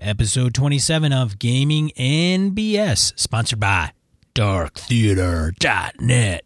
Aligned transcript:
episode 0.00 0.54
27 0.54 1.12
of 1.12 1.38
Gaming 1.38 1.92
and 1.96 2.56
BS, 2.56 3.12
sponsored 3.18 3.60
by 3.60 3.92
darktheater.net. 4.34 6.44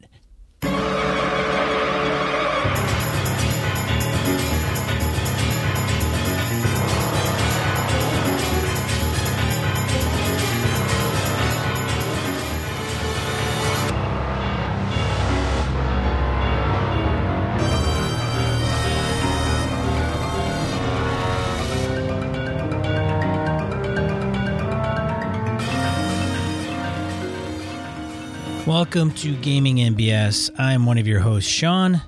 Welcome 28.95 29.15
to 29.17 29.35
Gaming 29.39 29.81
and 29.81 29.99
BS. 29.99 30.53
I'm 30.57 30.87
one 30.87 30.99
of 30.99 31.07
your 31.09 31.19
hosts, 31.19 31.51
Sean. 31.51 32.01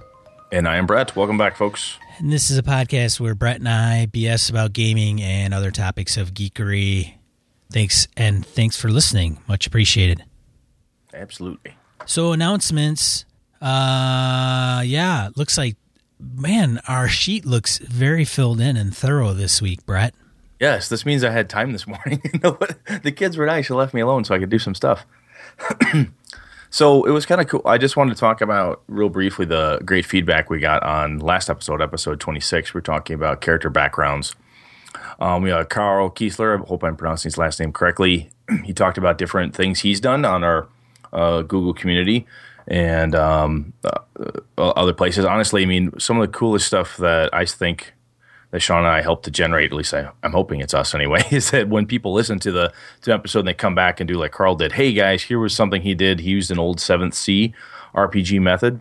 And 0.53 0.69
I 0.69 0.77
am 0.77 0.87
Brett. 0.87 1.17
Welcome 1.17 1.37
back, 1.37 1.57
folks. 1.57 1.99
And 2.19 2.33
this 2.33 2.49
is 2.49 2.59
a 2.59 2.63
podcast 2.63 3.19
where 3.19 3.35
Brett 3.35 3.57
and 3.57 3.69
I 3.69 4.07
BS 4.09 4.49
about 4.51 4.73
gaming 4.73 5.21
and 5.21 5.53
other 5.53 5.73
topics 5.73 6.17
of 6.17 6.33
geekery. 6.33 7.15
Thanks 7.73 8.07
and 8.17 8.47
thanks 8.47 8.81
for 8.81 8.89
listening. 8.89 9.43
Much 9.49 9.67
appreciated. 9.67 10.23
Absolutely. 11.13 11.77
So 12.05 12.31
announcements. 12.31 13.25
Uh 13.61 14.85
yeah, 14.87 15.31
looks 15.35 15.59
like 15.59 15.75
man, 16.21 16.81
our 16.87 17.09
sheet 17.09 17.45
looks 17.45 17.79
very 17.79 18.25
filled 18.25 18.61
in 18.61 18.77
and 18.77 18.97
thorough 18.97 19.33
this 19.33 19.61
week, 19.61 19.85
Brett. 19.87 20.15
Yes, 20.61 20.89
this 20.89 21.05
means 21.05 21.25
I 21.25 21.31
had 21.31 21.51
time 21.51 21.73
this 21.73 21.89
morning. 21.89 22.23
the 23.03 23.13
kids 23.15 23.37
were 23.37 23.47
nice. 23.47 23.67
They 23.67 23.75
left 23.75 23.93
me 23.93 24.03
alone 24.03 24.23
so 24.23 24.37
I 24.37 24.39
could 24.39 24.51
do 24.51 24.61
some 24.61 24.77
stuff. 24.77 25.05
So 26.71 27.05
it 27.05 27.11
was 27.11 27.27
kind 27.27 27.41
of 27.41 27.49
cool. 27.49 27.63
I 27.65 27.79
just 27.79 27.97
wanted 27.97 28.15
to 28.15 28.21
talk 28.21 28.41
about 28.41 28.83
real 28.89 29.09
briefly 29.09 29.47
the 29.47 29.81
great 29.85 30.05
feedback 30.05 30.51
we 30.51 30.59
got 30.59 30.83
on 30.83 31.19
last 31.19 31.49
episode, 31.49 31.81
episode 31.81 32.21
26. 32.21 32.75
We 32.75 32.79
are 32.79 32.83
talking 32.83 33.15
about 33.15 33.41
character 33.41 33.71
backgrounds. 33.71 34.35
Um, 35.21 35.43
we 35.43 35.51
had 35.51 35.69
Carl 35.69 36.11
Kiesler. 36.11 36.63
I 36.63 36.67
hope 36.67 36.85
I'm 36.85 36.97
pronouncing 36.97 37.29
his 37.29 37.39
last 37.39 37.61
name 37.61 37.73
correctly. 37.73 38.31
he 38.65 38.73
talked 38.73 38.99
about 38.99 39.19
different 39.19 39.55
things 39.55 39.81
he's 39.81 40.01
done 40.01 40.25
on 40.25 40.45
our 40.45 40.69
uh, 41.13 41.43
Google 41.43 41.73
community 41.73 42.27
and 42.69 43.15
um, 43.15 43.73
uh, 43.85 44.01
other 44.59 44.93
places. 44.93 45.25
Honestly, 45.25 45.63
I 45.63 45.67
mean, 45.67 45.99
some 45.99 46.21
of 46.21 46.31
the 46.31 46.37
coolest 46.37 46.67
stuff 46.67 46.97
that 46.99 47.33
I 47.33 47.45
think 47.45 47.93
that 48.51 48.61
Sean 48.61 48.79
and 48.79 48.89
I 48.89 49.03
helped 49.03 49.25
to 49.25 49.31
generate. 49.31 49.73
At 49.73 49.77
least 49.77 49.95
I, 49.95 50.11
am 50.23 50.33
hoping 50.33 50.61
it's 50.61 50.75
us 50.75 50.95
anyway. 50.95 51.23
Is 51.31 51.51
that 51.51 51.69
when 51.69 51.87
people 51.87 52.13
listen 52.13 52.39
to 52.41 52.53
the 52.53 52.69
to 52.69 53.11
the 53.11 53.15
episode 53.15 53.41
and 53.41 53.49
they 53.49 53.55
come 53.55 53.75
back 53.75 54.01
and 54.01 54.09
do 54.09 54.15
like 54.15 54.33
Carl 54.33 54.57
did. 54.57 54.73
Hey 54.73 54.93
guys, 54.93 55.25
here 55.25 55.39
was 55.39 55.55
something 55.55 55.83
he 55.83 55.95
did. 55.95 56.21
He 56.21 56.31
used 56.31 56.51
an 56.51 56.59
old 56.59 56.81
Seventh 56.81 57.15
Sea 57.15 57.55
RPG 57.95 58.41
method. 58.41 58.81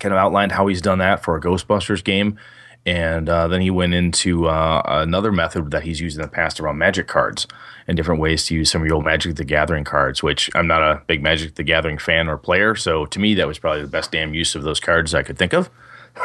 Kind 0.00 0.12
of 0.12 0.18
outlined 0.18 0.52
how 0.52 0.66
he's 0.66 0.80
done 0.80 0.98
that 0.98 1.24
for 1.24 1.36
a 1.36 1.40
Ghostbusters 1.40 2.04
game, 2.04 2.38
and 2.86 3.28
uh, 3.28 3.48
then 3.48 3.60
he 3.60 3.70
went 3.70 3.94
into 3.94 4.46
uh, 4.46 4.82
another 4.84 5.32
method 5.32 5.72
that 5.72 5.82
he's 5.82 6.00
used 6.00 6.16
in 6.16 6.22
the 6.22 6.28
past 6.28 6.60
around 6.60 6.78
Magic 6.78 7.08
cards 7.08 7.46
and 7.88 7.96
different 7.96 8.20
ways 8.20 8.46
to 8.46 8.54
use 8.54 8.70
some 8.70 8.82
of 8.82 8.86
your 8.86 8.96
old 8.96 9.04
Magic 9.04 9.34
the 9.34 9.44
Gathering 9.44 9.82
cards. 9.82 10.22
Which 10.22 10.50
I'm 10.54 10.68
not 10.68 10.82
a 10.82 11.02
big 11.06 11.22
Magic 11.22 11.56
the 11.56 11.64
Gathering 11.64 11.98
fan 11.98 12.28
or 12.28 12.36
player, 12.36 12.76
so 12.76 13.06
to 13.06 13.18
me 13.18 13.34
that 13.34 13.48
was 13.48 13.58
probably 13.58 13.82
the 13.82 13.88
best 13.88 14.12
damn 14.12 14.34
use 14.34 14.54
of 14.54 14.62
those 14.62 14.78
cards 14.78 15.14
I 15.14 15.22
could 15.22 15.38
think 15.38 15.52
of. 15.52 15.68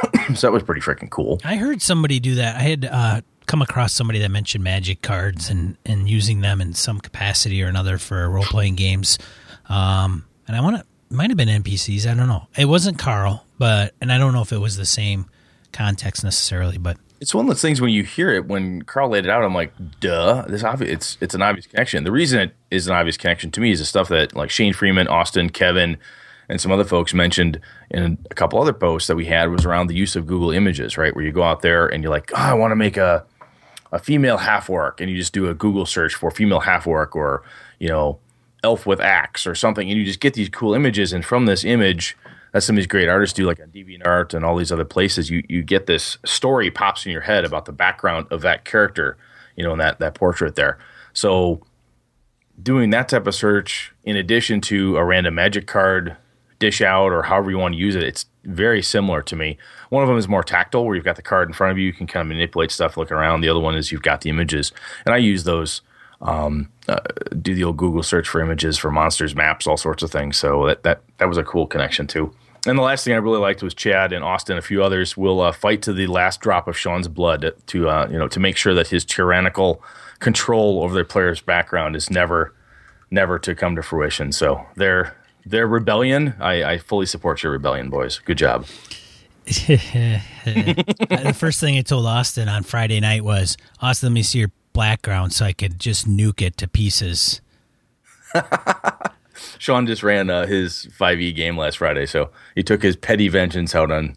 so 0.36 0.47
that 0.47 0.52
was 0.52 0.63
pretty 0.63 0.81
freaking 0.81 1.09
cool. 1.09 1.39
I 1.44 1.55
heard 1.55 1.81
somebody 1.81 2.19
do 2.19 2.36
that. 2.36 2.55
I 2.55 2.61
had 2.61 2.86
uh, 2.86 3.22
come 3.45 3.61
across 3.61 3.94
somebody 3.94 4.19
that 4.19 4.30
mentioned 4.30 4.63
magic 4.63 5.02
cards 5.02 5.49
and, 5.49 5.77
and 5.86 6.09
using 6.09 6.41
them 6.41 6.61
in 6.61 6.73
some 6.73 6.99
capacity 6.99 7.61
or 7.63 7.67
another 7.67 7.97
for 7.97 8.30
role 8.30 8.44
playing 8.44 8.75
games. 8.75 9.17
Um, 9.69 10.25
and 10.47 10.55
I 10.55 10.61
want 10.61 10.77
to, 10.77 10.86
might 11.09 11.30
have 11.30 11.38
been 11.38 11.49
NPCs. 11.49 12.09
I 12.09 12.14
don't 12.16 12.27
know. 12.27 12.48
It 12.58 12.65
wasn't 12.65 12.98
Carl, 12.98 13.45
but, 13.58 13.93
and 14.02 14.11
I 14.11 14.17
don't 14.17 14.33
know 14.33 14.42
if 14.42 14.52
it 14.52 14.58
was 14.58 14.77
the 14.77 14.86
same 14.86 15.26
context 15.71 16.23
necessarily, 16.23 16.77
but. 16.77 16.98
It's 17.21 17.33
one 17.33 17.45
of 17.45 17.49
those 17.49 17.61
things 17.61 17.80
when 17.80 17.92
you 17.92 18.03
hear 18.03 18.32
it, 18.32 18.48
when 18.48 18.82
Carl 18.82 19.09
laid 19.09 19.26
it 19.26 19.30
out, 19.30 19.43
I'm 19.43 19.53
like, 19.53 19.71
duh, 20.02 20.43
this 20.48 20.64
obvious, 20.64 20.92
it's, 20.92 21.17
it's 21.21 21.36
an 21.36 21.42
obvious 21.42 21.67
connection. 21.67 22.03
The 22.03 22.11
reason 22.11 22.39
it 22.39 22.55
is 22.70 22.87
an 22.87 22.93
obvious 22.93 23.15
connection 23.15 23.49
to 23.52 23.61
me 23.61 23.71
is 23.71 23.80
the 23.80 23.86
stuff 23.86 24.09
that 24.09 24.36
like 24.36 24.49
Shane 24.49 24.73
Freeman, 24.73 25.08
Austin, 25.08 25.49
Kevin, 25.49 25.98
and 26.49 26.59
some 26.59 26.71
other 26.71 26.83
folks 26.83 27.14
mentioned 27.14 27.59
in 27.89 28.17
a 28.30 28.33
couple 28.33 28.61
other 28.61 28.73
posts 28.73 29.08
that 29.08 29.15
we 29.15 29.26
had 29.26 29.49
was 29.49 29.65
around 29.65 29.87
the 29.87 29.95
use 29.95 30.15
of 30.15 30.26
Google 30.27 30.52
Images, 30.52 30.98
right? 30.98 31.15
Where 31.15 31.23
you 31.23 31.31
go 31.31 31.43
out 31.43 31.61
there 31.61 31.87
and 31.87 32.04
you're 32.04 32.11
like, 32.11 32.31
oh, 32.33 32.37
I 32.37 32.54
want 32.54 32.71
to 32.71 32.76
make 32.76 32.98
a 32.98 33.26
a 33.92 33.99
female 33.99 34.37
half 34.37 34.71
orc, 34.71 34.99
and 34.99 35.09
you 35.09 35.15
just 35.15 35.33
do 35.33 35.48
a 35.49 35.53
Google 35.53 35.86
search 35.86 36.15
for 36.15 36.32
female 36.32 36.61
half 36.61 36.87
orc 36.87 37.15
or 37.15 37.43
you 37.80 37.87
know 37.87 38.20
elf 38.64 38.86
with 38.86 38.99
axe 38.99 39.45
or 39.45 39.53
something, 39.55 39.89
and 39.89 39.99
you 39.99 40.05
just 40.05 40.20
get 40.20 40.33
these 40.33 40.49
cool 40.49 40.73
images, 40.73 41.14
and 41.14 41.23
from 41.23 41.45
this 41.45 41.64
image. 41.64 42.17
that's 42.52 42.65
some 42.65 42.76
of 42.76 42.77
these 42.77 42.87
great 42.87 43.08
artists 43.08 43.36
do, 43.36 43.45
like 43.45 43.59
on 43.59 43.67
DeviantArt 43.67 44.33
and 44.33 44.43
all 44.43 44.58
these 44.58 44.71
other 44.71 44.86
places, 44.86 45.30
you 45.30 45.43
you 45.48 45.61
get 45.61 45.86
this 45.86 46.17
story 46.26 46.71
pops 46.71 47.05
in 47.05 47.11
your 47.11 47.21
head 47.21 47.45
about 47.45 47.65
the 47.65 47.71
background 47.71 48.26
of 48.32 48.42
that 48.42 48.65
character, 48.65 49.15
you 49.55 49.64
know, 49.64 49.73
in 49.73 49.80
that 49.80 49.99
that 49.99 50.15
portrait 50.15 50.55
there. 50.55 50.80
So 51.14 51.61
doing 52.61 52.89
that 52.92 53.09
type 53.09 53.27
of 53.27 53.36
search 53.36 53.93
in 54.03 54.15
addition 54.15 54.61
to 54.61 54.98
a 54.98 55.03
random 55.03 55.36
magic 55.36 55.67
card 55.67 56.17
dish 56.64 56.82
out 56.82 57.12
or 57.12 57.24
however 57.24 57.52
you 57.52 57.58
want 57.58 57.74
to 57.74 57.78
use 57.78 57.94
it, 57.94 58.04
it's 58.04 58.26
very 58.46 58.82
similar 58.82 59.22
to 59.22 59.36
me. 59.36 59.58
One 59.90 60.02
of 60.02 60.08
them 60.08 60.18
is 60.18 60.30
more 60.30 60.44
tactile, 60.44 60.86
where 60.86 60.96
you've 60.96 61.04
got 61.04 61.18
the 61.18 61.22
card 61.22 61.50
in 61.50 61.54
front 61.54 61.72
of 61.72 61.78
you, 61.78 61.86
you 61.86 61.92
can 61.92 62.08
kind 62.08 62.22
of 62.22 62.30
manipulate 62.30 62.72
stuff 62.72 62.96
looking 62.96 63.18
around. 63.18 63.42
The 63.42 63.50
other 63.50 63.60
one 63.60 63.76
is 63.76 63.92
you've 63.92 64.02
got 64.02 64.22
the 64.22 64.30
images, 64.30 64.72
and 65.06 65.14
I 65.14 65.18
use 65.18 65.44
those. 65.44 65.82
Um, 66.22 66.70
uh, 66.88 67.00
do 67.42 67.54
the 67.54 67.66
old 67.66 67.76
Google 67.76 68.02
search 68.02 68.30
for 68.30 68.40
images 68.40 68.78
for 68.78 68.90
monsters, 68.90 69.36
maps, 69.36 69.68
all 69.68 69.76
sorts 69.76 70.04
of 70.04 70.10
things. 70.10 70.38
So 70.38 70.66
that 70.68 70.84
that 70.84 71.02
that 71.18 71.28
was 71.28 71.38
a 71.38 71.44
cool 71.44 71.68
connection 71.68 72.08
too. 72.08 72.34
And 72.66 72.78
the 72.78 72.82
last 72.82 73.04
thing 73.04 73.14
I 73.14 73.18
really 73.18 73.40
liked 73.40 73.62
was 73.62 73.74
Chad 73.74 74.14
and 74.14 74.24
Austin, 74.24 74.58
a 74.58 74.62
few 74.62 74.82
others 74.82 75.18
will 75.18 75.42
uh, 75.42 75.52
fight 75.52 75.82
to 75.82 75.92
the 75.92 76.08
last 76.08 76.40
drop 76.40 76.70
of 76.70 76.78
Sean's 76.78 77.10
blood 77.10 77.54
to 77.68 77.90
uh, 77.90 78.08
you 78.10 78.18
know 78.18 78.30
to 78.30 78.40
make 78.40 78.56
sure 78.56 78.74
that 78.74 78.88
his 78.88 79.04
tyrannical 79.04 79.84
control 80.20 80.82
over 80.82 80.94
their 80.94 81.04
player's 81.04 81.42
background 81.42 81.98
is 81.98 82.10
never 82.10 82.54
never 83.12 83.38
to 83.40 83.54
come 83.54 83.76
to 83.76 83.84
fruition. 83.84 84.32
So 84.32 84.66
they're 84.78 85.18
their 85.45 85.67
rebellion, 85.67 86.36
I, 86.39 86.64
I 86.64 86.77
fully 86.77 87.05
support 87.05 87.43
your 87.43 87.52
rebellion, 87.52 87.89
boys. 87.89 88.20
Good 88.20 88.37
job. 88.37 88.65
the 89.45 91.36
first 91.37 91.59
thing 91.59 91.77
I 91.77 91.81
told 91.81 92.05
Austin 92.05 92.48
on 92.48 92.64
Friday 92.64 92.99
night 92.99 93.23
was, 93.23 93.58
Austin, 93.82 94.09
let 94.09 94.14
me 94.14 94.23
see 94.23 94.39
your 94.39 94.52
background 94.73 95.33
so 95.33 95.45
I 95.45 95.53
could 95.53 95.80
just 95.80 96.08
nuke 96.08 96.42
it 96.42 96.58
to 96.58 96.67
pieces. 96.67 97.42
Sean 99.59 99.86
just 99.86 100.03
ran 100.03 100.30
uh, 100.30 100.45
his 100.45 100.87
5e 100.98 101.36
game 101.36 101.58
last 101.58 101.77
Friday, 101.77 102.05
so 102.05 102.30
he 102.55 102.64
took 102.64 102.82
his 102.82 102.95
petty 102.95 103.27
vengeance 103.27 103.76
out 103.76 103.92
on 103.92 104.15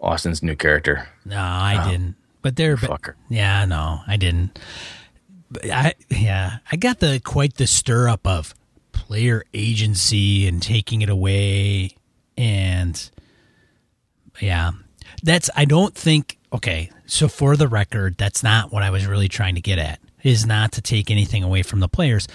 Austin's 0.00 0.42
new 0.42 0.56
character. 0.56 1.08
No, 1.24 1.38
I 1.38 1.82
oh, 1.82 1.90
didn't. 1.90 2.14
But 2.42 2.56
they're 2.56 2.76
fucker. 2.76 3.14
Yeah, 3.30 3.64
no, 3.64 4.00
I 4.06 4.16
didn't. 4.16 4.58
But 5.50 5.70
I 5.70 5.94
yeah, 6.10 6.58
I 6.70 6.76
got 6.76 7.00
the 7.00 7.20
quite 7.24 7.54
the 7.54 7.66
stir 7.66 8.08
up 8.08 8.26
of 8.26 8.54
player 8.94 9.44
agency 9.52 10.46
and 10.46 10.62
taking 10.62 11.02
it 11.02 11.10
away 11.10 11.90
and 12.38 13.10
yeah. 14.40 14.72
That's 15.22 15.50
i 15.54 15.64
don't 15.64 15.94
think 15.94 16.38
okay 16.52 16.90
so 17.06 17.28
for 17.28 17.56
the 17.56 17.68
record 17.68 18.16
that's 18.16 18.42
not 18.42 18.72
what 18.72 18.82
i 18.82 18.90
was 18.90 19.06
really 19.06 19.28
trying 19.28 19.54
to 19.56 19.60
get 19.60 19.78
at 19.78 20.00
is 20.22 20.46
not 20.46 20.72
to 20.72 20.82
take 20.82 21.10
anything 21.10 21.42
away 21.42 21.62
from 21.62 21.80
the 21.80 21.88
players. 21.88 22.26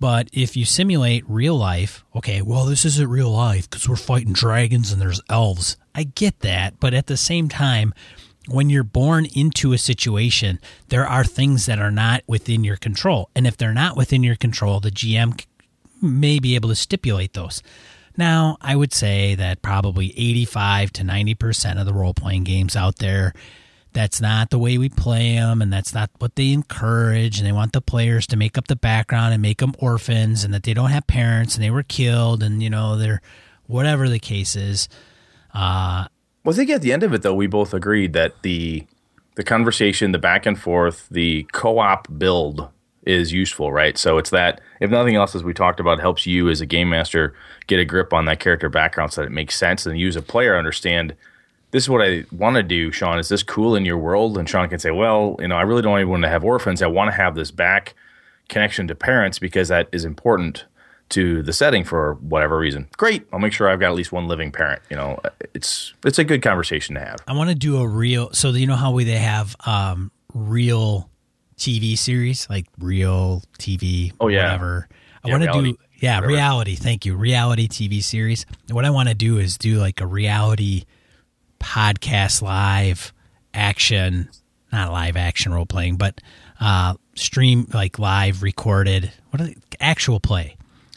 But 0.00 0.28
if 0.32 0.56
you 0.56 0.64
simulate 0.64 1.24
real 1.28 1.56
life 1.56 2.04
okay 2.14 2.42
well 2.42 2.64
this 2.64 2.84
isn't 2.84 3.08
real 3.08 3.30
life 3.30 3.68
because 3.68 3.88
we're 3.88 3.96
fighting 3.96 4.32
dragons 4.32 4.92
and 4.92 5.00
there's 5.00 5.20
elves. 5.28 5.76
I 5.94 6.04
get 6.04 6.40
that. 6.40 6.80
But 6.80 6.94
at 6.94 7.06
the 7.06 7.16
same 7.16 7.48
time 7.48 7.94
when 8.48 8.68
you're 8.68 8.84
born 8.84 9.26
into 9.34 9.72
a 9.72 9.78
situation, 9.78 10.58
there 10.88 11.06
are 11.06 11.24
things 11.24 11.66
that 11.66 11.78
are 11.78 11.90
not 11.90 12.22
within 12.26 12.64
your 12.64 12.76
control. 12.76 13.30
And 13.34 13.46
if 13.46 13.56
they're 13.56 13.72
not 13.72 13.96
within 13.96 14.22
your 14.22 14.36
control, 14.36 14.80
the 14.80 14.90
GM 14.90 15.42
may 16.04 16.38
be 16.38 16.54
able 16.54 16.68
to 16.68 16.74
stipulate 16.74 17.32
those. 17.32 17.62
Now, 18.16 18.56
I 18.60 18.76
would 18.76 18.92
say 18.92 19.34
that 19.34 19.62
probably 19.62 20.16
85 20.16 20.92
to 20.94 21.02
90% 21.02 21.80
of 21.80 21.86
the 21.86 21.92
role 21.92 22.14
playing 22.14 22.44
games 22.44 22.76
out 22.76 22.98
there, 22.98 23.34
that's 23.92 24.20
not 24.20 24.50
the 24.50 24.58
way 24.58 24.78
we 24.78 24.88
play 24.88 25.34
them, 25.34 25.60
and 25.60 25.72
that's 25.72 25.94
not 25.94 26.10
what 26.18 26.36
they 26.36 26.52
encourage. 26.52 27.38
And 27.38 27.46
they 27.46 27.52
want 27.52 27.72
the 27.72 27.80
players 27.80 28.26
to 28.28 28.36
make 28.36 28.56
up 28.56 28.68
the 28.68 28.76
background 28.76 29.34
and 29.34 29.42
make 29.42 29.58
them 29.58 29.74
orphans, 29.78 30.44
and 30.44 30.54
that 30.54 30.62
they 30.62 30.74
don't 30.74 30.90
have 30.90 31.06
parents 31.06 31.56
and 31.56 31.64
they 31.64 31.70
were 31.70 31.82
killed, 31.82 32.42
and, 32.42 32.62
you 32.62 32.70
know, 32.70 32.96
they're 32.96 33.20
whatever 33.66 34.08
the 34.08 34.18
case 34.18 34.54
is. 34.54 34.88
Uh, 35.52 36.06
well, 36.44 36.54
I 36.54 36.56
think 36.56 36.70
at 36.70 36.82
the 36.82 36.92
end 36.92 37.02
of 37.02 37.12
it, 37.14 37.22
though, 37.22 37.34
we 37.34 37.46
both 37.46 37.74
agreed 37.74 38.12
that 38.12 38.42
the 38.42 38.86
the 39.36 39.44
conversation, 39.44 40.12
the 40.12 40.18
back 40.18 40.46
and 40.46 40.58
forth, 40.58 41.08
the 41.10 41.44
co 41.52 41.78
op 41.78 42.06
build 42.18 42.68
is 43.06 43.32
useful, 43.32 43.72
right? 43.72 43.96
So 43.98 44.18
it's 44.18 44.30
that 44.30 44.60
if 44.80 44.90
nothing 44.90 45.14
else, 45.14 45.34
as 45.34 45.44
we 45.44 45.54
talked 45.54 45.80
about, 45.80 46.00
helps 46.00 46.26
you 46.26 46.48
as 46.48 46.60
a 46.60 46.66
game 46.66 46.90
master 46.90 47.34
get 47.66 47.78
a 47.78 47.84
grip 47.84 48.12
on 48.12 48.24
that 48.26 48.40
character 48.40 48.68
background 48.68 49.12
so 49.12 49.20
that 49.20 49.28
it 49.28 49.32
makes 49.32 49.56
sense, 49.56 49.86
and 49.86 49.98
you 49.98 50.08
as 50.08 50.16
a 50.16 50.22
player 50.22 50.56
understand 50.56 51.14
this 51.74 51.82
is 51.82 51.90
what 51.90 52.02
I 52.02 52.24
want 52.30 52.54
to 52.54 52.62
do, 52.62 52.92
Sean. 52.92 53.18
Is 53.18 53.28
this 53.28 53.42
cool 53.42 53.74
in 53.74 53.84
your 53.84 53.98
world? 53.98 54.38
And 54.38 54.48
Sean 54.48 54.68
can 54.68 54.78
say, 54.78 54.92
well, 54.92 55.34
you 55.40 55.48
know, 55.48 55.56
I 55.56 55.62
really 55.62 55.82
don't 55.82 55.98
even 55.98 56.08
want 56.08 56.22
to 56.22 56.28
have 56.28 56.44
orphans. 56.44 56.80
I 56.82 56.86
want 56.86 57.10
to 57.10 57.16
have 57.16 57.34
this 57.34 57.50
back 57.50 57.94
connection 58.48 58.86
to 58.86 58.94
parents 58.94 59.40
because 59.40 59.68
that 59.68 59.88
is 59.90 60.04
important 60.04 60.66
to 61.08 61.42
the 61.42 61.52
setting 61.52 61.82
for 61.82 62.14
whatever 62.20 62.58
reason. 62.58 62.88
Great. 62.96 63.26
I'll 63.32 63.40
make 63.40 63.52
sure 63.52 63.68
I've 63.68 63.80
got 63.80 63.88
at 63.88 63.96
least 63.96 64.12
one 64.12 64.28
living 64.28 64.52
parent. 64.52 64.82
You 64.88 64.96
know, 64.96 65.18
it's 65.52 65.92
it's 66.04 66.20
a 66.20 66.24
good 66.24 66.42
conversation 66.42 66.94
to 66.94 67.00
have. 67.00 67.16
I 67.26 67.32
want 67.34 67.50
to 67.50 67.56
do 67.56 67.78
a 67.78 67.88
real. 67.88 68.32
So 68.32 68.50
you 68.50 68.68
know 68.68 68.76
how 68.76 68.92
we 68.92 69.02
they 69.02 69.18
have 69.18 69.56
um, 69.66 70.12
real 70.32 71.10
TV 71.56 71.96
series 71.96 72.48
like 72.50 72.66
real 72.78 73.42
TV. 73.58 74.12
Oh, 74.20 74.28
yeah. 74.28 74.44
whatever. 74.44 74.88
I 75.24 75.28
Yeah, 75.28 75.32
want 75.38 75.44
to 75.44 75.52
do 75.72 75.78
yeah 76.00 76.16
whatever. 76.16 76.32
reality. 76.32 76.74
Thank 76.76 77.06
you, 77.06 77.14
reality 77.16 77.68
TV 77.68 78.02
series. 78.02 78.44
What 78.70 78.84
I 78.84 78.90
want 78.90 79.08
to 79.08 79.14
do 79.14 79.38
is 79.38 79.56
do 79.56 79.76
like 79.78 80.00
a 80.00 80.06
reality 80.06 80.84
podcast 81.60 82.42
live 82.42 83.12
action, 83.52 84.28
not 84.72 84.92
live 84.92 85.16
action 85.16 85.52
role 85.52 85.66
playing, 85.66 85.96
but 85.96 86.20
uh, 86.60 86.94
stream 87.14 87.66
like 87.72 87.98
live 87.98 88.42
recorded. 88.42 89.12
What 89.30 89.40
are 89.40 89.46
they, 89.46 89.56
actual 89.80 90.20
play? 90.20 90.56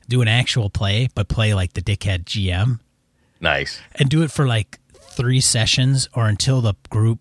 Do 0.09 0.21
an 0.21 0.27
actual 0.27 0.69
play, 0.69 1.09
but 1.15 1.27
play 1.27 1.53
like 1.53 1.73
the 1.73 1.81
dickhead 1.81 2.23
GM 2.25 2.79
Nice. 3.41 3.79
and 3.95 4.09
do 4.09 4.23
it 4.23 4.31
for 4.31 4.47
like 4.47 4.79
three 4.93 5.41
sessions 5.41 6.07
or 6.13 6.27
until 6.27 6.61
the 6.61 6.73
group 6.89 7.19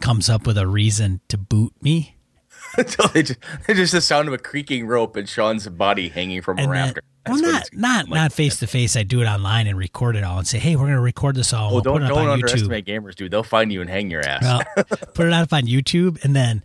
comes 0.00 0.28
up 0.28 0.46
with 0.46 0.58
a 0.58 0.66
reason 0.66 1.20
to 1.28 1.38
boot 1.38 1.72
me. 1.80 2.16
Until 2.78 3.08
they 3.08 3.22
just, 3.22 3.38
it's 3.68 3.78
just 3.78 3.92
the 3.92 4.00
sound 4.00 4.28
of 4.28 4.34
a 4.34 4.38
creaking 4.38 4.86
rope 4.86 5.16
and 5.16 5.28
Sean's 5.28 5.68
body 5.68 6.08
hanging 6.08 6.40
from 6.42 6.58
a 6.58 6.62
And 6.62 6.70
then, 6.72 6.78
rafter. 6.86 7.02
well, 7.26 7.40
That's 7.40 7.72
not 7.72 7.80
not 7.80 8.08
like- 8.08 8.16
not 8.20 8.32
face 8.32 8.58
to 8.60 8.66
face. 8.66 8.96
I 8.96 9.02
do 9.02 9.20
it 9.22 9.26
online 9.26 9.66
and 9.66 9.76
record 9.78 10.16
it 10.16 10.24
all 10.24 10.38
and 10.38 10.46
say, 10.46 10.58
"Hey, 10.58 10.74
we're 10.76 10.82
going 10.84 10.94
to 10.94 11.00
record 11.00 11.34
this 11.36 11.52
all. 11.52 11.70
Oh, 11.70 11.72
we'll 11.74 11.82
don't 11.82 11.94
put 11.94 12.02
it 12.02 12.04
up 12.10 12.16
don't 12.16 12.18
on 12.28 12.38
YouTube. 12.38 12.42
underestimate 12.44 12.86
gamers, 12.86 13.14
dude. 13.14 13.30
They'll 13.30 13.42
find 13.42 13.72
you 13.72 13.80
and 13.80 13.90
hang 13.90 14.10
your 14.10 14.22
ass. 14.22 14.42
Well, 14.42 14.84
put 15.14 15.26
it 15.26 15.32
up 15.32 15.52
on 15.52 15.62
YouTube 15.64 16.24
and 16.24 16.34
then 16.34 16.62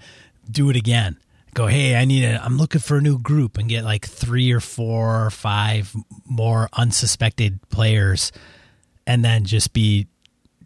do 0.49 0.69
it 0.69 0.75
again. 0.75 1.17
Go, 1.53 1.65
hey, 1.67 1.95
I 1.95 2.05
need 2.05 2.23
a. 2.23 2.43
I'm 2.43 2.57
looking 2.57 2.79
for 2.81 2.97
a 2.97 3.01
new 3.01 3.17
group 3.19 3.57
and 3.57 3.67
get 3.67 3.83
like 3.83 4.05
three 4.05 4.51
or 4.51 4.59
four 4.59 5.25
or 5.25 5.29
five 5.31 5.93
more 6.25 6.69
unsuspected 6.73 7.59
players, 7.69 8.31
and 9.07 9.25
then 9.25 9.43
just 9.45 9.73
be 9.73 10.07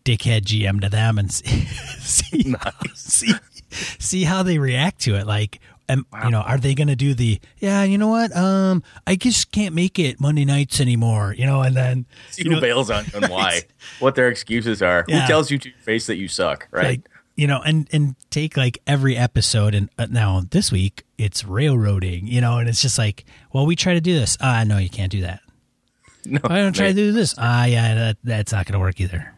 dickhead 0.03 0.41
GM 0.41 0.81
to 0.81 0.89
them 0.89 1.17
and 1.19 1.31
see 1.31 1.65
see, 2.01 2.55
see, 2.95 3.33
see 3.71 4.23
how 4.23 4.43
they 4.43 4.57
react 4.57 5.01
to 5.01 5.15
it. 5.15 5.25
Like, 5.25 5.59
and 5.89 6.05
you 6.23 6.31
know, 6.31 6.39
are 6.39 6.57
they 6.57 6.73
going 6.73 6.87
to 6.87 6.95
do 6.95 7.13
the 7.13 7.39
yeah? 7.59 7.83
You 7.83 7.97
know 7.97 8.07
what? 8.07 8.35
Um, 8.35 8.83
I 9.05 9.15
just 9.15 9.51
can't 9.51 9.75
make 9.75 9.99
it 9.99 10.21
Monday 10.21 10.45
nights 10.45 10.79
anymore. 10.79 11.35
You 11.37 11.45
know, 11.45 11.61
and 11.61 11.75
then 11.75 12.05
See 12.29 12.43
you 12.43 12.49
who 12.51 12.55
know, 12.55 12.61
bails 12.67 12.89
on 12.89 13.05
and 13.13 13.27
why, 13.27 13.63
what 13.99 14.15
their 14.15 14.29
excuses 14.29 14.81
are. 14.81 15.03
Yeah. 15.07 15.21
Who 15.21 15.27
tells 15.27 15.51
you 15.51 15.57
to 15.57 15.69
your 15.69 15.77
face 15.79 16.07
that 16.07 16.15
you 16.15 16.27
suck, 16.27 16.67
right? 16.71 16.85
like 16.85 17.09
you 17.35 17.47
know 17.47 17.61
and 17.61 17.87
and 17.91 18.15
take 18.29 18.57
like 18.57 18.79
every 18.85 19.17
episode 19.17 19.73
and 19.73 19.89
uh, 19.97 20.07
now 20.09 20.43
this 20.51 20.71
week 20.71 21.05
it's 21.17 21.45
railroading 21.45 22.27
you 22.27 22.41
know 22.41 22.57
and 22.57 22.67
it's 22.67 22.81
just 22.81 22.97
like 22.97 23.25
well 23.53 23.65
we 23.65 23.75
try 23.75 23.93
to 23.93 24.01
do 24.01 24.13
this 24.13 24.37
ah 24.41 24.63
no 24.65 24.77
you 24.77 24.89
can't 24.89 25.11
do 25.11 25.21
that 25.21 25.39
no, 26.25 26.39
i 26.43 26.57
don't 26.57 26.73
try 26.73 26.89
to 26.89 26.93
do 26.93 27.11
this 27.11 27.33
ah 27.37 27.65
yeah 27.65 27.95
that, 27.95 28.17
that's 28.23 28.51
not 28.51 28.65
gonna 28.65 28.79
work 28.79 28.99
either 28.99 29.33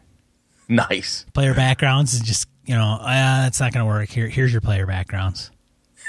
nice. 0.68 1.24
player 1.32 1.54
backgrounds 1.54 2.14
and 2.14 2.24
just 2.24 2.48
you 2.66 2.74
know 2.74 2.98
ah 3.00 3.40
that's 3.42 3.60
not 3.60 3.72
gonna 3.72 3.86
work 3.86 4.08
here 4.08 4.28
here's 4.28 4.52
your 4.52 4.60
player 4.60 4.86
backgrounds 4.86 5.50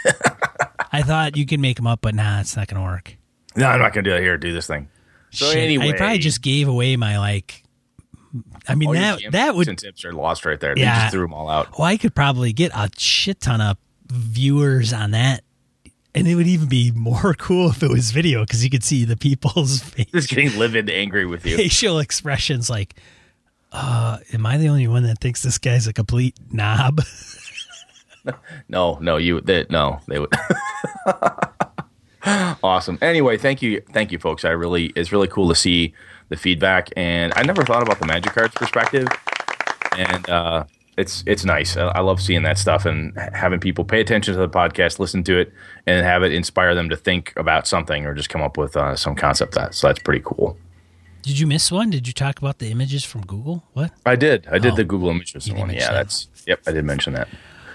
i 0.91 1.01
thought 1.01 1.35
you 1.37 1.45
could 1.45 1.59
make 1.59 1.75
them 1.75 1.87
up 1.87 1.99
but 2.01 2.15
nah 2.15 2.39
it's 2.39 2.55
not 2.55 2.67
gonna 2.67 2.83
work 2.83 3.15
No, 3.55 3.67
I'm 3.67 3.79
not 3.79 3.93
gonna 3.93 4.03
do 4.03 4.11
that 4.11 4.21
here. 4.21 4.37
Do 4.37 4.51
this 4.53 4.67
thing. 4.67 4.89
So 5.31 5.47
Shit, 5.51 5.57
anyway, 5.63 5.89
i 5.89 5.93
probably 5.97 6.17
just 6.19 6.41
gave 6.41 6.67
away 6.67 6.95
my 6.97 7.17
like 7.19 7.63
i 8.67 8.75
mean 8.75 8.93
that 8.93 9.19
that 9.31 9.55
would 9.55 9.77
tips 9.77 10.03
are 10.05 10.11
lost 10.13 10.45
right 10.45 10.59
there. 10.59 10.75
They 10.75 10.81
Yeah. 10.81 11.01
just 11.03 11.11
threw 11.13 11.21
them 11.21 11.33
all 11.33 11.49
out. 11.49 11.77
well, 11.77 11.87
I 11.87 11.97
could 11.97 12.13
probably 12.15 12.51
get 12.53 12.71
a 12.73 12.89
shit 12.97 13.39
ton 13.41 13.61
of 13.61 13.77
viewers 14.07 14.93
on 14.93 15.11
that. 15.11 15.41
And 16.13 16.27
it 16.29 16.35
would 16.35 16.47
even 16.47 16.67
be 16.69 16.91
more 16.91 17.33
cool 17.37 17.69
if 17.71 17.83
it 17.83 17.89
was 17.89 18.11
video 18.11 18.41
because 18.45 18.63
you 18.63 18.69
could 18.69 18.83
see 18.83 19.03
the 19.05 19.17
people's 19.17 19.79
face, 19.83 20.05
Just 20.13 20.29
getting 20.29 20.57
livid, 20.57 20.89
angry 20.89 21.25
with 21.25 21.45
you. 21.45 21.57
facial 21.57 21.99
expressions 21.99 22.69
like, 22.69 22.95
uh, 23.75 24.17
am 24.33 24.45
I 24.45 24.57
the 24.57 24.69
only 24.69 24.87
one 24.87 25.03
that 25.03 25.19
thinks 25.19 25.43
this 25.43 25.57
guy's 25.57 25.87
a 25.87 25.93
complete 25.93 26.35
knob? 26.51 27.01
No, 28.67 28.97
no, 29.01 29.17
you 29.17 29.39
no, 29.69 29.99
they 30.07 30.17
would. 30.17 30.33
awesome. 32.63 32.97
Anyway, 33.01 33.37
thank 33.37 33.61
you, 33.61 33.81
thank 33.91 34.11
you, 34.11 34.17
folks. 34.17 34.43
I 34.43 34.49
really, 34.49 34.87
it's 34.95 35.11
really 35.11 35.27
cool 35.27 35.47
to 35.49 35.55
see 35.55 35.93
the 36.29 36.35
feedback, 36.35 36.89
and 36.97 37.33
I 37.35 37.43
never 37.43 37.63
thought 37.63 37.83
about 37.83 37.99
the 37.99 38.07
magic 38.07 38.33
cards 38.33 38.55
perspective, 38.55 39.07
and 39.95 40.27
uh, 40.27 40.63
it's 40.97 41.23
it's 41.27 41.45
nice. 41.45 41.77
I, 41.77 41.87
I 41.89 41.99
love 41.99 42.19
seeing 42.19 42.43
that 42.43 42.57
stuff 42.57 42.85
and 42.85 43.15
having 43.33 43.59
people 43.59 43.85
pay 43.85 44.01
attention 44.01 44.33
to 44.33 44.39
the 44.39 44.49
podcast, 44.49 44.97
listen 44.97 45.23
to 45.25 45.37
it, 45.37 45.53
and 45.85 46.03
have 46.03 46.23
it 46.23 46.33
inspire 46.33 46.73
them 46.73 46.89
to 46.89 46.95
think 46.95 47.31
about 47.35 47.67
something 47.67 48.05
or 48.05 48.15
just 48.15 48.29
come 48.29 48.41
up 48.41 48.57
with 48.57 48.75
uh, 48.75 48.95
some 48.95 49.15
concept 49.15 49.53
that. 49.53 49.75
So 49.75 49.87
that's 49.87 49.99
pretty 49.99 50.21
cool. 50.25 50.57
Did 51.25 51.39
you 51.39 51.47
miss 51.47 51.71
one? 51.71 51.89
Did 51.89 52.05
you 52.07 52.13
talk 52.13 52.37
about 52.39 52.59
the 52.59 52.69
images 52.69 53.03
from 53.03 53.25
Google? 53.25 53.63
What? 53.73 53.91
I 54.05 54.15
did. 54.15 54.47
I 54.51 54.59
did 54.59 54.73
Oh. 54.73 54.75
the 54.75 54.83
Google 54.83 55.09
Images 55.09 55.51
one. 55.51 55.71
Yeah, 55.71 55.87
that. 55.87 55.93
that's 55.93 56.27
yep. 56.45 56.59
I 56.67 56.71
did 56.71 56.85
mention 56.85 57.13
that. 57.13 57.27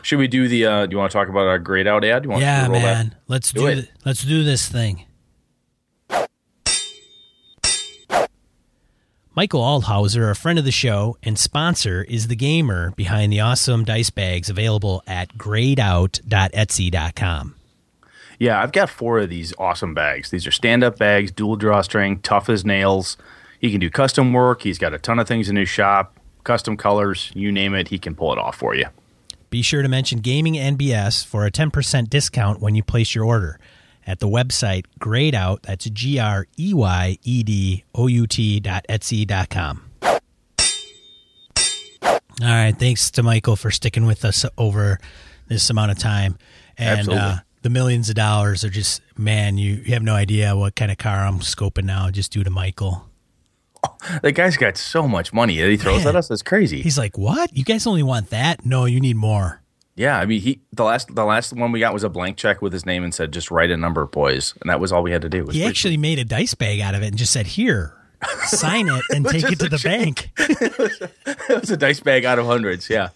Should 0.03 0.19
we 0.21 0.29
do 0.29 0.47
the? 0.49 0.65
Uh, 0.67 0.87
do 0.87 0.93
you 0.93 0.99
want 0.99 1.11
to 1.11 1.19
talk 1.19 1.29
about 1.29 1.47
our 1.47 1.59
Greyed 1.59 1.87
Out 1.89 2.05
ad? 2.05 2.25
You 2.25 2.31
want 2.31 2.43
Yeah, 2.43 2.65
to 2.67 2.71
roll 2.71 2.81
man. 2.81 3.09
that? 3.11 3.17
Let's 3.29 3.53
Do 3.53 3.61
do, 3.63 3.67
it. 3.67 3.75
th- 3.75 3.89
let's 4.05 4.23
do 4.23 4.45
this 4.45 4.69
thing. 4.69 5.05
Michael 9.35 9.61
Aldhauser, 9.63 10.31
a 10.31 10.35
friend 10.35 10.59
of 10.59 10.65
the 10.65 10.73
show 10.73 11.17
and 11.23 11.39
sponsor, 11.39 12.05
is 12.09 12.27
the 12.29 12.37
gamer 12.37 12.91
behind 12.93 13.33
the 13.33 13.41
awesome 13.41 13.85
dice 13.85 14.11
bags 14.11 14.51
available 14.51 15.03
at 15.07 15.37
greyedout.etsy.com. 15.39 17.55
Yeah, 18.39 18.61
I've 18.63 18.73
got 18.73 18.91
four 18.91 19.19
of 19.21 19.29
these 19.31 19.53
awesome 19.59 19.95
bags. 19.95 20.31
These 20.31 20.47
are 20.47 20.51
stand 20.51 20.83
up 20.83 20.99
bags, 20.99 21.31
dual 21.31 21.57
drawstring, 21.57 22.21
tough 22.21 22.49
as 22.49 22.65
nails. 22.65 23.17
He 23.61 23.71
can 23.71 23.79
do 23.79 23.91
custom 23.91 24.33
work. 24.33 24.63
He's 24.63 24.79
got 24.79 24.93
a 24.93 24.99
ton 24.99 25.21
of 25.21 25.29
things 25.29 25.49
in 25.49 25.55
his 25.55 25.69
shop, 25.69 26.19
custom 26.43 26.77
colors, 26.77 27.31
you 27.35 27.53
name 27.53 27.75
it, 27.75 27.89
he 27.89 27.99
can 27.99 28.17
pull 28.17 28.33
it 28.33 28.39
off 28.39 28.57
for 28.57 28.75
you. 28.75 28.87
Be 29.51 29.63
sure 29.63 29.83
to 29.83 29.89
mention 29.89 30.19
Gaming 30.19 30.55
NBS 30.55 31.25
for 31.25 31.47
a 31.47 31.51
10% 31.51 32.09
discount 32.09 32.61
when 32.61 32.75
you 32.75 32.83
place 32.83 33.15
your 33.15 33.25
order 33.25 33.61
at 34.07 34.19
the 34.19 34.29
website 34.29 34.87
greyedout, 34.99 35.63
that's 35.63 35.89
G 35.89 36.19
R 36.19 36.47
E 36.59 36.75
Y 36.75 37.19
E 37.23 37.43
D 37.43 37.85
O 37.95 38.07
U 38.07 38.27
T 38.27 38.59
dot 38.61 38.85
Etsy 38.89 39.27
dot 39.27 39.51
com. 39.51 39.83
All 42.43 42.49
right. 42.49 42.75
Thanks 42.77 43.11
to 43.13 43.23
Michael 43.23 43.55
for 43.55 43.71
sticking 43.71 44.07
with 44.07 44.25
us 44.25 44.47
over 44.57 44.99
this 45.49 45.69
amount 45.69 45.91
of 45.91 45.99
time. 45.99 46.39
And 46.79 47.11
uh, 47.11 47.37
the 47.61 47.69
millions 47.69 48.09
of 48.09 48.15
dollars 48.15 48.65
are 48.65 48.71
just, 48.71 49.03
man, 49.17 49.59
you, 49.59 49.75
you 49.75 49.93
have 49.93 50.03
no 50.03 50.15
idea 50.15 50.57
what 50.57 50.75
kind 50.75 50.91
of 50.91 50.97
car 50.97 51.27
I'm 51.27 51.41
scoping 51.41 51.85
now 51.85 52.11
just 52.11 52.33
due 52.33 52.43
to 52.43 52.49
Michael. 52.49 53.10
The 54.23 54.33
guy's 54.33 54.57
got 54.57 54.77
so 54.77 55.07
much 55.07 55.33
money 55.33 55.61
that 55.61 55.69
he 55.71 55.77
throws 55.77 55.99
Man. 56.05 56.09
at 56.09 56.17
us. 56.17 56.29
That's 56.29 56.43
crazy. 56.43 56.83
He's 56.83 56.99
like, 56.99 57.17
what? 57.19 57.55
You 57.57 57.65
guys 57.65 57.87
only 57.87 58.03
want 58.03 58.31
that? 58.31 58.65
No, 58.67 58.85
you 58.87 58.99
need 59.01 59.17
more. 59.17 59.61
yeah, 59.95 60.19
I 60.19 60.25
mean, 60.27 60.41
he 60.41 60.61
the 60.73 60.85
last 60.85 61.15
the 61.15 61.25
last 61.25 61.53
one 61.53 61.71
we 61.73 61.81
got 61.81 61.93
was 61.93 62.03
a 62.05 62.09
blank 62.09 62.37
check 62.37 62.61
with 62.63 62.73
his 62.73 62.85
name 62.87 63.05
and 63.05 63.15
said 63.15 63.33
just 63.33 63.51
write 63.51 63.71
a 63.71 63.77
number, 63.77 64.05
boys, 64.07 64.55
and 64.61 64.71
that 64.71 64.81
was 64.81 64.91
all 64.93 65.03
we 65.03 65.13
had 65.13 65.23
to 65.23 65.29
do. 65.29 65.45
Was 65.45 65.55
He 65.55 65.65
actually 65.65 65.97
made 65.99 66.19
a 66.19 66.25
dice 66.25 66.55
bag 66.55 66.81
out 66.81 66.95
of 66.95 67.03
it 67.03 67.09
and 67.09 67.17
just 67.19 67.33
said, 67.33 67.47
"Here, 67.47 67.95
sign 68.47 68.89
it 68.89 69.03
and 69.15 69.27
take 69.31 69.45
it 69.53 69.59
to 69.61 69.69
the 69.69 69.79
bank." 69.83 70.31
it 70.39 71.61
was 71.61 71.71
a 71.71 71.77
dice 71.77 72.01
bag 72.01 72.25
out 72.25 72.39
of 72.39 72.47
hundreds. 72.47 72.89
Yeah, 72.91 73.11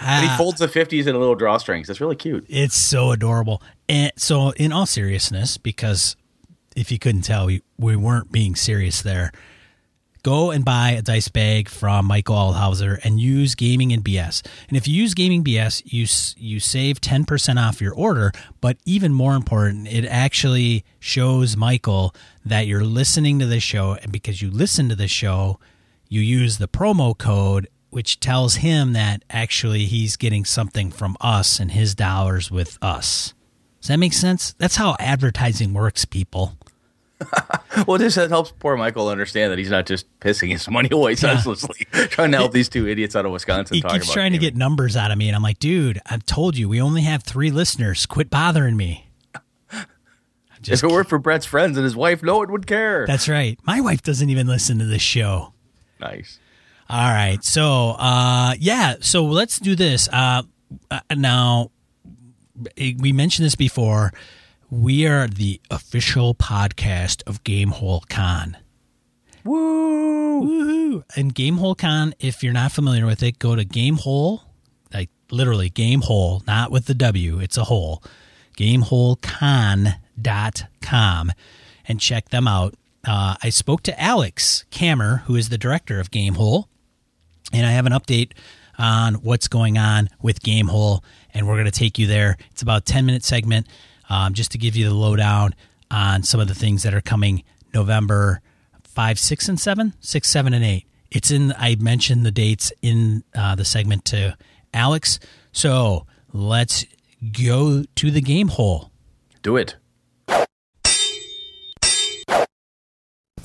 and 0.00 0.24
he 0.24 0.30
Ah, 0.30 0.36
folds 0.38 0.60
the 0.60 0.68
fifties 0.68 1.06
in 1.08 1.14
a 1.14 1.18
little 1.18 1.36
drawstrings. 1.36 1.86
That's 1.86 2.00
really 2.00 2.16
cute. 2.16 2.46
it's 2.48 2.76
so 2.76 3.10
adorable. 3.12 3.60
And 3.88 4.12
so, 4.16 4.50
in 4.52 4.72
all 4.72 4.86
seriousness, 4.86 5.58
because 5.58 6.16
if 6.76 6.90
you 6.92 6.98
couldn't 6.98 7.22
tell, 7.22 7.46
we, 7.46 7.62
we 7.76 7.96
weren't 7.96 8.30
being 8.32 8.54
serious 8.54 9.02
there. 9.02 9.32
Go 10.22 10.52
and 10.52 10.64
buy 10.64 10.90
a 10.90 11.02
dice 11.02 11.26
bag 11.26 11.68
from 11.68 12.06
Michael 12.06 12.36
Alhauser 12.36 13.00
and 13.02 13.18
use 13.20 13.56
Gaming 13.56 13.92
and 13.92 14.04
BS. 14.04 14.46
And 14.68 14.76
if 14.76 14.86
you 14.86 14.94
use 14.94 15.14
Gaming 15.14 15.42
BS, 15.42 15.82
you 15.84 16.06
you 16.36 16.60
save 16.60 17.00
ten 17.00 17.24
percent 17.24 17.58
off 17.58 17.80
your 17.80 17.92
order. 17.92 18.30
But 18.60 18.76
even 18.84 19.12
more 19.12 19.34
important, 19.34 19.88
it 19.88 20.06
actually 20.06 20.84
shows 21.00 21.56
Michael 21.56 22.14
that 22.44 22.68
you're 22.68 22.84
listening 22.84 23.40
to 23.40 23.46
the 23.46 23.58
show, 23.58 23.94
and 24.00 24.12
because 24.12 24.40
you 24.40 24.48
listen 24.48 24.88
to 24.90 24.94
the 24.94 25.08
show, 25.08 25.58
you 26.08 26.20
use 26.20 26.58
the 26.58 26.68
promo 26.68 27.18
code, 27.18 27.68
which 27.90 28.20
tells 28.20 28.56
him 28.56 28.92
that 28.92 29.24
actually 29.28 29.86
he's 29.86 30.16
getting 30.16 30.44
something 30.44 30.92
from 30.92 31.16
us 31.20 31.58
and 31.58 31.72
his 31.72 31.96
dollars 31.96 32.48
with 32.48 32.78
us. 32.80 33.34
Does 33.80 33.88
that 33.88 33.98
make 33.98 34.12
sense? 34.12 34.54
That's 34.58 34.76
how 34.76 34.94
advertising 35.00 35.74
works, 35.74 36.04
people. 36.04 36.56
Well, 37.86 37.96
this 37.96 38.16
helps 38.16 38.52
poor 38.58 38.76
Michael 38.76 39.08
understand 39.08 39.50
that 39.50 39.58
he's 39.58 39.70
not 39.70 39.86
just 39.86 40.06
pissing 40.20 40.50
his 40.50 40.68
money 40.68 40.90
away 40.92 41.14
senselessly, 41.14 41.86
trying 42.10 42.30
to 42.32 42.36
help 42.36 42.52
these 42.52 42.68
two 42.68 42.86
idiots 42.86 43.16
out 43.16 43.24
of 43.24 43.32
Wisconsin. 43.32 43.76
He 43.76 43.80
keeps 43.80 44.04
about 44.04 44.12
trying 44.12 44.32
to 44.32 44.38
get 44.38 44.54
numbers 44.54 44.94
out 44.94 45.10
of 45.10 45.16
me, 45.16 45.26
and 45.28 45.34
I'm 45.34 45.42
like, 45.42 45.58
dude, 45.58 45.98
I've 46.04 46.26
told 46.26 46.56
you 46.56 46.68
we 46.68 46.82
only 46.82 47.00
have 47.02 47.22
three 47.22 47.50
listeners. 47.50 48.04
Quit 48.04 48.28
bothering 48.28 48.76
me. 48.76 49.08
Just 50.60 50.84
If 50.84 50.90
it 50.90 50.92
weren't 50.92 51.08
for 51.08 51.18
Brett's 51.18 51.46
friends 51.46 51.78
and 51.78 51.84
his 51.84 51.96
wife, 51.96 52.22
no 52.22 52.36
one 52.38 52.52
would 52.52 52.66
care. 52.66 53.06
that's 53.06 53.26
right. 53.28 53.58
My 53.64 53.80
wife 53.80 54.02
doesn't 54.02 54.28
even 54.28 54.46
listen 54.46 54.78
to 54.78 54.84
this 54.84 55.02
show. 55.02 55.54
nice. 55.98 56.38
All 56.90 57.08
right. 57.08 57.42
So, 57.42 57.96
uh, 57.98 58.54
yeah. 58.58 58.96
So 59.00 59.24
let's 59.24 59.58
do 59.58 59.74
this. 59.74 60.10
Uh, 60.12 60.42
uh, 60.90 61.00
now, 61.16 61.70
we 62.76 63.12
mentioned 63.12 63.46
this 63.46 63.54
before. 63.54 64.12
We 64.72 65.06
are 65.06 65.28
the 65.28 65.60
official 65.70 66.34
podcast 66.34 67.22
of 67.26 67.44
Gamehole 67.44 68.08
Con. 68.08 68.56
Woo! 69.44 70.40
Woohoo! 70.40 71.04
And 71.14 71.34
Gamehole 71.34 71.76
Con, 71.76 72.14
if 72.18 72.42
you're 72.42 72.54
not 72.54 72.72
familiar 72.72 73.04
with 73.04 73.22
it, 73.22 73.38
go 73.38 73.54
to 73.54 73.66
Gamehole, 73.66 74.40
like 74.94 75.10
literally 75.30 75.68
Gamehole, 75.68 76.46
not 76.46 76.70
with 76.70 76.86
the 76.86 76.94
W, 76.94 77.38
it's 77.38 77.58
a 77.58 77.64
hole. 77.64 78.02
GameholeCon.com 78.56 81.32
and 81.86 82.00
check 82.00 82.30
them 82.30 82.48
out. 82.48 82.74
Uh, 83.06 83.34
I 83.42 83.50
spoke 83.50 83.82
to 83.82 84.02
Alex 84.02 84.64
Kammer, 84.70 85.24
who 85.24 85.36
is 85.36 85.50
the 85.50 85.58
director 85.58 86.00
of 86.00 86.10
Gamehole, 86.10 86.68
and 87.52 87.66
I 87.66 87.72
have 87.72 87.84
an 87.84 87.92
update 87.92 88.32
on 88.78 89.16
what's 89.16 89.48
going 89.48 89.76
on 89.76 90.08
with 90.22 90.40
Gamehole, 90.40 91.04
and 91.34 91.46
we're 91.46 91.56
going 91.56 91.66
to 91.66 91.70
take 91.70 91.98
you 91.98 92.06
there. 92.06 92.38
It's 92.52 92.62
about 92.62 92.88
a 92.88 92.90
10 92.90 93.04
minute 93.04 93.22
segment 93.22 93.66
um, 94.12 94.34
just 94.34 94.52
to 94.52 94.58
give 94.58 94.76
you 94.76 94.86
the 94.86 94.94
lowdown 94.94 95.54
on 95.90 96.22
some 96.22 96.38
of 96.38 96.46
the 96.46 96.54
things 96.54 96.82
that 96.82 96.92
are 96.92 97.00
coming 97.00 97.42
November 97.72 98.42
5, 98.84 99.18
6, 99.18 99.48
and 99.48 99.58
7, 99.58 99.94
6, 100.00 100.28
7, 100.28 100.52
and 100.52 100.64
8. 100.64 100.86
It's 101.10 101.30
in, 101.30 101.54
I 101.56 101.76
mentioned 101.76 102.26
the 102.26 102.30
dates 102.30 102.72
in 102.82 103.24
uh, 103.34 103.54
the 103.54 103.64
segment 103.64 104.04
to 104.06 104.36
Alex. 104.74 105.18
So 105.52 106.06
let's 106.32 106.84
go 107.32 107.84
to 107.94 108.10
the 108.10 108.20
game 108.20 108.48
hole. 108.48 108.90
Do 109.40 109.56
it. 109.56 109.76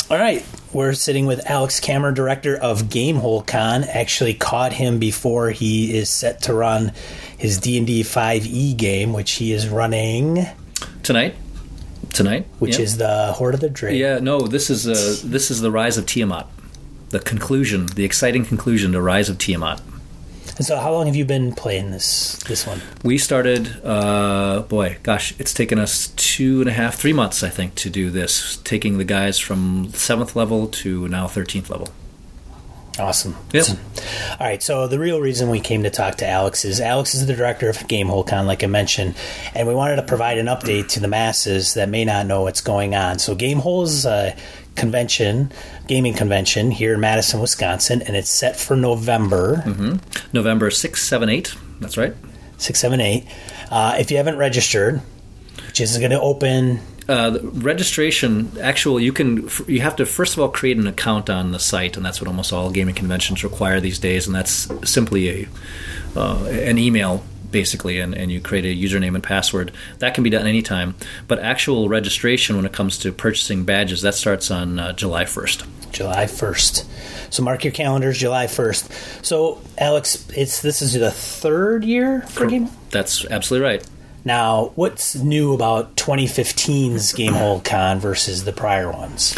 All 0.09 0.17
right, 0.17 0.45
we're 0.71 0.93
sitting 0.93 1.25
with 1.25 1.45
Alex 1.49 1.81
Kammer, 1.81 2.13
director 2.13 2.55
of 2.55 2.83
Gamehole 2.83 3.45
Con. 3.45 3.83
Actually, 3.83 4.35
caught 4.35 4.71
him 4.71 4.99
before 4.99 5.49
he 5.49 5.97
is 5.97 6.09
set 6.09 6.43
to 6.43 6.53
run 6.53 6.93
his 7.37 7.57
D 7.57 7.77
and 7.77 7.85
D 7.85 8.03
Five 8.03 8.45
E 8.45 8.73
game, 8.73 9.11
which 9.11 9.31
he 9.33 9.51
is 9.51 9.67
running 9.67 10.45
tonight. 11.03 11.35
Tonight, 12.13 12.47
which 12.59 12.75
yep. 12.75 12.79
is 12.79 12.95
the 12.95 13.33
Horde 13.33 13.55
of 13.55 13.59
the 13.59 13.69
Drake. 13.69 13.99
Yeah, 13.99 14.19
no, 14.19 14.39
this 14.39 14.69
is 14.69 14.87
uh, 14.87 15.27
this 15.27 15.51
is 15.51 15.59
the 15.59 15.71
Rise 15.71 15.97
of 15.97 16.05
Tiamat, 16.05 16.47
the 17.09 17.19
conclusion, 17.19 17.87
the 17.87 18.05
exciting 18.05 18.45
conclusion 18.45 18.93
to 18.93 19.01
Rise 19.01 19.27
of 19.27 19.37
Tiamat. 19.37 19.81
And 20.57 20.65
so, 20.65 20.77
how 20.77 20.91
long 20.91 21.05
have 21.05 21.15
you 21.15 21.25
been 21.25 21.53
playing 21.53 21.91
this 21.91 22.37
this 22.47 22.65
one? 22.65 22.81
We 23.03 23.19
started, 23.19 23.79
uh, 23.83 24.61
boy, 24.61 24.97
gosh, 25.03 25.33
it's 25.39 25.53
taken 25.53 25.77
us 25.77 26.07
two 26.15 26.61
and 26.61 26.69
a 26.69 26.73
half, 26.73 26.95
three 26.95 27.13
months, 27.13 27.43
I 27.43 27.49
think, 27.49 27.75
to 27.75 27.89
do 27.89 28.09
this. 28.09 28.57
Taking 28.63 28.97
the 28.97 29.03
guys 29.03 29.37
from 29.37 29.91
seventh 29.93 30.35
level 30.35 30.67
to 30.67 31.07
now 31.09 31.27
thirteenth 31.27 31.69
level. 31.69 31.89
Awesome. 32.99 33.35
Yep. 33.53 33.63
So, 33.63 33.77
all 34.39 34.47
right. 34.47 34.63
So 34.63 34.87
the 34.87 34.97
real 34.97 35.21
reason 35.21 35.49
we 35.49 35.59
came 35.59 35.83
to 35.83 35.91
talk 35.91 36.15
to 36.15 36.27
Alex 36.27 36.65
is 36.65 36.81
Alex 36.81 37.13
is 37.13 37.27
the 37.27 37.35
director 37.35 37.69
of 37.69 37.77
Gamehole 37.77 38.25
Con, 38.25 38.47
like 38.47 38.63
I 38.63 38.67
mentioned, 38.67 39.15
and 39.53 39.67
we 39.67 39.75
wanted 39.75 39.97
to 39.97 40.01
provide 40.01 40.39
an 40.39 40.47
update 40.47 40.89
to 40.89 40.99
the 40.99 41.07
masses 41.07 41.75
that 41.75 41.89
may 41.89 42.05
not 42.05 42.25
know 42.25 42.41
what's 42.41 42.61
going 42.61 42.95
on. 42.95 43.19
So 43.19 43.35
Gamehole 43.35 43.83
is 43.83 44.05
a 44.05 44.35
convention, 44.75 45.51
gaming 45.87 46.13
convention 46.13 46.71
here 46.71 46.93
in 46.93 46.99
Madison, 46.99 47.39
Wisconsin, 47.39 48.01
and 48.01 48.15
it's 48.15 48.29
set 48.29 48.57
for 48.57 48.75
November. 48.75 49.63
Mm-hmm. 49.65 49.97
November 50.33 50.71
six, 50.71 51.03
seven, 51.03 51.29
eight. 51.29 51.55
That's 51.79 51.97
right. 51.97 52.13
Six, 52.57 52.79
seven, 52.79 52.99
eight. 53.01 53.25
Uh, 53.69 53.95
if 53.99 54.11
you 54.11 54.17
haven't 54.17 54.37
registered, 54.37 55.01
which 55.67 55.81
is 55.81 55.97
going 55.97 56.11
to 56.11 56.19
open 56.19 56.79
uh, 57.07 57.37
registration 57.41 58.51
actual 58.61 58.99
you 58.99 59.13
can 59.13 59.49
you 59.67 59.79
have 59.79 59.95
to 59.95 60.05
first 60.05 60.33
of 60.33 60.39
all 60.39 60.49
create 60.49 60.77
an 60.77 60.87
account 60.87 61.29
on 61.29 61.51
the 61.51 61.59
site 61.59 61.95
and 61.95 62.05
that's 62.05 62.19
what 62.19 62.27
almost 62.27 62.51
all 62.51 62.69
gaming 62.69 62.95
conventions 62.95 63.43
require 63.43 63.79
these 63.79 63.97
days 63.97 64.27
and 64.27 64.35
that's 64.35 64.67
simply 64.83 65.29
a 65.29 65.47
uh, 66.17 66.43
an 66.45 66.77
email 66.77 67.23
basically 67.49 68.01
and, 68.01 68.13
and 68.13 68.29
you 68.29 68.41
create 68.41 68.65
a 68.65 68.75
username 68.75 69.15
and 69.15 69.23
password 69.23 69.71
that 69.99 70.13
can 70.13 70.23
be 70.23 70.29
done 70.29 70.45
anytime 70.45 70.95
but 71.29 71.39
actual 71.39 71.87
registration 71.87 72.57
when 72.57 72.65
it 72.65 72.73
comes 72.73 72.97
to 72.97 73.13
purchasing 73.13 73.63
badges 73.63 74.01
that 74.01 74.13
starts 74.13 74.51
on 74.51 74.77
uh, 74.77 74.91
july 74.91 75.23
1st 75.23 75.65
july 75.91 76.25
1st 76.25 76.85
so 77.29 77.43
mark 77.43 77.63
your 77.63 77.73
calendars 77.73 78.17
july 78.17 78.45
1st 78.45 79.25
so 79.25 79.61
alex 79.77 80.27
it's 80.35 80.61
this 80.61 80.81
is 80.81 80.93
the 80.93 81.11
third 81.11 81.83
year 81.83 82.21
for 82.23 82.45
game 82.47 82.69
that's 82.89 83.25
absolutely 83.25 83.67
right. 83.67 83.87
Now, 84.25 84.71
what's 84.75 85.15
new 85.15 85.53
about 85.53 85.95
2015's 85.95 87.13
Gamehole 87.13 87.63
Con 87.63 87.99
versus 87.99 88.43
the 88.43 88.51
prior 88.51 88.91
ones? 88.91 89.35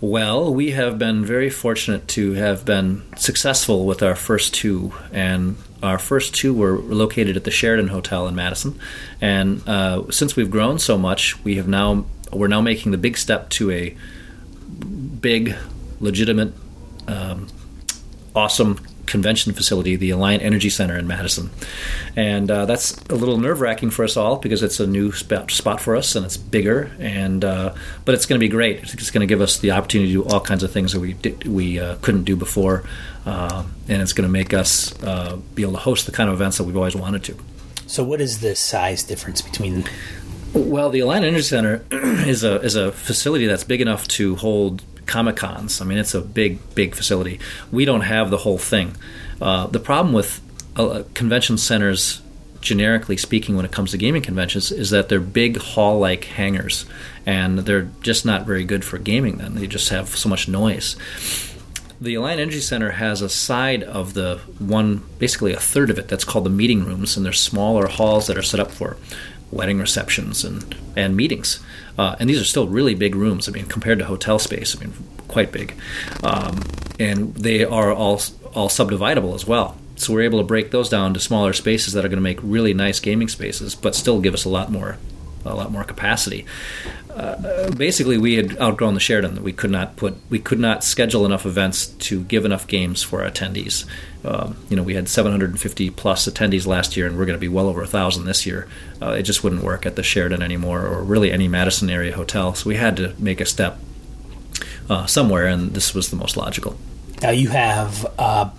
Well, 0.00 0.54
we 0.54 0.70
have 0.70 0.98
been 0.98 1.24
very 1.24 1.50
fortunate 1.50 2.08
to 2.08 2.32
have 2.34 2.64
been 2.64 3.02
successful 3.16 3.86
with 3.86 4.02
our 4.02 4.14
first 4.14 4.54
two, 4.54 4.92
and 5.12 5.56
our 5.82 5.98
first 5.98 6.34
two 6.34 6.54
were 6.54 6.78
located 6.78 7.36
at 7.36 7.44
the 7.44 7.50
Sheraton 7.50 7.88
Hotel 7.88 8.26
in 8.26 8.34
Madison. 8.34 8.78
And 9.20 9.68
uh, 9.68 10.10
since 10.10 10.36
we've 10.36 10.50
grown 10.50 10.78
so 10.78 10.96
much, 10.96 11.42
we 11.44 11.56
have 11.56 11.68
now 11.68 12.06
we're 12.32 12.48
now 12.48 12.60
making 12.60 12.92
the 12.92 12.98
big 12.98 13.18
step 13.18 13.50
to 13.50 13.70
a 13.72 13.96
big, 15.20 15.56
legitimate, 16.00 16.52
um, 17.06 17.48
awesome 18.34 18.80
convention 19.10 19.52
facility, 19.52 19.96
the 19.96 20.10
Alliant 20.10 20.40
Energy 20.40 20.70
Center 20.70 20.96
in 20.96 21.06
Madison. 21.06 21.50
And 22.16 22.50
uh, 22.50 22.64
that's 22.64 22.96
a 23.10 23.16
little 23.16 23.38
nerve 23.38 23.60
wracking 23.60 23.90
for 23.90 24.04
us 24.04 24.16
all 24.16 24.36
because 24.36 24.62
it's 24.62 24.78
a 24.78 24.86
new 24.86 25.10
spot, 25.12 25.50
spot 25.50 25.80
for 25.80 25.96
us 25.96 26.14
and 26.14 26.24
it's 26.24 26.36
bigger. 26.36 26.92
And 27.00 27.44
uh, 27.44 27.74
but 28.04 28.14
it's 28.14 28.24
going 28.24 28.38
to 28.38 28.44
be 28.44 28.48
great. 28.48 28.82
It's 28.94 29.10
going 29.10 29.26
to 29.26 29.26
give 29.26 29.40
us 29.40 29.58
the 29.58 29.72
opportunity 29.72 30.12
to 30.12 30.22
do 30.22 30.28
all 30.28 30.40
kinds 30.40 30.62
of 30.62 30.70
things 30.70 30.92
that 30.92 31.00
we 31.00 31.14
did, 31.14 31.44
we 31.46 31.80
uh, 31.80 31.96
couldn't 31.96 32.24
do 32.24 32.36
before, 32.36 32.84
uh, 33.26 33.64
and 33.88 34.00
it's 34.00 34.12
going 34.12 34.28
to 34.28 34.32
make 34.32 34.54
us 34.54 35.00
uh, 35.02 35.36
be 35.54 35.62
able 35.62 35.72
to 35.72 35.78
host 35.78 36.06
the 36.06 36.12
kind 36.12 36.30
of 36.30 36.34
events 36.34 36.58
that 36.58 36.64
we've 36.64 36.76
always 36.76 36.96
wanted 36.96 37.24
to. 37.24 37.36
So, 37.86 38.04
what 38.04 38.20
is 38.20 38.40
the 38.40 38.54
size 38.54 39.02
difference 39.02 39.42
between? 39.42 39.84
Well, 40.52 40.90
the 40.90 41.00
Alliant 41.00 41.24
Energy 41.24 41.42
Center 41.42 41.84
is 41.90 42.44
a 42.44 42.60
is 42.60 42.76
a 42.76 42.92
facility 42.92 43.46
that's 43.46 43.64
big 43.64 43.80
enough 43.80 44.06
to 44.08 44.36
hold 44.36 44.82
Comic 45.06 45.36
Cons. 45.36 45.80
I 45.80 45.84
mean, 45.84 45.98
it's 45.98 46.14
a 46.14 46.20
big, 46.20 46.58
big 46.74 46.94
facility. 46.94 47.40
We 47.72 47.84
don't 47.84 48.02
have 48.02 48.30
the 48.30 48.38
whole 48.38 48.58
thing. 48.58 48.96
Uh, 49.40 49.66
the 49.66 49.80
problem 49.80 50.14
with 50.14 50.40
uh, 50.76 51.02
convention 51.14 51.58
centers, 51.58 52.22
generically 52.60 53.16
speaking, 53.16 53.56
when 53.56 53.64
it 53.64 53.72
comes 53.72 53.90
to 53.90 53.98
gaming 53.98 54.22
conventions, 54.22 54.70
is 54.70 54.90
that 54.90 55.08
they're 55.08 55.20
big 55.20 55.58
hall-like 55.58 56.24
hangars, 56.24 56.86
and 57.26 57.60
they're 57.60 57.88
just 58.02 58.24
not 58.24 58.46
very 58.46 58.64
good 58.64 58.84
for 58.84 58.98
gaming. 58.98 59.38
Then 59.38 59.54
they 59.54 59.66
just 59.66 59.88
have 59.88 60.08
so 60.08 60.28
much 60.28 60.48
noise. 60.48 60.96
The 62.00 62.14
Alliant 62.14 62.40
Energy 62.40 62.60
Center 62.60 62.92
has 62.92 63.20
a 63.20 63.28
side 63.28 63.82
of 63.82 64.14
the 64.14 64.40
one, 64.58 65.02
basically 65.18 65.52
a 65.52 65.60
third 65.60 65.90
of 65.90 65.98
it, 65.98 66.08
that's 66.08 66.24
called 66.24 66.44
the 66.44 66.50
meeting 66.50 66.84
rooms, 66.84 67.16
and 67.16 67.26
they're 67.26 67.32
smaller 67.32 67.88
halls 67.88 68.26
that 68.26 68.38
are 68.38 68.42
set 68.42 68.60
up 68.60 68.70
for 68.70 68.96
wedding 69.50 69.78
receptions 69.78 70.44
and, 70.44 70.76
and 70.96 71.16
meetings. 71.16 71.60
Uh, 72.00 72.16
and 72.18 72.30
these 72.30 72.40
are 72.40 72.46
still 72.46 72.66
really 72.66 72.94
big 72.94 73.14
rooms. 73.14 73.46
I 73.46 73.52
mean, 73.52 73.66
compared 73.66 73.98
to 73.98 74.06
hotel 74.06 74.38
space, 74.38 74.74
I 74.74 74.80
mean, 74.80 74.94
quite 75.28 75.52
big. 75.52 75.74
Um, 76.24 76.62
and 76.98 77.34
they 77.34 77.62
are 77.62 77.92
all 77.92 78.22
all 78.54 78.70
subdividable 78.70 79.34
as 79.34 79.46
well. 79.46 79.76
So 79.96 80.14
we're 80.14 80.22
able 80.22 80.38
to 80.38 80.44
break 80.44 80.70
those 80.70 80.88
down 80.88 81.12
to 81.12 81.20
smaller 81.20 81.52
spaces 81.52 81.92
that 81.92 82.02
are 82.02 82.08
going 82.08 82.16
to 82.16 82.22
make 82.22 82.38
really 82.42 82.72
nice 82.72 83.00
gaming 83.00 83.28
spaces, 83.28 83.74
but 83.74 83.94
still 83.94 84.18
give 84.18 84.32
us 84.32 84.46
a 84.46 84.48
lot 84.48 84.72
more 84.72 84.96
a 85.44 85.54
lot 85.54 85.70
more 85.70 85.84
capacity. 85.84 86.46
Uh, 87.10 87.70
basically, 87.72 88.18
we 88.18 88.34
had 88.36 88.58
outgrown 88.60 88.94
the 88.94 89.00
Sheraton. 89.00 89.34
That 89.34 89.42
we 89.42 89.52
could 89.52 89.70
not 89.70 89.96
put, 89.96 90.16
we 90.28 90.38
could 90.38 90.60
not 90.60 90.84
schedule 90.84 91.26
enough 91.26 91.44
events 91.44 91.88
to 91.88 92.22
give 92.24 92.44
enough 92.44 92.66
games 92.66 93.02
for 93.02 93.22
our 93.22 93.30
attendees. 93.30 93.84
Um, 94.24 94.56
you 94.68 94.76
know, 94.76 94.82
we 94.82 94.94
had 94.94 95.08
750 95.08 95.90
plus 95.90 96.28
attendees 96.28 96.66
last 96.66 96.96
year, 96.96 97.06
and 97.06 97.18
we're 97.18 97.26
going 97.26 97.36
to 97.36 97.40
be 97.40 97.48
well 97.48 97.66
over 97.66 97.82
a 97.82 97.86
thousand 97.86 98.26
this 98.26 98.46
year. 98.46 98.68
Uh, 99.02 99.10
it 99.10 99.22
just 99.22 99.42
wouldn't 99.42 99.64
work 99.64 99.86
at 99.86 99.96
the 99.96 100.02
Sheraton 100.02 100.42
anymore, 100.42 100.86
or 100.86 101.02
really 101.02 101.32
any 101.32 101.48
Madison 101.48 101.90
area 101.90 102.14
hotel. 102.14 102.54
So 102.54 102.68
we 102.68 102.76
had 102.76 102.96
to 102.96 103.14
make 103.18 103.40
a 103.40 103.46
step 103.46 103.78
uh, 104.88 105.06
somewhere, 105.06 105.46
and 105.46 105.72
this 105.72 105.94
was 105.94 106.10
the 106.10 106.16
most 106.16 106.36
logical. 106.36 106.76
Now 107.22 107.30
you 107.30 107.48
have 107.48 108.04
a 108.18 108.50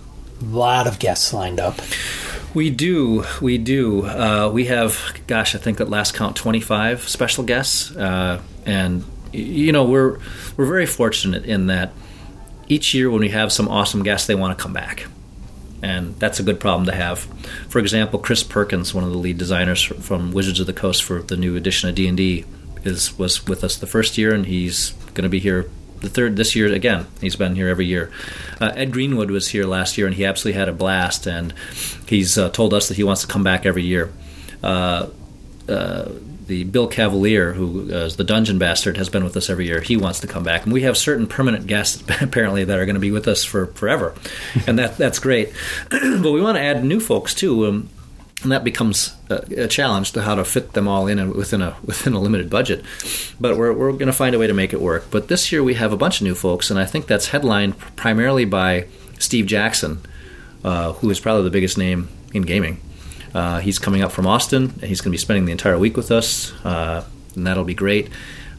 lot 0.42 0.86
of 0.86 0.98
guests 0.98 1.32
lined 1.32 1.60
up. 1.60 1.80
We 2.54 2.68
do, 2.68 3.24
we 3.40 3.56
do. 3.56 4.04
Uh, 4.04 4.50
we 4.52 4.66
have, 4.66 5.18
gosh, 5.26 5.54
I 5.54 5.58
think 5.58 5.80
at 5.80 5.88
last 5.88 6.14
count, 6.14 6.36
twenty-five 6.36 7.08
special 7.08 7.44
guests, 7.44 7.94
uh, 7.96 8.42
and 8.66 9.04
you 9.32 9.72
know 9.72 9.84
we're 9.84 10.18
we're 10.56 10.66
very 10.66 10.84
fortunate 10.84 11.46
in 11.46 11.68
that 11.68 11.92
each 12.68 12.92
year 12.92 13.10
when 13.10 13.20
we 13.20 13.30
have 13.30 13.52
some 13.52 13.68
awesome 13.68 14.02
guests, 14.02 14.26
they 14.26 14.34
want 14.34 14.56
to 14.56 14.62
come 14.62 14.74
back, 14.74 15.06
and 15.82 16.14
that's 16.16 16.40
a 16.40 16.42
good 16.42 16.60
problem 16.60 16.84
to 16.86 16.94
have. 16.94 17.20
For 17.70 17.78
example, 17.78 18.18
Chris 18.18 18.42
Perkins, 18.42 18.92
one 18.92 19.04
of 19.04 19.10
the 19.10 19.18
lead 19.18 19.38
designers 19.38 19.82
from 19.82 20.32
Wizards 20.32 20.60
of 20.60 20.66
the 20.66 20.74
Coast 20.74 21.02
for 21.02 21.22
the 21.22 21.38
new 21.38 21.56
edition 21.56 21.88
of 21.88 21.94
D 21.94 22.06
and 22.06 22.18
D, 22.18 22.44
is 22.84 23.16
was 23.16 23.46
with 23.46 23.64
us 23.64 23.78
the 23.78 23.86
first 23.86 24.18
year, 24.18 24.34
and 24.34 24.44
he's 24.44 24.90
going 25.14 25.24
to 25.24 25.30
be 25.30 25.38
here 25.40 25.70
the 26.02 26.10
third 26.10 26.36
this 26.36 26.54
year 26.54 26.72
again. 26.72 27.06
He's 27.20 27.36
been 27.36 27.54
here 27.54 27.68
every 27.68 27.86
year. 27.86 28.10
Uh, 28.60 28.72
Ed 28.74 28.92
Greenwood 28.92 29.30
was 29.30 29.48
here 29.48 29.64
last 29.64 29.96
year, 29.96 30.06
and 30.06 30.14
he 30.14 30.24
absolutely 30.24 30.58
had 30.58 30.68
a 30.68 30.72
blast. 30.72 31.26
And 31.26 31.54
he's 32.06 32.36
uh, 32.36 32.50
told 32.50 32.74
us 32.74 32.88
that 32.88 32.96
he 32.96 33.04
wants 33.04 33.22
to 33.22 33.28
come 33.28 33.42
back 33.42 33.64
every 33.64 33.84
year. 33.84 34.12
Uh, 34.62 35.08
uh 35.68 36.08
the 36.46 36.64
Bill 36.64 36.88
Cavalier, 36.88 37.52
who 37.52 37.88
is 37.88 38.16
the 38.16 38.24
Dungeon 38.24 38.58
Bastard, 38.58 38.96
has 38.96 39.08
been 39.08 39.24
with 39.24 39.36
us 39.36 39.48
every 39.48 39.66
year. 39.66 39.80
He 39.80 39.96
wants 39.96 40.20
to 40.20 40.26
come 40.26 40.42
back, 40.42 40.64
and 40.64 40.72
we 40.72 40.82
have 40.82 40.98
certain 40.98 41.26
permanent 41.26 41.66
guests 41.66 42.02
apparently 42.20 42.64
that 42.64 42.78
are 42.78 42.84
going 42.84 42.94
to 42.94 43.00
be 43.00 43.10
with 43.10 43.28
us 43.28 43.44
for 43.44 43.66
forever, 43.66 44.14
and 44.66 44.78
that 44.78 44.98
that's 44.98 45.18
great. 45.18 45.52
but 45.90 46.32
we 46.32 46.42
want 46.42 46.56
to 46.56 46.62
add 46.62 46.84
new 46.84 47.00
folks 47.00 47.34
too. 47.34 47.66
Um, 47.66 47.88
and 48.42 48.52
that 48.52 48.64
becomes 48.64 49.14
a, 49.30 49.64
a, 49.64 49.68
challenge 49.68 50.12
to 50.12 50.22
how 50.22 50.34
to 50.34 50.44
fit 50.44 50.72
them 50.72 50.88
all 50.88 51.06
in 51.06 51.18
and 51.18 51.34
within 51.34 51.62
a 51.62 51.76
within 51.84 52.12
a 52.12 52.20
limited 52.20 52.50
budget. 52.50 52.84
But 53.40 53.56
we're 53.56 53.72
we're 53.72 53.92
going 53.92 54.06
to 54.06 54.12
find 54.12 54.34
a 54.34 54.38
way 54.38 54.46
to 54.46 54.54
make 54.54 54.72
it 54.72 54.80
work. 54.80 55.06
But 55.10 55.28
this 55.28 55.52
year 55.52 55.62
we 55.62 55.74
have 55.74 55.92
a 55.92 55.96
bunch 55.96 56.20
of 56.20 56.24
new 56.24 56.34
folks, 56.34 56.70
and 56.70 56.78
I 56.78 56.84
think 56.84 57.06
that's 57.06 57.28
headlined 57.28 57.78
primarily 57.96 58.44
by 58.44 58.86
Steve 59.18 59.46
Jackson, 59.46 60.00
uh, 60.64 60.92
who 60.94 61.10
is 61.10 61.20
probably 61.20 61.44
the 61.44 61.50
biggest 61.50 61.78
name 61.78 62.08
in 62.32 62.42
gaming. 62.42 62.80
Uh, 63.34 63.60
he's 63.60 63.78
coming 63.78 64.02
up 64.02 64.12
from 64.12 64.26
Austin, 64.26 64.64
and 64.64 64.82
he's 64.82 65.00
going 65.00 65.10
to 65.10 65.14
be 65.14 65.18
spending 65.18 65.46
the 65.46 65.52
entire 65.52 65.78
week 65.78 65.96
with 65.96 66.10
us, 66.10 66.52
uh, 66.64 67.04
and 67.34 67.46
that'll 67.46 67.64
be 67.64 67.74
great. 67.74 68.10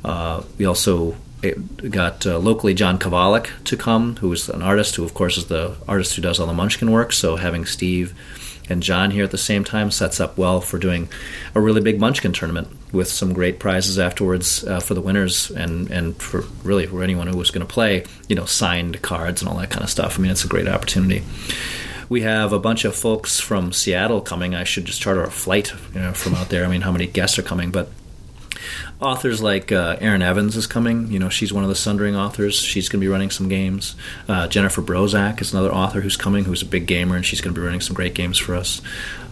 Uh, 0.03 0.43
we 0.57 0.65
also 0.65 1.15
eh, 1.43 1.53
got 1.89 2.25
uh, 2.25 2.39
locally 2.39 2.73
John 2.73 2.97
Kovalic 2.97 3.49
to 3.65 3.77
come, 3.77 4.15
who 4.17 4.31
is 4.31 4.49
an 4.49 4.61
artist, 4.61 4.95
who 4.95 5.03
of 5.03 5.13
course 5.13 5.37
is 5.37 5.45
the 5.45 5.75
artist 5.87 6.15
who 6.15 6.21
does 6.21 6.39
all 6.39 6.47
the 6.47 6.53
Munchkin 6.53 6.91
work. 6.91 7.13
So 7.13 7.35
having 7.35 7.65
Steve 7.65 8.13
and 8.69 8.81
John 8.81 9.11
here 9.11 9.23
at 9.23 9.31
the 9.31 9.37
same 9.37 9.63
time 9.63 9.91
sets 9.91 10.19
up 10.19 10.37
well 10.37 10.61
for 10.61 10.77
doing 10.77 11.09
a 11.53 11.61
really 11.61 11.81
big 11.81 11.99
Munchkin 11.99 12.33
tournament 12.33 12.67
with 12.91 13.07
some 13.07 13.33
great 13.33 13.59
prizes 13.59 13.99
afterwards 13.99 14.63
uh, 14.65 14.79
for 14.79 14.93
the 14.93 15.01
winners 15.01 15.51
and 15.51 15.89
and 15.89 16.15
for 16.21 16.41
really 16.63 16.85
for 16.85 17.03
anyone 17.03 17.27
who 17.27 17.37
was 17.37 17.51
going 17.51 17.65
to 17.65 17.73
play, 17.73 18.05
you 18.27 18.35
know, 18.35 18.45
signed 18.45 19.01
cards 19.01 19.41
and 19.41 19.49
all 19.49 19.57
that 19.57 19.69
kind 19.69 19.83
of 19.83 19.89
stuff. 19.89 20.17
I 20.17 20.21
mean, 20.21 20.31
it's 20.31 20.45
a 20.45 20.47
great 20.47 20.67
opportunity. 20.67 21.23
We 22.09 22.21
have 22.21 22.53
a 22.53 22.59
bunch 22.59 22.85
of 22.85 22.95
folks 22.95 23.39
from 23.39 23.73
Seattle 23.73 24.21
coming. 24.21 24.53
I 24.53 24.65
should 24.65 24.85
just 24.85 25.01
charter 25.01 25.23
a 25.23 25.31
flight 25.31 25.73
you 25.93 26.01
know, 26.01 26.13
from 26.13 26.35
out 26.35 26.49
there. 26.49 26.65
I 26.65 26.67
mean, 26.67 26.81
how 26.81 26.91
many 26.91 27.07
guests 27.07 27.39
are 27.39 27.43
coming? 27.43 27.71
But 27.71 27.89
authors 28.99 29.41
like 29.41 29.71
uh, 29.71 29.97
Evans 29.99 30.55
is 30.55 30.67
coming. 30.67 31.11
You 31.11 31.19
know, 31.19 31.29
she's 31.29 31.51
one 31.51 31.63
of 31.63 31.69
the 31.69 31.75
Sundering 31.75 32.15
authors. 32.15 32.55
She's 32.55 32.89
going 32.89 33.01
to 33.01 33.05
be 33.05 33.11
running 33.11 33.29
some 33.29 33.49
games. 33.49 33.95
Uh, 34.27 34.47
Jennifer 34.47 34.81
Brozek 34.81 35.41
is 35.41 35.53
another 35.53 35.71
author 35.71 36.01
who's 36.01 36.17
coming, 36.17 36.45
who's 36.45 36.61
a 36.61 36.65
big 36.65 36.85
gamer, 36.85 37.15
and 37.15 37.25
she's 37.25 37.41
going 37.41 37.53
to 37.53 37.59
be 37.59 37.65
running 37.65 37.81
some 37.81 37.95
great 37.95 38.13
games 38.13 38.37
for 38.37 38.55
us. 38.55 38.81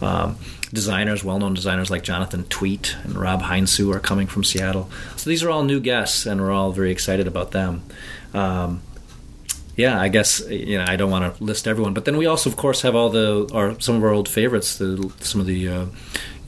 Um, 0.02 0.38
designers, 0.74 1.24
well-known 1.24 1.54
designers 1.54 1.92
like 1.92 2.04
Jonathan 2.04 2.46
Tweet 2.46 2.96
and 3.04 3.16
Rob 3.16 3.42
Heinsoo 3.42 3.94
are 3.94 4.00
coming 4.00 4.28
from 4.28 4.44
Seattle. 4.44 4.90
So 5.18 5.30
these 5.30 5.44
are 5.44 5.50
all 5.50 5.64
new 5.64 5.80
guests, 5.80 6.26
and 6.26 6.42
we're 6.42 6.52
all 6.52 6.72
very 6.72 6.92
excited 6.92 7.28
about 7.28 7.52
them. 7.52 7.84
Um, 8.34 8.82
yeah, 9.76 10.00
I 10.00 10.10
guess 10.10 10.42
you 10.50 10.78
know 10.78 10.86
I 10.88 10.96
don't 10.96 11.10
want 11.10 11.38
to 11.38 11.44
list 11.44 11.68
everyone, 11.68 11.94
but 11.94 12.06
then 12.06 12.18
we 12.18 12.26
also, 12.26 12.50
of 12.50 12.58
course, 12.58 12.82
have 12.82 12.96
all 12.96 13.10
the 13.10 13.50
our 13.54 13.80
some 13.80 13.96
of 13.96 14.04
our 14.04 14.12
old 14.12 14.28
favorites, 14.28 14.78
the, 14.78 15.12
some 15.20 15.42
of 15.42 15.48
the 15.48 15.68
uh, 15.68 15.86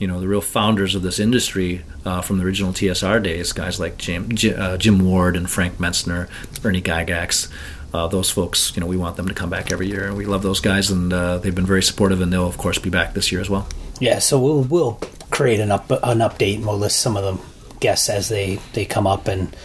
you 0.04 0.08
know 0.08 0.20
the 0.20 0.28
real 0.28 0.42
founders 0.42 0.94
of 0.94 1.00
this 1.00 1.18
industry 1.18 1.82
uh, 2.04 2.20
from 2.20 2.36
the 2.36 2.44
original 2.44 2.74
TSR 2.74 3.22
days, 3.22 3.54
guys 3.54 3.80
like 3.80 3.96
Jim 3.96 4.36
Jim, 4.36 4.60
uh, 4.60 4.76
Jim 4.76 5.02
Ward 5.02 5.34
and 5.34 5.48
Frank 5.48 5.78
Mentzer, 5.78 6.28
Ernie 6.62 6.82
Gygax. 6.82 7.50
Uh, 7.94 8.06
those 8.06 8.28
folks, 8.28 8.76
you 8.76 8.82
know, 8.82 8.86
we 8.86 8.98
want 8.98 9.16
them 9.16 9.28
to 9.28 9.32
come 9.32 9.48
back 9.48 9.72
every 9.72 9.88
year, 9.88 10.06
and 10.06 10.14
we 10.14 10.26
love 10.26 10.42
those 10.42 10.60
guys, 10.60 10.90
and 10.90 11.10
uh, 11.10 11.38
they've 11.38 11.54
been 11.54 11.64
very 11.64 11.82
supportive, 11.82 12.20
and 12.20 12.30
they'll 12.30 12.46
of 12.46 12.58
course 12.58 12.78
be 12.78 12.90
back 12.90 13.14
this 13.14 13.32
year 13.32 13.40
as 13.40 13.48
well. 13.48 13.66
Yeah, 13.98 14.18
so 14.18 14.38
we'll 14.38 14.64
we'll 14.64 15.00
create 15.30 15.58
an 15.58 15.70
up 15.70 15.90
an 15.90 16.18
update, 16.18 16.56
and 16.56 16.66
we'll 16.66 16.76
list 16.76 17.00
some 17.00 17.16
of 17.16 17.24
the 17.24 17.78
guests 17.80 18.10
as 18.10 18.28
they 18.28 18.56
they 18.74 18.84
come 18.84 19.06
up 19.06 19.26
and 19.26 19.56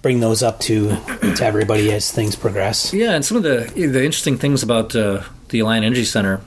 bring 0.00 0.20
those 0.20 0.44
up 0.44 0.60
to 0.60 0.90
to 1.34 1.44
everybody 1.44 1.90
as 1.90 2.12
things 2.12 2.36
progress. 2.36 2.94
Yeah, 2.94 3.16
and 3.16 3.24
some 3.24 3.36
of 3.36 3.42
the 3.42 3.68
the 3.74 4.04
interesting 4.04 4.38
things 4.38 4.62
about 4.62 4.94
uh, 4.94 5.24
the 5.48 5.58
Alliant 5.58 5.82
Energy 5.82 6.04
Center, 6.04 6.40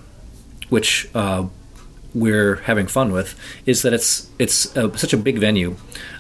which 0.70 1.10
uh, 1.14 1.48
we're 2.14 2.56
having 2.58 2.88
fun 2.88 3.12
with, 3.12 3.40
is 3.66 3.82
that 3.82 3.94
it's 3.94 4.30
it's 4.40 4.76
a, 4.76 4.98
such 4.98 5.14
a 5.14 5.18
big 5.18 5.40
venue 5.40 5.76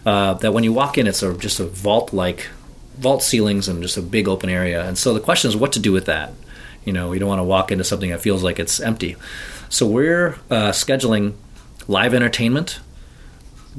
uh, 0.05 0.34
that 0.36 0.53
when 0.53 0.63
you 0.63 0.74
walk 0.74 0.98
in, 0.98 1.08
it's 1.08 1.24
a, 1.24 1.34
just 1.38 1.60
a 1.60 1.65
vault 1.65 2.13
like 2.13 2.48
vault 2.98 3.24
ceilings 3.24 3.67
and 3.67 3.81
just 3.81 3.98
a 3.98 4.01
big 4.01 4.27
open 4.27 4.50
area. 4.50 4.86
And 4.86 4.98
so 4.98 5.13
the 5.13 5.19
question 5.19 5.50
is, 5.50 5.55
what 5.55 5.72
to 5.74 5.79
do 5.79 5.91
with 5.91 6.05
that? 6.05 6.34
You 6.86 6.93
know, 6.93 7.13
you 7.13 7.19
don't 7.19 7.29
want 7.29 7.39
to 7.39 7.43
walk 7.43 7.72
into 7.72 7.84
something 7.84 8.10
that 8.10 8.22
feels 8.22 8.43
like 8.43 8.60
it's 8.60 8.79
empty. 8.79 9.15
So 9.69 9.86
we're 9.86 10.36
uh, 10.50 10.72
scheduling 10.72 11.34
live 11.88 12.13
entertainment, 12.13 12.79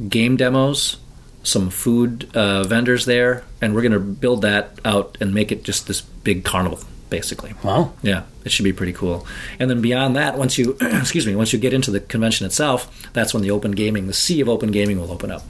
game 0.09 0.37
demos, 0.37 0.97
some 1.43 1.71
food 1.71 2.29
uh, 2.35 2.65
vendors 2.65 3.07
there, 3.07 3.45
and 3.61 3.75
we're 3.75 3.83
going 3.83 3.93
to 3.93 4.01
build 4.01 4.43
that 4.43 4.79
out 4.85 5.17
and 5.21 5.35
make 5.35 5.51
it 5.51 5.65
just 5.65 5.87
this 5.87 6.01
big 6.01 6.45
carnival, 6.45 6.81
basically. 7.11 7.55
Wow. 7.63 7.93
Yeah, 8.03 8.23
it 8.45 8.53
should 8.53 8.65
be 8.65 8.73
pretty 8.73 8.93
cool. 8.93 9.27
And 9.59 9.69
then 9.69 9.81
beyond 9.81 10.17
that, 10.17 10.39
once 10.39 10.57
you 10.57 10.77
excuse 10.81 11.27
me, 11.27 11.37
once 11.37 11.53
you 11.53 11.59
get 11.59 11.75
into 11.75 11.91
the 11.91 12.01
convention 12.01 12.47
itself, 12.47 13.11
that's 13.13 13.35
when 13.35 13.43
the 13.43 13.51
open 13.51 13.73
gaming, 13.73 14.07
the 14.07 14.15
sea 14.15 14.41
of 14.41 14.49
open 14.49 14.71
gaming, 14.71 14.99
will 14.99 15.13
open 15.13 15.31
up. 15.31 15.43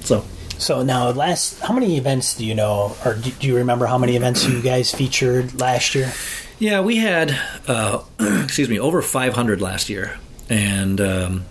So. 0.00 0.24
So 0.56 0.84
now, 0.84 1.10
last 1.10 1.58
how 1.60 1.74
many 1.74 1.98
events 1.98 2.36
do 2.36 2.46
you 2.46 2.54
know, 2.54 2.96
or 3.04 3.14
do, 3.14 3.32
do 3.32 3.48
you 3.48 3.56
remember 3.56 3.86
how 3.86 3.98
many 3.98 4.14
events 4.14 4.46
you 4.46 4.62
guys 4.62 4.94
featured 4.94 5.60
last 5.60 5.96
year? 5.96 6.12
Yeah, 6.60 6.80
we 6.80 6.96
had, 6.96 7.36
uh, 7.66 8.04
excuse 8.20 8.68
me, 8.68 8.78
over 8.78 9.02
500 9.02 9.60
last 9.60 9.90
year, 9.90 10.16
and 10.48 11.00
um, 11.00 11.44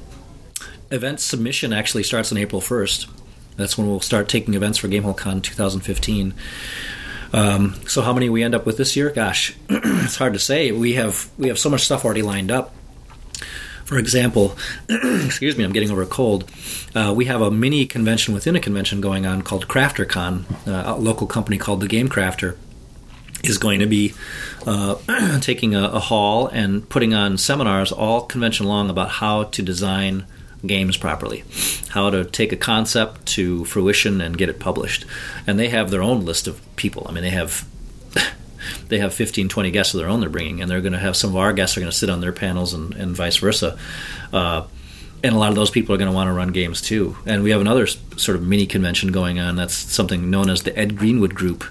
event 0.89 1.19
submission 1.19 1.73
actually 1.73 2.03
starts 2.03 2.31
on 2.31 2.37
April 2.37 2.61
1st. 2.61 3.07
That's 3.57 3.77
when 3.77 3.87
we'll 3.87 3.99
start 3.99 4.29
taking 4.29 4.53
events 4.53 4.77
for 4.77 4.87
GameholeCon 4.87 5.43
2015. 5.43 6.33
Um, 7.33 7.75
so 7.87 8.01
how 8.01 8.13
many 8.13 8.29
we 8.29 8.43
end 8.43 8.55
up 8.55 8.65
with 8.65 8.77
this 8.77 8.95
year? 8.95 9.09
Gosh, 9.09 9.55
it's 9.69 10.15
hard 10.15 10.33
to 10.33 10.39
say. 10.39 10.71
We 10.71 10.93
have 10.93 11.29
we 11.37 11.47
have 11.47 11.59
so 11.59 11.69
much 11.69 11.81
stuff 11.81 12.05
already 12.05 12.21
lined 12.21 12.51
up. 12.51 12.73
For 13.85 13.97
example, 13.97 14.55
excuse 14.89 15.57
me, 15.57 15.63
I'm 15.63 15.73
getting 15.73 15.91
over 15.91 16.03
a 16.03 16.07
cold. 16.07 16.49
Uh, 16.95 17.13
we 17.15 17.25
have 17.25 17.41
a 17.41 17.51
mini 17.51 17.85
convention 17.85 18.33
within 18.33 18.55
a 18.55 18.59
convention 18.59 19.01
going 19.01 19.25
on 19.25 19.41
called 19.41 19.67
CrafterCon. 19.67 20.67
Uh, 20.67 20.95
a 20.95 20.97
local 20.97 21.27
company 21.27 21.57
called 21.57 21.81
the 21.81 21.87
Game 21.87 22.07
Crafter 22.07 22.55
is 23.43 23.57
going 23.57 23.79
to 23.79 23.85
be 23.85 24.13
uh, 24.65 25.39
taking 25.41 25.75
a, 25.75 25.83
a, 25.83 25.99
hall 25.99 26.47
and 26.47 26.87
putting 26.87 27.13
on 27.13 27.37
seminars 27.37 27.91
all 27.91 28.21
convention 28.21 28.65
long 28.65 28.89
about 28.89 29.09
how 29.09 29.43
to 29.43 29.61
design 29.61 30.25
games 30.65 30.97
properly, 30.97 31.43
how 31.89 32.09
to 32.09 32.23
take 32.25 32.51
a 32.51 32.57
concept 32.57 33.25
to 33.25 33.65
fruition 33.65 34.21
and 34.21 34.37
get 34.37 34.49
it 34.49 34.59
published. 34.59 35.05
And 35.45 35.59
they 35.59 35.69
have 35.69 35.89
their 35.89 36.01
own 36.01 36.25
list 36.25 36.47
of 36.47 36.61
people. 36.75 37.05
I 37.07 37.11
mean, 37.11 37.23
they 37.23 37.31
have 37.31 37.67
they 38.87 38.99
have 38.99 39.13
15, 39.13 39.49
20 39.49 39.71
guests 39.71 39.93
of 39.93 39.99
their 39.99 40.09
own 40.09 40.21
they're 40.21 40.29
bringing, 40.29 40.61
and 40.61 40.69
they're 40.69 40.81
going 40.81 40.93
to 40.93 40.99
have 40.99 41.17
some 41.17 41.31
of 41.31 41.35
our 41.37 41.53
guests 41.53 41.77
are 41.77 41.81
going 41.81 41.91
to 41.91 41.97
sit 41.97 42.09
on 42.09 42.21
their 42.21 42.31
panels 42.31 42.73
and, 42.73 42.93
and 42.95 43.15
vice 43.15 43.37
versa. 43.37 43.77
Uh, 44.31 44.65
and 45.23 45.33
a 45.33 45.37
lot 45.37 45.49
of 45.49 45.55
those 45.55 45.69
people 45.71 45.95
are 45.95 45.97
going 45.97 46.09
to 46.09 46.15
want 46.15 46.27
to 46.27 46.33
run 46.33 46.49
games 46.49 46.81
too. 46.81 47.15
And 47.25 47.43
we 47.43 47.51
have 47.51 47.61
another 47.61 47.87
sort 47.87 48.35
of 48.35 48.43
mini 48.43 48.65
convention 48.65 49.11
going 49.13 49.39
on. 49.39 49.55
That's 49.55 49.73
something 49.73 50.29
known 50.29 50.49
as 50.49 50.63
the 50.63 50.77
Ed 50.77 50.97
Greenwood 50.97 51.33
Group, 51.33 51.63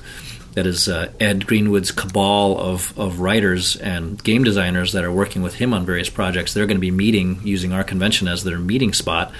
that 0.52 0.66
is 0.66 0.88
uh, 0.88 1.10
Ed 1.18 1.46
Greenwood's 1.46 1.90
cabal 1.90 2.58
of, 2.58 2.98
of 2.98 3.20
writers 3.20 3.76
and 3.76 4.22
game 4.22 4.44
designers 4.44 4.92
that 4.92 5.04
are 5.04 5.12
working 5.12 5.42
with 5.42 5.54
him 5.54 5.72
on 5.72 5.86
various 5.86 6.10
projects. 6.10 6.52
They're 6.52 6.66
going 6.66 6.76
to 6.76 6.82
be 6.82 6.90
meeting 6.90 7.40
using 7.42 7.72
our 7.72 7.84
convention 7.84 8.28
as 8.28 8.44
their 8.44 8.58
meeting 8.58 8.92
spot. 8.92 9.32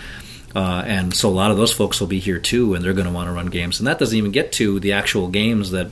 Uh, 0.55 0.83
and 0.87 1.15
so 1.15 1.29
a 1.29 1.31
lot 1.31 1.51
of 1.51 1.57
those 1.57 1.73
folks 1.73 2.01
will 2.01 2.07
be 2.07 2.19
here 2.19 2.39
too, 2.39 2.75
and 2.75 2.85
they're 2.85 2.93
going 2.93 3.07
to 3.07 3.13
want 3.13 3.29
to 3.29 3.33
run 3.33 3.47
games. 3.47 3.81
And 3.81 3.87
that 3.87 3.99
doesn't 3.99 4.17
even 4.17 4.33
get 4.33 4.53
to 4.53 4.81
the 4.81 4.93
actual 4.93 5.29
games 5.29 5.71
that 5.71 5.91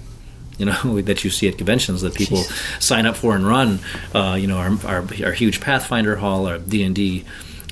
you 0.59 0.67
know 0.67 1.01
that 1.03 1.25
you 1.25 1.31
see 1.31 1.49
at 1.49 1.57
conventions 1.57 2.03
that 2.03 2.15
people 2.15 2.39
Jeez. 2.39 2.83
sign 2.83 3.07
up 3.07 3.17
for 3.17 3.35
and 3.35 3.47
run. 3.47 3.81
Uh, 4.15 4.37
you 4.39 4.47
know, 4.47 4.59
our, 4.59 4.71
our, 4.87 5.05
our 5.25 5.33
huge 5.33 5.61
Pathfinder 5.61 6.17
hall, 6.17 6.47
our 6.47 6.59
D 6.59 6.83
and 6.83 6.95
D 6.95 7.25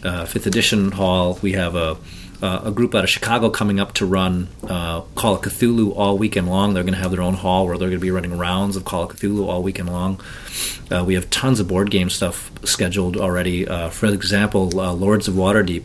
uh, 0.03 0.25
fifth 0.25 0.47
edition 0.47 0.93
hall. 0.93 1.39
We 1.43 1.53
have 1.53 1.75
a 1.75 1.99
uh, 2.43 2.63
a 2.65 2.71
group 2.71 2.95
out 2.95 3.05
of 3.05 3.11
Chicago 3.11 3.51
coming 3.51 3.81
up 3.81 3.95
to 3.95 4.07
run 4.07 4.49
uh, 4.65 5.01
Call 5.15 5.35
of 5.35 5.43
Cthulhu 5.43 5.97
all 5.97 6.17
weekend 6.19 6.49
long. 6.49 6.75
They're 6.75 6.85
going 6.85 6.95
to 6.95 7.01
have 7.01 7.11
their 7.11 7.23
own 7.23 7.35
hall 7.35 7.67
where 7.67 7.77
they're 7.77 7.89
going 7.89 8.01
to 8.01 8.05
be 8.05 8.11
running 8.11 8.37
rounds 8.37 8.77
of 8.77 8.85
Call 8.85 9.05
of 9.05 9.11
Cthulhu 9.11 9.47
all 9.49 9.63
weekend 9.63 9.91
long. 9.91 10.21
Uh, 10.91 11.05
we 11.05 11.15
have 11.15 11.29
tons 11.31 11.59
of 11.61 11.69
board 11.69 11.91
game 11.91 12.11
stuff 12.11 12.51
scheduled 12.65 13.17
already. 13.17 13.67
Uh, 13.67 13.91
for 13.91 14.07
example, 14.07 14.79
uh, 14.79 14.93
Lords 14.93 15.27
of 15.27 15.35
Waterdeep, 15.35 15.83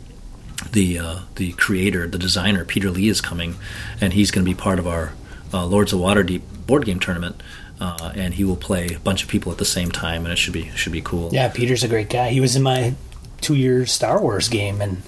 the 0.71 0.99
uh, 0.99 1.19
the 1.35 1.53
creator, 1.53 2.07
the 2.07 2.19
designer 2.19 2.63
Peter 2.65 2.89
Lee 2.91 3.09
is 3.09 3.19
coming, 3.19 3.55
and 3.99 4.13
he's 4.13 4.31
going 4.31 4.45
to 4.45 4.49
be 4.49 4.55
part 4.55 4.79
of 4.79 4.87
our 4.87 5.13
Lords 5.51 5.91
of 5.93 5.99
Waterdeep 5.99 6.41
board 6.67 6.85
game 6.85 6.99
tournament. 6.99 7.41
and 7.79 8.35
he 8.35 8.43
will 8.43 8.55
play 8.55 8.93
a 8.95 8.99
bunch 8.99 9.23
of 9.23 9.29
people 9.29 9.51
at 9.51 9.57
the 9.57 9.65
same 9.65 9.91
time, 9.91 10.23
and 10.23 10.31
it 10.31 10.37
should 10.37 10.53
be 10.53 10.69
should 10.75 10.93
be 10.93 11.01
cool. 11.01 11.29
Yeah, 11.33 11.49
Peter's 11.49 11.83
a 11.83 11.87
great 11.87 12.09
guy. 12.09 12.29
He 12.29 12.39
was 12.39 12.55
in 12.55 12.61
my 12.63 12.93
two 13.41 13.55
year 13.55 13.85
Star 13.85 14.21
Wars 14.21 14.47
game, 14.49 14.81
and 14.81 15.01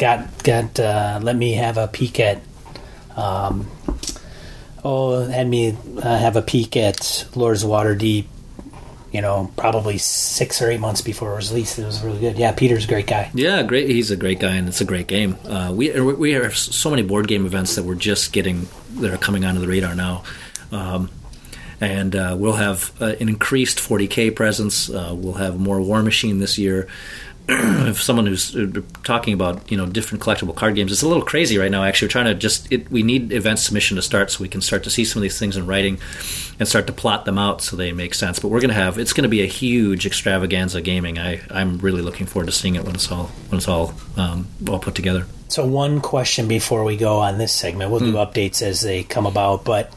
got 0.00 0.42
got 0.42 0.80
uh, 0.80 1.20
let 1.22 1.36
me 1.36 1.52
have 1.52 1.76
a 1.78 1.86
peek 1.86 2.18
at. 2.18 2.40
Um, 3.16 3.70
oh, 4.82 5.26
had 5.26 5.46
me 5.46 5.76
uh, 5.98 6.18
have 6.18 6.36
a 6.36 6.42
peek 6.42 6.76
at 6.76 7.28
Lords 7.36 7.62
Waterdeep. 7.62 8.24
You 9.12 9.20
know, 9.20 9.50
probably 9.56 9.98
six 9.98 10.62
or 10.62 10.70
eight 10.70 10.78
months 10.78 11.00
before 11.00 11.32
it 11.32 11.36
was 11.36 11.50
released. 11.50 11.78
It 11.80 11.84
was 11.84 12.00
really 12.00 12.20
good. 12.20 12.38
Yeah, 12.38 12.52
Peter's 12.52 12.84
a 12.84 12.88
great 12.88 13.08
guy. 13.08 13.28
Yeah, 13.34 13.64
great. 13.64 13.90
He's 13.90 14.12
a 14.12 14.16
great 14.16 14.38
guy, 14.38 14.54
and 14.54 14.68
it's 14.68 14.80
a 14.80 14.84
great 14.84 15.08
game. 15.08 15.36
Uh, 15.44 15.72
we 15.74 16.00
we 16.00 16.32
have 16.32 16.56
so 16.56 16.90
many 16.90 17.02
board 17.02 17.28
game 17.28 17.44
events 17.44 17.74
that 17.74 17.84
we're 17.84 17.96
just 17.96 18.32
getting 18.32 18.68
that 19.00 19.12
are 19.12 19.18
coming 19.18 19.44
onto 19.44 19.60
the 19.60 19.66
radar 19.66 19.94
now. 19.94 20.22
Um, 20.72 21.10
and 21.80 22.14
uh, 22.14 22.36
we'll 22.38 22.52
have 22.52 22.92
uh, 23.00 23.16
an 23.20 23.28
increased 23.28 23.78
40k 23.78 24.36
presence. 24.36 24.90
Uh, 24.90 25.14
we'll 25.16 25.34
have 25.34 25.58
more 25.58 25.80
War 25.80 26.02
Machine 26.02 26.38
this 26.38 26.58
year. 26.58 26.86
if 27.48 28.00
someone 28.00 28.26
who's 28.26 28.54
uh, 28.54 28.82
talking 29.02 29.34
about 29.34 29.70
you 29.70 29.76
know 29.76 29.86
different 29.86 30.22
collectible 30.22 30.54
card 30.54 30.74
games, 30.74 30.92
it's 30.92 31.02
a 31.02 31.08
little 31.08 31.22
crazy 31.22 31.58
right 31.58 31.70
now. 31.70 31.84
Actually, 31.84 32.06
we're 32.06 32.12
trying 32.12 32.26
to 32.26 32.34
just 32.34 32.70
it, 32.72 32.90
we 32.90 33.02
need 33.02 33.32
event 33.32 33.58
submission 33.58 33.96
to 33.96 34.02
start 34.02 34.30
so 34.30 34.42
we 34.42 34.48
can 34.48 34.60
start 34.60 34.84
to 34.84 34.90
see 34.90 35.04
some 35.04 35.20
of 35.20 35.22
these 35.22 35.38
things 35.38 35.56
in 35.56 35.66
writing 35.66 35.98
and 36.58 36.68
start 36.68 36.86
to 36.86 36.92
plot 36.92 37.24
them 37.24 37.38
out 37.38 37.62
so 37.62 37.76
they 37.76 37.92
make 37.92 38.14
sense. 38.14 38.38
But 38.38 38.48
we're 38.48 38.60
going 38.60 38.68
to 38.68 38.74
have 38.74 38.98
it's 38.98 39.12
going 39.12 39.24
to 39.24 39.28
be 39.28 39.42
a 39.42 39.46
huge 39.46 40.06
extravaganza 40.06 40.80
gaming. 40.80 41.18
I 41.18 41.40
I'm 41.50 41.78
really 41.78 42.02
looking 42.02 42.26
forward 42.26 42.46
to 42.46 42.52
seeing 42.52 42.76
it 42.76 42.84
when 42.84 42.94
it's 42.94 43.10
all 43.10 43.26
when 43.48 43.58
it's 43.58 43.68
all 43.68 43.94
um, 44.16 44.46
all 44.68 44.78
put 44.78 44.94
together. 44.94 45.26
So 45.48 45.66
one 45.66 46.00
question 46.00 46.46
before 46.46 46.84
we 46.84 46.96
go 46.96 47.18
on 47.18 47.38
this 47.38 47.52
segment, 47.52 47.90
we'll 47.90 47.98
do 47.98 48.12
updates 48.12 48.62
as 48.62 48.82
they 48.82 49.02
come 49.02 49.26
about. 49.26 49.64
But 49.64 49.92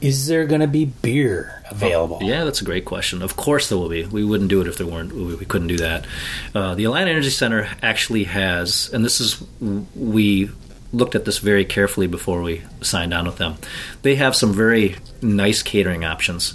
is 0.00 0.26
there 0.26 0.44
going 0.46 0.60
to 0.60 0.66
be 0.66 0.86
beer 0.86 1.61
available? 1.72 2.20
Yeah, 2.22 2.44
that's 2.44 2.60
a 2.60 2.64
great 2.64 2.84
question. 2.84 3.22
Of 3.22 3.36
course 3.36 3.68
there 3.68 3.78
will 3.78 3.88
be. 3.88 4.04
We 4.04 4.24
wouldn't 4.24 4.50
do 4.50 4.60
it 4.60 4.66
if 4.66 4.78
there 4.78 4.86
weren't. 4.86 5.12
We 5.12 5.44
couldn't 5.44 5.68
do 5.68 5.78
that. 5.78 6.06
Uh, 6.54 6.74
the 6.74 6.84
Alliant 6.84 7.08
Energy 7.08 7.30
Center 7.30 7.68
actually 7.82 8.24
has, 8.24 8.90
and 8.92 9.04
this 9.04 9.20
is 9.20 9.42
we 9.94 10.50
looked 10.92 11.14
at 11.14 11.24
this 11.24 11.38
very 11.38 11.64
carefully 11.64 12.06
before 12.06 12.42
we 12.42 12.62
signed 12.82 13.14
on 13.14 13.26
with 13.26 13.38
them. 13.38 13.56
They 14.02 14.16
have 14.16 14.36
some 14.36 14.52
very 14.52 14.96
nice 15.22 15.62
catering 15.62 16.04
options. 16.04 16.54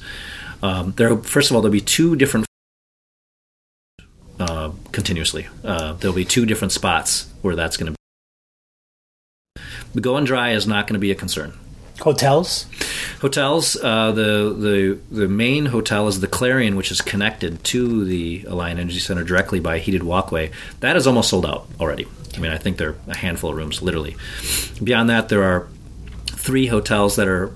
Um, 0.62 0.94
there, 0.98 1.18
first 1.18 1.50
of 1.50 1.56
all, 1.56 1.62
there'll 1.62 1.72
be 1.72 1.82
two 1.82 2.16
different 2.16 2.46
uh, 4.40 4.72
continuously. 4.92 5.48
Uh, 5.64 5.94
there'll 5.94 6.16
be 6.16 6.26
two 6.26 6.46
different 6.46 6.72
spots 6.72 7.28
where 7.42 7.56
that's 7.56 7.78
going 7.78 7.94
to 7.94 7.98
be. 9.56 9.62
The 9.94 10.02
going 10.02 10.26
dry 10.26 10.52
is 10.52 10.68
not 10.68 10.86
going 10.86 10.94
to 10.94 11.00
be 11.00 11.12
a 11.12 11.16
concern. 11.16 11.54
Hotels? 12.02 12.68
Hotels. 13.22 13.76
Uh, 13.76 14.12
the 14.12 14.56
the 14.58 15.00
the 15.12 15.28
main 15.28 15.68
hotel 15.68 16.08
is 16.08 16.20
the 16.20 16.28
Clarion, 16.28 16.76
which 16.76 16.92
is 16.92 17.02
connected 17.02 17.64
to 17.66 18.06
the 18.06 18.44
Alliant 18.44 18.80
Energy 18.80 19.00
Center 19.00 19.24
directly 19.24 19.60
by 19.60 19.76
a 19.76 19.80
heated 19.80 20.04
walkway. 20.04 20.52
That 20.82 20.96
is 20.96 21.08
almost 21.08 21.30
sold 21.30 21.46
out 21.46 21.68
already. 21.80 22.08
I 22.36 22.40
mean, 22.40 22.52
I 22.52 22.58
think 22.58 22.78
there 22.78 22.90
are 22.90 22.96
a 23.08 23.18
handful 23.18 23.50
of 23.50 23.58
rooms, 23.58 23.82
literally. 23.82 24.16
Beyond 24.84 25.10
that, 25.10 25.30
there 25.30 25.44
are 25.44 25.68
three 26.28 26.68
hotels 26.68 27.16
that 27.16 27.28
are 27.28 27.52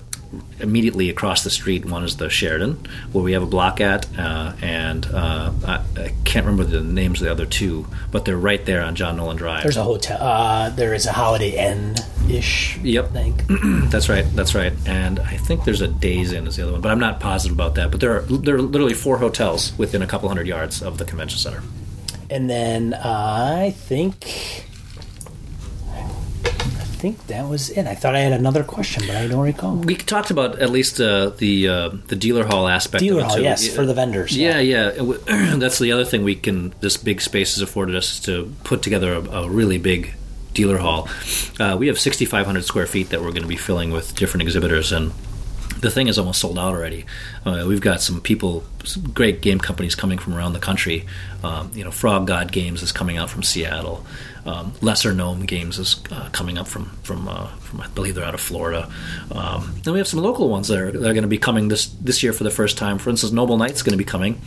immediately 0.60 1.10
across 1.10 1.44
the 1.44 1.50
street. 1.50 1.84
One 1.84 2.04
is 2.04 2.16
the 2.16 2.30
Sheraton, 2.30 2.86
where 3.12 3.24
we 3.24 3.32
have 3.32 3.42
a 3.42 3.46
block 3.46 3.80
at, 3.80 4.06
uh, 4.18 4.52
and 4.62 5.06
uh, 5.06 5.52
I, 5.66 5.82
I 5.96 6.14
can't 6.24 6.46
remember 6.46 6.64
the 6.64 6.80
names 6.82 7.20
of 7.20 7.26
the 7.26 7.32
other 7.32 7.46
two, 7.46 7.86
but 8.10 8.24
they're 8.24 8.36
right 8.36 8.64
there 8.64 8.82
on 8.82 8.94
John 8.94 9.16
Nolen 9.16 9.36
Drive. 9.36 9.62
There's 9.62 9.76
a 9.76 9.82
hotel. 9.82 10.18
Uh, 10.20 10.70
there 10.70 10.94
is 10.94 11.06
a 11.06 11.12
Holiday 11.12 11.56
Inn 11.56 11.96
ish. 12.30 12.78
Yep. 12.78 13.10
I 13.10 13.12
think. 13.12 13.42
That's 13.90 14.08
right. 14.08 14.24
That's 14.34 14.54
right. 14.54 14.72
And 14.86 15.20
I 15.20 15.36
think 15.36 15.64
there's 15.64 15.80
a 15.80 15.88
Days 15.88 16.32
Inn 16.32 16.46
is 16.46 16.56
the 16.56 16.62
other 16.62 16.72
one, 16.72 16.80
but 16.80 16.90
I'm 16.90 17.00
not 17.00 17.20
positive 17.20 17.56
about 17.56 17.74
that. 17.76 17.90
But 17.90 18.00
there 18.00 18.16
are 18.16 18.20
there 18.22 18.56
are 18.56 18.62
literally 18.62 18.94
four 18.94 19.18
hotels 19.18 19.76
within 19.78 20.02
a 20.02 20.06
couple 20.06 20.28
hundred 20.28 20.46
yards 20.46 20.82
of 20.82 20.98
the 20.98 21.04
convention 21.04 21.38
center. 21.38 21.62
And 22.30 22.48
then 22.48 22.94
uh, 22.94 23.56
I 23.58 23.70
think. 23.70 24.66
I 27.02 27.06
think 27.10 27.26
that 27.26 27.48
was 27.48 27.68
it. 27.70 27.84
I 27.88 27.96
thought 27.96 28.14
I 28.14 28.20
had 28.20 28.32
another 28.32 28.62
question, 28.62 29.02
but 29.08 29.16
I 29.16 29.26
don't 29.26 29.40
recall. 29.42 29.74
We 29.74 29.96
talked 29.96 30.30
about 30.30 30.60
at 30.60 30.70
least 30.70 31.00
uh, 31.00 31.30
the 31.30 31.66
uh, 31.68 31.88
the 32.06 32.14
dealer 32.14 32.44
hall 32.44 32.68
aspect. 32.68 33.02
Dealer 33.02 33.24
hall, 33.24 33.40
yes, 33.40 33.66
Yeah. 33.66 33.74
for 33.74 33.84
the 33.84 33.92
vendors. 33.92 34.36
Yeah, 34.36 34.60
yeah. 34.60 34.92
W- 34.92 35.18
That's 35.26 35.80
the 35.80 35.90
other 35.90 36.04
thing 36.04 36.22
we 36.22 36.36
can. 36.36 36.72
This 36.80 36.96
big 36.96 37.20
space 37.20 37.56
has 37.56 37.60
afforded 37.60 37.96
us 37.96 38.20
to 38.20 38.54
put 38.62 38.82
together 38.82 39.14
a, 39.14 39.20
a 39.20 39.50
really 39.50 39.78
big 39.78 40.14
dealer 40.54 40.78
hall. 40.78 41.08
Uh, 41.58 41.76
we 41.76 41.88
have 41.88 41.98
6,500 41.98 42.64
square 42.64 42.86
feet 42.86 43.08
that 43.08 43.20
we're 43.20 43.32
going 43.32 43.42
to 43.42 43.48
be 43.48 43.56
filling 43.56 43.90
with 43.90 44.14
different 44.14 44.42
exhibitors, 44.42 44.92
and 44.92 45.10
the 45.80 45.90
thing 45.90 46.06
is 46.06 46.20
almost 46.20 46.38
sold 46.40 46.56
out 46.56 46.72
already. 46.72 47.04
Uh, 47.44 47.64
we've 47.66 47.80
got 47.80 48.00
some 48.00 48.20
people, 48.20 48.62
some 48.84 49.02
great 49.10 49.40
game 49.40 49.58
companies 49.58 49.96
coming 49.96 50.18
from 50.18 50.34
around 50.34 50.52
the 50.52 50.60
country. 50.60 51.04
Um, 51.42 51.72
you 51.74 51.82
know, 51.82 51.90
Frog 51.90 52.28
God 52.28 52.52
Games 52.52 52.80
is 52.80 52.92
coming 52.92 53.16
out 53.16 53.28
from 53.28 53.42
Seattle. 53.42 54.06
Um, 54.44 54.72
Lesser 54.80 55.12
Gnome 55.14 55.46
Games 55.46 55.78
is 55.78 56.02
uh, 56.10 56.28
coming 56.32 56.58
up 56.58 56.66
from 56.66 56.86
from, 57.04 57.28
uh, 57.28 57.46
from 57.58 57.80
I 57.80 57.86
believe 57.88 58.14
they're 58.16 58.24
out 58.24 58.34
of 58.34 58.40
Florida. 58.40 58.90
Um, 59.30 59.74
then 59.84 59.92
we 59.94 60.00
have 60.00 60.08
some 60.08 60.20
local 60.20 60.48
ones 60.48 60.66
that 60.68 60.78
are, 60.80 60.90
that 60.90 60.98
are 61.08 61.12
going 61.14 61.22
to 61.22 61.28
be 61.28 61.38
coming 61.38 61.68
this 61.68 61.86
this 61.86 62.22
year 62.22 62.32
for 62.32 62.42
the 62.42 62.50
first 62.50 62.76
time. 62.76 62.98
For 62.98 63.10
instance, 63.10 63.32
Noble 63.32 63.56
Knight's 63.56 63.82
going 63.82 63.92
to 63.92 63.98
be 63.98 64.04
coming, 64.04 64.40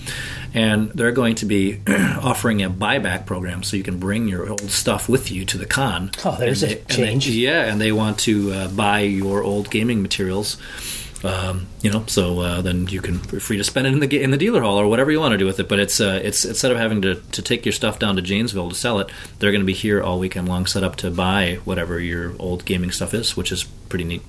and 0.54 0.90
they're 0.92 1.14
going 1.14 1.36
to 1.36 1.46
be 1.46 1.80
offering 1.88 2.62
a 2.62 2.70
buyback 2.70 3.26
program 3.26 3.64
so 3.64 3.78
you 3.78 3.84
can 3.84 3.98
bring 4.00 4.28
your 4.28 4.50
old 4.50 4.70
stuff 4.70 5.08
with 5.08 5.32
you 5.32 5.46
to 5.46 5.58
the 5.58 5.66
con. 5.66 6.12
Oh, 6.26 6.36
there's 6.38 6.62
And 6.64 6.72
a 6.74 6.76
they- 6.76 6.82
and 6.82 6.90
they- 6.90 6.96
change. 6.96 7.30
yeah, 7.30 7.62
and 7.66 7.80
they 7.80 7.92
want 7.94 8.20
to 8.20 8.52
uh, 8.52 8.68
buy 8.68 9.00
your 9.02 9.44
old 9.44 9.70
gaming 9.72 10.02
materials. 10.02 10.58
Um, 11.26 11.68
you 11.82 11.92
know, 11.92 12.06
so 12.08 12.40
uh, 12.40 12.62
then 12.62 12.88
you 12.88 13.02
can 13.02 13.18
free 13.18 13.58
to 13.58 13.64
spend 13.64 13.88
it 13.88 13.94
in 13.94 14.00
the 14.00 14.24
in 14.24 14.32
the 14.32 14.38
dealer 14.38 14.62
hall 14.62 14.80
or 14.80 14.88
whatever 14.88 15.12
you 15.12 15.20
want 15.20 15.32
to 15.32 15.38
do 15.38 15.46
with 15.46 15.60
it. 15.60 15.68
But 15.68 15.80
it's 15.80 16.00
uh, 16.00 16.20
it's 16.24 16.46
instead 16.46 16.72
of 16.72 16.78
having 16.78 17.02
to, 17.02 17.16
to 17.16 17.42
take 17.42 17.66
your 17.66 17.74
stuff 17.74 18.00
down 18.00 18.16
to 18.18 18.22
Janesville 18.22 18.70
to 18.70 18.76
sell 18.76 19.00
it, 19.00 19.10
they're 19.40 19.52
going 19.52 19.62
to 19.62 19.66
be 19.66 19.74
here 19.74 20.04
all 20.04 20.20
weekend 20.20 20.48
long, 20.48 20.66
set 20.66 20.84
up 20.84 20.96
to 20.98 21.10
buy 21.10 21.60
whatever 21.66 22.00
your 22.00 22.36
old 22.40 22.66
gaming 22.66 22.92
stuff 22.92 23.14
is, 23.14 23.36
which 23.36 23.52
is 23.52 23.64
pretty 23.64 24.06
neat. 24.06 24.22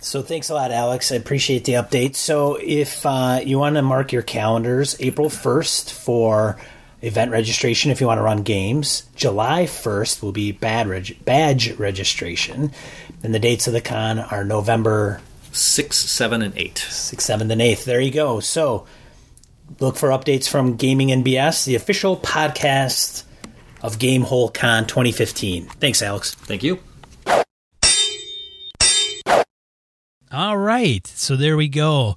So 0.00 0.22
thanks 0.22 0.48
a 0.48 0.54
lot, 0.54 0.70
Alex. 0.70 1.12
I 1.12 1.16
appreciate 1.16 1.64
the 1.64 1.74
update. 1.74 2.16
So 2.16 2.56
if 2.60 3.04
uh, 3.04 3.40
you 3.44 3.58
want 3.58 3.76
to 3.76 3.82
mark 3.82 4.12
your 4.12 4.22
calendars, 4.22 4.96
April 4.98 5.28
1st 5.28 5.92
for 5.92 6.56
event 7.02 7.30
registration 7.30 7.90
if 7.90 8.00
you 8.00 8.06
want 8.06 8.18
to 8.18 8.22
run 8.22 8.42
games. 8.42 9.04
July 9.14 9.64
1st 9.64 10.22
will 10.22 10.32
be 10.32 10.52
bad 10.52 11.14
badge 11.24 11.72
registration. 11.78 12.72
And 13.22 13.34
the 13.34 13.38
dates 13.38 13.66
of 13.66 13.72
the 13.72 13.80
con 13.80 14.18
are 14.18 14.44
November 14.44 15.20
Six, 15.52 15.96
seven, 15.96 16.42
and 16.42 16.56
eight. 16.56 16.76
6th, 16.76 17.16
7th, 17.16 17.50
and 17.50 17.60
8th. 17.60 17.84
There 17.84 18.00
you 18.00 18.10
go. 18.10 18.40
So 18.40 18.86
look 19.78 19.96
for 19.96 20.10
updates 20.10 20.48
from 20.48 20.76
Gaming 20.76 21.08
NBS, 21.08 21.64
the 21.64 21.74
official 21.74 22.16
podcast 22.16 23.24
of 23.82 23.98
Gamehole 23.98 24.52
Con 24.52 24.86
2015. 24.86 25.66
Thanks, 25.66 26.02
Alex. 26.02 26.34
Thank 26.34 26.62
you. 26.62 26.78
All 30.32 30.56
right. 30.56 31.04
So 31.06 31.34
there 31.34 31.56
we 31.56 31.68
go. 31.68 32.16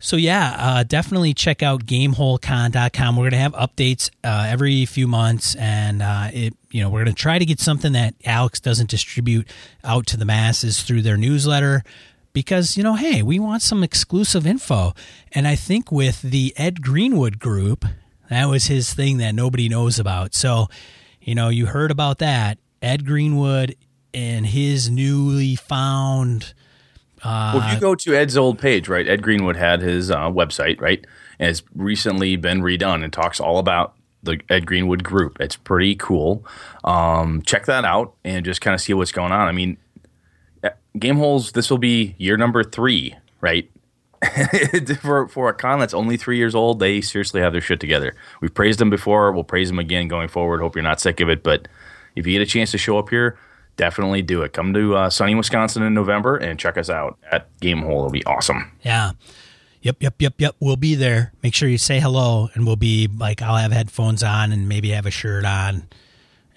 So 0.00 0.16
yeah, 0.16 0.56
uh, 0.58 0.82
definitely 0.84 1.34
check 1.34 1.62
out 1.62 1.84
GameholeCon.com. 1.84 3.16
We're 3.16 3.30
gonna 3.30 3.42
have 3.42 3.54
updates 3.54 4.10
uh, 4.22 4.46
every 4.48 4.86
few 4.86 5.08
months, 5.08 5.56
and 5.56 6.02
uh, 6.02 6.30
it 6.32 6.54
you 6.70 6.82
know 6.82 6.90
we're 6.90 7.04
gonna 7.04 7.14
try 7.14 7.38
to 7.38 7.44
get 7.44 7.58
something 7.58 7.92
that 7.92 8.14
Alex 8.24 8.60
doesn't 8.60 8.90
distribute 8.90 9.48
out 9.82 10.06
to 10.06 10.16
the 10.16 10.24
masses 10.24 10.82
through 10.82 11.02
their 11.02 11.16
newsletter 11.16 11.82
because 12.38 12.76
you 12.76 12.84
know 12.84 12.94
hey 12.94 13.20
we 13.20 13.40
want 13.40 13.62
some 13.62 13.82
exclusive 13.82 14.46
info, 14.46 14.94
and 15.32 15.48
I 15.48 15.56
think 15.56 15.90
with 15.90 16.22
the 16.22 16.54
Ed 16.56 16.82
Greenwood 16.82 17.40
group 17.40 17.84
that 18.30 18.44
was 18.44 18.66
his 18.66 18.94
thing 18.94 19.16
that 19.18 19.34
nobody 19.34 19.68
knows 19.68 19.98
about. 19.98 20.34
So 20.36 20.68
you 21.20 21.34
know 21.34 21.48
you 21.48 21.66
heard 21.66 21.90
about 21.90 22.18
that 22.18 22.58
Ed 22.80 23.04
Greenwood 23.04 23.74
and 24.14 24.46
his 24.46 24.88
newly 24.88 25.56
found. 25.56 26.54
Well, 27.24 27.60
if 27.66 27.74
you 27.74 27.80
go 27.80 27.96
to 27.96 28.14
Ed's 28.14 28.36
old 28.36 28.60
page, 28.60 28.88
right? 28.88 29.08
Ed 29.08 29.20
Greenwood 29.20 29.56
had 29.56 29.80
his 29.80 30.08
uh, 30.08 30.30
website, 30.30 30.80
right? 30.80 31.04
And 31.40 31.50
it's 31.50 31.64
recently 31.74 32.36
been 32.36 32.60
redone 32.60 33.02
and 33.02 33.12
talks 33.12 33.40
all 33.40 33.58
about 33.58 33.94
the 34.22 34.38
Ed 34.48 34.64
Greenwood 34.64 35.02
group. 35.02 35.38
It's 35.40 35.56
pretty 35.56 35.96
cool. 35.96 36.46
Um, 36.84 37.42
check 37.42 37.66
that 37.66 37.84
out 37.84 38.14
and 38.24 38.44
just 38.44 38.60
kind 38.60 38.76
of 38.76 38.80
see 38.80 38.94
what's 38.94 39.10
going 39.10 39.32
on. 39.32 39.48
I 39.48 39.52
mean, 39.52 39.76
uh, 39.78 39.87
Game 40.98 41.16
Holes, 41.16 41.52
this 41.52 41.70
will 41.70 41.78
be 41.78 42.14
year 42.18 42.36
number 42.36 42.62
three, 42.62 43.14
right? 43.40 43.70
for 45.00 45.28
for 45.28 45.48
a 45.48 45.54
con 45.54 45.78
that's 45.78 45.94
only 45.94 46.16
three 46.16 46.38
years 46.38 46.54
old, 46.54 46.80
they 46.80 47.00
seriously 47.00 47.40
have 47.40 47.52
their 47.52 47.60
shit 47.60 47.78
together. 47.78 48.16
We've 48.40 48.52
praised 48.52 48.80
them 48.80 48.90
before. 48.90 49.30
We'll 49.32 49.44
praise 49.44 49.68
them 49.68 49.78
again 49.78 50.08
going 50.08 50.28
forward. 50.28 50.60
Hope 50.60 50.74
you're 50.74 50.82
not 50.82 51.00
sick 51.00 51.20
of 51.20 51.28
it. 51.28 51.42
But 51.42 51.68
if 52.16 52.26
you 52.26 52.32
get 52.32 52.42
a 52.42 52.50
chance 52.50 52.72
to 52.72 52.78
show 52.78 52.98
up 52.98 53.10
here, 53.10 53.38
definitely 53.76 54.22
do 54.22 54.42
it. 54.42 54.52
Come 54.52 54.74
to 54.74 54.96
uh, 54.96 55.10
sunny 55.10 55.34
Wisconsin 55.34 55.82
in 55.84 55.94
November 55.94 56.36
and 56.36 56.58
check 56.58 56.76
us 56.76 56.90
out 56.90 57.16
at 57.30 57.48
Game 57.60 57.82
Hole. 57.82 57.98
It'll 57.98 58.10
be 58.10 58.24
awesome. 58.24 58.72
Yeah. 58.82 59.12
Yep, 59.82 60.02
yep, 60.02 60.14
yep, 60.18 60.34
yep. 60.38 60.56
We'll 60.58 60.76
be 60.76 60.96
there. 60.96 61.32
Make 61.42 61.54
sure 61.54 61.68
you 61.68 61.78
say 61.78 62.00
hello, 62.00 62.48
and 62.54 62.66
we'll 62.66 62.76
be 62.76 63.06
like, 63.06 63.40
I'll 63.40 63.56
have 63.56 63.70
headphones 63.70 64.24
on 64.24 64.50
and 64.50 64.68
maybe 64.68 64.90
have 64.90 65.06
a 65.06 65.10
shirt 65.10 65.44
on. 65.44 65.84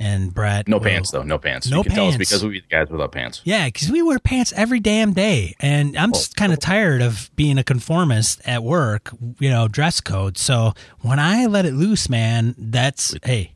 And 0.02 0.34
Brett, 0.34 0.68
No 0.68 0.78
will- 0.78 0.84
pants 0.84 1.12
though. 1.12 1.22
No 1.22 1.38
pants. 1.38 1.70
No 1.70 1.78
you 1.78 1.84
can 1.84 1.92
tell 1.92 2.08
us 2.08 2.16
pants. 2.16 2.30
because 2.30 2.44
we 2.44 2.50
be 2.50 2.60
the 2.62 2.68
guys 2.68 2.90
without 2.90 3.12
pants. 3.12 3.42
Yeah, 3.44 3.68
because 3.68 3.92
we 3.92 4.02
wear 4.02 4.18
pants 4.18 4.52
every 4.56 4.80
damn 4.80 5.14
day, 5.14 5.56
and 5.60 5.96
I'm 5.96 6.10
oh, 6.10 6.14
just 6.14 6.36
kind 6.36 6.52
of 6.52 6.58
oh. 6.58 6.66
tired 6.66 7.04
of 7.04 7.30
being 7.36 7.60
a 7.60 7.64
conformist 7.64 8.42
at 8.44 8.64
work. 8.64 9.12
You 9.38 9.52
know, 9.52 9.68
dress 9.68 10.02
code. 10.02 10.40
So 10.40 10.74
when 11.02 11.20
I 11.20 11.46
let 11.46 11.68
it 11.68 11.74
loose, 11.76 12.10
man, 12.10 12.56
that's 12.58 13.16
hey, 13.24 13.54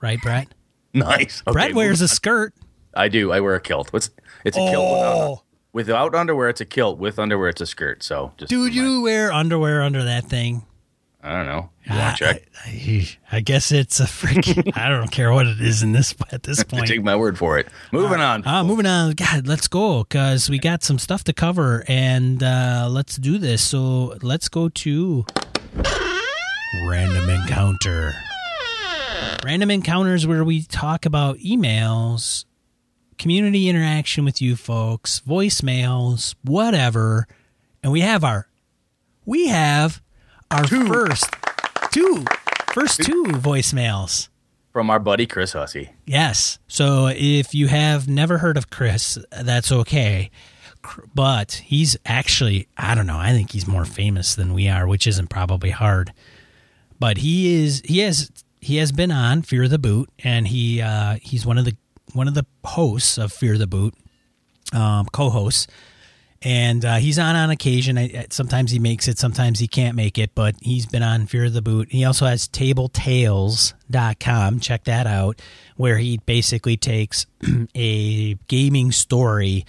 right, 0.00 0.20
Brett? 0.20 0.48
Nice. 0.94 1.42
Okay, 1.46 1.52
Brett 1.54 1.74
wears 1.74 2.02
a 2.02 2.08
skirt. 2.08 2.52
I 2.92 3.08
do. 3.08 3.32
I 3.32 3.40
wear 3.40 3.54
a 3.54 3.60
kilt. 3.60 3.94
What's 3.94 4.10
it's 4.44 4.58
a 4.58 4.60
kilt 4.60 4.74
Oh. 4.76 5.42
without, 5.72 6.10
without 6.10 6.14
underwear. 6.14 6.50
It's 6.50 6.60
a 6.60 6.66
kilt. 6.66 6.98
With 6.98 7.18
underwear, 7.18 7.48
it's 7.48 7.62
a 7.62 7.66
skirt. 7.66 8.02
So 8.02 8.32
just 8.36 8.50
Dude, 8.50 8.74
you 8.74 9.00
wear 9.00 9.32
underwear 9.32 9.80
under 9.80 10.04
that 10.04 10.24
thing. 10.24 10.66
I 11.24 11.32
don't 11.36 11.46
know. 11.46 11.70
You 11.84 11.94
I, 11.94 11.98
want 11.98 12.16
to 12.16 12.24
check? 12.24 12.42
I, 12.66 13.08
I 13.30 13.40
guess 13.40 13.70
it's 13.70 14.00
a 14.00 14.04
freaking. 14.04 14.72
I 14.76 14.88
don't 14.88 15.10
care 15.10 15.32
what 15.32 15.46
it 15.46 15.60
is 15.60 15.82
in 15.82 15.92
this 15.92 16.14
at 16.32 16.42
this 16.42 16.64
point. 16.64 16.88
Take 16.88 17.04
my 17.04 17.14
word 17.14 17.38
for 17.38 17.58
it. 17.58 17.68
Moving 17.92 18.20
on. 18.20 18.42
Ah, 18.44 18.64
moving 18.64 18.86
on. 18.86 19.12
God, 19.12 19.46
let's 19.46 19.68
go 19.68 20.02
because 20.02 20.50
we 20.50 20.58
got 20.58 20.82
some 20.82 20.98
stuff 20.98 21.22
to 21.24 21.32
cover, 21.32 21.84
and 21.86 22.42
uh, 22.42 22.88
let's 22.90 23.16
do 23.16 23.38
this. 23.38 23.62
So 23.62 24.18
let's 24.22 24.48
go 24.48 24.68
to 24.68 25.24
random 26.88 27.30
encounter. 27.30 28.14
random 29.44 29.70
encounters 29.70 30.26
where 30.26 30.42
we 30.42 30.62
talk 30.62 31.06
about 31.06 31.38
emails, 31.38 32.46
community 33.18 33.68
interaction 33.68 34.24
with 34.24 34.42
you 34.42 34.56
folks, 34.56 35.20
voicemails, 35.20 36.34
whatever. 36.42 37.28
And 37.82 37.92
we 37.92 38.00
have 38.00 38.24
our 38.24 38.48
we 39.24 39.46
have 39.48 40.02
our 40.52 40.66
first 40.66 41.24
two 41.90 42.24
first 42.72 43.02
two 43.02 43.24
voicemails. 43.24 44.28
From 44.72 44.88
our 44.90 44.98
buddy 44.98 45.26
Chris 45.26 45.52
Hussey. 45.52 45.90
Yes. 46.06 46.58
So 46.66 47.08
if 47.08 47.54
you 47.54 47.66
have 47.68 48.08
never 48.08 48.38
heard 48.38 48.56
of 48.56 48.70
Chris, 48.70 49.18
that's 49.42 49.70
okay. 49.70 50.30
But 51.14 51.52
he's 51.64 51.96
actually, 52.06 52.68
I 52.76 52.94
don't 52.94 53.06
know, 53.06 53.18
I 53.18 53.30
think 53.32 53.52
he's 53.52 53.66
more 53.66 53.84
famous 53.84 54.34
than 54.34 54.54
we 54.54 54.68
are, 54.68 54.86
which 54.86 55.06
isn't 55.06 55.28
probably 55.28 55.70
hard. 55.70 56.12
But 56.98 57.18
he 57.18 57.62
is 57.62 57.82
he 57.84 57.98
has 57.98 58.30
he 58.60 58.76
has 58.76 58.92
been 58.92 59.10
on 59.10 59.42
Fear 59.42 59.68
the 59.68 59.78
Boot 59.78 60.08
and 60.22 60.48
he 60.48 60.80
uh 60.80 61.16
he's 61.20 61.44
one 61.44 61.58
of 61.58 61.64
the 61.64 61.76
one 62.14 62.28
of 62.28 62.34
the 62.34 62.46
hosts 62.64 63.18
of 63.18 63.32
Fear 63.32 63.58
the 63.58 63.66
Boot, 63.66 63.94
um 64.72 65.06
co-hosts. 65.12 65.66
And 66.44 66.84
uh, 66.84 66.96
he's 66.96 67.18
on 67.18 67.36
on 67.36 67.50
occasion. 67.50 67.96
I, 67.96 68.26
sometimes 68.30 68.72
he 68.72 68.78
makes 68.78 69.08
it, 69.08 69.18
sometimes 69.18 69.60
he 69.60 69.68
can't 69.68 69.96
make 69.96 70.18
it, 70.18 70.34
but 70.34 70.56
he's 70.60 70.86
been 70.86 71.02
on 71.02 71.26
Fear 71.26 71.46
of 71.46 71.52
the 71.52 71.62
Boot. 71.62 71.92
He 71.92 72.04
also 72.04 72.26
has 72.26 72.48
tabletales.com. 72.48 74.60
Check 74.60 74.84
that 74.84 75.06
out, 75.06 75.40
where 75.76 75.98
he 75.98 76.18
basically 76.18 76.76
takes 76.76 77.26
a 77.74 78.34
gaming 78.48 78.92
story 78.92 79.64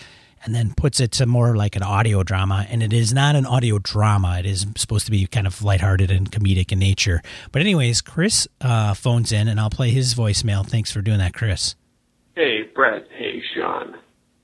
and 0.46 0.54
then 0.54 0.74
puts 0.74 1.00
it 1.00 1.12
to 1.14 1.26
more 1.26 1.56
like 1.56 1.76
an 1.76 1.84
audio 1.84 2.24
drama. 2.24 2.66
And 2.70 2.84
it 2.84 2.92
is 2.92 3.14
not 3.14 3.36
an 3.36 3.46
audio 3.46 3.80
drama, 3.80 4.40
it 4.40 4.46
is 4.46 4.66
supposed 4.76 5.06
to 5.06 5.12
be 5.12 5.26
kind 5.28 5.48
of 5.48 5.64
lighthearted 5.64 6.12
and 6.12 6.30
comedic 6.32 6.72
in 6.72 6.80
nature. 6.80 7.22
But, 7.52 7.62
anyways, 7.62 8.02
Chris 8.02 8.48
uh, 8.62 8.94
phones 8.94 9.32
in, 9.32 9.48
and 9.48 9.60
I'll 9.60 9.70
play 9.70 9.92
his 9.92 10.16
voicemail. 10.16 10.68
Thanks 10.68 10.92
for 10.92 11.02
doing 11.02 11.20
that, 11.20 11.34
Chris. 11.34 11.76
Hey, 12.36 12.64
Brett. 12.76 13.08
Hey, 13.16 13.42
Sean. 13.56 13.96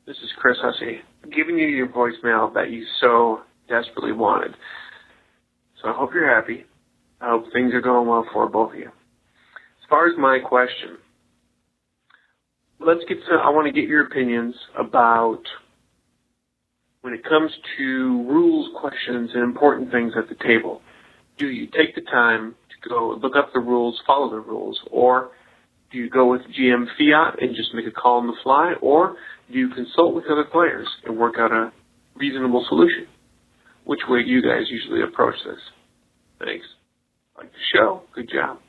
This 0.05 0.17
is 0.17 0.29
Chris 0.37 0.57
Hussey. 0.61 1.01
Giving 1.35 1.57
you 1.57 1.67
your 1.67 1.87
voicemail 1.87 2.53
that 2.53 2.71
you 2.71 2.85
so 2.99 3.41
desperately 3.67 4.11
wanted. 4.11 4.55
So 5.81 5.89
I 5.89 5.93
hope 5.93 6.11
you're 6.13 6.33
happy. 6.33 6.65
I 7.21 7.29
hope 7.29 7.45
things 7.53 7.73
are 7.73 7.81
going 7.81 8.07
well 8.07 8.25
for 8.33 8.49
both 8.49 8.73
of 8.73 8.79
you. 8.79 8.87
As 8.87 9.89
far 9.89 10.07
as 10.07 10.17
my 10.17 10.39
question, 10.39 10.97
let's 12.79 13.01
get 13.07 13.17
to, 13.29 13.35
I 13.35 13.49
want 13.49 13.67
to 13.67 13.79
get 13.79 13.89
your 13.89 14.05
opinions 14.05 14.55
about 14.77 15.41
when 17.01 17.13
it 17.13 17.23
comes 17.23 17.51
to 17.77 18.23
rules 18.27 18.69
questions 18.79 19.31
and 19.33 19.43
important 19.43 19.91
things 19.91 20.13
at 20.17 20.29
the 20.29 20.35
table. 20.43 20.81
Do 21.37 21.47
you 21.47 21.67
take 21.67 21.95
the 21.95 22.01
time 22.01 22.55
to 22.69 22.89
go 22.89 23.17
look 23.21 23.35
up 23.35 23.51
the 23.53 23.59
rules, 23.59 23.99
follow 24.05 24.29
the 24.29 24.39
rules, 24.39 24.79
or 24.91 25.31
do 25.91 25.97
you 25.97 26.09
go 26.09 26.29
with 26.29 26.41
GM 26.57 26.85
fiat 26.97 27.41
and 27.41 27.55
just 27.55 27.73
make 27.73 27.87
a 27.87 27.91
call 27.91 28.19
on 28.19 28.27
the 28.27 28.33
fly, 28.43 28.73
or 28.81 29.15
you 29.49 29.69
consult 29.69 30.13
with 30.13 30.25
other 30.25 30.45
players 30.45 30.87
and 31.05 31.17
work 31.17 31.35
out 31.39 31.51
a 31.51 31.71
reasonable 32.15 32.65
solution? 32.67 33.07
Which 33.83 34.01
way 34.07 34.23
do 34.23 34.29
you 34.29 34.41
guys 34.41 34.69
usually 34.69 35.01
approach 35.01 35.35
this? 35.45 35.59
Thanks. 36.39 36.65
Like 37.37 37.51
the 37.51 37.59
show. 37.73 38.03
Good 38.13 38.29
job. 38.29 38.59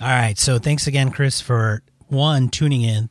All 0.00 0.08
right. 0.08 0.38
So 0.38 0.58
thanks 0.58 0.86
again, 0.86 1.10
Chris, 1.10 1.40
for 1.40 1.82
one 2.06 2.48
tuning 2.48 2.82
in, 2.82 3.10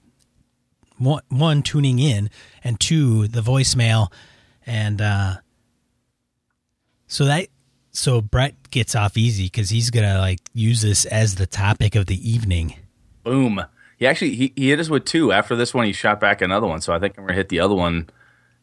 one, 0.98 1.24
one 1.30 1.64
tuning 1.64 2.00
in, 2.00 2.30
and 2.64 2.80
two 2.80 3.28
the 3.28 3.42
voicemail, 3.42 4.12
and 4.66 5.02
uh, 5.02 5.36
so 7.08 7.26
that 7.26 7.48
so 7.92 8.22
Brett 8.22 8.70
gets 8.72 8.96
off 8.96 9.18
easy 9.18 9.46
because 9.46 9.70
he's 9.70 9.90
gonna 9.90 10.20
like 10.20 10.40
use 10.54 10.82
this 10.82 11.06
as 11.06 11.36
the 11.36 11.48
topic 11.48 11.96
of 11.96 12.06
the 12.06 12.30
evening. 12.30 12.76
Boom. 13.24 13.62
He 13.98 14.06
actually 14.06 14.36
he, 14.36 14.54
he 14.56 14.70
hit 14.70 14.80
us 14.80 14.90
with 14.90 15.06
two. 15.06 15.32
After 15.32 15.56
this 15.56 15.74
one, 15.74 15.86
he 15.86 15.92
shot 15.92 16.20
back 16.20 16.42
another 16.42 16.68
one. 16.68 16.82
So 16.82 16.94
I 16.94 17.00
think 17.00 17.18
I'm 17.18 17.26
gonna 17.26 17.34
hit 17.36 17.50
the 17.50 17.60
other 17.60 17.76
one 17.76 18.10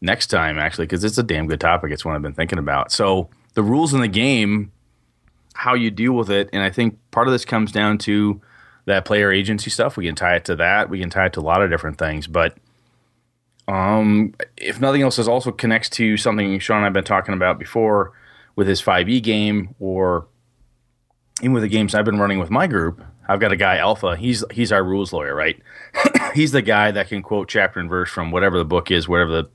next 0.01 0.29
time 0.29 0.59
actually 0.59 0.87
because 0.87 1.03
it's 1.03 1.19
a 1.19 1.23
damn 1.23 1.47
good 1.47 1.61
topic. 1.61 1.91
It's 1.93 2.05
one 2.05 2.15
I've 2.15 2.23
been 2.23 2.35
thinking 2.35 2.59
about. 2.59 2.93
So 2.93 3.29
the 3.55 3.63
rules 3.63 3.93
in 3.93 4.01
the 4.01 4.09
game, 4.09 4.73
how 5.55 5.75
you 5.75 5.91
deal 5.91 6.13
with 6.13 6.31
it, 6.31 6.49
and 6.53 6.63
I 6.63 6.71
think 6.71 6.99
part 7.11 7.27
of 7.27 7.33
this 7.33 7.45
comes 7.45 7.73
down 7.73 7.99
to 7.99 8.41
that 8.87 9.05
player 9.05 9.33
agency 9.33 9.71
stuff. 9.71 9.97
We 9.97 10.07
can 10.07 10.15
tie 10.15 10.37
it 10.37 10.45
to 10.47 10.57
that. 10.57 10.89
We 10.89 11.01
can 11.01 11.11
tie 11.11 11.27
it 11.27 11.33
to 11.35 11.41
a 11.41 11.43
lot 11.43 11.63
of 11.63 11.71
different 11.71 11.99
things, 11.99 12.27
but. 12.27 12.57
Um, 13.67 14.35
if 14.59 14.79
nothing 14.79 15.01
else, 15.01 15.17
this 15.17 15.27
also 15.27 15.51
connects 15.51 15.89
to 15.89 16.19
something 16.19 16.59
Sean 16.59 16.77
and 16.77 16.87
I've 16.87 16.93
been 16.93 17.03
talking 17.03 17.33
about 17.33 17.59
before 17.59 18.13
with 18.57 18.69
his 18.69 18.83
5e 18.83 19.23
game 19.23 19.75
or 19.81 20.27
even 21.41 21.53
with 21.53 21.63
the 21.63 21.69
games 21.69 21.95
I've 21.95 22.05
been 22.05 22.19
running 22.19 22.39
with 22.39 22.51
my 22.51 22.67
group, 22.67 23.03
I've 23.29 23.41
got 23.41 23.53
a 23.53 23.57
guy 23.57 23.79
Alpha. 23.79 24.17
He's 24.17 24.45
he's 24.51 24.73
our 24.73 24.85
rules 24.85 25.13
lawyer, 25.13 25.35
right? 25.35 25.61
he's 26.35 26.53
the 26.53 26.63
guy 26.63 26.91
that 26.91 27.09
can 27.09 27.23
quote 27.23 27.49
chapter 27.49 27.81
and 27.81 27.89
verse 27.89 28.11
from 28.11 28.31
whatever 28.31 28.59
the 28.59 28.65
book 28.65 28.91
is, 28.91 29.09
whatever 29.09 29.31
the 29.43 29.49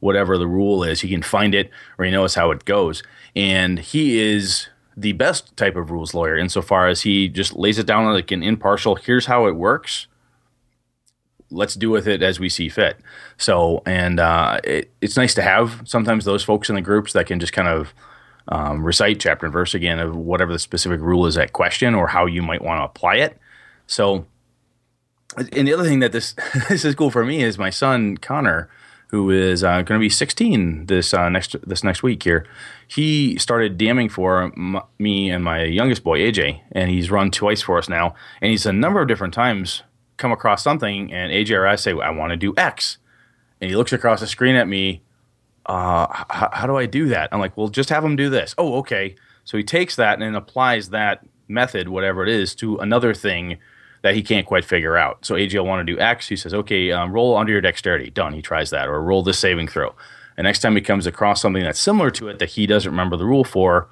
whatever 0.00 0.38
the 0.38 0.46
rule 0.46 0.84
is. 0.84 1.00
He 1.00 1.08
can 1.08 1.22
find 1.22 1.54
it 1.54 1.70
or 1.98 2.04
he 2.04 2.10
knows 2.10 2.34
how 2.34 2.50
it 2.50 2.64
goes, 2.64 3.02
and 3.34 3.78
he 3.78 4.20
is 4.20 4.68
the 4.96 5.12
best 5.12 5.56
type 5.56 5.76
of 5.76 5.90
rules 5.90 6.12
lawyer 6.12 6.36
insofar 6.36 6.88
as 6.88 7.02
he 7.02 7.28
just 7.28 7.54
lays 7.54 7.78
it 7.78 7.86
down 7.86 8.12
like 8.12 8.32
an 8.32 8.42
impartial. 8.42 8.96
Here's 8.96 9.26
how 9.26 9.46
it 9.46 9.52
works. 9.52 10.08
Let's 11.50 11.74
do 11.74 11.88
with 11.88 12.06
it 12.06 12.22
as 12.22 12.40
we 12.40 12.48
see 12.48 12.68
fit. 12.68 12.98
So, 13.38 13.82
and 13.86 14.20
uh, 14.20 14.60
it, 14.64 14.90
it's 15.00 15.16
nice 15.16 15.34
to 15.34 15.42
have 15.42 15.82
sometimes 15.84 16.24
those 16.24 16.42
folks 16.42 16.68
in 16.68 16.74
the 16.74 16.82
groups 16.82 17.12
that 17.12 17.26
can 17.26 17.40
just 17.40 17.52
kind 17.52 17.68
of 17.68 17.94
um, 18.48 18.82
recite 18.82 19.20
chapter 19.20 19.46
and 19.46 19.52
verse 19.52 19.74
again 19.74 19.98
of 19.98 20.16
whatever 20.16 20.52
the 20.52 20.58
specific 20.58 21.00
rule 21.00 21.26
is 21.26 21.36
at 21.36 21.52
question 21.52 21.94
or 21.94 22.08
how 22.08 22.26
you 22.26 22.42
might 22.42 22.62
want 22.62 22.80
to 22.80 22.84
apply 22.84 23.16
it. 23.16 23.38
So, 23.86 24.26
and 25.36 25.68
the 25.68 25.74
other 25.74 25.84
thing 25.84 26.00
that 26.00 26.12
this 26.12 26.34
this 26.68 26.84
is 26.84 26.94
cool 26.94 27.10
for 27.10 27.24
me 27.24 27.42
is 27.42 27.58
my 27.58 27.70
son 27.70 28.16
Connor, 28.16 28.70
who 29.08 29.30
is 29.30 29.62
uh, 29.62 29.82
going 29.82 29.98
to 29.98 30.04
be 30.04 30.08
16 30.08 30.86
this 30.86 31.12
uh, 31.12 31.28
next 31.28 31.56
this 31.66 31.84
next 31.84 32.02
week 32.02 32.22
here. 32.22 32.46
He 32.86 33.36
started 33.38 33.78
DMing 33.78 34.10
for 34.10 34.44
m- 34.44 34.80
me 34.98 35.30
and 35.30 35.44
my 35.44 35.64
youngest 35.64 36.02
boy 36.02 36.20
AJ, 36.20 36.60
and 36.72 36.90
he's 36.90 37.10
run 37.10 37.30
twice 37.30 37.60
for 37.60 37.78
us 37.78 37.88
now. 37.88 38.14
And 38.40 38.50
he's 38.50 38.66
a 38.66 38.72
number 38.72 39.00
of 39.00 39.08
different 39.08 39.34
times 39.34 39.82
come 40.16 40.32
across 40.32 40.62
something, 40.62 41.12
and 41.12 41.30
AJ 41.30 41.56
or 41.56 41.66
I 41.66 41.76
say, 41.76 41.92
"I 41.92 42.10
want 42.10 42.30
to 42.30 42.36
do 42.36 42.54
X," 42.56 42.96
and 43.60 43.70
he 43.70 43.76
looks 43.76 43.92
across 43.92 44.20
the 44.20 44.26
screen 44.26 44.56
at 44.56 44.68
me 44.68 45.02
uh, 45.68 46.06
h- 46.10 46.50
how 46.52 46.66
do 46.66 46.76
I 46.76 46.86
do 46.86 47.08
that? 47.08 47.28
I'm 47.30 47.40
like, 47.40 47.56
well, 47.56 47.68
just 47.68 47.90
have 47.90 48.04
him 48.04 48.16
do 48.16 48.30
this. 48.30 48.54
Oh, 48.58 48.78
okay. 48.78 49.14
So 49.44 49.56
he 49.56 49.62
takes 49.62 49.96
that 49.96 50.20
and 50.20 50.36
applies 50.36 50.90
that 50.90 51.24
method, 51.46 51.88
whatever 51.88 52.22
it 52.22 52.28
is, 52.28 52.54
to 52.56 52.78
another 52.78 53.14
thing 53.14 53.58
that 54.02 54.14
he 54.14 54.22
can't 54.22 54.46
quite 54.46 54.64
figure 54.64 54.96
out. 54.96 55.24
So 55.24 55.34
will 55.34 55.66
want 55.66 55.86
to 55.86 55.92
do 55.92 56.00
X. 56.00 56.28
He 56.28 56.36
says, 56.36 56.54
okay, 56.54 56.92
um, 56.92 57.12
roll 57.12 57.36
under 57.36 57.52
your 57.52 57.60
dexterity. 57.60 58.10
Done. 58.10 58.32
He 58.32 58.42
tries 58.42 58.70
that. 58.70 58.88
Or 58.88 59.02
roll 59.02 59.22
this 59.22 59.38
saving 59.38 59.68
throw. 59.68 59.94
And 60.36 60.44
next 60.44 60.60
time 60.60 60.76
he 60.76 60.82
comes 60.82 61.06
across 61.06 61.42
something 61.42 61.64
that's 61.64 61.80
similar 61.80 62.10
to 62.12 62.28
it 62.28 62.38
that 62.38 62.50
he 62.50 62.66
doesn't 62.66 62.90
remember 62.90 63.16
the 63.16 63.24
rule 63.24 63.44
for, 63.44 63.88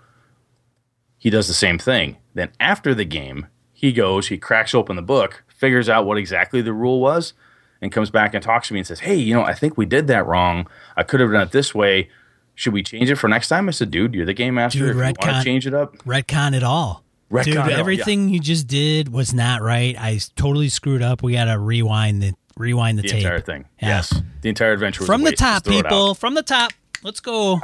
he 1.19 1.29
does 1.29 1.49
the 1.49 1.55
same 1.55 1.79
thing. 1.79 2.19
Then 2.35 2.53
after 2.61 2.95
the 2.95 3.05
game, 3.05 3.49
he 3.73 3.93
goes, 3.93 4.29
he 4.29 4.39
cracks 4.39 4.75
open 4.75 4.95
the 4.95 5.03
book, 5.03 5.43
figures 5.49 5.89
out 5.89 6.07
what 6.07 6.19
exactly 6.19 6.63
the 6.63 6.73
rule 6.73 7.01
was, 7.01 7.33
and 7.81 7.93
comes 7.93 8.11
back 8.11 8.35
and 8.35 8.43
talks 8.43 8.69
to 8.69 8.75
me 8.75 8.81
and 8.81 8.87
says, 8.87 9.01
Hey, 9.01 9.17
you 9.17 9.35
know, 9.35 9.43
I 9.43 9.55
think 9.55 9.77
we 9.77 9.87
did 9.87 10.07
that 10.09 10.27
wrong. 10.27 10.67
I 10.97 11.03
could 11.03 11.21
have 11.21 11.31
done 11.31 11.43
it 11.43 11.53
this 11.53 11.75
way. 11.75 12.09
Should 12.55 12.73
we 12.73 12.83
change 12.83 13.11
it 13.11 13.17
for 13.17 13.29
next 13.29 13.49
time? 13.49 13.69
I 13.69 13.73
said, 13.73 13.91
Dude, 13.91 14.15
you're 14.15 14.27
the 14.27 14.35
game 14.35 14.55
master. 14.55 14.79
Dude, 14.79 14.91
if 14.91 14.97
you 14.97 15.03
want 15.03 15.19
to 15.21 15.43
change 15.45 15.67
it 15.67 15.75
up, 15.75 15.97
Retcon 15.99 16.55
it 16.55 16.63
all. 16.63 17.05
Retcon 17.31 17.45
Dude, 17.45 17.55
it 17.55 17.59
all, 17.59 17.71
everything 17.71 18.29
you 18.29 18.41
just 18.41 18.67
did 18.67 19.13
was 19.13 19.35
not 19.35 19.61
right. 19.61 19.97
I 19.99 20.21
totally 20.37 20.69
screwed 20.69 21.03
up. 21.03 21.23
We 21.23 21.33
got 21.33 21.47
to 21.47 21.59
rewind 21.59 22.23
the 22.23 22.35
rewind 22.57 22.99
the, 22.99 23.03
the 23.03 23.09
tape. 23.09 23.19
entire 23.19 23.41
thing. 23.41 23.67
Yeah. 23.81 23.89
Yes. 23.89 24.23
The 24.41 24.49
entire 24.49 24.73
adventure 24.73 25.03
was 25.03 25.07
From 25.07 25.23
a 25.23 25.31
the 25.31 25.37
top, 25.37 25.65
people. 25.65 26.15
From 26.15 26.35
the 26.35 26.43
top. 26.43 26.73
Let's 27.03 27.21
go. 27.21 27.61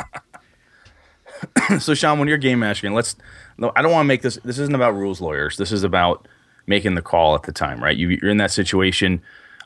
so 1.79 1.94
Sean, 1.94 2.18
when 2.18 2.29
you're 2.29 2.38
game 2.38 2.61
mastering, 2.61 2.94
let's. 2.94 3.16
No, 3.59 3.72
I 3.77 3.83
don't 3.83 3.92
want 3.92 4.05
to 4.05 4.09
make 4.09 4.22
this. 4.22 4.38
This 4.44 4.59
isn't 4.59 4.75
about 4.75 4.94
rules 4.94 5.20
lawyers. 5.20 5.57
This 5.57 5.72
is 5.72 5.85
about 5.85 6.27
making 6.66 6.94
the 6.94 7.03
call 7.03 7.35
at 7.35 7.42
the 7.42 7.53
time, 7.53 7.83
right? 7.83 7.96
You, 7.96 8.09
you're 8.09 8.31
in 8.31 8.37
that 8.38 8.51
situation, 8.51 9.22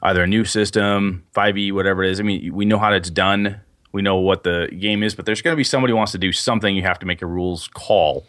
either 0.06 0.22
a 0.22 0.26
new 0.26 0.44
system, 0.44 1.24
5e, 1.34 1.72
whatever 1.72 2.04
it 2.04 2.10
is. 2.12 2.20
I 2.20 2.22
mean, 2.22 2.54
we 2.54 2.64
know 2.64 2.78
how 2.78 2.92
it's 2.92 3.10
done. 3.10 3.60
We 3.90 4.02
know 4.02 4.16
what 4.16 4.44
the 4.44 4.68
game 4.78 5.02
is, 5.02 5.16
but 5.16 5.26
there's 5.26 5.42
going 5.42 5.52
to 5.52 5.56
be 5.56 5.64
somebody 5.64 5.90
who 5.90 5.96
wants 5.96 6.12
to 6.12 6.18
do 6.18 6.32
something. 6.32 6.76
You 6.76 6.82
have 6.82 7.00
to 7.00 7.06
make 7.06 7.22
a 7.22 7.26
rules 7.26 7.68
call, 7.68 8.24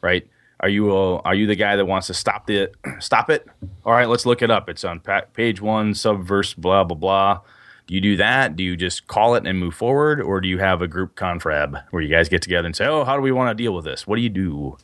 right? 0.00 0.26
Are 0.60 0.70
you 0.70 0.90
a, 0.90 1.18
are 1.20 1.34
you 1.34 1.46
the 1.46 1.54
guy 1.54 1.76
that 1.76 1.84
wants 1.84 2.06
to 2.06 2.14
stop 2.14 2.46
the 2.46 2.70
stop 2.98 3.28
it? 3.28 3.46
All 3.84 3.92
right, 3.92 4.08
let's 4.08 4.24
look 4.24 4.40
it 4.40 4.50
up. 4.50 4.70
It's 4.70 4.84
on 4.84 5.00
pa- 5.00 5.26
page 5.34 5.60
one, 5.60 5.92
subverse, 5.92 6.56
blah 6.56 6.84
blah 6.84 6.96
blah. 6.96 7.40
Do 7.86 7.94
you 7.94 8.00
do 8.00 8.16
that? 8.16 8.56
Do 8.56 8.62
you 8.64 8.76
just 8.76 9.06
call 9.06 9.34
it 9.34 9.46
and 9.46 9.58
move 9.58 9.74
forward, 9.74 10.20
or 10.20 10.40
do 10.40 10.48
you 10.48 10.58
have 10.58 10.82
a 10.82 10.88
group 10.88 11.14
confab 11.14 11.76
where 11.90 12.02
you 12.02 12.08
guys 12.08 12.28
get 12.28 12.42
together 12.42 12.66
and 12.66 12.74
say, 12.74 12.86
"Oh, 12.86 13.04
how 13.04 13.16
do 13.16 13.22
we 13.22 13.32
want 13.32 13.56
to 13.56 13.62
deal 13.62 13.74
with 13.74 13.84
this? 13.84 14.06
What 14.06 14.16
do 14.16 14.22
you 14.22 14.28
do? 14.30 14.78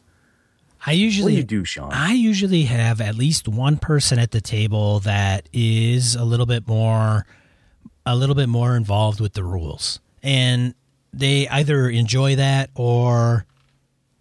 I 0.86 0.90
What 0.90 0.96
do 0.96 0.98
usually 1.02 1.36
you 1.36 1.42
do, 1.44 1.64
Sean?" 1.64 1.92
I 1.92 2.12
usually 2.12 2.64
have 2.64 3.00
at 3.00 3.14
least 3.14 3.48
one 3.48 3.76
person 3.78 4.18
at 4.18 4.30
the 4.32 4.40
table 4.40 5.00
that 5.00 5.48
is 5.52 6.14
a 6.14 6.24
little 6.24 6.46
bit 6.46 6.66
more 6.68 7.26
a 8.06 8.14
little 8.14 8.34
bit 8.34 8.48
more 8.48 8.76
involved 8.76 9.18
with 9.20 9.32
the 9.32 9.42
rules. 9.44 9.98
And 10.22 10.74
they 11.12 11.48
either 11.48 11.88
enjoy 11.88 12.36
that 12.36 12.70
or 12.74 13.46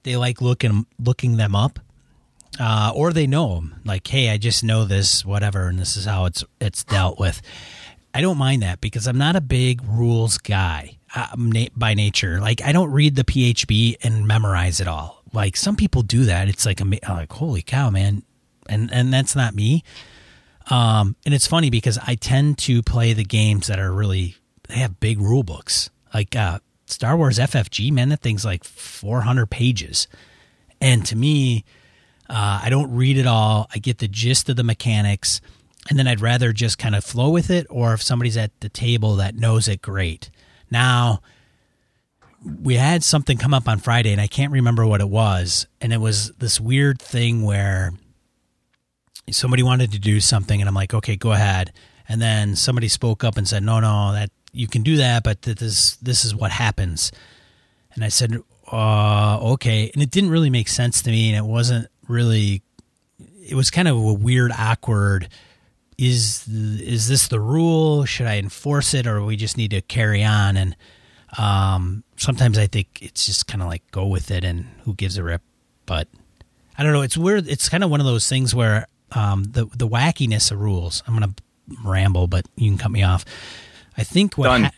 they 0.03 0.15
like 0.15 0.41
looking 0.41 0.85
looking 0.99 1.37
them 1.37 1.55
up. 1.55 1.79
uh, 2.59 2.91
or 2.95 3.11
they 3.11 3.25
know 3.25 3.55
them. 3.55 3.81
Like, 3.83 4.05
hey, 4.07 4.29
I 4.29 4.37
just 4.37 4.63
know 4.63 4.85
this, 4.85 5.25
whatever, 5.25 5.67
and 5.67 5.79
this 5.79 5.97
is 5.97 6.05
how 6.05 6.25
it's 6.25 6.43
it's 6.61 6.83
dealt 6.83 7.19
with. 7.19 7.41
I 8.13 8.21
don't 8.21 8.37
mind 8.37 8.61
that 8.61 8.79
because 8.79 9.07
I'm 9.07 9.17
not 9.17 9.35
a 9.35 9.41
big 9.41 9.81
rules 9.87 10.37
guy 10.37 10.97
uh, 11.15 11.27
na- 11.35 11.65
by 11.75 11.95
nature. 11.95 12.39
Like, 12.39 12.61
I 12.61 12.71
don't 12.71 12.91
read 12.91 13.15
the 13.15 13.23
PHB 13.23 13.95
and 14.03 14.27
memorize 14.27 14.79
it 14.79 14.87
all. 14.87 15.22
Like 15.33 15.57
some 15.57 15.75
people 15.75 16.03
do 16.03 16.25
that. 16.25 16.47
It's 16.47 16.65
like, 16.65 16.79
like 16.79 17.31
holy 17.31 17.63
cow, 17.63 17.89
man, 17.89 18.23
and 18.69 18.93
and 18.93 19.11
that's 19.11 19.35
not 19.35 19.55
me. 19.55 19.83
Um, 20.69 21.15
and 21.25 21.33
it's 21.33 21.47
funny 21.47 21.69
because 21.69 21.97
I 21.97 22.15
tend 22.15 22.57
to 22.59 22.81
play 22.81 23.13
the 23.13 23.25
games 23.25 23.67
that 23.67 23.79
are 23.79 23.91
really 23.91 24.35
they 24.69 24.75
have 24.75 24.99
big 24.99 25.19
rule 25.19 25.43
books. 25.43 25.89
Like 26.13 26.35
uh, 26.35 26.59
Star 26.85 27.17
Wars 27.17 27.39
FFG, 27.39 27.91
man, 27.91 28.09
that 28.09 28.21
thing's 28.21 28.45
like 28.45 28.63
400 28.63 29.47
pages, 29.47 30.07
and 30.79 31.03
to 31.07 31.15
me, 31.15 31.65
uh, 32.29 32.61
I 32.63 32.69
don't 32.69 32.95
read 32.95 33.17
it 33.17 33.25
all. 33.25 33.67
I 33.73 33.79
get 33.79 33.97
the 33.97 34.07
gist 34.07 34.49
of 34.49 34.55
the 34.55 34.63
mechanics, 34.63 35.41
and 35.89 35.97
then 35.97 36.07
I'd 36.07 36.21
rather 36.21 36.53
just 36.53 36.77
kind 36.77 36.95
of 36.95 37.03
flow 37.03 37.31
with 37.31 37.49
it. 37.49 37.65
Or 37.71 37.93
if 37.93 38.03
somebody's 38.03 38.37
at 38.37 38.51
the 38.59 38.69
table 38.69 39.15
that 39.15 39.35
knows 39.35 39.67
it, 39.67 39.81
great. 39.81 40.29
Now, 40.69 41.21
we 42.43 42.75
had 42.75 43.03
something 43.03 43.37
come 43.37 43.53
up 43.53 43.67
on 43.67 43.79
Friday, 43.79 44.11
and 44.11 44.21
I 44.21 44.27
can't 44.27 44.51
remember 44.51 44.85
what 44.85 45.01
it 45.01 45.09
was. 45.09 45.67
And 45.79 45.93
it 45.93 46.01
was 46.01 46.31
this 46.33 46.59
weird 46.59 47.01
thing 47.01 47.43
where 47.43 47.93
somebody 49.31 49.63
wanted 49.63 49.91
to 49.93 49.99
do 49.99 50.19
something, 50.19 50.61
and 50.61 50.67
I'm 50.67 50.75
like, 50.75 50.93
okay, 50.93 51.15
go 51.15 51.31
ahead. 51.31 51.71
And 52.07 52.21
then 52.21 52.55
somebody 52.55 52.89
spoke 52.89 53.23
up 53.23 53.37
and 53.37 53.47
said, 53.47 53.63
no, 53.63 53.79
no, 53.79 54.11
that 54.11 54.29
you 54.51 54.67
can 54.67 54.83
do 54.83 54.97
that, 54.97 55.23
but 55.23 55.41
this 55.41 55.95
this 55.97 56.25
is 56.25 56.35
what 56.35 56.51
happens. 56.51 57.11
And 57.95 58.03
I 58.03 58.09
said, 58.09 58.41
uh, 58.71 59.39
okay. 59.53 59.89
And 59.93 60.01
it 60.01 60.11
didn't 60.11 60.29
really 60.29 60.49
make 60.49 60.67
sense 60.67 61.01
to 61.03 61.11
me, 61.11 61.29
and 61.29 61.37
it 61.37 61.47
wasn't 61.49 61.87
really. 62.07 62.61
It 63.45 63.55
was 63.55 63.69
kind 63.69 63.87
of 63.87 63.97
a 63.97 64.13
weird, 64.13 64.51
awkward. 64.57 65.29
Is 65.97 66.47
is 66.47 67.07
this 67.07 67.27
the 67.27 67.39
rule? 67.39 68.05
Should 68.05 68.27
I 68.27 68.37
enforce 68.37 68.93
it, 68.93 69.07
or 69.07 69.23
we 69.23 69.35
just 69.35 69.57
need 69.57 69.71
to 69.71 69.81
carry 69.81 70.23
on? 70.23 70.57
And 70.57 70.75
um, 71.37 72.03
sometimes 72.17 72.57
I 72.57 72.67
think 72.67 72.99
it's 73.01 73.25
just 73.25 73.47
kind 73.47 73.61
of 73.61 73.67
like 73.67 73.83
go 73.91 74.05
with 74.07 74.31
it, 74.31 74.43
and 74.43 74.65
who 74.83 74.93
gives 74.93 75.17
a 75.17 75.23
rip. 75.23 75.41
But 75.85 76.07
I 76.77 76.83
don't 76.83 76.93
know. 76.93 77.01
It's 77.01 77.17
weird. 77.17 77.47
It's 77.47 77.69
kind 77.69 77.83
of 77.83 77.89
one 77.89 77.99
of 77.99 78.05
those 78.05 78.27
things 78.27 78.53
where 78.55 78.87
um, 79.11 79.43
the 79.45 79.65
the 79.65 79.87
wackiness 79.87 80.51
of 80.51 80.59
rules. 80.59 81.03
I'm 81.07 81.13
gonna 81.13 81.33
ramble, 81.83 82.27
but 82.27 82.45
you 82.55 82.69
can 82.69 82.77
cut 82.77 82.91
me 82.91 83.03
off. 83.03 83.25
I 83.97 84.03
think 84.03 84.37
what 84.37 84.45
Done. 84.47 84.63
ha- 84.65 84.71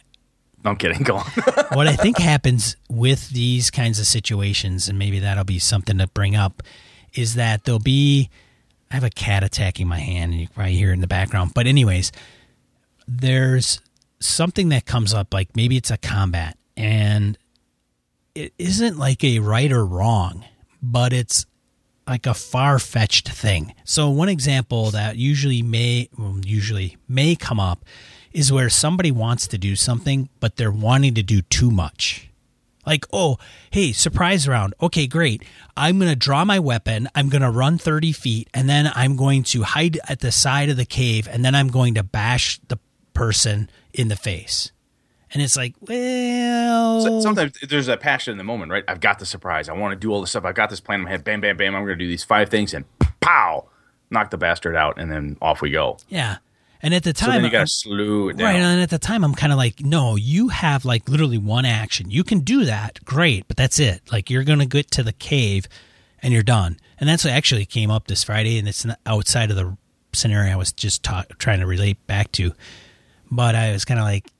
No, 0.63 0.71
I'm 0.71 0.77
kidding. 0.77 1.03
Go 1.03 1.17
on. 1.17 1.25
what 1.73 1.87
I 1.87 1.95
think 1.95 2.17
happens 2.17 2.75
with 2.89 3.29
these 3.29 3.71
kinds 3.71 3.99
of 3.99 4.05
situations, 4.07 4.87
and 4.89 4.97
maybe 4.99 5.19
that'll 5.19 5.43
be 5.45 5.59
something 5.59 5.97
to 5.99 6.07
bring 6.07 6.35
up, 6.35 6.63
is 7.13 7.35
that 7.35 7.63
there'll 7.65 7.79
be. 7.79 8.29
I 8.91 8.95
have 8.95 9.03
a 9.03 9.09
cat 9.09 9.43
attacking 9.43 9.87
my 9.87 9.97
hand, 9.99 10.31
and 10.31 10.39
you 10.41 10.47
can 10.47 10.53
probably 10.55 10.75
hear 10.75 10.91
it 10.91 10.93
in 10.93 11.01
the 11.01 11.07
background. 11.07 11.51
But, 11.55 11.65
anyways, 11.65 12.11
there's 13.07 13.81
something 14.25 14.69
that 14.69 14.85
comes 14.85 15.13
up, 15.13 15.33
like 15.33 15.55
maybe 15.55 15.77
it's 15.77 15.91
a 15.91 15.97
combat, 15.97 16.57
and 16.75 17.37
it 18.33 18.53
isn't 18.57 18.97
like 18.97 19.23
a 19.23 19.39
right 19.39 19.71
or 19.71 19.85
wrong, 19.85 20.45
but 20.81 21.13
it's 21.13 21.45
like 22.07 22.25
a 22.25 22.33
far 22.33 22.79
fetched 22.79 23.29
thing. 23.29 23.73
So 23.83 24.09
one 24.09 24.29
example 24.29 24.91
that 24.91 25.15
usually 25.15 25.61
may 25.61 26.09
well, 26.17 26.39
usually 26.43 26.97
may 27.07 27.35
come 27.35 27.59
up 27.59 27.83
is 28.31 28.51
where 28.51 28.69
somebody 28.69 29.11
wants 29.11 29.47
to 29.47 29.57
do 29.57 29.75
something, 29.75 30.29
but 30.39 30.57
they're 30.57 30.71
wanting 30.71 31.13
to 31.15 31.23
do 31.23 31.41
too 31.41 31.71
much. 31.71 32.29
Like, 32.85 33.05
oh, 33.11 33.37
hey, 33.71 33.93
surprise 33.93 34.47
round. 34.47 34.75
Okay, 34.81 35.07
great. 35.07 35.43
I'm 35.75 35.97
going 35.97 36.11
to 36.11 36.15
draw 36.15 36.45
my 36.45 36.59
weapon. 36.59 37.07
I'm 37.15 37.29
going 37.29 37.41
to 37.41 37.49
run 37.49 37.77
30 37.77 38.11
feet, 38.11 38.49
and 38.53 38.69
then 38.69 38.91
I'm 38.93 39.15
going 39.15 39.43
to 39.45 39.63
hide 39.63 39.99
at 40.07 40.19
the 40.19 40.31
side 40.31 40.69
of 40.69 40.77
the 40.77 40.85
cave, 40.85 41.27
and 41.31 41.43
then 41.43 41.55
I'm 41.55 41.69
going 41.69 41.95
to 41.95 42.03
bash 42.03 42.59
the 42.67 42.77
person 43.13 43.69
in 43.99 44.07
the 44.09 44.15
face. 44.15 44.71
And 45.33 45.41
it's 45.41 45.57
like, 45.57 45.73
well, 45.81 47.01
So- 47.01 47.21
Sometimes 47.21 47.57
there's 47.67 47.87
that 47.87 47.99
passion 47.99 48.31
in 48.31 48.37
the 48.37 48.43
moment, 48.43 48.71
right? 48.71 48.83
I've 48.87 48.99
got 49.01 49.19
the 49.19 49.25
surprise. 49.25 49.67
I 49.69 49.73
want 49.73 49.91
to 49.91 49.95
do 49.99 50.11
all 50.11 50.21
this 50.21 50.29
stuff. 50.29 50.45
I've 50.45 50.55
got 50.55 50.69
this 50.69 50.79
plan 50.79 50.99
in 50.99 51.05
my 51.05 51.09
head. 51.11 51.23
Bam, 51.23 51.41
bam, 51.41 51.57
bam. 51.57 51.75
I'm 51.75 51.83
going 51.83 51.97
to 51.97 52.03
do 52.03 52.07
these 52.07 52.23
five 52.23 52.49
things, 52.49 52.73
and 52.73 52.85
pow, 53.19 53.67
knock 54.09 54.29
the 54.29 54.37
bastard 54.37 54.75
out, 54.75 54.97
and 54.99 55.11
then 55.11 55.37
off 55.41 55.61
we 55.61 55.71
go. 55.71 55.97
yeah. 56.09 56.37
And 56.81 56.93
at 56.93 57.01
the 57.03 57.15
So 57.15 57.25
time, 57.25 57.35
then 57.37 57.45
you 57.45 57.49
got 57.49 57.61
to 57.61 57.73
slew 57.73 58.29
it 58.29 58.37
down. 58.37 58.45
Right, 58.45 58.57
and 58.57 58.79
at 58.79 58.91
the 58.91 58.99
time, 58.99 59.23
I'm 59.23 59.33
kind 59.33 59.51
of 59.51 59.57
like, 59.57 59.79
no, 59.81 60.15
you 60.17 60.49
have 60.49 60.85
like 60.85 61.09
literally 61.09 61.39
one 61.39 61.65
action. 61.65 62.11
You 62.11 62.23
can 62.23 62.41
do 62.41 62.63
that, 62.65 63.03
great, 63.03 63.47
but 63.47 63.57
that's 63.57 63.79
it. 63.79 64.01
Like 64.11 64.29
you're 64.29 64.43
gonna 64.43 64.67
get 64.67 64.91
to 64.91 65.01
the 65.01 65.13
cave, 65.13 65.67
and 66.21 66.31
you're 66.31 66.43
done. 66.43 66.77
And 66.99 67.09
that's 67.09 67.23
what 67.25 67.33
actually 67.33 67.65
came 67.65 67.89
up 67.89 68.05
this 68.07 68.23
Friday, 68.25 68.59
and 68.59 68.67
it's 68.67 68.85
outside 69.07 69.49
of 69.49 69.55
the 69.55 69.75
scenario 70.13 70.53
I 70.53 70.57
was 70.57 70.71
just 70.73 71.01
ta- 71.01 71.25
trying 71.39 71.59
to 71.61 71.65
relate 71.65 72.05
back 72.05 72.31
to. 72.33 72.53
But 73.35 73.55
I 73.55 73.71
was 73.71 73.85
kind 73.85 73.99
of 73.99 74.05
like, 74.05 74.31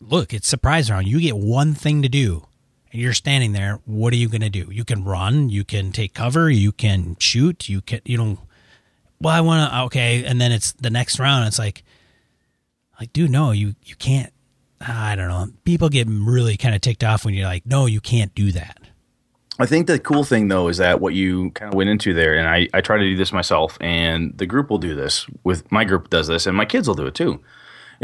look, 0.00 0.32
it's 0.32 0.48
surprise 0.48 0.90
round. 0.90 1.06
You 1.06 1.20
get 1.20 1.36
one 1.36 1.74
thing 1.74 2.02
to 2.02 2.08
do, 2.08 2.46
and 2.92 3.00
you're 3.00 3.12
standing 3.12 3.52
there. 3.52 3.80
What 3.84 4.12
are 4.12 4.16
you 4.16 4.28
gonna 4.28 4.50
do? 4.50 4.68
You 4.70 4.84
can 4.84 5.04
run, 5.04 5.48
you 5.48 5.64
can 5.64 5.92
take 5.92 6.14
cover, 6.14 6.50
you 6.50 6.72
can 6.72 7.16
shoot, 7.18 7.68
you 7.68 7.80
can, 7.80 8.00
you 8.04 8.18
know. 8.18 8.38
Well, 9.20 9.34
I 9.34 9.40
want 9.40 9.70
to 9.70 9.80
okay, 9.84 10.24
and 10.24 10.40
then 10.40 10.52
it's 10.52 10.72
the 10.72 10.90
next 10.90 11.18
round. 11.18 11.46
It's 11.46 11.58
like 11.58 11.82
like 13.00 13.12
dude 13.12 13.30
no 13.30 13.50
you 13.50 13.74
you 13.84 13.96
can't 13.96 14.32
i 14.80 15.14
don't 15.16 15.28
know 15.28 15.48
people 15.64 15.88
get 15.88 16.06
really 16.08 16.56
kind 16.56 16.74
of 16.74 16.80
ticked 16.80 17.04
off 17.04 17.24
when 17.24 17.34
you're 17.34 17.46
like 17.46 17.66
no 17.66 17.86
you 17.86 18.00
can't 18.00 18.34
do 18.34 18.52
that 18.52 18.78
I 19.56 19.66
think 19.66 19.86
the 19.86 20.00
cool 20.00 20.24
thing 20.24 20.48
though 20.48 20.66
is 20.66 20.78
that 20.78 21.00
what 21.00 21.14
you 21.14 21.52
kind 21.52 21.72
of 21.72 21.76
went 21.76 21.88
into 21.88 22.12
there, 22.12 22.34
and 22.36 22.48
I, 22.48 22.68
I 22.74 22.80
try 22.80 22.96
to 22.96 23.04
do 23.04 23.16
this 23.16 23.32
myself, 23.32 23.78
and 23.80 24.36
the 24.36 24.46
group 24.46 24.68
will 24.68 24.78
do 24.78 24.96
this 24.96 25.28
with 25.44 25.70
my 25.70 25.84
group 25.84 26.10
does 26.10 26.26
this, 26.26 26.48
and 26.48 26.56
my 26.56 26.64
kids 26.64 26.88
will 26.88 26.96
do 26.96 27.06
it 27.06 27.14
too. 27.14 27.40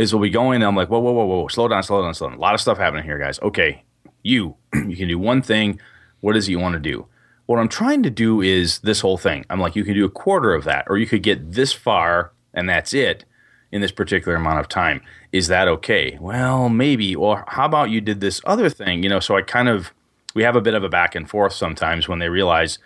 Is 0.01 0.15
we'll 0.15 0.23
be 0.23 0.31
going, 0.31 0.57
and 0.57 0.65
I'm 0.65 0.77
like, 0.77 0.89
whoa, 0.89 0.99
whoa, 0.99 1.13
whoa, 1.13 1.27
whoa, 1.27 1.49
slow 1.49 1.69
down, 1.69 1.83
slow 1.83 2.03
down, 2.03 2.15
slow 2.15 2.31
down. 2.31 2.39
A 2.39 2.41
lot 2.41 2.55
of 2.55 2.61
stuff 2.61 2.79
happening 2.79 3.05
here, 3.05 3.19
guys. 3.19 3.39
Okay, 3.41 3.85
you, 4.23 4.57
you 4.75 4.97
can 4.97 5.09
do 5.09 5.19
one 5.19 5.43
thing. 5.43 5.79
What 6.21 6.37
is 6.37 6.49
it 6.49 6.53
you 6.53 6.59
want 6.59 6.73
to 6.75 6.81
do? 6.81 7.07
What 7.47 7.59
I'm 7.59 7.69
trying 7.69 8.03
to 8.05 8.11
do 8.11 8.41
is 8.41 8.79
this 8.79 9.01
whole 9.01 9.19
thing. 9.19 9.45
I'm 9.51 9.61
like, 9.61 9.77
you 9.77 9.85
can 9.85 9.95
do 9.95 10.05
a 10.05 10.11
quarter 10.11 10.55
of 10.55 10.65
that, 10.65 10.87
or 10.89 10.97
you 10.97 11.07
could 11.07 11.23
get 11.23 11.53
this 11.53 11.73
far, 11.73 12.33
and 12.55 12.69
that's 12.69 12.95
it 12.95 13.25
in 13.73 13.81
this 13.81 13.93
particular 13.93 14.37
amount 14.37 14.61
of 14.61 14.69
time. 14.69 15.03
Is 15.33 15.49
that 15.49 15.69
okay? 15.69 16.17
Well, 16.21 16.69
maybe. 16.69 17.15
Or 17.15 17.45
how 17.49 17.67
about 17.67 17.91
you 17.91 18.01
did 18.01 18.21
this 18.21 18.41
other 18.45 18.71
thing? 18.71 19.03
You 19.03 19.09
know, 19.09 19.21
so 19.21 19.37
I 19.37 19.43
kind 19.43 19.69
of 19.69 19.93
we 20.35 20.45
have 20.45 20.57
a 20.57 20.61
bit 20.61 20.75
of 20.75 20.85
a 20.85 20.89
back 20.89 21.15
and 21.15 21.29
forth 21.29 21.53
sometimes 21.53 22.09
when 22.09 22.21
they 22.21 22.29
realize 22.29 22.79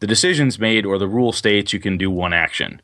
the 0.00 0.06
decision's 0.06 0.58
made 0.58 0.86
or 0.86 0.98
the 0.98 1.08
rule 1.08 1.32
states 1.32 1.72
you 1.72 1.80
can 1.80 1.98
do 1.98 2.10
one 2.10 2.32
action. 2.32 2.80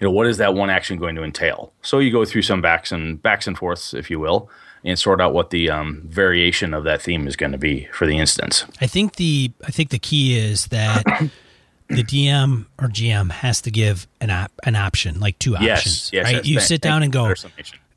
You 0.00 0.06
know, 0.06 0.10
what 0.10 0.26
is 0.26 0.38
that 0.38 0.54
one 0.54 0.70
action 0.70 0.98
going 0.98 1.14
to 1.16 1.22
entail? 1.22 1.72
So 1.82 1.98
you 1.98 2.10
go 2.10 2.24
through 2.24 2.42
some 2.42 2.60
backs 2.60 2.90
and 2.92 3.22
backs 3.22 3.46
and 3.46 3.56
forths, 3.56 3.94
if 3.94 4.10
you 4.10 4.18
will, 4.20 4.50
and 4.84 4.98
sort 4.98 5.20
out 5.20 5.32
what 5.32 5.50
the 5.50 5.70
um, 5.70 6.02
variation 6.06 6.74
of 6.74 6.84
that 6.84 7.00
theme 7.00 7.26
is 7.26 7.36
going 7.36 7.52
to 7.52 7.58
be 7.58 7.86
for 7.92 8.06
the 8.06 8.18
instance. 8.18 8.66
i 8.82 8.86
think 8.86 9.16
the 9.16 9.50
i 9.66 9.70
think 9.70 9.88
the 9.88 9.98
key 9.98 10.36
is 10.38 10.66
that 10.66 11.02
the 11.88 12.02
dm 12.04 12.66
or 12.78 12.88
gm 12.88 13.30
has 13.30 13.62
to 13.62 13.70
give 13.70 14.06
an 14.20 14.28
op- 14.30 14.52
an 14.64 14.76
option 14.76 15.20
like 15.20 15.38
two 15.38 15.52
Yes, 15.60 15.78
options 15.78 16.10
yes. 16.12 16.24
right 16.24 16.34
yes, 16.36 16.46
you 16.46 16.56
thank- 16.58 16.66
sit 16.68 16.80
down 16.82 17.02
and 17.02 17.10
go 17.12 17.32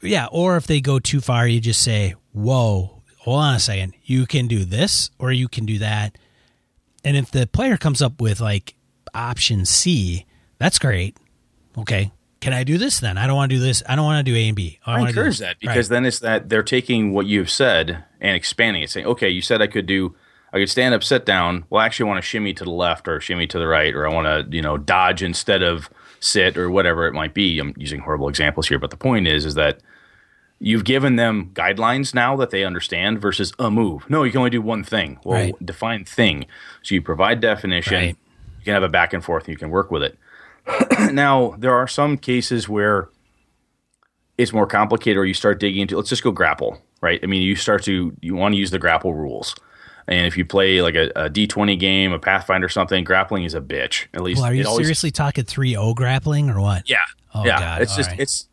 yeah 0.02 0.28
or 0.32 0.56
if 0.56 0.66
they 0.68 0.80
go 0.80 0.98
too 1.00 1.20
far 1.20 1.46
you 1.48 1.60
just 1.60 1.82
say 1.82 2.16
whoa 2.32 3.02
hold 3.18 3.40
on 3.42 3.56
a 3.56 3.60
second 3.60 3.94
you 4.06 4.26
can 4.26 4.48
do 4.48 4.64
this 4.64 5.10
or 5.20 5.32
you 5.34 5.50
can 5.50 5.66
do 5.66 5.80
that 5.80 6.18
and 7.04 7.18
if 7.18 7.32
the 7.32 7.48
player 7.48 7.76
comes 7.76 8.02
up 8.02 8.22
with 8.22 8.40
like 8.40 8.76
option 9.14 9.66
c 9.66 10.26
that's 10.58 10.80
great 10.80 11.18
okay 11.78 12.12
can 12.40 12.54
i 12.54 12.64
do 12.64 12.78
this 12.78 13.00
then 13.00 13.18
i 13.18 13.26
don't 13.28 13.36
want 13.36 13.50
to 13.50 13.56
do 13.58 13.62
this 13.62 13.82
i 13.88 13.96
don't 13.96 14.06
want 14.06 14.26
to 14.26 14.32
do 14.32 14.38
a 14.38 14.48
and 14.48 14.56
b 14.56 14.80
I 14.86 15.02
do 15.02 15.08
encourage 15.08 15.40
that 15.40 15.48
Right. 15.48 15.60
because 15.62 15.90
then 15.90 16.06
it's 16.06 16.20
that 16.20 16.50
they're 16.50 16.64
taking 16.64 17.14
what 17.14 17.26
you've 17.26 17.50
said 17.50 18.04
and 18.20 18.36
expanding 18.36 18.82
it, 18.84 18.90
saying, 18.90 19.06
okay, 19.06 19.30
you 19.30 19.42
said 19.42 19.62
I 19.62 19.68
could 19.68 19.86
do, 19.86 20.16
I 20.52 20.58
could 20.58 20.70
stand 20.72 20.96
up, 20.96 21.04
sit 21.04 21.24
down. 21.24 21.66
Well, 21.70 21.82
I 21.82 21.86
actually 21.86 22.10
want 22.10 22.18
to 22.18 22.28
shimmy 22.28 22.52
to 22.56 22.64
the 22.64 22.72
left 22.72 23.08
or 23.08 23.20
shimmy 23.22 23.46
to 23.48 23.60
the 23.60 23.68
right, 23.68 23.94
or 23.94 24.08
I 24.10 24.14
want 24.14 24.26
to, 24.50 24.56
you 24.56 24.64
know, 24.64 24.76
dodge 24.76 25.22
instead 25.22 25.62
of 25.62 25.88
sit 26.20 26.58
or 26.58 26.72
whatever 26.72 27.06
it 27.08 27.14
might 27.14 27.36
be. 27.36 27.60
I'm 27.60 27.76
using 27.78 28.00
horrible 28.00 28.28
examples 28.28 28.68
here, 28.68 28.80
but 28.80 28.90
the 28.90 28.98
point 28.98 29.28
is, 29.28 29.46
is 29.46 29.54
that 29.54 29.82
you've 30.60 30.84
given 30.84 31.16
them 31.16 31.52
guidelines 31.54 32.16
now 32.16 32.36
that 32.38 32.50
they 32.50 32.64
understand 32.64 33.22
versus 33.22 33.54
a 33.60 33.70
move. 33.70 34.10
No, 34.10 34.24
you 34.24 34.32
can 34.32 34.40
only 34.40 34.50
do 34.50 34.62
one 34.64 34.84
thing. 34.84 35.20
Well, 35.24 35.38
Right. 35.40 35.56
define 35.64 36.06
thing. 36.06 36.46
So 36.82 36.96
you 36.96 37.04
provide 37.04 37.40
definition. 37.40 37.94
Right. 37.98 38.18
You 38.60 38.64
can 38.66 38.74
have 38.74 38.82
a 38.84 38.90
back 38.90 39.14
and 39.14 39.24
forth. 39.24 39.44
And 39.44 39.50
you 39.54 39.58
can 39.58 39.70
work 39.70 39.92
with 39.92 40.02
it. 40.02 40.18
now, 41.12 41.56
there 41.58 41.74
are 41.74 41.88
some 41.88 42.18
cases 42.18 42.68
where 42.68 43.10
it's 44.38 44.54
more 44.54 44.68
complicated 44.68 45.18
or 45.18 45.26
you 45.26 45.34
start 45.34 45.60
digging 45.60 45.82
into 45.82 45.96
let's 45.98 46.10
just 46.10 46.24
go 46.24 46.32
grapple 46.32 46.82
right? 47.02 47.20
I 47.24 47.26
mean 47.26 47.42
you 47.42 47.56
start 47.56 47.84
to 47.84 48.16
you 48.22 48.36
want 48.36 48.54
to 48.54 48.58
use 48.58 48.72
the 48.72 48.80
grapple 48.80 49.14
rules. 49.14 49.56
And 50.10 50.26
if 50.26 50.38
you 50.38 50.46
play 50.46 50.82
like 50.82 50.96
a, 50.96 51.10
a 51.16 51.30
d20 51.30 51.78
game 51.80 52.12
a 52.14 52.20
pathfinder 52.20 52.70
something 52.70 53.04
grappling 53.04 53.44
is 53.44 53.54
a 53.54 53.62
bitch. 53.62 54.08
At 54.14 54.22
least 54.22 54.42
well, 54.42 54.52
are 54.52 54.54
you 54.54 54.66
always- 54.66 54.86
seriously 54.86 55.12
talking 55.12 55.44
3-0 55.44 55.96
grappling 55.96 56.50
or 56.50 56.60
what? 56.62 56.90
Yeah. 56.90 56.98
Oh, 57.34 57.46
yeah. 57.46 57.60
God, 57.60 57.82
it's 57.82 57.92
all 57.92 57.98
just 57.98 58.10
right. 58.12 58.20
it's 58.20 58.48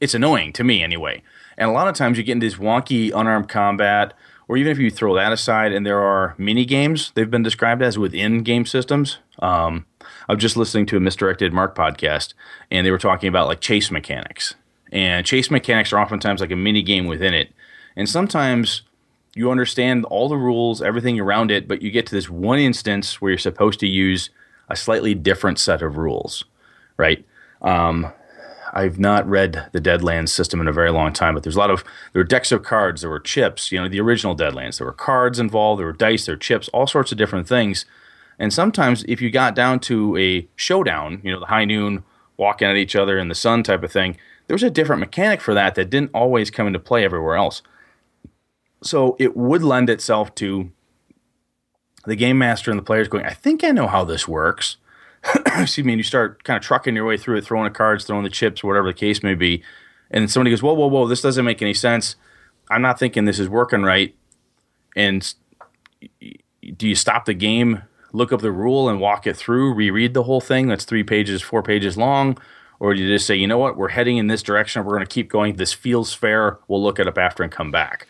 it's 0.00 0.14
annoying 0.14 0.52
to 0.54 0.64
me 0.64 0.82
anyway. 0.82 1.22
And 1.56 1.68
a 1.68 1.72
lot 1.72 1.88
of 1.88 1.94
times 1.96 2.18
you 2.18 2.24
get 2.24 2.32
into 2.32 2.46
this 2.46 2.56
wonky 2.56 3.10
unarmed 3.12 3.48
combat 3.48 4.14
or 4.46 4.56
even 4.56 4.70
if 4.70 4.78
you 4.78 4.90
throw 4.90 5.14
that 5.16 5.32
aside 5.32 5.72
and 5.72 5.84
there 5.84 6.00
are 6.00 6.34
mini 6.38 6.64
games 6.64 7.12
they've 7.14 7.30
been 7.30 7.42
described 7.42 7.82
as 7.82 7.98
within 7.98 8.42
game 8.42 8.64
systems 8.64 9.18
um, 9.40 9.86
I 10.28 10.34
was 10.34 10.42
just 10.42 10.56
listening 10.56 10.86
to 10.86 10.96
a 10.96 11.00
misdirected 11.00 11.52
Mark 11.52 11.74
podcast, 11.74 12.34
and 12.70 12.86
they 12.86 12.90
were 12.90 12.98
talking 12.98 13.28
about 13.28 13.48
like 13.48 13.60
chase 13.60 13.90
mechanics. 13.90 14.54
And 14.92 15.24
chase 15.24 15.50
mechanics 15.50 15.92
are 15.92 16.00
oftentimes 16.00 16.40
like 16.40 16.50
a 16.50 16.56
mini 16.56 16.82
game 16.82 17.06
within 17.06 17.34
it. 17.34 17.52
And 17.96 18.08
sometimes 18.08 18.82
you 19.34 19.50
understand 19.50 20.04
all 20.06 20.28
the 20.28 20.36
rules, 20.36 20.82
everything 20.82 21.18
around 21.20 21.50
it, 21.50 21.68
but 21.68 21.82
you 21.82 21.90
get 21.90 22.06
to 22.06 22.14
this 22.14 22.28
one 22.28 22.58
instance 22.58 23.20
where 23.20 23.30
you're 23.30 23.38
supposed 23.38 23.80
to 23.80 23.86
use 23.86 24.30
a 24.68 24.76
slightly 24.76 25.14
different 25.14 25.58
set 25.58 25.82
of 25.82 25.96
rules, 25.96 26.44
right? 26.96 27.24
Um, 27.62 28.12
I've 28.72 28.98
not 28.98 29.28
read 29.28 29.68
the 29.72 29.80
Deadlands 29.80 30.28
system 30.28 30.60
in 30.60 30.68
a 30.68 30.72
very 30.72 30.90
long 30.90 31.12
time, 31.12 31.34
but 31.34 31.42
there's 31.42 31.56
a 31.56 31.58
lot 31.58 31.70
of 31.70 31.84
there 32.12 32.20
were 32.20 32.24
decks 32.24 32.52
of 32.52 32.62
cards, 32.62 33.00
there 33.00 33.10
were 33.10 33.20
chips, 33.20 33.72
you 33.72 33.80
know, 33.80 33.88
the 33.88 34.00
original 34.00 34.36
Deadlands. 34.36 34.78
There 34.78 34.86
were 34.86 34.92
cards 34.92 35.38
involved, 35.38 35.80
there 35.80 35.86
were 35.86 35.92
dice, 35.92 36.26
there 36.26 36.34
were 36.34 36.38
chips, 36.38 36.68
all 36.68 36.86
sorts 36.86 37.12
of 37.12 37.18
different 37.18 37.48
things. 37.48 37.86
And 38.38 38.52
sometimes 38.52 39.04
if 39.08 39.20
you 39.20 39.30
got 39.30 39.54
down 39.54 39.80
to 39.80 40.16
a 40.16 40.48
showdown, 40.56 41.20
you 41.24 41.32
know, 41.32 41.40
the 41.40 41.46
high 41.46 41.64
noon 41.64 42.04
walking 42.36 42.68
at 42.68 42.76
each 42.76 42.94
other 42.94 43.18
in 43.18 43.28
the 43.28 43.34
sun 43.34 43.62
type 43.62 43.82
of 43.82 43.90
thing, 43.90 44.16
there 44.46 44.54
was 44.54 44.62
a 44.62 44.70
different 44.70 45.00
mechanic 45.00 45.40
for 45.40 45.54
that 45.54 45.74
that 45.74 45.90
didn't 45.90 46.10
always 46.14 46.50
come 46.50 46.66
into 46.66 46.78
play 46.78 47.04
everywhere 47.04 47.36
else. 47.36 47.62
So 48.82 49.16
it 49.18 49.36
would 49.36 49.62
lend 49.62 49.90
itself 49.90 50.34
to 50.36 50.70
the 52.06 52.16
game 52.16 52.38
master 52.38 52.70
and 52.70 52.78
the 52.78 52.84
players 52.84 53.08
going, 53.08 53.24
I 53.24 53.34
think 53.34 53.64
I 53.64 53.70
know 53.70 53.88
how 53.88 54.04
this 54.04 54.28
works. 54.28 54.76
excuse 55.46 55.84
me, 55.84 55.92
and 55.92 55.98
you 55.98 56.04
start 56.04 56.44
kind 56.44 56.56
of 56.56 56.62
trucking 56.62 56.94
your 56.94 57.04
way 57.04 57.16
through 57.16 57.38
it, 57.38 57.44
throwing 57.44 57.64
the 57.64 57.76
cards, 57.76 58.04
throwing 58.04 58.22
the 58.22 58.30
chips, 58.30 58.62
whatever 58.62 58.86
the 58.86 58.94
case 58.94 59.22
may 59.22 59.34
be. 59.34 59.62
And 60.10 60.30
somebody 60.30 60.50
goes, 60.50 60.62
Whoa, 60.62 60.74
whoa, 60.74 60.86
whoa, 60.86 61.06
this 61.06 61.20
doesn't 61.20 61.44
make 61.44 61.60
any 61.60 61.74
sense. 61.74 62.16
I'm 62.70 62.82
not 62.82 62.98
thinking 62.98 63.24
this 63.24 63.38
is 63.38 63.48
working 63.48 63.82
right. 63.82 64.14
And 64.94 65.34
do 66.76 66.88
you 66.88 66.94
stop 66.94 67.24
the 67.24 67.34
game, 67.34 67.82
look 68.12 68.32
up 68.32 68.40
the 68.40 68.52
rule, 68.52 68.88
and 68.88 69.00
walk 69.00 69.26
it 69.26 69.36
through, 69.36 69.74
reread 69.74 70.14
the 70.14 70.24
whole 70.24 70.40
thing 70.40 70.68
that's 70.68 70.84
three 70.84 71.04
pages, 71.04 71.42
four 71.42 71.62
pages 71.62 71.96
long? 71.96 72.38
Or 72.80 72.94
do 72.94 73.02
you 73.02 73.12
just 73.12 73.26
say, 73.26 73.34
you 73.34 73.46
know 73.46 73.58
what, 73.58 73.76
we're 73.76 73.88
heading 73.88 74.18
in 74.18 74.28
this 74.28 74.42
direction, 74.42 74.84
we're 74.84 74.94
going 74.94 75.06
to 75.06 75.12
keep 75.12 75.28
going, 75.28 75.56
this 75.56 75.72
feels 75.72 76.12
fair, 76.12 76.58
we'll 76.68 76.82
look 76.82 77.00
it 77.00 77.08
up 77.08 77.18
after 77.18 77.42
and 77.42 77.50
come 77.50 77.70
back? 77.70 78.06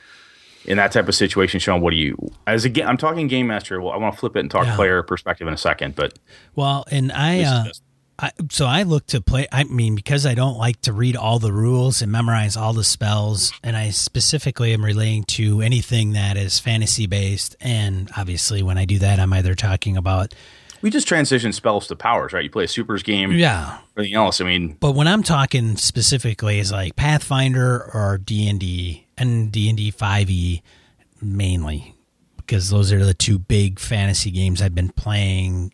in 0.69 0.77
that 0.77 0.93
type 0.93 1.09
of 1.09 1.15
situation, 1.15 1.59
Sean, 1.59 1.81
what 1.81 1.93
do 1.93 1.97
you 1.97 2.31
as 2.47 2.67
a 2.67 2.85
I'm 2.85 2.99
talking 2.99 3.27
game 3.27 3.47
master. 3.47 3.81
Well, 3.81 3.93
I 3.93 3.97
want 3.97 4.15
to 4.15 4.21
flip 4.21 4.37
it 4.37 4.41
and 4.41 4.51
talk 4.51 4.67
yeah. 4.67 4.77
player 4.77 5.03
perspective 5.03 5.49
in 5.49 5.55
a 5.55 5.59
second, 5.59 5.95
but 5.95 6.19
well, 6.55 6.85
and 6.91 7.11
I, 7.11 7.41
uh, 7.41 7.65
I 8.19 8.33
so 8.51 8.66
I 8.66 8.83
look 8.83 9.07
to 9.09 9.21
play. 9.21 9.47
I 9.53 9.64
mean, 9.64 9.95
because 9.95 10.27
I 10.27 10.35
don't 10.35 10.59
like 10.59 10.81
to 10.83 10.93
read 10.93 11.16
all 11.16 11.39
the 11.39 11.53
rules 11.53 12.03
and 12.03 12.11
memorize 12.11 12.57
all 12.57 12.73
the 12.73 12.85
spells, 12.85 13.53
and 13.62 13.77
I 13.77 13.91
specifically 13.91 14.73
am 14.73 14.85
relating 14.85 15.25
to 15.25 15.61
anything 15.61 16.12
that 16.12 16.37
is 16.37 16.59
fantasy 16.59 17.07
based. 17.07 17.55
And 17.61 18.11
obviously, 18.16 18.62
when 18.62 18.77
I 18.77 18.85
do 18.85 18.99
that, 18.99 19.21
I'm 19.21 19.33
either 19.33 19.55
talking 19.55 19.97
about 19.97 20.35
we 20.83 20.91
just 20.91 21.07
transition 21.07 21.53
spells 21.53 21.87
to 21.89 21.97
powers, 21.97 22.33
right? 22.33 22.43
You 22.43 22.51
play 22.51 22.64
a 22.64 22.69
supers 22.69 23.03
game, 23.03 23.33
yeah. 23.33 23.79
Everything 23.97 24.14
else, 24.14 24.41
I 24.41 24.45
mean, 24.45 24.77
but 24.81 24.93
when 24.93 25.07
I'm 25.07 25.23
talking 25.23 25.77
specifically, 25.77 26.59
is 26.59 26.73
like 26.73 26.97
Pathfinder 26.97 27.91
or 27.95 28.19
D 28.19 28.49
and 28.49 28.59
D 28.59 29.07
and 29.16 29.53
D 29.53 29.69
and 29.69 29.79
D 29.79 29.91
five 29.91 30.29
E 30.29 30.62
mainly 31.21 31.95
because 32.37 32.71
those 32.71 32.93
are 32.93 33.05
the 33.05 33.14
two 33.14 33.39
big 33.39 33.79
fantasy 33.79 34.31
games 34.31 34.62
I've 34.62 34.75
been 34.75 34.89
playing 34.89 35.73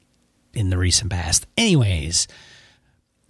in 0.55 0.71
the 0.71 0.79
recent 0.79 1.11
past. 1.11 1.47
Anyways, 1.57 2.29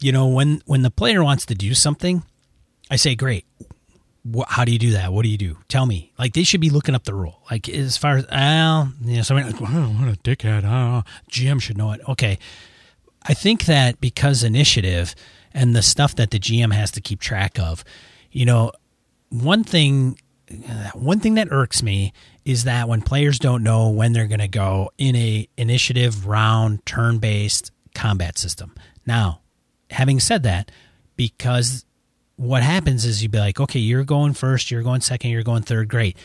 you 0.00 0.12
know 0.12 0.28
when 0.28 0.62
when 0.66 0.82
the 0.82 0.90
player 0.90 1.22
wants 1.22 1.46
to 1.46 1.54
do 1.54 1.74
something, 1.74 2.22
I 2.90 2.96
say, 2.96 3.14
"Great, 3.14 3.44
how 4.48 4.64
do 4.64 4.72
you 4.72 4.78
do 4.78 4.92
that? 4.92 5.12
What 5.12 5.22
do 5.22 5.28
you 5.28 5.36
do? 5.36 5.58
Tell 5.68 5.86
me. 5.86 6.12
Like 6.18 6.32
they 6.32 6.44
should 6.44 6.60
be 6.60 6.70
looking 6.70 6.94
up 6.94 7.04
the 7.04 7.14
rule. 7.14 7.42
Like 7.50 7.68
as 7.68 7.96
far 7.96 8.16
as 8.16 8.26
well, 8.30 8.92
you 9.02 9.16
know, 9.16 9.22
somebody 9.22 9.50
like, 9.50 9.60
oh, 9.60 9.88
what 9.98 10.08
a 10.08 10.18
dickhead. 10.18 10.64
Oh, 10.64 11.02
GM 11.30 11.60
should 11.60 11.76
know 11.76 11.92
it. 11.92 12.00
Okay, 12.08 12.38
I 13.22 13.34
think 13.34 13.66
that 13.66 14.00
because 14.00 14.42
initiative 14.42 15.14
and 15.52 15.76
the 15.76 15.82
stuff 15.82 16.16
that 16.16 16.30
the 16.30 16.38
GM 16.38 16.72
has 16.72 16.90
to 16.92 17.00
keep 17.00 17.20
track 17.20 17.58
of, 17.58 17.84
you 18.32 18.46
know, 18.46 18.72
one 19.28 19.62
thing, 19.62 20.18
one 20.94 21.20
thing 21.20 21.34
that 21.34 21.48
irks 21.50 21.82
me 21.82 22.12
is 22.44 22.64
that 22.64 22.88
when 22.88 23.02
players 23.02 23.38
don't 23.38 23.62
know 23.62 23.88
when 23.88 24.12
they're 24.12 24.26
going 24.26 24.40
to 24.40 24.48
go 24.48 24.90
in 24.98 25.16
a 25.16 25.48
initiative 25.56 26.26
round 26.26 26.84
turn 26.84 27.18
based 27.18 27.70
combat 27.94 28.36
system. 28.38 28.74
Now, 29.06 29.40
having 29.90 30.20
said 30.20 30.42
that, 30.42 30.70
because 31.16 31.84
what 32.36 32.62
happens 32.62 33.04
is 33.04 33.22
you'd 33.22 33.32
be 33.32 33.38
like, 33.38 33.60
okay, 33.60 33.78
you're 33.78 34.04
going 34.04 34.34
first, 34.34 34.70
you're 34.70 34.82
going 34.82 35.00
second, 35.00 35.30
you're 35.30 35.42
going 35.42 35.62
third, 35.62 35.88
great. 35.88 36.16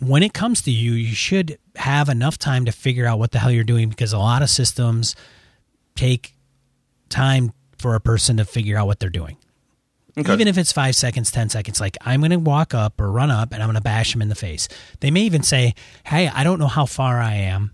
When 0.00 0.22
it 0.22 0.34
comes 0.34 0.60
to 0.62 0.70
you, 0.70 0.92
you 0.92 1.14
should 1.14 1.58
have 1.76 2.08
enough 2.08 2.36
time 2.36 2.66
to 2.66 2.72
figure 2.72 3.06
out 3.06 3.18
what 3.18 3.30
the 3.30 3.38
hell 3.38 3.50
you're 3.50 3.64
doing 3.64 3.88
because 3.88 4.12
a 4.12 4.18
lot 4.18 4.42
of 4.42 4.50
systems 4.50 5.16
take 5.94 6.34
time 7.08 7.52
for 7.78 7.94
a 7.94 8.00
person 8.00 8.36
to 8.36 8.44
figure 8.44 8.76
out 8.76 8.86
what 8.86 8.98
they're 8.98 9.08
doing. 9.08 9.38
Okay. 10.18 10.32
Even 10.32 10.48
if 10.48 10.56
it's 10.56 10.72
five 10.72 10.96
seconds, 10.96 11.30
10 11.30 11.50
seconds, 11.50 11.80
like 11.80 11.98
I'm 12.00 12.20
going 12.20 12.30
to 12.30 12.38
walk 12.38 12.72
up 12.72 13.00
or 13.00 13.10
run 13.10 13.30
up 13.30 13.52
and 13.52 13.62
I'm 13.62 13.68
going 13.68 13.76
to 13.76 13.82
bash 13.82 14.12
them 14.12 14.22
in 14.22 14.28
the 14.28 14.34
face. 14.34 14.66
They 15.00 15.10
may 15.10 15.22
even 15.22 15.42
say, 15.42 15.74
Hey, 16.04 16.28
I 16.28 16.42
don't 16.42 16.58
know 16.58 16.68
how 16.68 16.86
far 16.86 17.20
I 17.20 17.34
am 17.34 17.72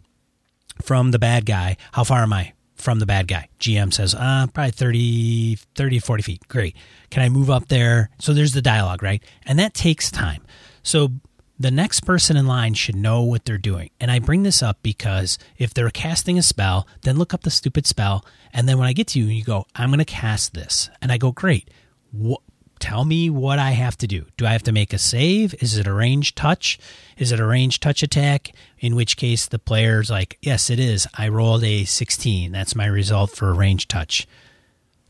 from 0.82 1.12
the 1.12 1.20
bad 1.20 1.46
guy. 1.46 1.76
How 1.92 2.04
far 2.04 2.22
am 2.22 2.32
I? 2.32 2.52
from 2.82 2.98
the 2.98 3.06
bad 3.06 3.28
guy. 3.28 3.48
GM 3.60 3.94
says, 3.94 4.14
uh, 4.14 4.46
probably 4.52 4.72
30, 4.72 5.56
30, 5.74 5.98
40 6.00 6.22
feet. 6.22 6.48
Great. 6.48 6.76
Can 7.10 7.22
I 7.22 7.28
move 7.28 7.48
up 7.48 7.68
there? 7.68 8.10
So 8.18 8.34
there's 8.34 8.52
the 8.52 8.62
dialogue, 8.62 9.02
right? 9.02 9.22
And 9.46 9.58
that 9.58 9.72
takes 9.72 10.10
time. 10.10 10.42
So 10.82 11.12
the 11.58 11.70
next 11.70 12.00
person 12.00 12.36
in 12.36 12.46
line 12.46 12.74
should 12.74 12.96
know 12.96 13.22
what 13.22 13.44
they're 13.44 13.56
doing. 13.56 13.90
And 14.00 14.10
I 14.10 14.18
bring 14.18 14.42
this 14.42 14.62
up 14.62 14.78
because 14.82 15.38
if 15.56 15.72
they're 15.72 15.90
casting 15.90 16.38
a 16.38 16.42
spell, 16.42 16.88
then 17.02 17.16
look 17.16 17.32
up 17.32 17.42
the 17.42 17.50
stupid 17.50 17.86
spell. 17.86 18.26
And 18.52 18.68
then 18.68 18.78
when 18.78 18.88
I 18.88 18.92
get 18.92 19.06
to 19.08 19.20
you, 19.20 19.26
and 19.26 19.34
you 19.34 19.44
go, 19.44 19.64
I'm 19.76 19.90
going 19.90 20.00
to 20.00 20.04
cast 20.04 20.54
this. 20.54 20.90
And 21.00 21.12
I 21.12 21.18
go, 21.18 21.30
great. 21.30 21.70
What, 22.12 22.40
tell 22.78 23.04
me 23.04 23.30
what 23.30 23.58
I 23.58 23.70
have 23.70 23.96
to 23.98 24.06
do. 24.06 24.26
Do 24.36 24.46
I 24.46 24.52
have 24.52 24.64
to 24.64 24.72
make 24.72 24.92
a 24.92 24.98
save? 24.98 25.54
Is 25.62 25.76
it 25.76 25.86
a 25.86 25.92
range 25.92 26.34
touch? 26.34 26.78
Is 27.16 27.32
it 27.32 27.40
a 27.40 27.46
range 27.46 27.80
touch 27.80 28.02
attack? 28.02 28.52
In 28.78 28.94
which 28.94 29.16
case 29.16 29.46
the 29.46 29.58
player's 29.58 30.10
like, 30.10 30.38
yes, 30.42 30.68
it 30.68 30.80
is. 30.80 31.06
I 31.14 31.28
rolled 31.28 31.64
a 31.64 31.84
16. 31.84 32.52
That's 32.52 32.74
my 32.74 32.86
result 32.86 33.30
for 33.30 33.48
a 33.48 33.54
range 33.54 33.88
touch. 33.88 34.26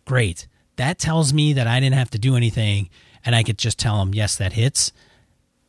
Great. 0.05 0.47
That 0.77 0.99
tells 0.99 1.33
me 1.33 1.53
that 1.55 1.67
I 1.67 1.81
didn't 1.81 1.97
have 1.97 2.11
to 2.11 2.19
do 2.19 2.37
anything 2.37 2.91
and 3.25 3.35
I 3.35 3.43
could 3.43 3.59
just 3.59 3.79
tell 3.79 3.99
them, 3.99 4.15
yes, 4.15 4.37
that 4.37 4.53
hits 4.53 4.93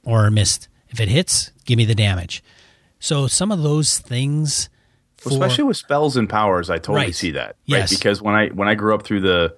or 0.03 0.29
missed. 0.29 0.67
If 0.89 0.99
it 0.99 1.07
hits, 1.07 1.51
give 1.65 1.77
me 1.77 1.85
the 1.85 1.95
damage. 1.95 2.43
So 2.99 3.27
some 3.27 3.51
of 3.51 3.63
those 3.63 3.99
things. 3.99 4.69
For, 5.17 5.29
Especially 5.29 5.63
with 5.63 5.77
spells 5.77 6.17
and 6.17 6.29
powers, 6.29 6.69
I 6.69 6.77
totally 6.77 7.05
right. 7.05 7.15
see 7.15 7.31
that. 7.31 7.47
Right? 7.47 7.55
Yes. 7.65 7.95
Because 7.95 8.21
when 8.21 8.35
I 8.35 8.49
when 8.49 8.67
I 8.67 8.75
grew 8.75 8.93
up 8.93 9.03
through 9.03 9.21
the 9.21 9.55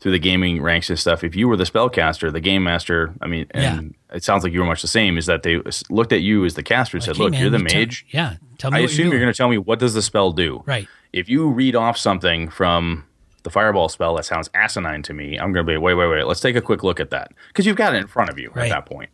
through 0.00 0.12
the 0.12 0.18
gaming 0.18 0.62
ranks 0.62 0.88
and 0.90 0.98
stuff, 0.98 1.24
if 1.24 1.34
you 1.34 1.48
were 1.48 1.56
the 1.56 1.64
spellcaster, 1.64 2.32
the 2.32 2.40
game 2.40 2.62
master, 2.62 3.14
I 3.20 3.26
mean, 3.26 3.46
and 3.50 3.94
yeah. 4.10 4.16
it 4.16 4.24
sounds 4.24 4.44
like 4.44 4.52
you 4.52 4.60
were 4.60 4.66
much 4.66 4.82
the 4.82 4.88
same, 4.88 5.18
is 5.18 5.26
that 5.26 5.42
they 5.42 5.60
looked 5.90 6.12
at 6.12 6.20
you 6.20 6.44
as 6.44 6.54
the 6.54 6.62
caster 6.62 6.96
and 6.96 7.06
like, 7.06 7.16
said, 7.16 7.22
"Look, 7.22 7.32
man, 7.32 7.40
you're 7.40 7.50
the 7.50 7.58
mage. 7.58 8.06
Tell, 8.10 8.22
yeah, 8.22 8.36
tell 8.58 8.70
me. 8.70 8.78
I 8.78 8.80
assume 8.82 9.06
you're, 9.06 9.14
you're 9.14 9.20
going 9.20 9.32
to 9.32 9.36
tell 9.36 9.48
me 9.48 9.58
what 9.58 9.78
does 9.78 9.94
the 9.94 10.02
spell 10.02 10.32
do. 10.32 10.62
Right. 10.66 10.86
If 11.12 11.28
you 11.28 11.48
read 11.48 11.74
off 11.74 11.96
something 11.96 12.48
from 12.48 13.04
the 13.42 13.50
fireball 13.50 13.88
spell 13.88 14.14
that 14.16 14.24
sounds 14.24 14.50
asinine 14.54 15.02
to 15.04 15.14
me, 15.14 15.38
I'm 15.38 15.52
going 15.52 15.66
to 15.66 15.72
be 15.72 15.76
wait, 15.76 15.94
wait, 15.94 16.08
wait. 16.08 16.24
Let's 16.24 16.40
take 16.40 16.54
a 16.54 16.60
quick 16.60 16.84
look 16.84 17.00
at 17.00 17.10
that 17.10 17.32
because 17.48 17.66
you've 17.66 17.76
got 17.76 17.94
it 17.94 17.98
in 17.98 18.06
front 18.06 18.30
of 18.30 18.38
you 18.38 18.50
right. 18.54 18.70
at 18.70 18.74
that 18.74 18.86
point. 18.86 19.10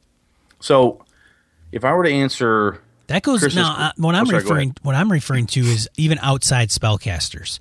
So, 0.60 1.04
if 1.72 1.84
I 1.84 1.92
were 1.94 2.04
to 2.04 2.10
answer 2.10 2.80
that 3.06 3.22
goes 3.22 3.40
Chris's, 3.40 3.56
now. 3.56 3.74
Uh, 3.76 3.92
what 3.96 4.14
I'm 4.14 4.26
sorry, 4.26 4.42
referring 4.42 4.76
what 4.82 4.94
I'm 4.94 5.10
referring 5.10 5.46
to 5.48 5.60
is 5.60 5.88
even 5.96 6.18
outside 6.18 6.68
spellcasters. 6.68 7.58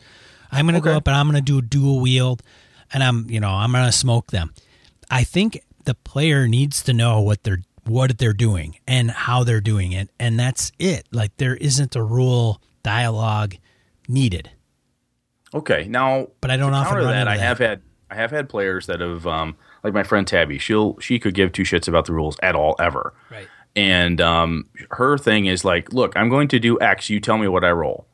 I'm 0.51 0.65
going 0.65 0.74
to 0.76 0.80
okay. 0.80 0.91
go 0.91 0.97
up 0.97 1.07
and 1.07 1.15
I'm 1.15 1.30
going 1.30 1.43
to 1.43 1.51
do 1.51 1.57
a 1.57 1.61
dual 1.61 1.99
wield 1.99 2.43
and 2.93 3.03
I'm, 3.03 3.29
you 3.29 3.39
know, 3.39 3.49
I'm 3.49 3.71
going 3.71 3.85
to 3.85 3.91
smoke 3.91 4.31
them. 4.31 4.53
I 5.09 5.23
think 5.23 5.61
the 5.85 5.95
player 5.95 6.47
needs 6.47 6.83
to 6.83 6.93
know 6.93 7.21
what 7.21 7.43
they're 7.43 7.61
what 7.85 8.17
they're 8.17 8.31
doing 8.33 8.77
and 8.87 9.11
how 9.11 9.43
they're 9.43 9.61
doing 9.61 9.91
it, 9.91 10.09
and 10.19 10.39
that's 10.39 10.71
it. 10.79 11.05
Like 11.11 11.35
there 11.37 11.55
isn't 11.55 11.95
a 11.95 12.03
rule 12.03 12.61
dialogue 12.81 13.55
needed. 14.07 14.51
Okay, 15.53 15.85
now, 15.87 16.27
but 16.41 16.49
I 16.49 16.57
don't 16.57 16.73
often 16.73 16.97
run 16.97 17.07
that. 17.07 17.27
I 17.27 17.37
that. 17.37 17.43
have 17.43 17.57
had 17.59 17.81
I 18.09 18.15
have 18.15 18.31
had 18.31 18.47
players 18.47 18.85
that 18.87 19.01
have, 19.01 19.25
um, 19.27 19.55
like 19.83 19.93
my 19.93 20.03
friend 20.03 20.25
Tabby. 20.25 20.59
She'll 20.59 20.97
she 20.99 21.19
could 21.19 21.33
give 21.33 21.51
two 21.51 21.63
shits 21.63 21.87
about 21.87 22.05
the 22.05 22.13
rules 22.13 22.37
at 22.41 22.55
all 22.55 22.75
ever. 22.79 23.13
Right. 23.29 23.47
And 23.75 24.21
um, 24.21 24.67
her 24.91 25.17
thing 25.17 25.47
is 25.47 25.65
like, 25.65 25.91
look, 25.91 26.15
I'm 26.15 26.29
going 26.29 26.47
to 26.49 26.59
do 26.59 26.79
X. 26.79 27.09
You 27.09 27.19
tell 27.19 27.37
me 27.37 27.47
what 27.47 27.63
I 27.63 27.71
roll, 27.71 28.07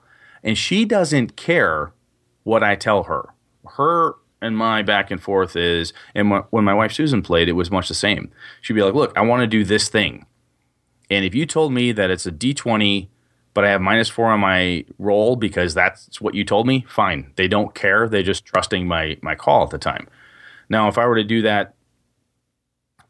and 0.43 0.57
she 0.57 0.85
doesn't 0.85 1.35
care 1.35 1.91
what 2.43 2.63
I 2.63 2.75
tell 2.75 3.03
her. 3.03 3.29
Her 3.75 4.15
and 4.41 4.57
my 4.57 4.81
back 4.81 5.11
and 5.11 5.21
forth 5.21 5.55
is, 5.55 5.93
and 6.15 6.31
when 6.49 6.63
my 6.63 6.73
wife 6.73 6.93
Susan 6.93 7.21
played, 7.21 7.49
it 7.49 7.53
was 7.53 7.71
much 7.71 7.87
the 7.87 7.93
same. 7.93 8.31
She'd 8.61 8.73
be 8.73 8.81
like, 8.83 8.93
"Look, 8.93 9.17
I 9.17 9.21
want 9.21 9.41
to 9.41 9.47
do 9.47 9.63
this 9.63 9.89
thing," 9.89 10.25
and 11.09 11.25
if 11.25 11.35
you 11.35 11.45
told 11.45 11.73
me 11.73 11.91
that 11.91 12.09
it's 12.09 12.25
a 12.25 12.31
D 12.31 12.53
twenty, 12.53 13.09
but 13.53 13.65
I 13.65 13.69
have 13.71 13.81
minus 13.81 14.09
four 14.09 14.27
on 14.27 14.39
my 14.39 14.85
roll 14.97 15.35
because 15.35 15.73
that's 15.73 16.21
what 16.21 16.35
you 16.35 16.45
told 16.45 16.67
me, 16.67 16.85
fine. 16.87 17.31
They 17.35 17.47
don't 17.47 17.73
care. 17.75 18.07
They're 18.07 18.23
just 18.23 18.45
trusting 18.45 18.87
my 18.87 19.17
my 19.21 19.35
call 19.35 19.63
at 19.63 19.71
the 19.71 19.77
time. 19.77 20.07
Now, 20.69 20.87
if 20.87 20.97
I 20.97 21.05
were 21.07 21.15
to 21.15 21.23
do 21.23 21.41
that 21.41 21.73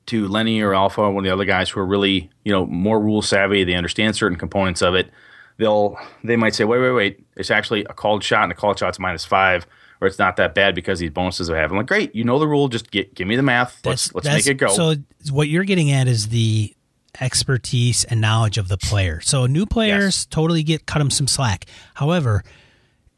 to 0.07 0.27
Lenny 0.27 0.61
or 0.61 0.73
Alpha, 0.73 1.11
one 1.11 1.23
of 1.23 1.29
the 1.29 1.33
other 1.33 1.45
guys 1.45 1.69
who 1.69 1.79
are 1.81 1.85
really 1.85 2.29
you 2.43 2.51
know 2.51 2.65
more 2.65 2.99
rule 2.99 3.21
savvy, 3.21 3.63
they 3.63 3.75
understand 3.75 4.15
certain 4.15 4.37
components 4.37 4.81
of 4.81 4.95
it. 4.95 5.11
they'll 5.57 5.97
they 6.23 6.35
might 6.37 6.55
say, 6.55 6.63
wait, 6.63 6.79
wait, 6.79 6.91
wait, 6.91 7.19
it's 7.35 7.51
actually 7.51 7.83
a 7.85 7.93
called 7.93 8.23
shot, 8.23 8.43
and 8.43 8.51
a 8.51 8.55
called 8.55 8.79
shot's 8.79 8.97
minus 8.97 9.25
five, 9.25 9.67
or 10.01 10.07
it's 10.07 10.19
not 10.19 10.37
that 10.37 10.55
bad 10.55 10.75
because 10.75 10.99
these 10.99 11.11
bonuses 11.11 11.49
I 11.49 11.57
have. 11.57 11.71
I'm 11.71 11.77
like, 11.77 11.87
great, 11.87 12.15
you 12.15 12.23
know 12.23 12.39
the 12.39 12.47
rule, 12.47 12.67
just 12.67 12.89
get, 12.91 13.13
give 13.15 13.27
me 13.27 13.35
the 13.35 13.41
math. 13.43 13.79
Let's 13.85 14.13
let's 14.13 14.27
make 14.27 14.47
it 14.47 14.55
go. 14.55 14.69
So 14.69 14.95
what 15.31 15.47
you're 15.49 15.63
getting 15.65 15.91
at 15.91 16.07
is 16.07 16.29
the 16.29 16.73
expertise 17.19 18.05
and 18.05 18.21
knowledge 18.21 18.57
of 18.57 18.67
the 18.67 18.77
player. 18.77 19.19
So 19.21 19.45
new 19.45 19.65
players 19.65 20.03
Yes. 20.19 20.25
totally 20.25 20.63
get 20.63 20.85
cut 20.85 20.99
them 20.99 21.09
some 21.09 21.27
slack. 21.27 21.65
However, 21.95 22.43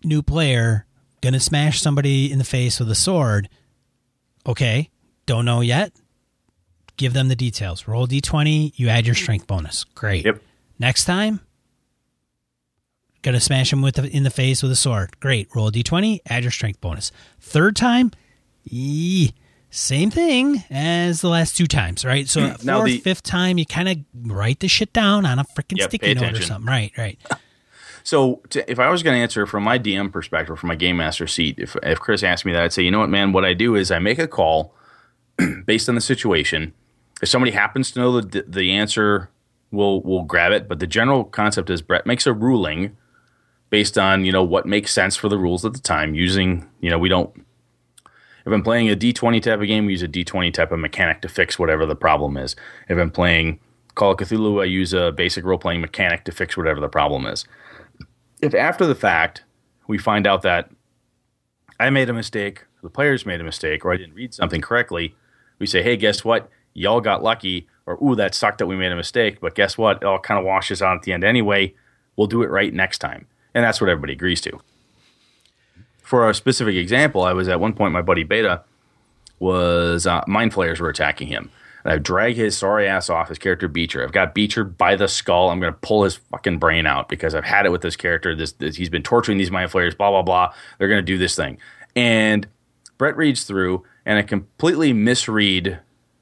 new 0.04 0.22
player 0.22 0.86
gonna 1.22 1.40
smash 1.40 1.82
somebody 1.82 2.32
in 2.32 2.38
the 2.40 2.44
face 2.44 2.80
with 2.80 2.90
a 2.90 2.96
sword. 2.96 3.48
Okay, 4.48 4.90
don't 5.28 5.46
know 5.46 5.62
yet. 5.62 5.92
Give 6.98 7.14
them 7.14 7.28
the 7.28 7.36
details. 7.36 7.88
Roll 7.88 8.08
d20. 8.08 8.74
You 8.76 8.90
add 8.90 9.06
your 9.06 9.16
strength 9.16 9.46
bonus. 9.48 9.84
Great. 9.96 10.26
Yep. 10.26 10.42
Next 10.80 11.06
time, 11.06 11.42
gonna 13.22 13.40
smash 13.40 13.72
him 13.72 13.82
with 13.82 13.96
the, 13.96 14.08
in 14.08 14.24
the 14.24 14.30
face 14.30 14.62
with 14.64 14.72
a 14.72 14.76
sword. 14.76 15.20
Great. 15.20 15.50
Roll 15.56 15.68
a 15.68 15.72
d20. 15.72 16.20
Add 16.28 16.44
your 16.44 16.52
strength 16.52 16.82
bonus. 16.82 17.12
Third 17.40 17.76
time, 17.76 18.12
yee, 18.64 19.34
same 19.70 20.12
thing 20.12 20.64
as 20.70 21.22
the 21.22 21.30
last 21.30 21.56
two 21.56 21.68
times, 21.68 22.04
right? 22.04 22.28
So 22.28 22.50
fourth, 22.54 22.86
the- 22.86 23.00
fifth 23.00 23.24
time, 23.24 23.58
you 23.58 23.66
kind 23.66 23.90
of 23.90 23.98
write 24.32 24.60
the 24.60 24.68
shit 24.68 24.92
down 24.94 25.26
on 25.26 25.40
a 25.40 25.44
freaking 25.44 25.78
Yep, 25.78 25.90
sticky 25.90 26.14
note 26.16 26.34
or 26.34 26.42
something. 26.42 26.68
Right. 26.68 26.92
Right. 26.98 27.20
So, 28.04 28.42
to, 28.50 28.70
if 28.70 28.80
I 28.80 28.90
was 28.90 29.04
going 29.04 29.16
to 29.16 29.22
answer 29.22 29.46
from 29.46 29.64
my 29.64 29.78
DM 29.78 30.12
perspective, 30.12 30.58
from 30.58 30.70
my 30.70 30.76
game 30.76 30.98
master 30.98 31.28
seat, 31.28 31.60
if 31.60 31.76
if 31.84 32.00
Chris 32.00 32.24
asked 32.24 32.46
me 32.46 32.52
that, 32.52 32.64
I'd 32.64 32.74
say, 32.74 32.82
you 32.82 32.90
know 32.90 32.98
what, 32.98 33.12
man, 33.12 33.32
what 33.32 33.46
I 33.46 33.54
do 33.54 33.76
is 33.76 33.92
I 33.92 34.00
make 34.00 34.18
a 34.18 34.28
call 34.28 34.74
based 35.66 35.88
on 35.88 35.94
the 35.94 36.02
situation. 36.02 36.74
If 37.22 37.30
somebody 37.30 37.52
happens 37.52 37.92
to 37.92 38.00
know 38.00 38.20
the 38.20 38.44
the 38.48 38.72
answer, 38.72 39.30
we'll 39.70 40.02
we'll 40.02 40.24
grab 40.24 40.52
it. 40.52 40.68
But 40.68 40.80
the 40.80 40.88
general 40.88 41.24
concept 41.26 41.70
is 41.70 41.84
Brett 41.84 42.08
makes 42.08 42.26
a 42.26 42.34
ruling 42.34 42.98
based 43.72 43.98
on 43.98 44.24
you 44.24 44.32
know 44.32 44.44
what 44.44 44.68
makes 44.68 44.94
sense 44.94 45.16
for 45.16 45.28
the 45.28 45.40
rules 45.40 45.66
at 45.66 45.74
the 45.74 45.80
time. 45.80 46.14
Using 46.14 46.70
you 46.80 46.92
know 46.92 47.00
we 47.00 47.10
don't. 47.10 47.34
If 48.46 48.52
I'm 48.52 48.64
playing 48.64 48.90
a 48.90 48.96
D20 48.96 49.42
type 49.42 49.60
of 49.60 49.68
game, 49.68 49.86
we 49.86 49.94
use 49.94 50.04
a 50.04 50.08
D20 50.08 50.54
type 50.54 50.72
of 50.72 50.80
mechanic 50.80 51.22
to 51.22 51.30
fix 51.30 51.58
whatever 51.58 51.86
the 51.86 51.96
problem 51.96 52.38
is. 52.38 52.56
If 52.90 52.98
I'm 52.98 53.12
playing 53.12 53.60
Call 53.96 54.12
of 54.12 54.18
Cthulhu, 54.18 54.62
I 54.62 54.66
use 54.66 54.94
a 54.94 55.12
basic 55.12 55.44
role 55.44 55.60
playing 55.60 55.82
mechanic 55.82 56.24
to 56.26 56.32
fix 56.32 56.56
whatever 56.56 56.80
the 56.80 56.90
problem 56.90 57.26
is 57.26 57.46
if 58.42 58.56
after 58.56 58.86
the 58.86 58.96
fact 58.96 59.44
we 59.88 59.98
find 59.98 60.28
out 60.28 60.42
that 60.42 60.70
I 61.80 61.90
made 61.90 62.10
a 62.10 62.14
mistake, 62.14 62.66
the 62.84 62.90
players 62.90 63.26
made 63.26 63.40
a 63.40 63.44
mistake, 63.44 63.86
or 63.86 63.94
I 63.94 63.98
didn't 63.98 64.16
read 64.16 64.34
something 64.34 64.62
correctly, 64.62 65.16
we 65.60 65.68
say, 65.68 65.84
hey, 65.84 65.96
guess 65.96 66.26
what? 66.26 66.50
Y'all 66.74 67.02
got 67.02 67.24
lucky, 67.24 67.68
or 67.86 67.98
ooh, 68.04 68.16
that 68.16 68.34
sucked 68.34 68.58
that 68.60 68.68
we 68.68 68.76
made 68.76 68.92
a 68.92 68.96
mistake, 68.96 69.40
but 69.40 69.56
guess 69.56 69.78
what? 69.78 69.98
It 69.98 70.04
all 70.04 70.20
kind 70.20 70.40
of 70.40 70.46
washes 70.46 70.82
out 70.82 70.98
at 70.98 71.04
the 71.04 71.14
end 71.14 71.24
anyway. 71.24 71.74
We'll 72.16 72.28
do 72.28 72.44
it 72.44 72.50
right 72.50 72.74
next 72.74 73.00
time. 73.00 73.28
And 73.54 73.64
that's 73.64 73.82
what 73.82 73.90
everybody 73.90 74.14
agrees 74.14 74.42
to. 74.42 74.60
For 76.02 76.30
a 76.30 76.34
specific 76.34 76.76
example, 76.76 77.24
I 77.24 77.34
was 77.34 77.48
at 77.48 77.60
one 77.60 77.74
point, 77.74 77.94
my 77.94 78.02
buddy 78.02 78.24
Beta 78.24 78.64
was, 79.40 80.06
uh, 80.06 80.24
mind 80.28 80.54
flayers 80.54 80.80
were 80.80 80.90
attacking 80.90 81.28
him. 81.28 81.52
And 81.84 81.94
I 81.94 81.98
drag 81.98 82.36
his 82.36 82.58
sorry 82.58 82.88
ass 82.88 83.10
off 83.10 83.30
his 83.30 83.40
character 83.40 83.68
Beecher. 83.68 84.04
I've 84.04 84.12
got 84.12 84.36
Beecher 84.36 84.64
by 84.64 84.96
the 84.96 85.08
skull. 85.08 85.50
I'm 85.50 85.60
going 85.60 85.74
to 85.74 85.80
pull 85.80 86.04
his 86.04 86.16
fucking 86.16 86.60
brain 86.60 86.86
out 86.86 87.10
because 87.10 87.34
I've 87.34 87.44
had 87.44 87.66
it 87.66 87.72
with 87.72 87.82
this 87.82 87.96
character. 87.96 88.36
This, 88.36 88.52
this 88.54 88.76
he's 88.76 88.90
been 88.90 89.04
torturing 89.04 89.38
these 89.38 89.50
mind 89.50 89.72
flayers. 89.72 89.96
Blah 89.96 90.12
blah 90.12 90.22
blah. 90.22 90.54
They're 90.78 90.88
going 90.88 91.00
to 91.00 91.02
do 91.02 91.18
this 91.18 91.36
thing. 91.36 91.58
And 91.96 92.48
Brett 92.98 93.18
reads 93.18 93.46
through, 93.46 93.84
and 94.06 94.20
I 94.20 94.22
completely 94.22 94.94
misread 94.94 95.80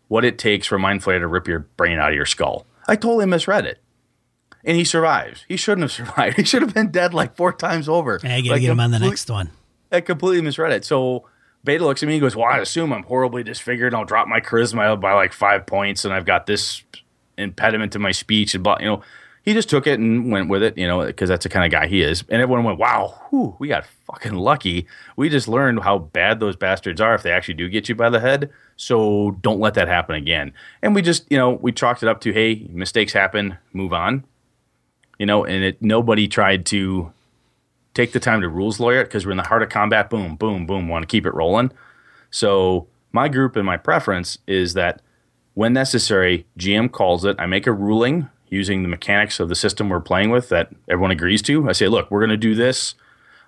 what 0.07 0.23
it 0.23 0.37
takes 0.37 0.65
for 0.65 0.79
mind 0.79 1.03
flayer 1.03 1.19
to 1.19 1.27
rip 1.27 1.47
your 1.47 1.59
brain 1.59 1.99
out 1.99 2.09
of 2.09 2.15
your 2.15 2.25
skull. 2.25 2.65
I 2.87 2.95
totally 2.95 3.25
misread 3.25 3.65
it, 3.65 3.79
and 4.63 4.75
he 4.77 4.83
survives. 4.83 5.45
He 5.47 5.57
shouldn't 5.57 5.81
have 5.83 5.91
survived. 6.07 6.37
He 6.37 6.43
should 6.43 6.61
have 6.61 6.73
been 6.73 6.91
dead 6.91 7.13
like 7.13 7.35
four 7.35 7.53
times 7.53 7.87
over. 7.89 8.19
I 8.23 8.41
gotta 8.41 8.51
Like, 8.51 8.61
get 8.61 8.71
him 8.71 8.79
on 8.79 8.91
the 8.91 8.99
next 8.99 9.29
one. 9.29 9.49
I 9.91 10.01
completely 10.01 10.41
misread 10.41 10.71
it. 10.71 10.85
So 10.85 11.25
Beta 11.63 11.83
looks 11.83 12.03
at 12.03 12.07
me 12.07 12.15
and 12.15 12.21
goes, 12.21 12.35
Well, 12.35 12.45
I 12.47 12.57
assume 12.59 12.93
I'm 12.93 13.03
horribly 13.03 13.43
disfigured. 13.43 13.93
I'll 13.93 14.05
drop 14.05 14.27
my 14.27 14.39
charisma 14.39 14.99
by 14.99 15.13
like 15.13 15.33
five 15.33 15.65
points 15.65 16.05
and 16.05 16.13
I've 16.13 16.25
got 16.25 16.45
this 16.45 16.83
impediment 17.37 17.93
to 17.93 17.99
my 17.99 18.11
speech 18.11 18.53
and 18.55 18.63
blah, 18.63 18.77
you 18.79 18.85
know. 18.85 19.01
He 19.41 19.53
just 19.53 19.69
took 19.69 19.87
it 19.87 19.99
and 19.99 20.31
went 20.31 20.49
with 20.49 20.61
it, 20.61 20.77
you 20.77 20.85
know, 20.85 21.03
because 21.05 21.29
that's 21.29 21.43
the 21.43 21.49
kind 21.49 21.65
of 21.65 21.71
guy 21.71 21.87
he 21.87 22.01
is. 22.03 22.23
And 22.29 22.41
everyone 22.41 22.65
went, 22.65 22.77
Wow, 22.77 23.19
whew, 23.29 23.55
we 23.57 23.67
got 23.69 23.85
fucking 24.05 24.35
lucky. 24.35 24.85
We 25.15 25.29
just 25.29 25.47
learned 25.47 25.79
how 25.81 25.97
bad 25.97 26.39
those 26.39 26.55
bastards 26.55 27.01
are 27.01 27.15
if 27.15 27.23
they 27.23 27.31
actually 27.31 27.53
do 27.55 27.67
get 27.69 27.89
you 27.89 27.95
by 27.95 28.09
the 28.09 28.19
head. 28.19 28.51
So 28.75 29.31
don't 29.41 29.59
let 29.59 29.73
that 29.75 29.87
happen 29.87 30.15
again. 30.15 30.53
And 30.81 30.93
we 30.93 31.01
just, 31.01 31.25
you 31.31 31.37
know, 31.37 31.51
we 31.51 31.71
chalked 31.71 32.03
it 32.03 32.09
up 32.09 32.21
to, 32.21 32.33
hey, 32.33 32.67
mistakes 32.69 33.13
happen, 33.13 33.57
move 33.73 33.91
on. 33.93 34.25
You 35.19 35.25
know, 35.25 35.45
and 35.45 35.63
it 35.63 35.81
nobody 35.81 36.27
tried 36.27 36.65
to 36.67 37.13
take 37.93 38.13
the 38.13 38.19
time 38.19 38.41
to 38.41 38.49
rules 38.49 38.79
lawyer 38.79 39.01
it 39.01 39.05
because 39.05 39.25
we're 39.25 39.31
in 39.31 39.37
the 39.37 39.43
heart 39.43 39.61
of 39.61 39.69
combat. 39.69 40.09
Boom, 40.09 40.35
boom, 40.35 40.65
boom. 40.65 40.87
Want 40.87 41.03
to 41.03 41.07
keep 41.07 41.25
it 41.25 41.33
rolling. 41.33 41.71
So 42.31 42.87
my 43.11 43.27
group 43.27 43.55
and 43.55 43.65
my 43.65 43.77
preference 43.77 44.37
is 44.47 44.73
that 44.73 45.01
when 45.53 45.73
necessary, 45.73 46.45
GM 46.57 46.91
calls 46.91 47.25
it. 47.25 47.35
I 47.39 47.45
make 47.45 47.67
a 47.67 47.73
ruling 47.73 48.29
using 48.47 48.81
the 48.81 48.89
mechanics 48.89 49.39
of 49.39 49.49
the 49.49 49.55
system 49.55 49.89
we're 49.89 49.99
playing 49.99 50.29
with 50.29 50.49
that 50.49 50.69
everyone 50.87 51.11
agrees 51.11 51.41
to. 51.43 51.69
I 51.69 51.73
say, 51.73 51.87
look, 51.87 52.09
we're 52.09 52.19
going 52.19 52.29
to 52.29 52.37
do 52.37 52.55
this. 52.55 52.95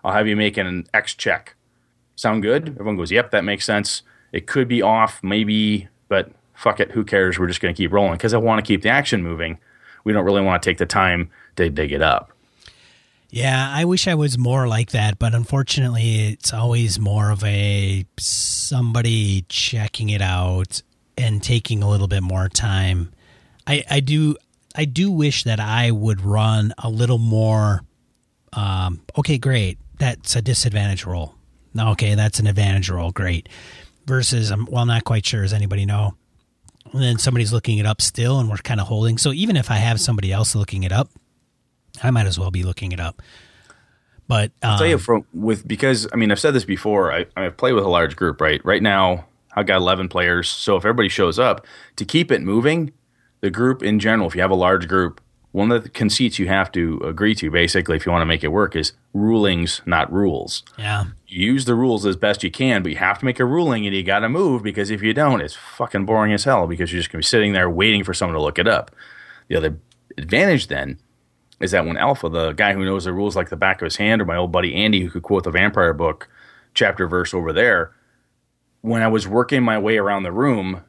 I'll 0.03 0.13
have 0.13 0.27
you 0.27 0.35
make 0.35 0.57
an 0.57 0.87
X 0.93 1.13
check. 1.13 1.55
Sound 2.15 2.43
good? 2.43 2.69
Everyone 2.69 2.97
goes, 2.97 3.11
yep, 3.11 3.31
that 3.31 3.43
makes 3.43 3.65
sense. 3.65 4.03
It 4.31 4.47
could 4.47 4.67
be 4.67 4.81
off, 4.81 5.23
maybe, 5.23 5.87
but 6.07 6.31
fuck 6.53 6.79
it. 6.79 6.91
Who 6.91 7.03
cares? 7.03 7.39
We're 7.39 7.47
just 7.47 7.61
going 7.61 7.73
to 7.73 7.77
keep 7.77 7.91
rolling 7.91 8.13
because 8.13 8.33
I 8.33 8.37
want 8.37 8.63
to 8.63 8.67
keep 8.67 8.81
the 8.81 8.89
action 8.89 9.23
moving. 9.23 9.57
We 10.03 10.13
don't 10.13 10.25
really 10.25 10.41
want 10.41 10.61
to 10.61 10.69
take 10.69 10.77
the 10.77 10.85
time 10.85 11.29
to 11.55 11.69
dig 11.69 11.91
it 11.91 12.01
up. 12.01 12.31
Yeah, 13.29 13.71
I 13.73 13.85
wish 13.85 14.07
I 14.07 14.15
was 14.15 14.37
more 14.37 14.67
like 14.67 14.91
that, 14.91 15.17
but 15.17 15.33
unfortunately, 15.33 16.33
it's 16.33 16.53
always 16.53 16.99
more 16.99 17.31
of 17.31 17.43
a 17.45 18.05
somebody 18.17 19.45
checking 19.47 20.09
it 20.09 20.21
out 20.21 20.81
and 21.17 21.41
taking 21.41 21.81
a 21.81 21.89
little 21.89 22.09
bit 22.09 22.23
more 22.23 22.49
time. 22.49 23.13
I, 23.65 23.85
I 23.89 23.99
do 24.01 24.35
I 24.75 24.85
do 24.85 25.11
wish 25.11 25.43
that 25.43 25.59
I 25.59 25.91
would 25.91 26.21
run 26.21 26.73
a 26.77 26.89
little 26.89 27.17
more. 27.17 27.83
Um, 28.53 29.01
okay, 29.17 29.37
great. 29.37 29.77
That's 29.97 30.35
a 30.35 30.41
disadvantage 30.41 31.05
roll. 31.05 31.35
Okay, 31.77 32.15
that's 32.15 32.39
an 32.39 32.47
advantage 32.47 32.89
roll. 32.89 33.11
Great. 33.11 33.47
Versus, 34.05 34.51
I'm 34.51 34.65
well, 34.65 34.85
not 34.85 35.03
quite 35.03 35.25
sure. 35.25 35.43
Does 35.43 35.53
anybody 35.53 35.85
know? 35.85 36.15
And 36.93 37.01
then 37.01 37.17
somebody's 37.17 37.53
looking 37.53 37.77
it 37.77 37.85
up 37.85 38.01
still, 38.01 38.39
and 38.39 38.49
we're 38.49 38.57
kind 38.57 38.79
of 38.79 38.87
holding. 38.87 39.17
So 39.17 39.31
even 39.31 39.55
if 39.55 39.69
I 39.69 39.75
have 39.75 39.99
somebody 39.99 40.31
else 40.31 40.55
looking 40.55 40.83
it 40.83 40.91
up, 40.91 41.09
I 42.03 42.11
might 42.11 42.25
as 42.25 42.39
well 42.39 42.51
be 42.51 42.63
looking 42.63 42.91
it 42.91 42.99
up. 42.99 43.21
But 44.27 44.51
um, 44.61 44.71
I'll 44.71 44.77
tell 44.77 44.87
you 44.87 44.97
from 44.97 45.25
with 45.33 45.67
because 45.67 46.07
I 46.13 46.15
mean 46.15 46.31
I've 46.31 46.39
said 46.39 46.53
this 46.53 46.65
before. 46.65 47.11
I 47.11 47.25
I 47.35 47.49
play 47.49 47.73
with 47.73 47.83
a 47.83 47.89
large 47.89 48.15
group, 48.15 48.39
right? 48.39 48.63
Right 48.63 48.81
now 48.81 49.25
I've 49.55 49.65
got 49.65 49.77
eleven 49.77 50.07
players. 50.07 50.49
So 50.49 50.77
if 50.77 50.85
everybody 50.85 51.09
shows 51.09 51.37
up 51.37 51.65
to 51.97 52.05
keep 52.05 52.31
it 52.31 52.41
moving, 52.41 52.93
the 53.41 53.49
group 53.49 53.83
in 53.83 53.99
general, 53.99 54.27
if 54.29 54.35
you 54.35 54.41
have 54.41 54.51
a 54.51 54.55
large 54.55 54.87
group, 54.87 55.19
one 55.51 55.71
of 55.71 55.83
the 55.83 55.89
conceits 55.89 56.39
you 56.39 56.47
have 56.47 56.71
to 56.71 57.01
agree 57.03 57.35
to, 57.35 57.51
basically, 57.51 57.97
if 57.97 58.05
you 58.05 58.11
want 58.11 58.21
to 58.21 58.25
make 58.25 58.43
it 58.43 58.49
work, 58.49 58.75
is 58.75 58.93
rulings, 59.13 59.81
not 59.85 60.11
rules. 60.11 60.63
yeah, 60.77 61.05
You 61.27 61.53
use 61.53 61.65
the 61.65 61.75
rules 61.75 62.05
as 62.05 62.15
best 62.15 62.43
you 62.43 62.49
can, 62.49 62.83
but 62.83 62.91
you 62.91 62.97
have 62.97 63.19
to 63.19 63.25
make 63.25 63.39
a 63.39 63.45
ruling 63.45 63.85
and 63.85 63.93
you 63.95 64.01
got 64.03 64.19
to 64.19 64.29
move 64.29 64.63
because 64.63 64.89
if 64.89 65.01
you 65.01 65.13
don't, 65.13 65.41
it's 65.41 65.55
fucking 65.55 66.05
boring 66.05 66.31
as 66.31 66.45
hell 66.45 66.67
because 66.67 66.91
you're 66.91 67.01
just 67.01 67.11
going 67.11 67.21
to 67.21 67.25
be 67.25 67.29
sitting 67.29 67.51
there 67.53 67.69
waiting 67.69 68.03
for 68.03 68.13
someone 68.13 68.35
to 68.35 68.41
look 68.41 68.59
it 68.59 68.67
up. 68.67 68.95
The 69.49 69.57
other 69.57 69.77
advantage 70.17 70.67
then 70.67 70.99
is 71.59 71.71
that 71.71 71.85
when 71.85 71.97
Alpha, 71.97 72.29
the 72.29 72.53
guy 72.53 72.73
who 72.73 72.85
knows 72.85 73.03
the 73.03 73.13
rules 73.13 73.35
like 73.35 73.49
the 73.49 73.57
back 73.57 73.81
of 73.81 73.85
his 73.85 73.97
hand, 73.97 74.21
or 74.21 74.25
my 74.25 74.37
old 74.37 74.51
buddy 74.51 74.73
Andy 74.73 75.01
who 75.01 75.09
could 75.09 75.23
quote 75.23 75.43
the 75.43 75.51
vampire 75.51 75.93
book 75.93 76.29
chapter 76.73 77.07
verse 77.07 77.33
over 77.33 77.51
there, 77.51 77.91
when 78.79 79.01
I 79.01 79.07
was 79.09 79.27
working 79.27 79.63
my 79.63 79.77
way 79.77 79.97
around 79.97 80.23
the 80.23 80.31
room 80.31 80.83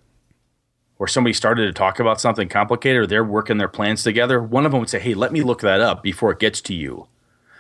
or 1.03 1.09
somebody 1.09 1.33
started 1.33 1.67
to 1.67 1.73
talk 1.73 1.99
about 1.99 2.21
something 2.21 2.49
complicated 2.49 3.03
or 3.03 3.07
they're 3.09 3.25
working 3.25 3.59
their 3.59 3.67
plans 3.67 4.05
together, 4.05 4.41
one 4.41 4.65
of 4.65 4.71
them 4.71 4.79
would 4.79 4.89
say, 4.89 5.01
Hey, 5.01 5.15
let 5.15 5.33
me 5.33 5.43
look 5.43 5.61
that 5.63 5.81
up 5.81 6.01
before 6.01 6.31
it 6.31 6.39
gets 6.39 6.61
to 6.61 6.75
you. 6.75 7.09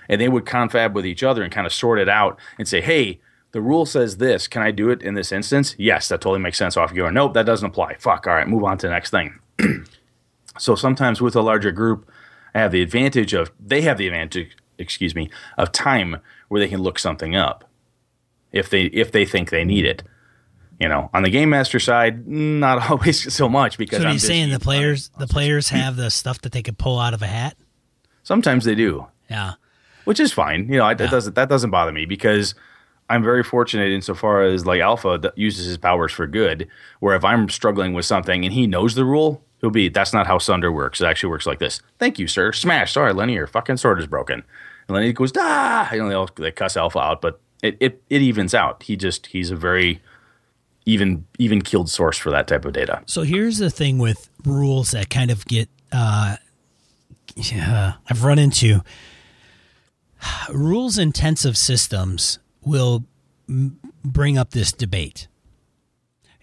And 0.08 0.20
they 0.20 0.28
would 0.28 0.46
confab 0.46 0.94
with 0.94 1.04
each 1.04 1.24
other 1.24 1.42
and 1.42 1.52
kind 1.52 1.66
of 1.66 1.72
sort 1.72 1.98
it 1.98 2.08
out 2.08 2.38
and 2.56 2.68
say, 2.68 2.80
Hey, 2.80 3.20
the 3.50 3.60
rule 3.60 3.84
says 3.84 4.18
this. 4.18 4.46
Can 4.46 4.62
I 4.62 4.70
do 4.70 4.90
it 4.90 5.02
in 5.02 5.14
this 5.14 5.32
instance? 5.32 5.74
Yes, 5.76 6.06
that 6.06 6.20
totally 6.20 6.38
makes 6.38 6.56
sense 6.56 6.76
off 6.76 6.92
you 6.92 6.98
going, 6.98 7.14
Nope, 7.14 7.34
that 7.34 7.44
doesn't 7.44 7.68
apply. 7.68 7.96
Fuck. 7.96 8.28
All 8.28 8.34
right, 8.34 8.46
move 8.46 8.62
on 8.62 8.78
to 8.78 8.86
the 8.86 8.92
next 8.92 9.10
thing. 9.10 9.40
so 10.56 10.76
sometimes 10.76 11.20
with 11.20 11.34
a 11.34 11.42
larger 11.42 11.72
group, 11.72 12.08
I 12.54 12.60
have 12.60 12.70
the 12.70 12.80
advantage 12.80 13.34
of 13.34 13.50
they 13.58 13.80
have 13.80 13.98
the 13.98 14.06
advantage, 14.06 14.56
excuse 14.78 15.16
me, 15.16 15.30
of 15.58 15.72
time 15.72 16.18
where 16.46 16.60
they 16.60 16.68
can 16.68 16.80
look 16.80 16.96
something 16.96 17.34
up 17.34 17.68
if 18.52 18.70
they 18.70 18.84
if 18.84 19.10
they 19.10 19.24
think 19.24 19.50
they 19.50 19.64
need 19.64 19.84
it. 19.84 20.04
You 20.82 20.88
know, 20.88 21.10
on 21.14 21.22
the 21.22 21.30
game 21.30 21.48
master 21.50 21.78
side, 21.78 22.26
not 22.26 22.90
always 22.90 23.32
so 23.32 23.48
much 23.48 23.78
because 23.78 23.98
so 23.98 24.04
are 24.04 24.08
I'm 24.08 24.14
you 24.14 24.18
saying 24.18 24.50
the 24.50 24.58
players 24.58 25.10
the 25.16 25.28
players 25.28 25.68
have 25.68 25.94
the 25.94 26.10
stuff 26.10 26.40
that 26.40 26.50
they 26.50 26.60
could 26.60 26.76
pull 26.76 26.98
out 26.98 27.14
of 27.14 27.22
a 27.22 27.26
hat? 27.28 27.56
Sometimes 28.24 28.64
they 28.64 28.74
do, 28.74 29.06
Yeah, 29.30 29.52
which 30.06 30.18
is 30.18 30.32
fine. 30.32 30.68
You 30.68 30.78
know, 30.78 30.84
I, 30.84 30.94
that 30.94 31.08
doesn't 31.08 31.36
that 31.36 31.48
doesn't 31.48 31.70
bother 31.70 31.92
me 31.92 32.04
because 32.04 32.56
I'm 33.08 33.22
very 33.22 33.44
fortunate 33.44 33.92
insofar 33.92 34.42
as 34.42 34.66
like 34.66 34.80
Alpha 34.80 35.18
that 35.22 35.38
uses 35.38 35.66
his 35.66 35.78
powers 35.78 36.10
for 36.10 36.26
good. 36.26 36.66
Where 36.98 37.14
if 37.14 37.24
I'm 37.24 37.48
struggling 37.48 37.92
with 37.94 38.04
something 38.04 38.44
and 38.44 38.52
he 38.52 38.66
knows 38.66 38.96
the 38.96 39.04
rule, 39.04 39.44
he'll 39.60 39.70
be 39.70 39.88
that's 39.88 40.12
not 40.12 40.26
how 40.26 40.38
Sunder 40.38 40.72
works. 40.72 41.00
It 41.00 41.06
actually 41.06 41.30
works 41.30 41.46
like 41.46 41.60
this. 41.60 41.80
Thank 42.00 42.18
you, 42.18 42.26
sir. 42.26 42.50
Smash. 42.52 42.92
Sorry, 42.92 43.12
Lenny, 43.12 43.34
your 43.34 43.46
fucking 43.46 43.76
sword 43.76 44.00
is 44.00 44.08
broken. 44.08 44.42
And 44.88 44.96
Lenny 44.96 45.12
goes, 45.12 45.30
ah. 45.38 45.92
You 45.92 46.02
know, 46.02 46.08
they, 46.08 46.14
all, 46.14 46.28
they 46.34 46.50
cuss 46.50 46.76
Alpha 46.76 46.98
out, 46.98 47.20
but 47.20 47.40
it, 47.62 47.76
it 47.78 48.02
it 48.10 48.20
evens 48.20 48.52
out. 48.52 48.82
He 48.82 48.96
just 48.96 49.26
he's 49.28 49.52
a 49.52 49.56
very 49.56 50.02
even 50.84 51.26
even 51.38 51.62
keeled 51.62 51.88
source 51.88 52.18
for 52.18 52.30
that 52.30 52.48
type 52.48 52.64
of 52.64 52.72
data. 52.72 53.02
So 53.06 53.22
here's 53.22 53.58
the 53.58 53.70
thing 53.70 53.98
with 53.98 54.28
rules 54.44 54.92
that 54.92 55.10
kind 55.10 55.30
of 55.30 55.44
get 55.46 55.68
uh, 55.92 56.36
yeah, 57.36 57.94
I've 58.08 58.24
run 58.24 58.38
into 58.38 58.82
rules 60.52 60.98
intensive 60.98 61.56
systems 61.56 62.38
will 62.62 63.04
m- 63.48 63.78
bring 64.04 64.38
up 64.38 64.50
this 64.50 64.72
debate. 64.72 65.28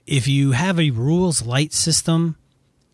If 0.05 0.27
you 0.27 0.51
have 0.51 0.79
a 0.79 0.89
rules 0.91 1.45
light 1.45 1.73
system 1.73 2.37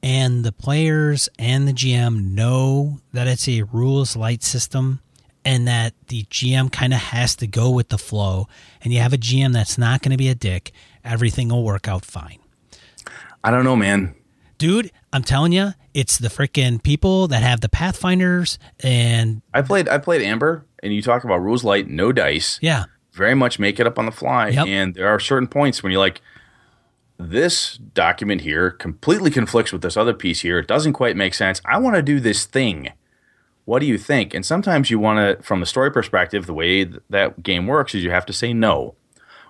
and 0.04 0.44
the 0.44 0.52
players 0.52 1.30
and 1.40 1.68
the 1.68 1.74
GM 1.74 2.32
know 2.34 3.00
that 3.14 3.28
it's 3.28 3.48
a 3.48 3.64
rules 3.64 4.16
light 4.16 4.44
system 4.44 5.00
and 5.46 5.68
that 5.68 5.94
the 6.08 6.24
GM 6.24 6.72
kind 6.72 6.94
of 6.94 7.00
has 7.00 7.36
to 7.38 7.48
go 7.48 7.70
with 7.70 7.90
the 7.90 7.98
flow 7.98 8.48
and 8.82 8.92
you 8.92 9.00
have 9.00 9.14
a 9.14 9.18
GM 9.18 9.54
that's 9.54 9.78
not 9.78 10.02
going 10.02 10.12
to 10.12 10.18
be 10.18 10.28
a 10.28 10.36
dick, 10.36 10.72
everything 11.04 11.50
will 11.50 11.64
work 11.64 11.88
out 11.88 12.04
fine. 12.04 12.40
I 13.44 13.52
don't 13.52 13.64
know, 13.64 13.76
man. 13.76 14.16
Dude, 14.58 14.92
I'm 15.14 15.24
telling 15.24 15.52
you, 15.52 15.74
it's 15.94 16.18
the 16.18 16.30
freaking 16.30 16.82
people 16.82 17.28
that 17.28 17.44
have 17.44 17.62
the 17.62 17.70
Pathfinders 17.70 18.58
and 18.80 19.42
I 19.54 19.62
played 19.62 19.88
I 19.88 20.00
played 20.00 20.22
Amber, 20.22 20.66
and 20.82 20.94
you 20.94 21.02
talk 21.02 21.24
about 21.24 21.42
rules 21.42 21.64
light, 21.64 21.88
no 21.88 22.12
dice. 22.12 22.58
yeah, 22.62 22.86
very 23.12 23.36
much 23.36 23.60
make 23.60 23.80
it 23.80 23.88
up 23.88 24.00
on 24.00 24.06
the 24.06 24.12
fly. 24.12 24.50
Yep. 24.50 24.68
And 24.68 24.96
there 24.96 25.08
are 25.08 25.20
certain 25.20 25.48
points 25.48 25.84
when 25.84 25.92
you're 25.92 26.02
like, 26.02 26.22
this 27.18 27.78
document 27.78 28.42
here 28.42 28.72
completely 28.72 29.32
conflicts 29.32 29.72
with 29.72 29.82
this 29.82 29.98
other 29.98 30.14
piece 30.14 30.42
here. 30.42 30.60
It 30.60 30.68
doesn't 30.68 30.94
quite 30.94 31.16
make 31.16 31.34
sense. 31.34 31.62
I 31.66 31.78
want 31.78 31.96
to 31.96 32.02
do 32.02 32.20
this 32.20 32.46
thing. 32.46 32.92
What 33.66 33.80
do 33.80 33.88
you 33.88 33.98
think? 33.98 34.34
And 34.34 34.46
sometimes 34.46 34.92
you 34.92 35.00
want 35.00 35.18
to, 35.40 35.44
from 35.44 35.60
the 35.60 35.66
story 35.66 35.92
perspective, 35.92 36.46
the 36.46 36.54
way 36.54 36.84
that 37.10 37.42
game 37.42 37.66
works 37.66 37.96
is 37.96 38.04
you 38.04 38.12
have 38.12 38.26
to 38.28 38.34
say 38.34 38.54
no, 38.54 38.96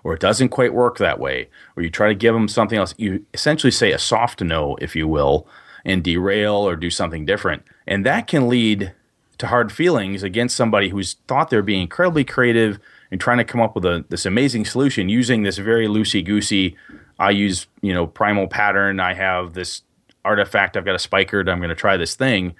or 0.02 0.14
it 0.14 0.20
doesn't 0.20 0.48
quite 0.48 0.72
work 0.72 0.96
that 0.98 1.20
way, 1.20 1.48
or 1.76 1.82
you 1.82 1.90
try 1.90 2.08
to 2.08 2.14
give 2.14 2.34
them 2.34 2.48
something 2.48 2.78
else. 2.78 2.94
You 2.96 3.24
essentially 3.34 3.70
say 3.70 3.92
a 3.92 3.98
soft 3.98 4.40
no, 4.40 4.76
if 4.80 4.96
you 4.96 5.06
will, 5.06 5.46
and 5.84 6.02
derail 6.02 6.54
or 6.54 6.76
do 6.76 6.90
something 6.90 7.26
different. 7.26 7.62
And 7.86 8.06
that 8.06 8.26
can 8.26 8.48
lead 8.48 8.92
to 9.38 9.48
hard 9.48 9.70
feelings 9.70 10.22
against 10.22 10.56
somebody 10.56 10.88
who's 10.88 11.14
thought 11.28 11.50
they're 11.50 11.62
being 11.62 11.82
incredibly 11.82 12.24
creative 12.24 12.78
and 13.10 13.20
trying 13.20 13.38
to 13.38 13.44
come 13.44 13.60
up 13.60 13.74
with 13.74 13.84
a, 13.84 14.04
this 14.08 14.24
amazing 14.24 14.64
solution 14.64 15.10
using 15.10 15.42
this 15.42 15.58
very 15.58 15.86
loosey 15.86 16.24
goosey. 16.24 16.74
I 17.18 17.30
use 17.30 17.66
you 17.82 17.92
know 17.92 18.06
primal 18.06 18.48
pattern. 18.48 18.98
I 18.98 19.12
have 19.12 19.52
this 19.52 19.82
artifact. 20.24 20.76
I've 20.76 20.86
got 20.86 20.94
a 20.94 21.08
Spikard. 21.08 21.50
I'm 21.50 21.58
going 21.58 21.68
to 21.68 21.74
try 21.74 21.98
this 21.98 22.14
thing 22.14 22.54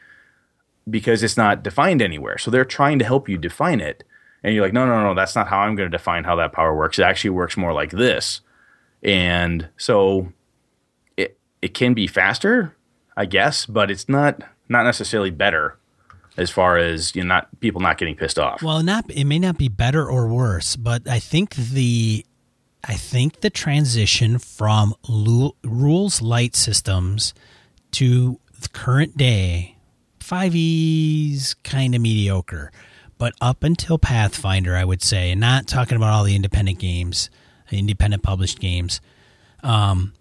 because 0.88 1.22
it's 1.22 1.36
not 1.36 1.62
defined 1.62 2.02
anywhere. 2.02 2.38
So 2.38 2.50
they're 2.50 2.64
trying 2.64 2.98
to 2.98 3.04
help 3.04 3.28
you 3.28 3.38
define 3.38 3.80
it, 3.80 4.04
and 4.42 4.54
you're 4.54 4.64
like, 4.64 4.72
no, 4.72 4.86
no, 4.86 5.02
no, 5.02 5.14
that's 5.14 5.34
not 5.34 5.48
how 5.48 5.60
I'm 5.60 5.74
going 5.76 5.90
to 5.90 5.96
define 5.96 6.24
how 6.24 6.36
that 6.36 6.52
power 6.52 6.74
works. 6.74 6.98
It 6.98 7.02
actually 7.02 7.30
works 7.30 7.56
more 7.56 7.72
like 7.72 7.90
this, 7.90 8.40
and 9.02 9.68
so 9.76 10.32
it 11.16 11.38
it 11.62 11.74
can 11.74 11.94
be 11.94 12.06
faster, 12.06 12.74
I 13.16 13.26
guess, 13.26 13.66
but 13.66 13.90
it's 13.90 14.08
not 14.08 14.42
not 14.68 14.84
necessarily 14.84 15.30
better 15.30 15.78
as 16.36 16.50
far 16.50 16.76
as 16.76 17.14
you 17.14 17.22
know, 17.22 17.28
not 17.28 17.60
people 17.60 17.80
not 17.80 17.98
getting 17.98 18.16
pissed 18.16 18.38
off. 18.38 18.62
Well, 18.62 18.82
not 18.82 19.10
it 19.10 19.24
may 19.24 19.38
not 19.38 19.58
be 19.58 19.68
better 19.68 20.08
or 20.08 20.28
worse, 20.28 20.76
but 20.76 21.08
I 21.08 21.18
think 21.18 21.54
the 21.54 22.24
I 22.84 22.94
think 22.94 23.40
the 23.40 23.50
transition 23.50 24.38
from 24.38 24.94
lu- 25.08 25.56
rules 25.64 26.22
light 26.22 26.54
systems 26.54 27.34
to 27.92 28.38
the 28.60 28.68
current 28.68 29.16
day 29.16 29.75
5e's 30.26 31.54
kind 31.54 31.94
of 31.94 32.00
mediocre. 32.00 32.72
But 33.18 33.34
up 33.40 33.62
until 33.62 33.98
Pathfinder, 33.98 34.76
I 34.76 34.84
would 34.84 35.02
say, 35.02 35.30
and 35.30 35.40
not 35.40 35.66
talking 35.66 35.96
about 35.96 36.12
all 36.12 36.24
the 36.24 36.36
independent 36.36 36.78
games, 36.78 37.30
independent 37.70 38.22
published 38.22 38.60
games, 38.60 39.00
um, 39.62 40.12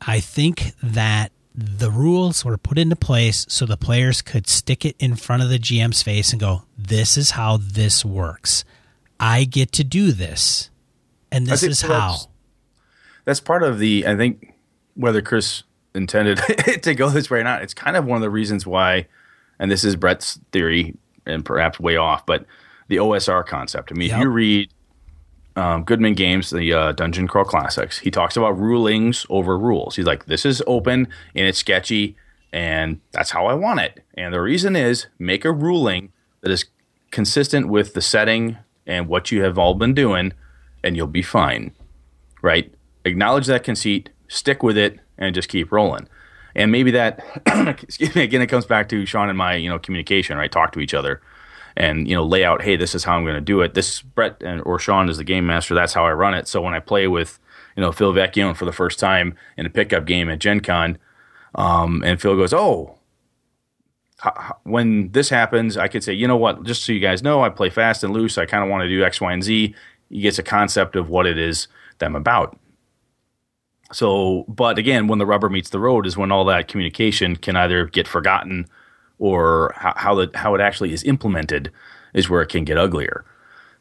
I 0.00 0.20
think 0.20 0.72
that 0.82 1.30
the 1.54 1.90
rules 1.90 2.44
were 2.44 2.56
put 2.56 2.78
into 2.78 2.96
place 2.96 3.46
so 3.48 3.66
the 3.66 3.76
players 3.76 4.22
could 4.22 4.48
stick 4.48 4.84
it 4.84 4.96
in 4.98 5.16
front 5.16 5.42
of 5.42 5.50
the 5.50 5.58
GM's 5.58 6.02
face 6.02 6.32
and 6.32 6.40
go, 6.40 6.64
"This 6.76 7.16
is 7.16 7.32
how 7.32 7.58
this 7.58 8.04
works. 8.04 8.64
I 9.20 9.44
get 9.44 9.70
to 9.72 9.84
do 9.84 10.12
this, 10.12 10.70
and 11.30 11.46
this 11.46 11.62
is 11.62 11.80
that's- 11.82 12.00
how." 12.00 12.28
that's 13.24 13.40
part 13.40 13.62
of 13.62 13.78
the 13.78 14.06
I 14.06 14.16
think 14.16 14.54
whether 14.94 15.22
Chris 15.22 15.62
intended 15.94 16.38
to 16.82 16.94
go 16.94 17.08
this 17.10 17.30
way 17.30 17.40
or 17.40 17.44
not, 17.44 17.62
it's 17.62 17.74
kind 17.74 17.96
of 17.96 18.04
one 18.04 18.16
of 18.16 18.22
the 18.22 18.30
reasons 18.30 18.66
why, 18.66 19.06
and 19.58 19.70
this 19.70 19.84
is 19.84 19.96
Brett's 19.96 20.38
theory 20.52 20.96
and 21.26 21.44
perhaps 21.44 21.78
way 21.78 21.96
off, 21.96 22.26
but 22.26 22.46
the 22.88 22.96
OSR 22.96 23.46
concept. 23.46 23.92
I 23.92 23.94
mean, 23.94 24.08
Yep. 24.08 24.18
if 24.18 24.22
you 24.22 24.28
read 24.30 24.70
um, 25.56 25.84
Goodman 25.84 26.14
Games, 26.14 26.50
the 26.50 26.72
uh, 26.72 26.92
Dungeon 26.92 27.28
Crawl 27.28 27.44
Classics, 27.44 27.98
he 27.98 28.10
talks 28.10 28.36
about 28.36 28.58
rulings 28.58 29.26
over 29.30 29.56
rules. 29.58 29.96
He's 29.96 30.06
like, 30.06 30.26
this 30.26 30.44
is 30.44 30.62
open 30.66 31.08
and 31.34 31.46
it's 31.46 31.58
sketchy, 31.58 32.16
and 32.52 33.00
that's 33.12 33.30
how 33.30 33.46
I 33.46 33.54
want 33.54 33.80
it. 33.80 34.02
And 34.14 34.32
the 34.34 34.40
reason 34.40 34.74
is 34.76 35.06
make 35.18 35.44
a 35.44 35.52
ruling 35.52 36.12
that 36.40 36.50
is 36.50 36.64
consistent 37.10 37.68
with 37.68 37.94
the 37.94 38.02
setting 38.02 38.56
and 38.86 39.06
what 39.06 39.30
you 39.30 39.42
have 39.42 39.58
all 39.58 39.74
been 39.74 39.94
doing, 39.94 40.32
and 40.82 40.96
you'll 40.96 41.06
be 41.06 41.22
fine 41.22 41.72
right? 42.42 42.74
Acknowledge 43.04 43.46
that 43.46 43.62
conceit, 43.62 44.10
stick 44.26 44.64
with 44.64 44.76
it, 44.76 44.98
and 45.22 45.34
just 45.34 45.48
keep 45.48 45.72
rolling. 45.72 46.08
And 46.54 46.70
maybe 46.70 46.90
that, 46.90 47.24
excuse 47.80 48.14
me, 48.14 48.22
again, 48.22 48.42
it 48.42 48.48
comes 48.48 48.66
back 48.66 48.88
to 48.90 49.06
Sean 49.06 49.28
and 49.28 49.38
my, 49.38 49.54
you 49.54 49.68
know, 49.68 49.78
communication, 49.78 50.36
right? 50.36 50.52
Talk 50.52 50.72
to 50.72 50.80
each 50.80 50.92
other, 50.92 51.22
and 51.76 52.06
you 52.06 52.14
know, 52.14 52.24
lay 52.24 52.44
out, 52.44 52.62
hey, 52.62 52.76
this 52.76 52.94
is 52.94 53.04
how 53.04 53.16
I'm 53.16 53.24
going 53.24 53.36
to 53.36 53.40
do 53.40 53.62
it. 53.62 53.74
This 53.74 54.02
Brett 54.02 54.42
and 54.42 54.60
or 54.66 54.78
Sean 54.78 55.08
is 55.08 55.16
the 55.16 55.24
game 55.24 55.46
master. 55.46 55.74
That's 55.74 55.94
how 55.94 56.04
I 56.04 56.12
run 56.12 56.34
it. 56.34 56.48
So 56.48 56.60
when 56.60 56.74
I 56.74 56.80
play 56.80 57.08
with, 57.08 57.38
you 57.76 57.80
know, 57.80 57.92
Phil 57.92 58.12
Vecchione 58.12 58.56
for 58.56 58.66
the 58.66 58.72
first 58.72 58.98
time 58.98 59.34
in 59.56 59.64
a 59.64 59.70
pickup 59.70 60.04
game 60.04 60.28
at 60.28 60.40
Gen 60.40 60.60
Con, 60.60 60.98
um, 61.54 62.02
and 62.04 62.20
Phil 62.20 62.36
goes, 62.36 62.52
oh. 62.52 62.98
When 64.62 65.10
this 65.10 65.30
happens, 65.30 65.76
I 65.76 65.88
could 65.88 66.04
say, 66.04 66.12
you 66.12 66.28
know 66.28 66.36
what? 66.36 66.62
Just 66.62 66.84
so 66.84 66.92
you 66.92 67.00
guys 67.00 67.24
know, 67.24 67.42
I 67.42 67.48
play 67.48 67.70
fast 67.70 68.04
and 68.04 68.12
loose. 68.14 68.38
I 68.38 68.46
kind 68.46 68.62
of 68.62 68.70
want 68.70 68.82
to 68.82 68.88
do 68.88 69.02
X, 69.02 69.20
Y, 69.20 69.32
and 69.32 69.42
Z. 69.42 69.74
He 70.10 70.20
gets 70.20 70.38
a 70.38 70.44
concept 70.44 70.94
of 70.94 71.08
what 71.08 71.26
it 71.26 71.36
is 71.38 71.66
that 71.98 72.06
I'm 72.06 72.14
about. 72.14 72.56
So, 73.92 74.44
but 74.48 74.78
again, 74.78 75.06
when 75.06 75.18
the 75.18 75.26
rubber 75.26 75.48
meets 75.48 75.70
the 75.70 75.78
road 75.78 76.06
is 76.06 76.16
when 76.16 76.32
all 76.32 76.44
that 76.46 76.68
communication 76.68 77.36
can 77.36 77.56
either 77.56 77.86
get 77.86 78.08
forgotten 78.08 78.66
or 79.18 79.72
how, 79.76 79.92
how, 79.96 80.14
the, 80.14 80.30
how 80.34 80.54
it 80.54 80.60
actually 80.60 80.92
is 80.92 81.04
implemented 81.04 81.70
is 82.14 82.28
where 82.28 82.42
it 82.42 82.48
can 82.48 82.64
get 82.64 82.78
uglier. 82.78 83.24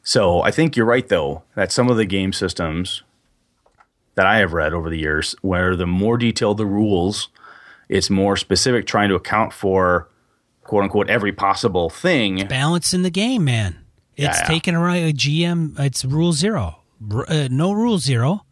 So 0.04 0.42
I 0.42 0.52
think 0.52 0.76
you're 0.76 0.86
right, 0.86 1.08
though, 1.08 1.44
that 1.56 1.72
some 1.72 1.90
of 1.90 1.98
the 1.98 2.06
game 2.06 2.34
systems 2.34 3.04
that 4.16 4.26
I 4.26 4.38
have 4.38 4.54
read 4.54 4.74
over 4.74 4.90
the 4.90 5.00
years, 5.00 5.36
where 5.42 5.76
the 5.76 5.88
more 5.88 6.18
detailed 6.18 6.58
the 6.58 6.66
rules, 6.66 7.30
it's 7.88 8.10
more 8.10 8.36
specific, 8.36 8.86
trying 8.86 9.10
to 9.10 9.16
account 9.16 9.54
for 9.54 10.10
quote 10.64 10.84
unquote 10.84 11.10
every 11.10 11.32
possible 11.32 11.90
thing. 11.90 12.46
balance 12.48 12.94
in 12.94 13.04
the 13.04 13.10
game, 13.10 13.46
man. 13.46 13.78
It's 14.18 14.38
Yeah, 14.38 14.42
yeah. 14.44 14.48
taken 14.48 14.76
away 14.76 15.10
a 15.10 15.14
GM. 15.14 15.80
It's 15.80 16.04
rule 16.04 16.34
zero. 16.34 16.82
Uh, 17.10 17.48
no 17.50 17.72
rule 17.72 17.98
zero. 17.98 18.46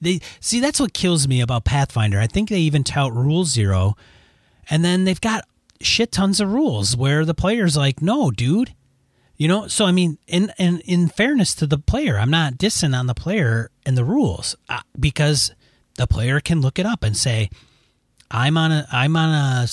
They 0.00 0.20
see 0.40 0.60
that's 0.60 0.80
what 0.80 0.94
kills 0.94 1.28
me 1.28 1.40
about 1.40 1.64
Pathfinder. 1.64 2.20
I 2.20 2.26
think 2.26 2.48
they 2.48 2.60
even 2.60 2.84
tout 2.84 3.12
rule 3.12 3.44
zero, 3.44 3.96
and 4.68 4.84
then 4.84 5.04
they've 5.04 5.20
got 5.20 5.44
shit 5.80 6.12
tons 6.12 6.40
of 6.40 6.52
rules 6.52 6.96
where 6.96 7.24
the 7.24 7.34
player's 7.34 7.76
like, 7.76 8.00
"No, 8.00 8.30
dude." 8.30 8.74
You 9.36 9.48
know, 9.48 9.68
so 9.68 9.86
I 9.86 9.92
mean, 9.92 10.18
in 10.26 10.52
in 10.58 10.80
in 10.80 11.08
fairness 11.08 11.54
to 11.56 11.66
the 11.66 11.78
player, 11.78 12.18
I'm 12.18 12.30
not 12.30 12.54
dissing 12.54 12.98
on 12.98 13.06
the 13.06 13.14
player 13.14 13.70
and 13.86 13.96
the 13.96 14.04
rules 14.04 14.54
uh, 14.68 14.80
because 14.98 15.52
the 15.96 16.06
player 16.06 16.40
can 16.40 16.60
look 16.60 16.78
it 16.78 16.86
up 16.86 17.02
and 17.02 17.16
say, 17.16 17.50
I'm 18.30 18.56
on 18.56 18.72
a 18.72 18.86
I'm 18.92 19.16
on 19.16 19.34
a 19.34 19.66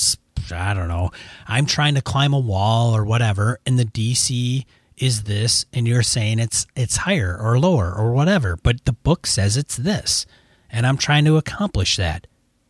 I 0.54 0.74
don't 0.74 0.88
know. 0.88 1.12
I'm 1.48 1.66
trying 1.66 1.96
to 1.96 2.02
climb 2.02 2.34
a 2.34 2.40
wall 2.40 2.96
or 2.96 3.04
whatever 3.04 3.60
and 3.66 3.78
the 3.78 3.86
DC 3.86 4.66
is 4.98 5.24
this 5.24 5.66
and 5.72 5.88
you're 5.88 6.04
saying 6.04 6.40
it's 6.40 6.66
it's 6.76 6.98
higher 6.98 7.38
or 7.40 7.60
lower 7.60 7.94
or 7.94 8.12
whatever, 8.12 8.58
but 8.58 8.86
the 8.86 8.94
book 8.94 9.28
says 9.28 9.58
it's 9.58 9.78
this 9.78 10.26
and 10.70 10.86
I'm 10.86 10.98
trying 10.98 11.26
to 11.26 11.38
accomplish 11.38 11.96
that. 11.98 12.28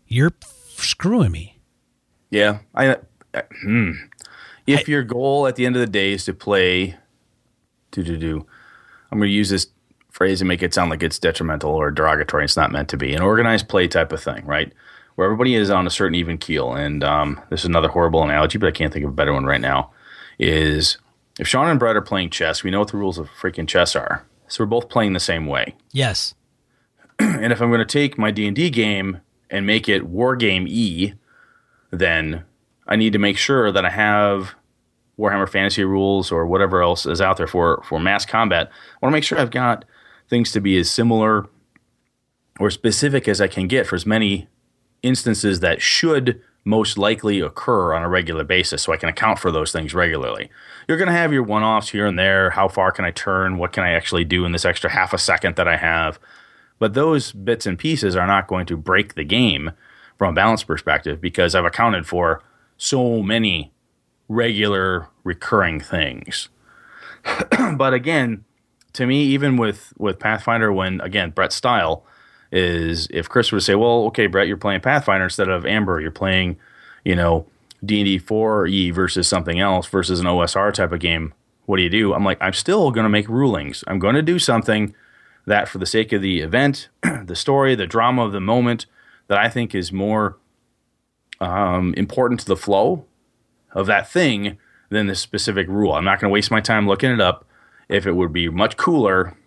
You're 0.07 0.33
screwing 0.67 1.31
me. 1.31 1.59
Yeah, 2.29 2.59
I. 2.75 2.97
I 3.33 3.43
hmm. 3.61 3.91
If 4.65 4.89
your 4.89 5.03
goal 5.03 5.47
at 5.47 5.55
the 5.55 5.65
end 5.65 5.77
of 5.77 5.79
the 5.79 5.87
day 5.87 6.11
is 6.11 6.25
to 6.25 6.33
play, 6.33 6.97
do 7.91 8.03
do 8.03 8.17
do, 8.17 8.45
I'm 9.11 9.17
going 9.17 9.29
to 9.29 9.33
use 9.33 9.49
this 9.49 9.67
phrase 10.11 10.41
and 10.41 10.47
make 10.47 10.61
it 10.61 10.73
sound 10.73 10.89
like 10.89 11.03
it's 11.03 11.19
detrimental 11.19 11.71
or 11.71 11.89
derogatory. 11.89 12.43
It's 12.43 12.57
not 12.57 12.71
meant 12.71 12.89
to 12.89 12.97
be 12.97 13.13
an 13.13 13.21
organized 13.21 13.69
play 13.69 13.87
type 13.87 14.11
of 14.11 14.21
thing, 14.21 14.45
right? 14.45 14.73
Where 15.15 15.25
everybody 15.25 15.55
is 15.55 15.69
on 15.69 15.87
a 15.87 15.89
certain 15.89 16.15
even 16.15 16.37
keel. 16.37 16.73
And 16.73 17.01
um, 17.01 17.39
this 17.49 17.61
is 17.61 17.65
another 17.65 17.87
horrible 17.87 18.23
analogy, 18.23 18.57
but 18.57 18.67
I 18.67 18.71
can't 18.71 18.91
think 18.91 19.05
of 19.05 19.11
a 19.11 19.15
better 19.15 19.33
one 19.33 19.45
right 19.45 19.61
now. 19.61 19.91
Is 20.37 20.97
if 21.39 21.47
Sean 21.47 21.67
and 21.69 21.79
Brett 21.79 21.95
are 21.95 22.01
playing 22.01 22.29
chess, 22.29 22.63
we 22.63 22.71
know 22.71 22.79
what 22.79 22.89
the 22.91 22.97
rules 22.97 23.17
of 23.17 23.29
freaking 23.29 23.67
chess 23.67 23.95
are. 23.95 24.25
So 24.47 24.63
we're 24.63 24.69
both 24.69 24.89
playing 24.89 25.13
the 25.13 25.19
same 25.19 25.45
way 25.45 25.75
Yes. 25.91 26.33
and 27.19 27.51
if 27.51 27.61
I'm 27.61 27.69
going 27.69 27.79
to 27.79 27.85
take 27.85 28.17
my 28.17 28.31
D 28.31 28.47
and 28.47 28.55
D 28.55 28.69
game 28.69 29.19
and 29.49 29.65
make 29.65 29.89
it 29.89 30.07
war 30.07 30.35
game 30.35 30.65
E, 30.69 31.13
then 31.91 32.43
I 32.87 32.95
need 32.95 33.13
to 33.13 33.19
make 33.19 33.37
sure 33.37 33.71
that 33.71 33.85
I 33.85 33.89
have 33.89 34.55
Warhammer 35.19 35.49
Fantasy 35.49 35.83
rules 35.83 36.31
or 36.31 36.45
whatever 36.45 36.81
else 36.81 37.05
is 37.05 37.19
out 37.21 37.37
there 37.37 37.47
for 37.47 37.81
for 37.83 37.99
mass 37.99 38.25
combat. 38.25 38.67
I 38.69 39.05
want 39.05 39.11
to 39.11 39.17
make 39.17 39.23
sure 39.23 39.39
I've 39.39 39.51
got 39.51 39.83
things 40.29 40.51
to 40.51 40.61
be 40.61 40.77
as 40.77 40.89
similar 40.91 41.47
or 42.59 42.69
specific 42.69 43.27
as 43.27 43.41
I 43.41 43.47
can 43.47 43.67
get 43.67 43.87
for 43.87 43.95
as 43.95 44.05
many 44.05 44.47
instances 45.03 45.59
that 45.61 45.81
should 45.81 46.41
most 46.67 46.97
likely 46.97 47.39
occur 47.39 47.93
on 47.93 48.03
a 48.03 48.09
regular 48.09 48.43
basis 48.43 48.83
so 48.83 48.91
I 48.91 48.97
can 48.97 49.07
account 49.07 49.39
for 49.39 49.51
those 49.51 49.71
things 49.71 49.93
regularly. 49.93 50.49
You're 50.85 50.97
going 50.97 51.07
to 51.07 51.13
have 51.13 51.31
your 51.31 51.43
one 51.43 51.63
offs 51.63 51.89
here 51.89 52.05
and 52.05 52.19
there. 52.19 52.49
How 52.49 52.67
far 52.67 52.91
can 52.91 53.05
I 53.05 53.11
turn? 53.11 53.57
What 53.57 53.71
can 53.71 53.85
I 53.85 53.91
actually 53.91 54.25
do 54.25 54.43
in 54.43 54.51
this 54.51 54.65
extra 54.65 54.89
half 54.89 55.13
a 55.13 55.17
second 55.17 55.55
that 55.55 55.67
I 55.67 55.77
have? 55.77 56.19
But 56.77 56.93
those 56.93 57.31
bits 57.31 57.65
and 57.65 57.79
pieces 57.79 58.17
are 58.17 58.27
not 58.27 58.47
going 58.47 58.65
to 58.65 58.75
break 58.75 59.15
the 59.15 59.23
game 59.23 59.71
from 60.17 60.33
a 60.33 60.35
balance 60.35 60.61
perspective 60.63 61.21
because 61.21 61.55
I've 61.55 61.63
accounted 61.63 62.05
for 62.05 62.43
so 62.75 63.23
many 63.23 63.71
regular 64.27 65.07
recurring 65.23 65.79
things. 65.79 66.49
but 67.77 67.93
again, 67.93 68.43
to 68.91 69.05
me, 69.05 69.23
even 69.23 69.55
with, 69.55 69.93
with 69.97 70.19
Pathfinder, 70.19 70.73
when 70.73 70.99
again, 70.99 71.29
Brett's 71.31 71.55
style, 71.55 72.03
is 72.51 73.07
if 73.11 73.27
Chris 73.29 73.51
were 73.51 73.59
to 73.59 73.63
say, 73.63 73.75
"Well, 73.75 74.05
okay, 74.05 74.27
Brett, 74.27 74.47
you're 74.47 74.57
playing 74.57 74.81
Pathfinder 74.81 75.25
instead 75.25 75.49
of 75.49 75.65
Amber. 75.65 75.99
You're 75.99 76.11
playing, 76.11 76.57
you 77.03 77.15
know, 77.15 77.45
D 77.83 77.99
and 77.99 78.05
D 78.05 78.17
four 78.17 78.67
E 78.67 78.91
versus 78.91 79.27
something 79.27 79.59
else 79.59 79.87
versus 79.87 80.19
an 80.19 80.25
OSR 80.25 80.73
type 80.73 80.91
of 80.91 80.99
game. 80.99 81.33
What 81.65 81.77
do 81.77 81.83
you 81.83 81.89
do?" 81.89 82.13
I'm 82.13 82.23
like, 82.23 82.37
I'm 82.41 82.53
still 82.53 82.91
going 82.91 83.03
to 83.05 83.09
make 83.09 83.27
rulings. 83.27 83.83
I'm 83.87 83.99
going 83.99 84.15
to 84.15 84.21
do 84.21 84.39
something 84.39 84.93
that, 85.45 85.67
for 85.67 85.77
the 85.77 85.85
sake 85.85 86.13
of 86.13 86.21
the 86.21 86.41
event, 86.41 86.89
the 87.25 87.35
story, 87.35 87.75
the 87.75 87.87
drama 87.87 88.25
of 88.25 88.31
the 88.31 88.41
moment, 88.41 88.85
that 89.27 89.37
I 89.37 89.49
think 89.49 89.73
is 89.73 89.91
more 89.91 90.37
um, 91.39 91.93
important 91.95 92.39
to 92.41 92.45
the 92.45 92.57
flow 92.57 93.05
of 93.71 93.85
that 93.87 94.09
thing 94.09 94.57
than 94.89 95.07
the 95.07 95.15
specific 95.15 95.67
rule. 95.67 95.93
I'm 95.93 96.05
not 96.05 96.19
going 96.19 96.29
to 96.29 96.33
waste 96.33 96.51
my 96.51 96.61
time 96.61 96.87
looking 96.87 97.11
it 97.11 97.21
up. 97.21 97.45
If 97.89 98.05
it 98.05 98.13
would 98.13 98.33
be 98.33 98.49
much 98.49 98.75
cooler 98.77 99.37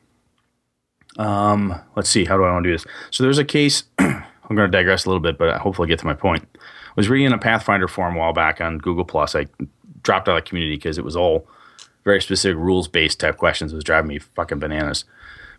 um, 1.18 1.74
let's 1.96 2.08
see, 2.08 2.24
how 2.24 2.36
do 2.36 2.44
I 2.44 2.52
want 2.52 2.64
to 2.64 2.70
do 2.70 2.74
this? 2.74 2.86
So 3.10 3.22
there's 3.22 3.38
a 3.38 3.44
case. 3.44 3.84
I'm 3.98 4.56
going 4.56 4.70
to 4.70 4.76
digress 4.76 5.04
a 5.04 5.08
little 5.08 5.20
bit, 5.20 5.38
but 5.38 5.56
hopefully 5.58 5.88
get 5.88 5.98
to 6.00 6.06
my 6.06 6.14
point. 6.14 6.46
I 6.54 6.92
was 6.96 7.08
reading 7.08 7.32
a 7.32 7.38
Pathfinder 7.38 7.86
forum 7.86 8.16
a 8.16 8.18
while 8.18 8.32
back 8.32 8.60
on 8.60 8.78
Google 8.78 9.04
Plus. 9.04 9.34
I 9.34 9.46
dropped 10.02 10.28
out 10.28 10.36
of 10.36 10.44
the 10.44 10.48
community 10.48 10.76
because 10.76 10.98
it 10.98 11.04
was 11.04 11.16
all 11.16 11.46
very 12.04 12.20
specific 12.20 12.56
rules 12.56 12.88
based 12.88 13.20
type 13.20 13.36
questions. 13.36 13.72
It 13.72 13.76
was 13.76 13.84
driving 13.84 14.08
me 14.08 14.18
fucking 14.18 14.58
bananas. 14.58 15.04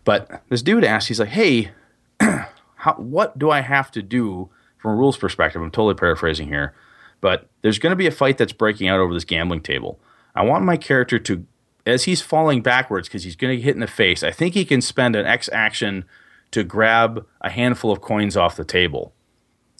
But 0.04 0.42
this 0.48 0.62
dude 0.62 0.84
asked, 0.84 1.08
he's 1.08 1.20
like, 1.20 1.30
"Hey, 1.30 1.70
how, 2.20 2.94
what 2.96 3.38
do 3.38 3.50
I 3.50 3.60
have 3.60 3.90
to 3.92 4.02
do 4.02 4.50
from 4.78 4.92
a 4.92 4.96
rules 4.96 5.16
perspective?" 5.16 5.62
I'm 5.62 5.70
totally 5.70 5.94
paraphrasing 5.94 6.48
here, 6.48 6.74
but 7.20 7.48
there's 7.62 7.78
going 7.78 7.92
to 7.92 7.96
be 7.96 8.06
a 8.06 8.12
fight 8.12 8.38
that's 8.38 8.52
breaking 8.52 8.88
out 8.88 9.00
over 9.00 9.14
this 9.14 9.24
gambling 9.24 9.62
table. 9.62 9.98
I 10.34 10.42
want 10.42 10.64
my 10.64 10.76
character 10.76 11.18
to 11.20 11.46
as 11.86 12.04
he's 12.04 12.20
falling 12.20 12.62
backwards 12.62 13.08
because 13.08 13.24
he's 13.24 13.36
going 13.36 13.52
to 13.52 13.56
get 13.56 13.64
hit 13.64 13.74
in 13.74 13.80
the 13.80 13.86
face, 13.86 14.22
I 14.22 14.30
think 14.30 14.54
he 14.54 14.64
can 14.64 14.80
spend 14.80 15.16
an 15.16 15.26
X 15.26 15.48
action 15.52 16.04
to 16.52 16.62
grab 16.62 17.26
a 17.40 17.50
handful 17.50 17.90
of 17.90 18.00
coins 18.00 18.36
off 18.36 18.56
the 18.56 18.64
table 18.64 19.12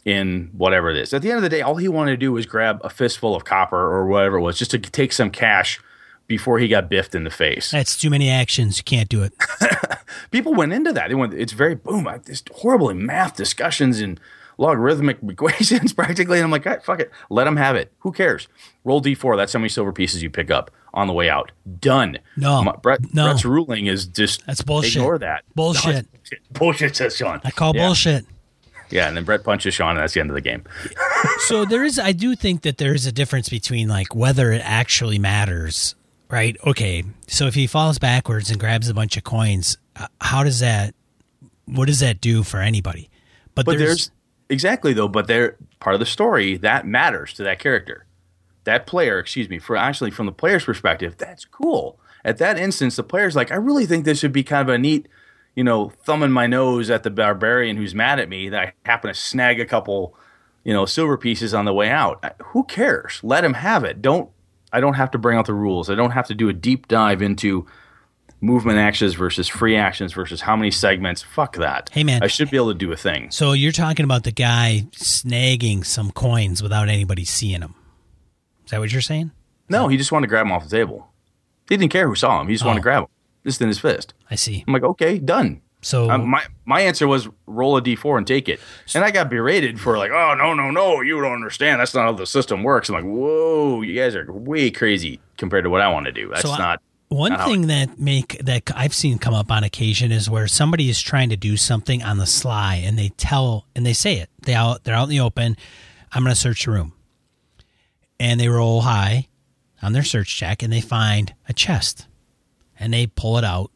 in 0.05 0.49
whatever 0.53 0.89
it 0.89 0.97
is. 0.97 1.13
At 1.13 1.21
the 1.21 1.29
end 1.29 1.37
of 1.37 1.43
the 1.43 1.49
day, 1.49 1.61
all 1.61 1.77
he 1.77 1.87
wanted 1.87 2.11
to 2.11 2.17
do 2.17 2.31
was 2.33 2.45
grab 2.45 2.81
a 2.83 2.89
fistful 2.89 3.35
of 3.35 3.45
copper 3.45 3.77
or 3.77 4.05
whatever 4.07 4.37
it 4.37 4.41
was 4.41 4.57
just 4.57 4.71
to 4.71 4.79
take 4.79 5.13
some 5.13 5.29
cash 5.29 5.79
before 6.27 6.59
he 6.59 6.67
got 6.67 6.89
biffed 6.89 7.15
in 7.15 7.23
the 7.23 7.29
face. 7.29 7.71
That's 7.71 7.97
too 7.97 8.09
many 8.09 8.29
actions. 8.29 8.77
You 8.77 8.83
can't 8.83 9.09
do 9.09 9.23
it. 9.23 9.33
People 10.31 10.53
went 10.53 10.73
into 10.73 10.91
that. 10.93 11.09
They 11.09 11.15
went, 11.15 11.33
it's 11.33 11.53
very 11.53 11.75
boom. 11.75 12.07
This 12.25 12.43
horrible 12.51 12.93
math 12.93 13.35
discussions 13.35 13.99
and 13.99 14.19
logarithmic 14.57 15.19
equations 15.27 15.93
practically. 15.93 16.39
And 16.39 16.45
I'm 16.45 16.51
like, 16.51 16.65
right, 16.65 16.83
fuck 16.83 16.99
it. 16.99 17.11
Let 17.29 17.45
them 17.45 17.57
have 17.57 17.75
it. 17.75 17.91
Who 17.99 18.11
cares? 18.11 18.47
Roll 18.83 19.01
D4. 19.01 19.37
That's 19.37 19.53
how 19.53 19.59
many 19.59 19.69
silver 19.69 19.91
pieces 19.91 20.23
you 20.23 20.29
pick 20.29 20.51
up 20.51 20.71
on 20.93 21.07
the 21.07 21.13
way 21.13 21.29
out. 21.29 21.51
Done. 21.79 22.19
No. 22.37 22.63
My, 22.63 22.75
Brett, 22.75 23.13
no. 23.13 23.25
Brett's 23.25 23.45
ruling 23.45 23.87
is 23.87 24.05
just 24.05 24.45
That's 24.45 24.61
bullshit. 24.61 24.97
Ignore 24.97 25.19
that. 25.19 25.43
Bullshit. 25.55 26.07
No, 26.31 26.39
bullshit. 26.51 26.95
says 26.95 27.15
Sean. 27.15 27.41
I 27.43 27.51
call 27.51 27.75
yeah. 27.75 27.85
bullshit. 27.85 28.25
Yeah, 28.89 29.07
and 29.07 29.17
then 29.17 29.23
Brett 29.23 29.43
punches 29.43 29.73
Sean, 29.73 29.91
and 29.91 29.99
that's 29.99 30.13
the 30.13 30.19
end 30.19 30.29
of 30.29 30.35
the 30.35 30.41
game. 30.41 30.63
so 31.47 31.65
there 31.65 31.83
is, 31.83 31.97
I 31.97 32.11
do 32.11 32.35
think 32.35 32.61
that 32.61 32.77
there 32.77 32.93
is 32.93 33.07
a 33.07 33.11
difference 33.11 33.49
between 33.49 33.87
like 33.87 34.13
whether 34.13 34.51
it 34.51 34.61
actually 34.63 35.17
matters, 35.17 35.95
right? 36.29 36.55
Okay, 36.63 37.03
so 37.25 37.47
if 37.47 37.55
he 37.55 37.65
falls 37.65 37.97
backwards 37.97 38.51
and 38.51 38.59
grabs 38.59 38.89
a 38.89 38.93
bunch 38.93 39.17
of 39.17 39.23
coins, 39.23 39.77
uh, 39.95 40.07
how 40.21 40.43
does 40.43 40.59
that? 40.59 40.93
What 41.65 41.85
does 41.85 42.01
that 42.01 42.21
do 42.21 42.43
for 42.43 42.59
anybody? 42.59 43.09
But, 43.55 43.65
but 43.65 43.77
there's, 43.79 43.87
there's 43.87 44.11
exactly 44.53 44.93
though. 44.93 45.09
But 45.09 45.27
they're 45.27 45.57
part 45.79 45.93
of 45.93 45.99
the 45.99 46.05
story 46.05 46.57
that 46.57 46.87
matters 46.87 47.33
to 47.33 47.43
that 47.43 47.59
character, 47.59 48.05
that 48.63 48.87
player. 48.87 49.19
Excuse 49.19 49.49
me. 49.49 49.59
For 49.59 49.75
actually 49.75 50.11
from 50.11 50.25
the 50.25 50.31
player's 50.31 50.65
perspective, 50.65 51.17
that's 51.17 51.45
cool. 51.45 51.99
At 52.23 52.37
that 52.37 52.57
instance, 52.57 52.95
the 52.95 53.03
player's 53.03 53.35
like, 53.35 53.51
I 53.51 53.55
really 53.55 53.85
think 53.85 54.05
this 54.05 54.23
would 54.23 54.31
be 54.31 54.43
kind 54.43 54.69
of 54.69 54.73
a 54.73 54.77
neat 54.77 55.09
you 55.55 55.63
know, 55.63 55.89
thumbing 55.89 56.31
my 56.31 56.47
nose 56.47 56.89
at 56.89 57.03
the 57.03 57.09
barbarian 57.09 57.77
who's 57.77 57.93
mad 57.93 58.19
at 58.19 58.29
me 58.29 58.49
that 58.49 58.61
I 58.61 58.73
happen 58.89 59.09
to 59.09 59.13
snag 59.13 59.59
a 59.59 59.65
couple, 59.65 60.15
you 60.63 60.73
know, 60.73 60.85
silver 60.85 61.17
pieces 61.17 61.53
on 61.53 61.65
the 61.65 61.73
way 61.73 61.89
out. 61.89 62.23
Who 62.47 62.63
cares? 62.63 63.19
Let 63.23 63.45
him 63.45 63.53
have 63.53 63.83
it. 63.83 64.01
Don't 64.01 64.29
I 64.71 64.79
don't 64.79 64.95
have 64.95 65.11
to 65.11 65.19
bring 65.19 65.37
out 65.37 65.45
the 65.45 65.53
rules. 65.53 65.89
I 65.89 65.95
don't 65.95 66.11
have 66.11 66.25
to 66.27 66.35
do 66.35 66.49
a 66.49 66.53
deep 66.53 66.87
dive 66.87 67.21
into 67.21 67.67
movement 68.43 68.77
actions 68.77 69.15
versus 69.15 69.47
free 69.47 69.77
actions 69.77 70.11
versus 70.11 70.41
how 70.41 70.55
many 70.55 70.69
segments. 70.69 71.21
Fuck 71.21 71.55
that. 71.55 71.89
Hey 71.91 72.03
man, 72.03 72.21
I 72.21 72.27
should 72.27 72.51
be 72.51 72.57
able 72.57 72.73
to 72.73 72.77
do 72.77 72.91
a 72.91 72.97
thing. 72.97 73.31
So 73.31 73.53
you're 73.53 73.71
talking 73.71 74.03
about 74.03 74.25
the 74.25 74.31
guy 74.31 74.85
snagging 74.91 75.85
some 75.85 76.11
coins 76.11 76.61
without 76.61 76.89
anybody 76.89 77.23
seeing 77.23 77.61
him. 77.61 77.73
Is 78.65 78.71
that 78.71 78.79
what 78.79 78.91
you're 78.91 79.01
saying? 79.01 79.31
No, 79.69 79.87
he 79.87 79.97
just 79.97 80.11
wanted 80.11 80.27
to 80.27 80.29
grab 80.29 80.45
them 80.45 80.51
off 80.51 80.65
the 80.65 80.69
table. 80.69 81.07
He 81.69 81.77
didn't 81.77 81.91
care 81.91 82.07
who 82.07 82.15
saw 82.15 82.41
him. 82.41 82.47
He 82.49 82.55
just 82.55 82.65
oh. 82.65 82.67
wanted 82.67 82.79
to 82.79 82.83
grab 82.83 83.03
them 83.03 83.09
just 83.45 83.61
in 83.61 83.69
his 83.69 83.79
fist. 83.79 84.13
I 84.29 84.35
see. 84.35 84.63
I'm 84.67 84.73
like, 84.73 84.83
okay, 84.83 85.17
done. 85.19 85.61
So 85.81 86.09
um, 86.09 86.29
my 86.29 86.43
my 86.65 86.81
answer 86.81 87.07
was 87.07 87.27
roll 87.45 87.75
a 87.75 87.81
d4 87.81 88.17
and 88.17 88.27
take 88.27 88.47
it, 88.47 88.59
and 88.93 89.03
I 89.03 89.11
got 89.11 89.29
berated 89.29 89.79
for 89.79 89.97
like, 89.97 90.11
oh 90.11 90.33
no 90.33 90.53
no 90.53 90.71
no, 90.71 91.01
you 91.01 91.19
don't 91.21 91.33
understand. 91.33 91.81
That's 91.81 91.93
not 91.93 92.03
how 92.03 92.13
the 92.13 92.25
system 92.25 92.63
works. 92.63 92.89
I'm 92.89 92.95
like, 92.95 93.03
whoa, 93.03 93.81
you 93.81 93.93
guys 93.93 94.15
are 94.15 94.31
way 94.31 94.71
crazy 94.71 95.19
compared 95.37 95.65
to 95.65 95.69
what 95.69 95.81
I 95.81 95.89
want 95.89 96.05
to 96.05 96.13
do. 96.13 96.29
That's 96.29 96.43
so 96.43 96.55
not. 96.55 96.81
One 97.13 97.37
thing 97.37 97.67
that 97.67 97.99
make 97.99 98.39
that 98.39 98.71
I've 98.75 98.93
seen 98.93 99.19
come 99.19 99.35
up 99.35 99.51
on 99.51 99.63
occasion 99.63 100.11
is 100.11 100.31
where 100.31 100.47
somebody 100.47 100.89
is 100.89 100.99
trying 100.99 101.29
to 101.29 101.37
do 101.37 101.57
something 101.57 102.01
on 102.01 102.17
the 102.17 102.25
sly, 102.25 102.77
and 102.83 102.97
they 102.97 103.09
tell 103.09 103.67
and 103.75 103.85
they 103.85 103.93
say 103.93 104.17
it. 104.17 104.31
They 104.41 104.55
out 104.55 104.83
they're 104.83 104.95
out 104.95 105.03
in 105.03 105.09
the 105.09 105.19
open. 105.19 105.55
I'm 106.11 106.23
going 106.23 106.33
to 106.33 106.39
search 106.39 106.65
the 106.65 106.71
room, 106.71 106.93
and 108.19 108.39
they 108.39 108.47
roll 108.47 108.81
high 108.81 109.27
on 109.81 109.93
their 109.93 110.03
search 110.03 110.35
check, 110.35 110.63
and 110.63 110.73
they 110.73 110.81
find 110.81 111.35
a 111.47 111.53
chest. 111.53 112.07
And 112.79 112.91
they 112.91 113.05
pull 113.05 113.37
it 113.37 113.43
out 113.43 113.69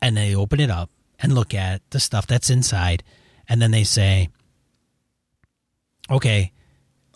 and 0.00 0.16
they 0.16 0.34
open 0.34 0.60
it 0.60 0.70
up 0.70 0.88
and 1.18 1.34
look 1.34 1.54
at 1.54 1.82
the 1.90 1.98
stuff 1.98 2.28
that's 2.28 2.48
inside. 2.48 3.02
And 3.48 3.60
then 3.60 3.72
they 3.72 3.82
say 3.82 4.28
okay. 6.08 6.52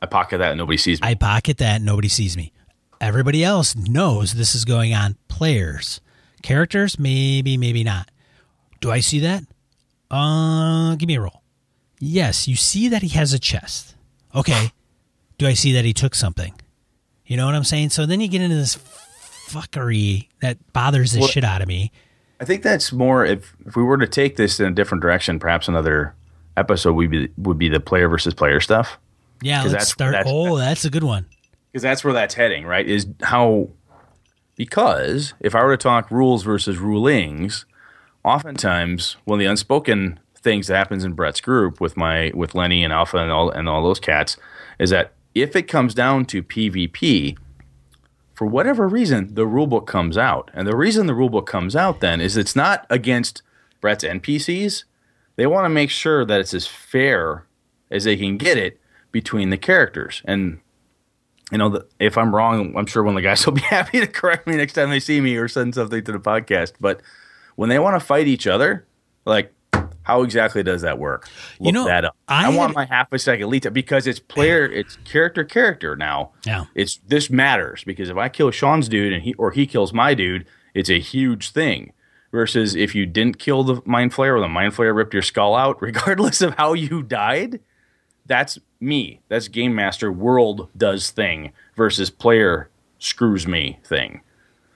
I 0.03 0.07
pocket 0.07 0.39
that 0.39 0.51
and 0.51 0.59
nobody 0.59 0.77
sees 0.79 1.01
me. 1.01 1.09
I 1.09 1.15
pocket 1.15 1.59
that 1.59 1.77
and 1.77 1.85
nobody 1.87 2.09
sees 2.09 2.37
me 2.37 2.53
everybody 3.03 3.45
else 3.45 3.77
knows 3.77 4.35
this 4.35 4.55
is 4.55 4.65
going 4.65 4.95
on 4.95 5.17
players 5.29 6.01
characters 6.43 6.99
maybe 6.99 7.57
maybe 7.57 7.85
not 7.85 8.11
do 8.81 8.91
i 8.91 9.01
see 9.01 9.19
that 9.19 9.43
uh 10.11 10.95
give 10.97 11.07
me 11.07 11.17
a 11.17 11.21
roll 11.21 11.43
yes 11.99 12.49
you 12.49 12.57
see 12.57 12.89
that 12.89 13.03
he 13.03 13.09
has 13.09 13.33
a 13.33 13.39
chest 13.39 13.95
okay 14.35 14.71
do 15.39 15.47
i 15.47 15.53
see 15.53 15.73
that 15.73 15.85
he 15.85 15.93
took 15.93 16.15
something 16.15 16.55
you 17.27 17.37
know 17.37 17.45
what 17.47 17.55
i'm 17.55 17.65
saying 17.65 17.91
so 17.91 18.07
then 18.07 18.21
you 18.21 18.29
get 18.29 18.41
into 18.41 18.57
this 18.57 18.79
fuckery 19.53 20.29
that 20.41 20.59
bothers 20.73 21.13
the 21.13 21.21
well, 21.21 21.29
shit 21.29 21.45
out 21.45 21.63
of 21.63 21.69
me. 21.69 21.93
I 22.41 22.45
think 22.45 22.63
that's 22.63 22.93
more 22.93 23.25
if 23.25 23.55
if 23.67 23.77
we 23.77 23.83
were 23.83 23.99
to 23.99 24.07
take 24.07 24.37
this 24.37 24.59
in 24.59 24.67
a 24.67 24.71
different 24.71 25.03
direction, 25.03 25.39
perhaps 25.39 25.69
another 25.69 26.15
episode 26.57 26.95
would 26.95 27.11
be 27.11 27.29
would 27.39 27.59
be 27.59 27.69
the 27.69 27.81
player 27.81 28.09
versus 28.09 28.35
player 28.35 28.61
stuff. 28.61 28.99
Yeah, 29.43 29.63
let's 29.65 29.89
start. 29.89 30.13
That's, 30.13 30.29
oh, 30.31 30.57
that's 30.57 30.85
a 30.85 30.91
good 30.91 31.05
one. 31.05 31.27
Because 31.73 31.83
that's 31.83 32.05
where 32.05 32.13
that's 32.13 32.35
heading, 32.35 32.67
right? 32.67 32.87
Is 32.87 33.07
how 33.23 33.71
because 34.57 35.35
if 35.41 35.55
I 35.55 35.65
were 35.65 35.77
to 35.77 35.83
talk 35.83 36.11
rules 36.11 36.43
versus 36.43 36.79
rulings, 36.79 37.65
oftentimes 38.25 39.17
one 39.25 39.37
of 39.37 39.41
the 39.41 39.47
unspoken 39.47 40.21
things 40.37 40.67
that 40.67 40.77
happens 40.77 41.05
in 41.05 41.15
Brett's 41.15 41.41
group 41.41 41.81
with 41.81 41.97
my 41.97 42.31
with 42.35 42.55
Lenny 42.55 42.85
and 42.85 42.93
Alpha 42.93 43.19
and 43.19 43.31
all 43.31 43.51
and 43.51 43.69
all 43.69 43.83
those 43.83 44.01
cats 44.01 44.37
is 44.79 44.91
that 44.91 45.13
if 45.35 45.57
it 45.57 45.63
comes 45.63 45.95
down 45.95 46.27
to 46.27 46.43
PvP, 46.43 47.39
for 48.35 48.47
whatever 48.47 48.89
reason, 48.89 49.35
the 49.35 49.47
rulebook 49.47 49.87
comes 49.87 50.19
out. 50.19 50.51
And 50.53 50.67
the 50.67 50.77
reason 50.77 51.07
the 51.07 51.13
rulebook 51.13 51.47
comes 51.47 51.77
out 51.77 52.01
then 52.01 52.21
is 52.21 52.37
it's 52.37 52.57
not 52.57 52.87
against 52.91 53.43
Brett's 53.81 54.05
NPCs. 54.05 54.85
They 55.37 55.47
want 55.47 55.65
to 55.65 55.71
make 55.71 55.91
sure 55.91 56.25
that 56.25 56.41
it's 56.41 56.55
as 56.55 56.67
fair 56.67 57.47
as 57.91 58.05
they 58.05 58.17
can 58.17 58.37
get 58.37 58.59
it 58.59 58.81
between 59.11 59.51
the 59.51 59.57
characters. 59.57 60.23
And 60.25 60.61
you 61.53 61.59
know, 61.59 61.69
the, 61.69 61.87
if 62.01 62.17
I'm 62.19 62.35
wrong, 62.35 62.75
I'm 62.77 62.87
sure 62.87 63.03
one 63.03 63.15
of 63.15 63.23
the 63.23 63.29
guys 63.29 63.45
will 63.47 63.53
be 63.53 63.61
happy 63.61 64.01
to 64.01 64.07
correct 64.07 64.47
me 64.47 64.57
next 64.57 64.73
time 64.73 64.91
they 64.91 65.01
see 65.01 65.21
me 65.21 65.37
or 65.37 65.47
send 65.49 65.75
something 65.75 66.03
to 66.03 66.13
the 66.13 66.19
podcast. 66.19 66.73
But 66.81 67.01
when 67.57 67.69
they 67.69 67.79
want 67.79 67.95
to 67.95 68.01
fight 68.05 68.27
each 68.27 68.47
other, 68.47 68.87
like 69.27 69.53
How 70.03 70.23
exactly 70.23 70.63
does 70.65 70.83
that 70.83 70.99
work? 70.99 71.29
Look 71.61 71.67
You 71.67 71.73
know, 71.73 71.85
that 71.85 72.05
up. 72.05 72.17
I 72.27 72.47
I, 72.47 72.49
want 72.57 72.75
my 72.75 72.87
half 72.87 73.13
a 73.13 73.19
second 73.19 73.51
lead 73.51 73.63
time 73.63 73.73
because 73.73 74.07
it's 74.07 74.19
player, 74.19 74.65
it's 74.65 74.97
character, 75.05 75.45
character 75.45 75.95
now. 75.95 76.33
Yeah. 76.45 76.65
It's 76.75 76.97
this 77.07 77.31
matters 77.31 77.85
because 77.85 78.11
if 78.11 78.17
I 78.17 78.29
kill 78.29 78.51
Sean's 78.51 78.89
dude 78.89 79.13
and 79.13 79.23
he 79.23 79.35
or 79.35 79.53
he 79.53 79.67
kills 79.67 79.93
my 79.93 80.15
dude, 80.15 80.47
it's 80.75 80.91
a 80.91 80.99
huge 80.99 81.51
thing. 81.51 81.93
Versus 82.33 82.75
if 82.75 82.95
you 82.95 83.05
didn't 83.05 83.39
kill 83.39 83.63
the 83.63 83.83
mind 83.85 84.13
flayer 84.13 84.39
or 84.39 84.41
the 84.41 84.49
mind 84.49 84.73
flayer 84.73 84.95
ripped 84.97 85.13
your 85.13 85.23
skull 85.23 85.55
out, 85.55 85.81
regardless 85.83 86.41
of 86.41 86.55
how 86.55 86.73
you 86.73 87.03
died, 87.03 87.61
that's 88.27 88.59
me. 88.81 89.21
That's 89.29 89.49
game 89.49 89.75
master 89.75 90.11
world 90.13 90.69
does 90.77 91.11
thing 91.11 91.53
versus 91.77 92.11
player 92.11 92.69
screws 92.99 93.47
me 93.47 93.79
thing. 93.85 94.21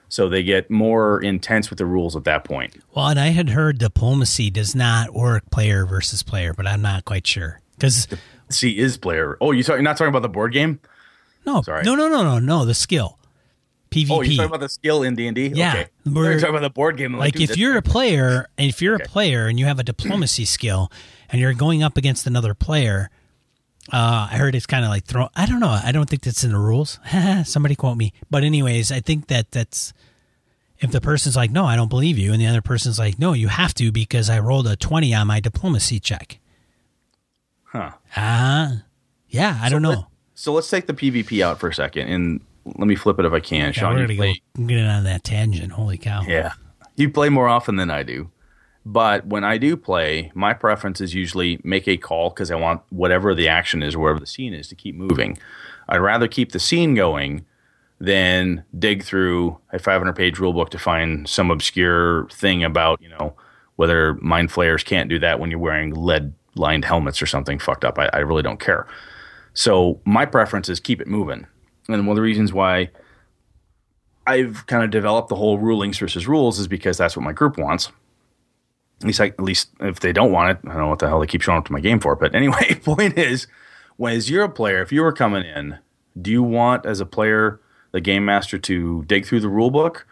So 0.09 0.29
they 0.29 0.41
get 0.43 0.71
more 0.71 1.21
intense 1.21 1.69
with 1.69 1.79
the 1.79 1.85
rules 1.85 2.15
at 2.15 2.23
that 2.23 2.45
point. 2.45 2.81
Well, 2.95 3.07
and 3.07 3.19
I 3.19 3.27
had 3.27 3.49
heard 3.49 3.77
diplomacy 3.77 4.49
does 4.49 4.73
not 4.73 5.13
work 5.13 5.49
player 5.51 5.85
versus 5.85 6.23
player, 6.23 6.53
but 6.53 6.65
I'm 6.65 6.81
not 6.81 7.03
quite 7.03 7.27
sure 7.27 7.59
because 7.77 8.07
C 8.49 8.77
is 8.77 8.97
player. 8.97 9.37
Oh, 9.41 9.51
you 9.51 9.63
talk, 9.63 9.73
you're 9.75 9.81
not 9.81 9.97
talking 9.97 10.09
about 10.09 10.21
the 10.21 10.29
board 10.29 10.53
game? 10.53 10.79
no, 11.45 11.61
Sorry. 11.61 11.83
no, 11.83 11.95
no, 11.95 12.07
no, 12.09 12.23
no, 12.23 12.39
no, 12.39 12.63
the 12.65 12.73
skill 12.73 13.19
PvP. 13.91 14.07
Oh, 14.11 14.21
you're 14.21 14.35
talking 14.37 14.45
about 14.49 14.59
the 14.61 14.69
skill 14.69 15.03
in 15.03 15.15
D 15.15 15.27
and 15.27 15.35
D? 15.35 15.47
Yeah. 15.53 15.71
Okay. 15.73 15.87
We're- 16.05 16.35
talking 16.39 16.49
about 16.55 16.61
the 16.61 16.69
board 16.69 16.95
game. 16.97 17.13
I'm 17.13 17.19
like 17.19 17.39
if 17.39 17.57
you're 17.57 17.77
a 17.77 17.81
player 17.81 18.47
and 18.57 18.69
if 18.69 18.81
you're 18.81 18.95
Okay. 18.95 19.03
a 19.05 19.07
player 19.09 19.47
and 19.47 19.59
you 19.59 19.65
have 19.65 19.79
a 19.79 19.83
diplomacy 19.83 20.45
skill 20.45 20.89
and 21.29 21.39
you're 21.41 21.53
going 21.53 21.83
up 21.83 21.97
against 21.97 22.25
another 22.27 22.53
player 22.53 23.09
uh, 23.93 24.27
I 24.31 24.37
heard 24.37 24.55
it's 24.55 24.65
kind 24.65 24.83
of 24.83 24.89
like 24.89 25.05
throw. 25.05 25.29
I 25.35 25.45
don't 25.45 25.59
know. 25.59 25.69
I 25.83 25.91
don't 25.91 26.09
think 26.09 26.23
that's 26.23 26.43
in 26.43 26.51
the 26.51 26.57
rules. 26.57 26.99
Somebody 27.45 27.75
quote 27.75 27.97
me. 27.97 28.13
But 28.29 28.43
anyways, 28.43 28.91
I 28.91 28.99
think 28.99 29.27
that 29.27 29.51
that's 29.51 29.93
if 30.79 30.91
the 30.91 31.01
person's 31.01 31.35
like, 31.35 31.51
no, 31.51 31.65
I 31.65 31.75
don't 31.75 31.89
believe 31.89 32.17
you, 32.17 32.31
and 32.33 32.41
the 32.41 32.47
other 32.47 32.61
person's 32.61 32.99
like, 32.99 33.17
no, 33.17 33.33
you 33.33 33.47
have 33.47 33.73
to 33.75 33.91
because 33.91 34.29
I 34.29 34.39
rolled 34.39 34.67
a 34.67 34.75
twenty 34.75 35.13
on 35.13 35.27
my 35.27 35.39
diplomacy 35.39 35.99
check. 35.99 36.39
Huh. 37.65 37.91
Ah, 38.15 38.83
yeah. 39.29 39.59
I 39.61 39.69
don't 39.69 39.81
Let- 39.83 39.95
know. 39.95 40.07
So 40.35 40.53
let's 40.53 40.69
take 40.69 40.85
the 40.85 40.93
PvP 40.93 41.41
out 41.43 41.59
for 41.59 41.67
a 41.67 41.73
second 41.73 42.09
and 42.09 42.41
let 42.65 42.87
me 42.87 42.95
flip 42.95 43.17
it 43.19 43.25
if 43.25 43.33
I 43.33 43.39
can. 43.39 43.65
Yeah, 43.67 43.71
Sean, 43.71 43.95
we're 43.95 44.01
gonna 44.05 44.15
play, 44.17 44.41
go 44.55 44.65
get 44.65 44.85
on 44.85 45.03
that 45.05 45.23
tangent. 45.23 45.71
Holy 45.71 45.97
cow! 45.97 46.21
Yeah. 46.27 46.53
You 46.95 47.09
play 47.09 47.29
more 47.29 47.47
often 47.47 47.75
than 47.75 47.89
I 47.89 48.03
do. 48.03 48.29
But 48.89 49.27
when 49.27 49.43
I 49.43 49.57
do 49.57 49.75
play, 49.75 50.31
my 50.33 50.53
preference 50.53 51.01
is 51.01 51.13
usually 51.13 51.59
make 51.61 51.89
a 51.89 51.97
call 51.97 52.29
because 52.29 52.51
I 52.51 52.55
want 52.55 52.81
whatever 52.89 53.35
the 53.35 53.49
action 53.49 53.83
is, 53.83 53.97
wherever 53.97 54.17
the 54.17 54.25
scene 54.25 54.53
is, 54.53 54.69
to 54.69 54.75
keep 54.75 54.95
moving. 54.95 55.37
I'd 55.89 55.97
rather 55.97 56.25
keep 56.25 56.53
the 56.53 56.59
scene 56.59 56.95
going 56.95 57.45
than 57.99 58.63
dig 58.79 59.03
through 59.03 59.57
a 59.73 59.79
500 59.79 60.13
page 60.13 60.39
rule 60.39 60.53
book 60.53 60.69
to 60.69 60.79
find 60.79 61.27
some 61.27 61.51
obscure 61.51 62.29
thing 62.29 62.63
about, 62.63 63.01
you 63.01 63.09
know, 63.09 63.35
whether 63.75 64.13
mind 64.21 64.53
flayers 64.53 64.85
can't 64.85 65.09
do 65.09 65.19
that 65.19 65.41
when 65.41 65.51
you're 65.51 65.59
wearing 65.59 65.93
lead 65.93 66.33
lined 66.55 66.85
helmets 66.85 67.21
or 67.21 67.25
something 67.25 67.59
fucked 67.59 67.83
up. 67.83 67.99
I, 67.99 68.09
I 68.13 68.19
really 68.19 68.41
don't 68.41 68.59
care. 68.59 68.87
So 69.53 69.99
my 70.05 70.25
preference 70.25 70.69
is 70.69 70.79
keep 70.79 71.01
it 71.01 71.07
moving. 71.07 71.45
And 71.89 72.07
one 72.07 72.13
of 72.13 72.15
the 72.15 72.21
reasons 72.21 72.53
why 72.53 72.91
I've 74.25 74.65
kind 74.67 74.85
of 74.85 74.91
developed 74.91 75.27
the 75.27 75.35
whole 75.35 75.57
rulings 75.57 75.97
versus 75.97 76.25
rules 76.25 76.57
is 76.57 76.69
because 76.69 76.97
that's 76.97 77.17
what 77.17 77.23
my 77.23 77.33
group 77.33 77.57
wants. 77.57 77.91
At 79.01 79.07
least, 79.07 79.21
I, 79.21 79.25
at 79.27 79.41
least 79.41 79.69
if 79.79 79.99
they 79.99 80.11
don't 80.11 80.31
want 80.31 80.51
it, 80.51 80.57
I 80.65 80.73
don't 80.73 80.81
know 80.81 80.89
what 80.89 80.99
the 80.99 81.07
hell 81.07 81.19
they 81.19 81.27
keep 81.27 81.41
showing 81.41 81.59
up 81.59 81.65
to 81.65 81.71
my 81.71 81.79
game 81.79 81.99
for. 81.99 82.15
But 82.15 82.33
anyway, 82.33 82.73
point 82.83 83.17
is, 83.17 83.47
when 83.95 84.15
as 84.15 84.29
you're 84.29 84.43
a 84.43 84.49
player, 84.49 84.81
if 84.81 84.91
you 84.91 85.01
were 85.03 85.13
coming 85.13 85.43
in, 85.43 85.77
do 86.19 86.31
you 86.31 86.41
want 86.41 86.85
as 86.85 86.99
a 86.99 87.05
player 87.05 87.59
the 87.91 88.01
game 88.01 88.25
master 88.25 88.57
to 88.57 89.03
dig 89.05 89.25
through 89.25 89.41
the 89.41 89.49
rule 89.49 89.69
book? 89.71 90.07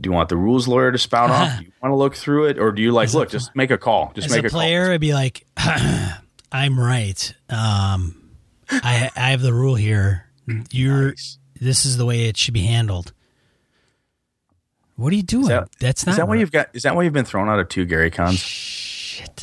Do 0.00 0.08
you 0.08 0.12
want 0.12 0.28
the 0.28 0.36
rules 0.36 0.68
lawyer 0.68 0.92
to 0.92 0.98
spout 0.98 1.30
off? 1.30 1.58
Do 1.58 1.64
you 1.64 1.72
want 1.82 1.92
to 1.92 1.96
look 1.96 2.16
through 2.16 2.46
it, 2.46 2.58
or 2.58 2.72
do 2.72 2.82
you 2.82 2.92
like 2.92 3.14
look? 3.14 3.30
Just 3.30 3.54
make 3.54 3.70
a 3.70 3.78
call. 3.78 4.12
Just 4.14 4.26
As 4.26 4.32
make 4.32 4.44
a 4.44 4.48
a 4.48 4.50
player, 4.50 4.86
call. 4.86 4.92
I'd 4.94 5.00
be 5.00 5.14
like, 5.14 5.46
I'm 6.52 6.78
right. 6.78 7.34
Um, 7.48 8.30
I 8.68 9.10
I 9.16 9.30
have 9.30 9.40
the 9.40 9.54
rule 9.54 9.74
here. 9.74 10.26
You're. 10.70 11.10
Nice. 11.10 11.38
This 11.58 11.86
is 11.86 11.96
the 11.96 12.04
way 12.04 12.28
it 12.28 12.36
should 12.36 12.52
be 12.52 12.64
handled. 12.64 13.12
What 14.96 15.12
are 15.12 15.16
you 15.16 15.22
doing? 15.22 15.48
that- 15.48 15.68
That's 15.78 16.06
not. 16.06 16.12
Is 16.12 16.16
that 16.18 16.28
why 16.28 16.36
you've 16.36 16.52
got? 16.52 16.68
Is 16.74 16.82
that 16.82 16.96
why 16.96 17.02
you've 17.04 17.12
been 17.12 17.24
thrown 17.24 17.48
out 17.48 17.58
of 17.58 17.68
two 17.68 17.84
Gary 17.84 18.10
Cons? 18.10 18.38
Shit. 18.38 19.42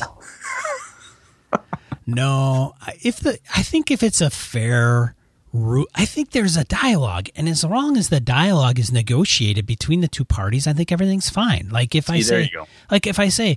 no, 2.06 2.74
if 3.02 3.20
the 3.20 3.38
I 3.54 3.62
think 3.62 3.90
if 3.90 4.02
it's 4.02 4.20
a 4.20 4.30
fair 4.30 5.14
route, 5.52 5.88
I 5.94 6.04
think 6.04 6.32
there's 6.32 6.56
a 6.56 6.64
dialogue, 6.64 7.28
and 7.36 7.48
as 7.48 7.64
long 7.64 7.96
as 7.96 8.08
the 8.08 8.20
dialogue 8.20 8.78
is 8.78 8.92
negotiated 8.92 9.64
between 9.66 10.00
the 10.00 10.08
two 10.08 10.24
parties, 10.24 10.66
I 10.66 10.72
think 10.72 10.92
everything's 10.92 11.30
fine. 11.30 11.68
Like 11.70 11.94
if 11.94 12.10
I 12.10 12.20
say, 12.20 12.30
there 12.34 12.40
you 12.42 12.50
go. 12.52 12.66
like 12.90 13.06
if 13.06 13.18
I 13.18 13.28
say, 13.28 13.56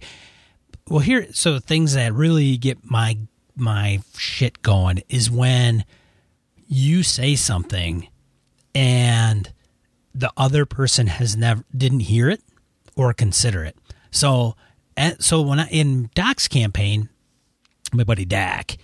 well, 0.88 1.00
here, 1.00 1.28
so 1.34 1.60
things 1.60 1.94
that 1.96 2.14
really 2.14 2.58
get 2.58 2.78
my 2.90 3.18
my 3.56 4.02
shit 4.18 4.62
going 4.62 5.02
is 5.10 5.30
when 5.32 5.84
you 6.68 7.02
say 7.04 7.36
something 7.36 8.08
and 8.76 9.52
the 10.18 10.34
other 10.36 10.66
person 10.66 11.08
has 11.08 11.38
never 11.38 11.64
didn't 11.76 12.02
hear 12.02 12.30
it 12.30 12.42
or 12.96 13.14
consider 13.14 13.64
it. 13.64 13.78
So, 14.10 14.56
so 15.20 15.42
when 15.42 15.60
I 15.60 15.68
in 15.68 16.10
Doc's 16.16 16.48
campaign, 16.48 17.10
my 17.94 18.04
buddy 18.04 18.26
Dak, 18.26 18.78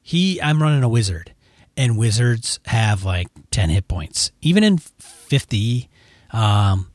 he 0.00 0.40
I'm 0.40 0.62
running 0.62 0.82
a 0.82 0.88
wizard, 0.88 1.34
and 1.76 1.98
wizards 1.98 2.58
have 2.66 3.04
like 3.04 3.28
ten 3.50 3.68
hit 3.68 3.86
points. 3.86 4.32
Even 4.40 4.64
in 4.64 4.78
fifty, 4.78 5.90
um, 6.30 6.90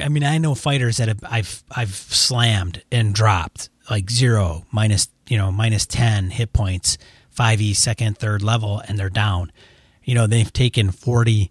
I 0.00 0.08
mean 0.08 0.22
I 0.22 0.38
know 0.38 0.54
fighters 0.54 0.98
that 0.98 1.08
have, 1.08 1.24
I've 1.24 1.64
I've 1.74 1.94
slammed 1.94 2.82
and 2.92 3.14
dropped 3.14 3.70
like 3.90 4.08
zero 4.08 4.66
minus 4.70 5.08
you 5.28 5.36
know 5.36 5.50
minus 5.50 5.84
ten 5.84 6.30
hit 6.30 6.52
points, 6.52 6.96
five 7.28 7.60
e 7.60 7.74
second 7.74 8.18
third 8.18 8.42
level, 8.42 8.80
and 8.86 8.98
they're 8.98 9.10
down. 9.10 9.50
You 10.04 10.14
know 10.14 10.28
they've 10.28 10.52
taken 10.52 10.92
forty 10.92 11.50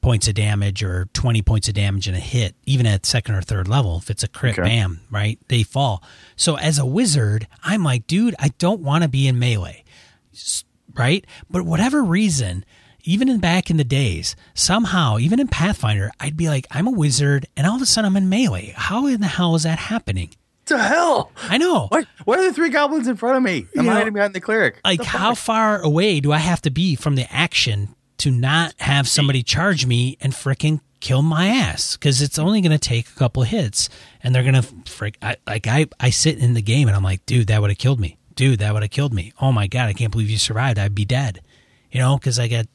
points 0.00 0.26
of 0.28 0.34
damage 0.34 0.82
or 0.82 1.08
20 1.12 1.42
points 1.42 1.68
of 1.68 1.74
damage 1.74 2.08
in 2.08 2.14
a 2.14 2.20
hit, 2.20 2.54
even 2.66 2.86
at 2.86 3.04
second 3.04 3.34
or 3.34 3.42
third 3.42 3.68
level. 3.68 3.98
If 3.98 4.10
it's 4.10 4.22
a 4.22 4.28
crit, 4.28 4.58
Okay. 4.58 4.68
bam, 4.68 5.00
right? 5.10 5.38
They 5.48 5.62
fall. 5.62 6.02
So 6.36 6.56
as 6.56 6.78
a 6.78 6.86
wizard, 6.86 7.46
I'm 7.62 7.84
like, 7.84 8.06
dude, 8.06 8.34
I 8.38 8.48
don't 8.58 8.80
want 8.80 9.02
to 9.02 9.08
be 9.08 9.26
in 9.28 9.38
melee, 9.38 9.84
right? 10.94 11.24
But 11.50 11.64
whatever 11.64 12.02
reason, 12.02 12.64
even 13.04 13.28
in 13.28 13.40
back 13.40 13.70
in 13.70 13.76
the 13.76 13.84
days, 13.84 14.36
somehow, 14.54 15.18
even 15.18 15.40
in 15.40 15.48
Pathfinder, 15.48 16.10
I'd 16.20 16.36
be 16.36 16.48
like, 16.48 16.66
I'm 16.70 16.86
a 16.86 16.90
wizard, 16.92 17.46
and 17.56 17.66
all 17.66 17.76
of 17.76 17.82
a 17.82 17.86
sudden 17.86 18.08
I'm 18.10 18.16
in 18.16 18.28
melee. 18.28 18.72
How 18.76 19.06
in 19.06 19.20
the 19.20 19.26
hell 19.26 19.54
is 19.54 19.62
that 19.64 19.78
happening? 19.78 20.30
To 20.66 20.78
hell! 20.78 21.32
I 21.48 21.58
know. 21.58 21.86
What? 21.88 22.06
Why 22.24 22.36
are 22.38 22.42
the 22.42 22.52
three 22.52 22.68
goblins 22.68 23.08
in 23.08 23.16
front 23.16 23.36
of 23.38 23.42
me? 23.42 23.66
I'm 23.76 23.84
You 23.84 23.90
know, 23.90 23.96
hiding 23.96 24.12
behind 24.12 24.34
the 24.34 24.40
cleric. 24.40 24.78
like 24.84 25.02
how 25.02 25.34
far 25.34 25.80
away 25.82 26.20
do 26.20 26.30
I 26.30 26.38
have 26.38 26.62
to 26.62 26.70
be 26.70 26.94
from 26.94 27.16
the 27.16 27.26
action 27.34 27.94
to 28.20 28.30
not 28.30 28.74
have 28.78 29.08
somebody 29.08 29.42
charge 29.42 29.86
me 29.86 30.16
and 30.20 30.32
frickin' 30.32 30.80
kill 31.00 31.22
my 31.22 31.48
ass? 31.48 31.96
Because 31.96 32.22
it's 32.22 32.38
only 32.38 32.60
going 32.60 32.72
to 32.72 32.78
take 32.78 33.08
a 33.08 33.14
couple 33.14 33.42
hits, 33.42 33.88
and 34.22 34.34
they're 34.34 34.42
going 34.42 34.54
to 34.54 34.90
frick. 34.90 35.16
I, 35.20 35.36
like 35.46 35.66
I, 35.66 35.86
I 35.98 36.10
sit 36.10 36.38
in 36.38 36.54
the 36.54 36.62
game 36.62 36.88
and 36.88 36.96
I'm 36.96 37.02
like, 37.02 37.24
dude, 37.26 37.48
that 37.48 37.60
would 37.60 37.70
have 37.70 37.78
killed 37.78 38.00
me. 38.00 38.16
Dude, 38.34 38.60
that 38.60 38.72
would 38.72 38.82
have 38.82 38.90
killed 38.90 39.12
me. 39.12 39.32
Oh 39.40 39.52
my 39.52 39.66
god, 39.66 39.88
I 39.88 39.92
can't 39.92 40.12
believe 40.12 40.30
you 40.30 40.38
survived. 40.38 40.78
I'd 40.78 40.94
be 40.94 41.04
dead. 41.04 41.40
You 41.90 42.00
know, 42.00 42.16
because 42.16 42.38
I 42.38 42.48
got 42.48 42.66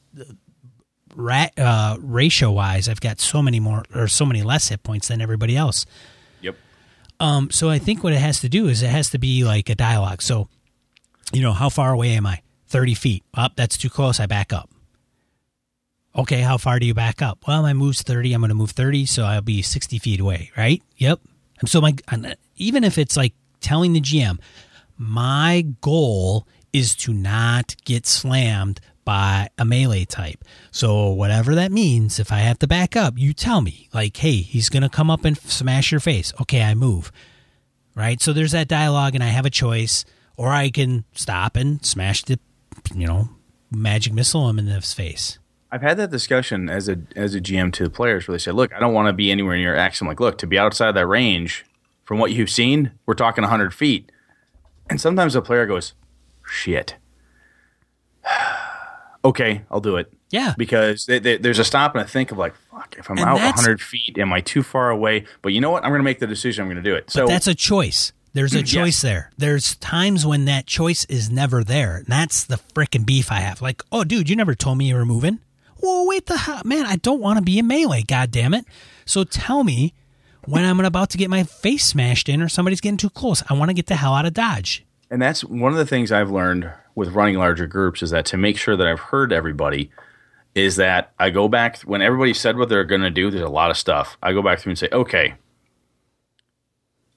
ra- 1.16 1.48
uh, 1.58 1.98
ratio 2.00 2.52
wise, 2.52 2.90
I've 2.90 3.02
got 3.02 3.20
so 3.20 3.42
many 3.42 3.60
more 3.60 3.84
or 3.94 4.08
so 4.08 4.26
many 4.26 4.44
less 4.44 4.70
hit 4.70 4.84
points 4.84 5.08
than 5.08 5.22
everybody 5.22 5.56
else. 5.56 5.86
Yep. 6.42 6.56
Um, 7.20 7.50
so 7.52 7.70
I 7.70 7.80
think 7.80 8.04
what 8.04 8.14
it 8.14 8.20
has 8.20 8.42
to 8.42 8.50
do 8.50 8.68
is 8.68 8.84
it 8.84 8.90
has 8.90 9.10
to 9.12 9.18
be 9.18 9.44
like 9.44 9.70
a 9.70 9.76
dialogue. 9.76 10.22
So, 10.22 10.50
you 11.32 11.42
know, 11.42 11.54
how 11.54 11.70
far 11.70 11.94
away 11.94 12.12
am 12.12 12.26
I? 12.26 12.42
30 12.68 12.94
feet. 12.94 13.24
Up, 13.34 13.54
that's 13.56 13.78
too 13.78 13.90
close. 13.90 14.20
I 14.20 14.26
back 14.26 14.52
up. 14.52 14.70
Okay, 16.18 16.42
how 16.42 16.58
far 16.58 16.80
do 16.80 16.86
you 16.86 16.94
back 16.94 17.22
up? 17.22 17.40
Well, 17.46 17.62
my 17.62 17.74
move's 17.74 18.02
30. 18.02 18.34
I'm 18.34 18.42
going 18.42 18.50
to 18.50 18.56
move 18.56 18.72
30, 18.72 19.06
so 19.06 19.26
I'll 19.26 19.42
be 19.42 19.62
60 19.62 20.00
feet 20.00 20.20
away, 20.20 20.52
right? 20.56 20.82
Yep. 20.98 21.20
And 21.60 21.70
so, 21.70 21.82
my, 21.82 21.94
uh, 22.08 22.36
even 22.56 22.84
if 22.84 22.98
it's 22.98 23.18
like 23.18 23.34
telling 23.60 23.94
the 23.94 24.00
GM, 24.02 24.40
my 24.98 25.66
goal 25.82 26.48
is 26.72 26.96
to 26.96 27.14
not 27.14 27.76
get 27.84 28.06
slammed 28.06 28.80
by 29.04 29.50
a 29.58 29.64
melee 29.64 30.06
type. 30.06 30.44
So 30.72 31.10
whatever 31.10 31.56
that 31.56 31.72
means, 31.72 32.20
if 32.20 32.32
I 32.32 32.40
have 32.40 32.60
to 32.60 32.68
back 32.68 32.96
up, 32.96 33.14
you 33.18 33.34
tell 33.34 33.62
me. 33.62 33.88
Like, 33.94 34.18
hey, 34.18 34.38
he's 34.38 34.70
gonna 34.70 34.90
come 34.90 35.12
up 35.12 35.24
and 35.24 35.38
smash 35.38 35.92
your 35.92 36.00
face. 36.00 36.34
Okay, 36.42 36.64
I 36.64 36.74
move. 36.74 37.12
Right? 37.94 38.20
So 38.20 38.34
there's 38.34 38.52
that 38.52 38.68
dialogue 38.68 39.16
and 39.16 39.24
I 39.24 39.28
have 39.28 39.46
a 39.46 39.52
choice. 39.52 40.04
Or 40.38 40.50
I 40.50 40.70
can 40.70 41.06
stop 41.14 41.56
and 41.56 41.86
smash 41.86 42.24
the 42.24 42.40
you 42.94 43.08
know, 43.08 43.30
magic 43.72 44.12
missile 44.12 44.50
him 44.50 44.60
in 44.60 44.68
his 44.68 44.94
face. 44.94 45.40
I've 45.72 45.82
had 45.82 45.98
that 45.98 46.12
discussion 46.12 46.70
as 46.70 46.88
a 46.88 46.98
as 47.16 47.36
a 47.36 47.42
GM 47.42 47.74
to 47.74 47.84
the 47.84 47.90
players 47.90 48.28
where 48.28 48.36
they 48.36 48.42
say, 48.42 48.52
"Look, 48.52 48.74
I 48.74 48.80
don't 48.80 48.94
want 48.94 49.08
to 49.08 49.14
be 49.14 49.32
anywhere 49.32 49.58
near 49.58 49.76
X." 49.76 50.00
I'm 50.02 50.08
like, 50.08 50.20
"Look, 50.20 50.38
to 50.40 50.48
be 50.48 50.58
outside 50.58 50.92
that 50.94 51.08
range, 51.08 51.66
from 52.04 52.20
what 52.20 52.32
you've 52.32 52.50
seen, 52.50 52.92
we're 53.06 53.14
talking 53.16 53.42
100 53.44 53.74
feet." 53.74 54.12
And 54.90 55.02
sometimes 55.02 55.34
the 55.34 55.42
player 55.42 55.66
goes, 55.66 55.94
"Shit." 56.48 56.96
okay, 59.26 59.64
I'll 59.72 59.82
do 59.82 59.98
it 59.98 60.12
Yeah. 60.32 60.54
because 60.58 61.06
they, 61.06 61.20
they, 61.20 61.38
there's 61.38 61.60
a 61.60 61.64
stop 61.66 61.96
and 61.96 62.04
a 62.04 62.08
think 62.08 62.32
of 62.32 62.38
like, 62.38 62.56
"Fuck, 62.56 62.96
if 62.98 63.10
I'm 63.10 63.18
And 63.18 63.28
out 63.28 63.40
100 63.40 63.82
feet, 63.82 64.18
am 64.18 64.32
I 64.34 64.42
too 64.42 64.64
far 64.64 64.90
away?" 64.90 65.26
But 65.42 65.54
you 65.54 65.62
know 65.62 65.72
what? 65.72 65.84
I'm 65.84 65.90
going 65.92 66.00
to 66.00 66.06
make 66.06 66.20
the 66.20 66.28
decision. 66.28 66.62
I'm 66.64 66.68
going 66.70 66.84
to 66.84 66.90
do 66.90 66.96
it. 66.96 67.06
But 67.08 67.12
So 67.14 67.28
that's 67.28 67.48
a 67.48 67.56
choice. 67.56 68.14
There's 68.34 68.54
a 68.54 68.64
choice 68.78 69.02
there. 69.02 69.32
There's 69.38 69.76
times 69.78 70.26
when 70.26 70.46
that 70.46 70.68
choice 70.68 71.06
is 71.06 71.30
never 71.30 71.64
there. 71.64 71.98
And 71.98 72.08
that's 72.08 72.44
the 72.44 72.58
frickin' 72.76 73.06
beef 73.06 73.32
I 73.32 73.40
have. 73.40 73.62
Like, 73.62 73.82
oh, 73.92 74.04
dude, 74.04 74.30
you 74.30 74.36
never 74.36 74.54
told 74.56 74.78
me 74.78 74.90
you 74.90 74.96
were 74.96 75.06
moving. 75.06 75.40
Well, 75.86 76.08
wait 76.08 76.26
the 76.26 76.36
hell, 76.36 76.64
man. 76.66 76.88
I 76.88 76.96
don't 76.96 77.22
want 77.22 77.38
to 77.38 77.44
be 77.44 77.60
in 77.60 77.68
melee. 77.68 78.02
God 78.02 78.32
damn 78.32 78.56
it. 78.56 78.66
So 79.06 79.24
tell 79.24 79.64
me 79.64 79.94
when 80.44 80.66
I'm 80.66 80.80
about 80.80 81.12
to 81.12 81.18
get 81.20 81.30
my 81.30 81.44
face 81.44 81.86
smashed 81.86 82.28
in 82.28 82.42
or 82.42 82.50
somebody's 82.50 82.82
getting 82.82 82.98
too 82.98 83.12
close. 83.12 83.44
I 83.52 83.54
want 83.54 83.70
to 83.70 83.76
get 83.76 83.86
the 83.86 83.96
hell 83.96 84.16
out 84.16 84.26
of 84.26 84.34
dodge. 84.34 84.84
And 85.12 85.22
that's 85.22 85.44
one 85.44 85.72
of 85.72 85.78
the 85.78 85.86
things 85.86 86.12
I've 86.12 86.32
learned 86.32 86.72
with 86.96 87.10
running 87.10 87.38
larger 87.38 87.68
groups 87.68 88.02
is 88.02 88.10
that 88.10 88.26
to 88.26 88.38
make 88.38 88.58
sure 88.58 88.76
that 88.76 88.88
I've 88.88 89.00
heard 89.00 89.32
everybody 89.32 89.92
is 90.56 90.78
that 90.78 91.12
I 91.20 91.30
go 91.30 91.48
back 91.48 91.82
when 91.82 92.02
everybody 92.02 92.34
said 92.34 92.58
what 92.58 92.68
they're 92.68 92.84
going 92.84 93.02
to 93.02 93.12
do. 93.12 93.30
There's 93.30 93.44
a 93.44 93.48
lot 93.48 93.70
of 93.70 93.78
stuff. 93.78 94.18
I 94.24 94.34
go 94.34 94.42
back 94.42 94.58
through 94.58 94.72
and 94.72 94.80
say, 94.80 94.90
okay, 94.92 95.36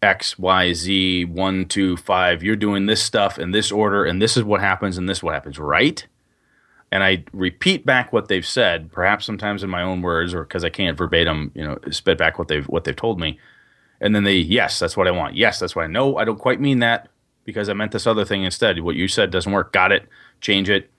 X, 0.03 0.39
Y, 0.39 0.75
Z, 0.75 1.25
one, 1.25 1.64
two, 1.64 1.97
five. 1.97 2.43
You're 2.43 2.55
doing 2.55 2.85
this 2.85 3.03
stuff 3.03 3.39
in 3.39 3.53
this 3.53 3.73
order, 3.73 4.05
and 4.05 4.21
this 4.21 4.37
is 4.37 4.45
what 4.45 4.61
happens, 4.61 4.99
and 4.99 5.09
this 5.09 5.19
is 5.19 5.23
what 5.23 5.33
happens, 5.33 5.59
right? 5.59 6.07
And 6.91 7.05
I 7.05 7.24
repeat 7.32 7.84
back 7.84 8.12
what 8.12 8.28
they've 8.28 8.47
said, 8.47 8.91
perhaps 8.91 9.26
sometimes 9.26 9.62
in 9.62 9.68
my 9.68 9.82
own 9.82 10.01
words, 10.01 10.32
or 10.32 10.45
because 10.45 10.64
I 10.64 10.70
can't 10.70 10.97
verbatim, 10.97 11.53
you 11.55 11.62
know, 11.62 11.78
spit 11.91 12.16
back 12.16 12.39
what 12.39 12.49
they've 12.49 12.66
what 12.66 12.84
they've 12.84 12.97
told 12.97 13.20
me. 13.20 13.39
And 14.01 14.14
then 14.14 14.24
they, 14.24 14.36
yes, 14.36 14.78
that's 14.78 14.97
what 14.97 15.09
I 15.09 15.11
want. 15.11 15.36
Yes, 15.36 15.59
that's 15.59 15.74
what 15.76 15.84
I 15.84 15.89
know. 15.89 16.16
I 16.16 16.24
don't 16.24 16.39
quite 16.39 16.61
mean 16.61 16.78
that 16.78 17.09
because 17.45 17.68
I 17.68 17.72
meant 17.72 17.93
this 17.93 18.07
other 18.07 18.24
thing 18.24 18.45
instead. 18.45 18.80
What 18.80 18.97
you 18.97 19.09
said 19.09 19.30
doesn't 19.30 19.53
work. 19.53 19.72
Got 19.72 19.93
it. 19.93 20.09
Change 20.41 20.70
it. 20.70 20.91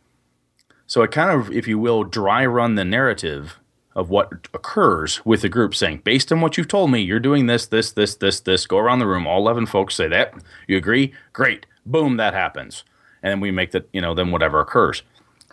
So 0.86 1.02
it 1.04 1.12
kind 1.12 1.30
of, 1.30 1.52
if 1.52 1.68
you 1.68 1.80
will, 1.80 2.04
dry 2.04 2.46
run 2.46 2.76
the 2.76 2.84
narrative 2.84 3.60
of 3.96 4.10
what 4.10 4.48
occurs 4.54 5.24
with 5.26 5.42
the 5.42 5.50
group 5.50 5.76
saying, 5.76 6.02
based 6.04 6.32
on 6.32 6.42
what 6.42 6.58
you've 6.58 6.68
told 6.68 6.90
me, 6.92 7.00
you're 7.00 7.20
doing 7.20 7.46
this, 7.46 7.68
this, 7.68 7.92
this, 7.92 8.16
this, 8.16 8.40
this. 8.40 8.66
Go 8.66 8.78
around 8.78 9.00
the 9.00 9.08
room. 9.08 9.28
All 9.28 9.40
11 9.40 9.68
folks 9.68 9.96
say 9.96 10.08
that. 10.08 10.34
You 10.68 10.78
agree? 10.78 11.14
Great. 11.34 11.66
Boom, 11.86 12.18
that 12.18 12.34
happens. 12.34 12.84
And 13.22 13.32
then 13.32 13.40
we 13.40 13.52
make 13.52 13.72
that, 13.72 13.90
you 13.94 14.02
know, 14.02 14.14
then 14.14 14.32
whatever 14.32 14.60
occurs, 14.60 15.04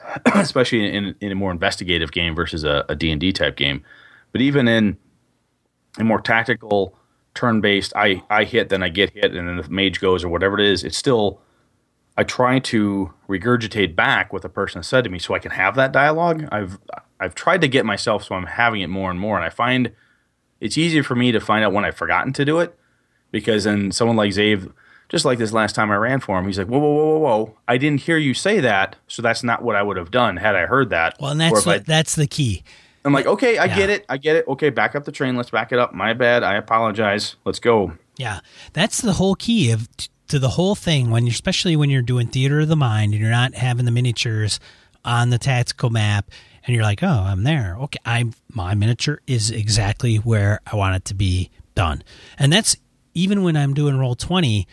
especially 0.34 0.92
in, 0.94 1.14
in 1.20 1.32
a 1.32 1.34
more 1.34 1.50
investigative 1.50 2.12
game 2.12 2.34
versus 2.34 2.64
a, 2.64 2.84
a 2.88 2.94
D&D 2.94 3.32
type 3.32 3.56
game. 3.56 3.82
But 4.32 4.40
even 4.40 4.68
in 4.68 4.96
a 5.98 6.04
more 6.04 6.20
tactical, 6.20 6.96
turn-based, 7.34 7.92
I, 7.96 8.22
I 8.30 8.44
hit, 8.44 8.68
then 8.68 8.82
I 8.82 8.88
get 8.88 9.10
hit, 9.10 9.34
and 9.34 9.48
then 9.48 9.56
the 9.56 9.68
mage 9.68 10.00
goes 10.00 10.24
or 10.24 10.28
whatever 10.28 10.58
it 10.58 10.66
is, 10.66 10.84
it's 10.84 10.96
still– 10.96 11.40
I 12.16 12.24
try 12.24 12.58
to 12.60 13.12
regurgitate 13.28 13.94
back 13.94 14.32
what 14.32 14.42
the 14.42 14.48
person 14.48 14.82
said 14.82 15.04
to 15.04 15.10
me 15.10 15.18
so 15.18 15.34
I 15.34 15.38
can 15.38 15.50
have 15.50 15.74
that 15.76 15.92
dialogue. 15.92 16.48
I've 16.50 16.78
I've 17.20 17.34
tried 17.34 17.60
to 17.62 17.68
get 17.68 17.84
myself 17.84 18.24
so 18.24 18.34
I'm 18.34 18.46
having 18.46 18.80
it 18.80 18.88
more 18.88 19.10
and 19.10 19.20
more, 19.20 19.36
and 19.36 19.44
I 19.44 19.50
find 19.50 19.92
it's 20.60 20.78
easier 20.78 21.02
for 21.02 21.14
me 21.14 21.32
to 21.32 21.40
find 21.40 21.64
out 21.64 21.72
when 21.72 21.84
I've 21.84 21.96
forgotten 21.96 22.32
to 22.34 22.44
do 22.44 22.58
it 22.60 22.76
because 23.30 23.64
then 23.64 23.92
someone 23.92 24.16
like 24.16 24.30
Zave, 24.30 24.72
just 25.08 25.24
like 25.24 25.38
this 25.38 25.52
last 25.52 25.74
time 25.74 25.90
I 25.90 25.96
ran 25.96 26.20
for 26.20 26.38
him, 26.38 26.46
he's 26.46 26.58
like, 26.58 26.68
whoa, 26.68 26.78
whoa, 26.78 26.94
whoa, 26.94 27.06
whoa, 27.06 27.18
whoa, 27.18 27.56
I 27.68 27.78
didn't 27.78 28.02
hear 28.02 28.16
you 28.16 28.34
say 28.34 28.60
that, 28.60 28.96
so 29.06 29.22
that's 29.22 29.42
not 29.42 29.62
what 29.62 29.76
I 29.76 29.82
would 29.82 29.96
have 29.96 30.10
done 30.10 30.36
had 30.36 30.56
I 30.56 30.66
heard 30.66 30.90
that. 30.90 31.16
Well, 31.20 31.30
and 31.30 31.40
that's 31.40 31.66
what, 31.66 31.76
I, 31.76 31.78
that's 31.78 32.16
the 32.16 32.26
key. 32.26 32.64
I'm 33.06 33.12
like, 33.12 33.26
okay, 33.26 33.56
I 33.56 33.66
yeah. 33.66 33.76
get 33.76 33.90
it, 33.90 34.04
I 34.08 34.16
get 34.16 34.34
it. 34.34 34.48
Okay, 34.48 34.70
back 34.70 34.96
up 34.96 35.04
the 35.04 35.12
train. 35.12 35.36
Let's 35.36 35.50
back 35.50 35.70
it 35.70 35.78
up. 35.78 35.94
My 35.94 36.12
bad. 36.12 36.42
I 36.42 36.56
apologize. 36.56 37.36
Let's 37.44 37.60
go. 37.60 37.92
Yeah, 38.16 38.40
that's 38.72 39.00
the 39.00 39.12
whole 39.12 39.36
key 39.36 39.70
of 39.70 39.88
to 40.26 40.40
the 40.40 40.48
whole 40.48 40.74
thing 40.74 41.10
when 41.10 41.24
you're 41.24 41.32
especially 41.32 41.76
when 41.76 41.88
you're 41.88 42.02
doing 42.02 42.26
theater 42.26 42.58
of 42.58 42.68
the 42.68 42.74
mind 42.74 43.12
and 43.12 43.22
you're 43.22 43.30
not 43.30 43.54
having 43.54 43.84
the 43.84 43.92
miniatures 43.92 44.58
on 45.04 45.30
the 45.30 45.38
tactical 45.38 45.88
map 45.88 46.32
and 46.66 46.74
you're 46.74 46.82
like, 46.82 47.04
oh, 47.04 47.06
I'm 47.06 47.44
there. 47.44 47.76
Okay, 47.82 48.00
I 48.04 48.24
my 48.52 48.74
miniature 48.74 49.20
is 49.28 49.52
exactly 49.52 50.16
where 50.16 50.60
I 50.66 50.74
want 50.74 50.96
it 50.96 51.04
to 51.06 51.14
be 51.14 51.50
done, 51.76 52.02
and 52.40 52.52
that's 52.52 52.76
even 53.14 53.44
when 53.44 53.56
I'm 53.56 53.72
doing 53.72 53.94
Roll20. 53.94 54.66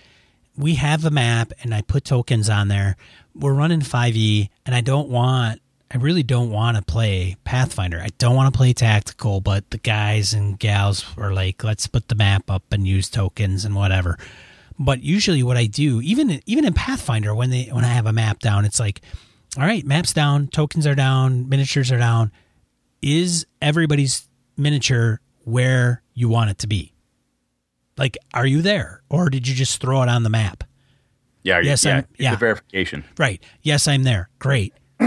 We 0.57 0.75
have 0.75 1.05
a 1.05 1.11
map 1.11 1.51
and 1.63 1.73
I 1.73 1.81
put 1.81 2.05
tokens 2.05 2.49
on 2.49 2.67
there. 2.67 2.95
We're 3.35 3.53
running 3.53 3.81
5e, 3.81 4.49
and 4.65 4.75
I 4.75 4.81
don't 4.81 5.09
want 5.09 5.59
I 5.93 5.97
really 5.97 6.23
don't 6.23 6.49
want 6.49 6.75
to 6.75 6.81
play 6.81 7.37
Pathfinder. 7.43 7.99
I 7.99 8.09
don't 8.17 8.35
want 8.35 8.51
to 8.51 8.57
play 8.57 8.73
tactical, 8.73 9.41
but 9.41 9.69
the 9.69 9.77
guys 9.77 10.33
and 10.33 10.57
gals 10.57 11.05
are 11.17 11.31
like, 11.31 11.63
let's 11.63 11.85
put 11.85 12.07
the 12.07 12.15
map 12.15 12.49
up 12.49 12.63
and 12.71 12.87
use 12.87 13.11
tokens 13.11 13.63
and 13.63 13.75
whatever. 13.75 14.17
But 14.79 15.03
usually, 15.03 15.43
what 15.43 15.55
I 15.55 15.67
do, 15.67 16.01
even 16.01 16.41
even 16.47 16.65
in 16.65 16.73
Pathfinder, 16.73 17.35
when 17.35 17.51
they 17.51 17.65
when 17.65 17.85
I 17.85 17.89
have 17.89 18.07
a 18.07 18.13
map 18.13 18.39
down, 18.39 18.65
it's 18.65 18.79
like, 18.79 19.01
all 19.55 19.65
right, 19.65 19.85
maps 19.85 20.13
down, 20.13 20.47
tokens 20.47 20.87
are 20.87 20.95
down, 20.95 21.47
miniatures 21.47 21.91
are 21.91 21.99
down. 21.99 22.31
Is 23.03 23.45
everybody's 23.61 24.27
miniature 24.57 25.19
where 25.43 26.01
you 26.15 26.27
want 26.27 26.49
it 26.49 26.57
to 26.59 26.67
be? 26.67 26.92
Like, 27.97 28.17
are 28.33 28.45
you 28.45 28.61
there, 28.61 29.01
or 29.09 29.29
did 29.29 29.47
you 29.47 29.53
just 29.53 29.79
throw 29.79 30.01
it 30.01 30.09
on 30.09 30.23
the 30.23 30.29
map? 30.29 30.63
Yeah. 31.43 31.59
Yes. 31.61 31.83
Yeah. 31.85 31.97
I'm, 31.97 32.07
yeah. 32.17 32.31
The 32.31 32.37
verification. 32.37 33.03
Right. 33.17 33.43
Yes, 33.61 33.87
I'm 33.87 34.03
there. 34.03 34.29
Great. 34.39 34.73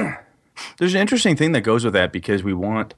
There's 0.79 0.95
an 0.95 1.01
interesting 1.01 1.37
thing 1.37 1.53
that 1.53 1.63
goes 1.63 1.85
with 1.85 1.95
that 1.95 2.13
because 2.13 2.43
we 2.43 2.55
want 2.55 2.95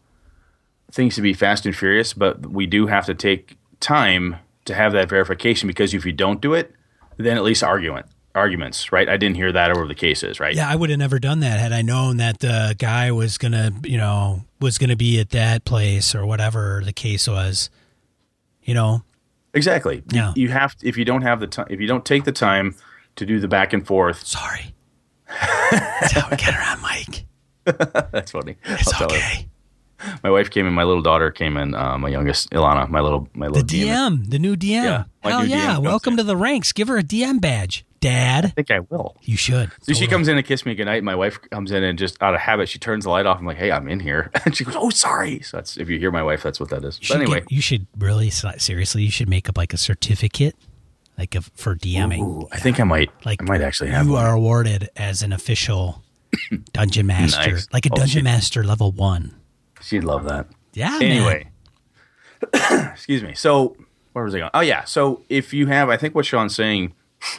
things 0.90 1.14
to 1.16 1.22
be 1.22 1.34
fast 1.34 1.66
and 1.66 1.74
furious, 1.74 2.12
but 2.12 2.46
we 2.46 2.66
do 2.66 2.86
have 2.86 3.06
to 3.06 3.14
take 3.14 3.56
time 3.80 4.36
to 4.64 4.74
have 4.74 4.92
that 4.92 5.08
verification 5.08 5.66
because 5.66 5.94
if 5.94 6.04
you 6.04 6.12
don't 6.12 6.40
do 6.40 6.54
it, 6.54 6.74
then 7.16 7.36
at 7.36 7.42
least 7.42 7.62
argument 7.62 8.06
arguments, 8.34 8.92
right? 8.92 9.08
I 9.08 9.16
didn't 9.16 9.36
hear 9.36 9.50
that 9.52 9.70
over 9.70 9.86
the 9.86 9.94
cases, 9.94 10.38
right? 10.38 10.54
Yeah, 10.54 10.68
I 10.68 10.76
would 10.76 10.90
have 10.90 10.98
never 10.98 11.18
done 11.18 11.40
that 11.40 11.58
had 11.58 11.72
I 11.72 11.82
known 11.82 12.18
that 12.18 12.38
the 12.38 12.76
guy 12.78 13.10
was 13.10 13.36
gonna, 13.36 13.72
you 13.82 13.96
know, 13.96 14.44
was 14.60 14.78
gonna 14.78 14.96
be 14.96 15.18
at 15.18 15.30
that 15.30 15.64
place 15.64 16.14
or 16.14 16.24
whatever 16.24 16.82
the 16.84 16.92
case 16.92 17.26
was. 17.26 17.68
You 18.62 18.74
know, 18.74 19.02
exactly. 19.54 20.02
Yeah, 20.10 20.32
you, 20.36 20.48
have 20.48 20.76
to, 20.76 20.88
if 20.88 20.96
you 20.96 21.04
don't 21.04 21.22
have 21.22 21.40
the 21.40 21.46
time, 21.46 21.66
if 21.70 21.80
you 21.80 21.86
don't 21.86 22.04
take 22.04 22.24
the 22.24 22.32
time 22.32 22.74
to 23.16 23.26
do 23.26 23.40
the 23.40 23.48
back 23.48 23.72
and 23.72 23.86
forth. 23.86 24.26
Sorry, 24.26 24.74
that's 25.26 26.12
how 26.12 26.28
we 26.30 26.36
get 26.36 26.54
around 26.54 26.82
Mike. 26.82 27.24
That's 27.64 28.30
funny. 28.30 28.56
It's 28.64 29.00
okay 29.00 29.48
my 30.22 30.30
wife 30.30 30.50
came 30.50 30.66
in. 30.66 30.72
My 30.72 30.84
little 30.84 31.02
daughter 31.02 31.30
came 31.30 31.56
in. 31.56 31.74
Uh, 31.74 31.98
my 31.98 32.08
youngest, 32.08 32.50
Ilana, 32.50 32.88
my 32.88 33.00
little, 33.00 33.28
my 33.34 33.46
little 33.46 33.62
the 33.62 33.84
DM, 33.84 34.30
the 34.30 34.38
new 34.38 34.56
DM. 34.56 34.84
Yeah, 34.84 35.04
Hell 35.22 35.44
yeah! 35.44 35.76
DM 35.76 35.82
Welcome 35.82 36.16
to 36.16 36.22
the 36.22 36.36
ranks. 36.36 36.72
Give 36.72 36.88
her 36.88 36.98
a 36.98 37.02
DM 37.02 37.40
badge, 37.40 37.84
Dad. 38.00 38.46
I 38.46 38.48
think 38.48 38.70
I 38.70 38.80
will. 38.80 39.16
You 39.22 39.36
should. 39.36 39.70
So 39.70 39.76
totally. 39.78 39.94
she 39.94 40.06
comes 40.06 40.28
in 40.28 40.36
and 40.36 40.46
kiss 40.46 40.64
me 40.64 40.74
goodnight. 40.74 41.02
My 41.02 41.14
wife 41.14 41.40
comes 41.50 41.72
in 41.72 41.82
and 41.82 41.98
just 41.98 42.22
out 42.22 42.34
of 42.34 42.40
habit, 42.40 42.68
she 42.68 42.78
turns 42.78 43.04
the 43.04 43.10
light 43.10 43.26
off. 43.26 43.38
I'm 43.38 43.46
like, 43.46 43.56
hey, 43.56 43.70
I'm 43.70 43.88
in 43.88 44.00
here, 44.00 44.30
and 44.44 44.56
she 44.56 44.64
goes, 44.64 44.74
oh, 44.76 44.90
sorry. 44.90 45.40
So 45.40 45.56
that's 45.56 45.76
if 45.76 45.88
you 45.88 45.98
hear 45.98 46.10
my 46.10 46.22
wife, 46.22 46.42
that's 46.42 46.60
what 46.60 46.70
that 46.70 46.84
is. 46.84 46.98
But 46.98 47.20
anyway, 47.20 47.40
get, 47.40 47.52
you 47.52 47.60
should 47.60 47.86
really 47.98 48.30
seriously, 48.30 49.02
you 49.02 49.10
should 49.10 49.28
make 49.28 49.48
up 49.48 49.56
like 49.56 49.72
a 49.72 49.78
certificate. 49.78 50.56
Like 51.16 51.34
a, 51.34 51.40
for 51.40 51.74
DMing, 51.74 52.20
Ooh, 52.20 52.48
I 52.52 52.58
think 52.58 52.78
I 52.78 52.84
might. 52.84 53.10
Like 53.26 53.42
I 53.42 53.44
might 53.44 53.60
actually 53.60 53.90
have. 53.90 54.06
You 54.06 54.12
one. 54.12 54.24
are 54.24 54.34
awarded 54.34 54.88
as 54.94 55.22
an 55.22 55.32
official 55.32 56.04
dungeon 56.72 57.08
master, 57.08 57.50
nice. 57.50 57.66
like 57.72 57.86
a 57.86 57.88
oh, 57.92 57.96
dungeon 57.96 58.22
master 58.22 58.62
level 58.62 58.92
one. 58.92 59.34
She'd 59.80 60.04
love 60.04 60.24
that. 60.26 60.46
Yeah. 60.74 60.96
Anyway, 61.02 61.50
excuse 62.92 63.24
me. 63.24 63.34
So 63.34 63.76
where 64.18 64.24
was 64.24 64.34
I 64.34 64.38
going? 64.38 64.50
Oh 64.54 64.60
yeah. 64.60 64.84
So 64.84 65.22
if 65.28 65.52
you 65.52 65.66
have, 65.66 65.88
I 65.88 65.96
think 65.96 66.14
what 66.14 66.26
Sean's 66.26 66.54
saying, 66.54 66.92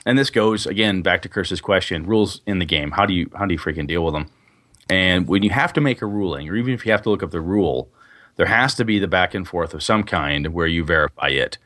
and 0.06 0.18
this 0.18 0.30
goes 0.30 0.66
again 0.66 1.02
back 1.02 1.22
to 1.24 1.30
Chris's 1.30 1.62
question: 1.62 2.06
rules 2.06 2.42
in 2.46 2.60
the 2.60 2.66
game. 2.66 2.92
How 2.92 3.06
do 3.06 3.14
you 3.14 3.30
how 3.36 3.46
do 3.46 3.54
you 3.54 3.60
freaking 3.60 3.88
deal 3.88 4.04
with 4.04 4.14
them? 4.14 4.30
And 4.90 5.28
when 5.28 5.44
you 5.44 5.52
have 5.52 5.74
to 5.74 5.82
make 5.82 6.02
a 6.02 6.08
ruling, 6.08 6.50
or 6.50 6.56
even 6.56 6.74
if 6.74 6.86
you 6.86 6.92
have 6.92 7.04
to 7.04 7.10
look 7.10 7.22
up 7.22 7.32
the 7.32 7.42
rule, 7.42 7.90
there 8.38 8.48
has 8.48 8.74
to 8.76 8.86
be 8.86 8.98
the 8.98 9.08
back 9.08 9.34
and 9.34 9.48
forth 9.48 9.74
of 9.74 9.84
some 9.84 10.04
kind 10.04 10.48
where 10.48 10.68
you 10.68 10.84
verify 10.84 11.28
it. 11.28 11.58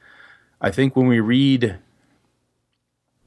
I 0.60 0.72
think 0.72 0.96
when 0.96 1.08
we 1.08 1.20
read 1.20 1.78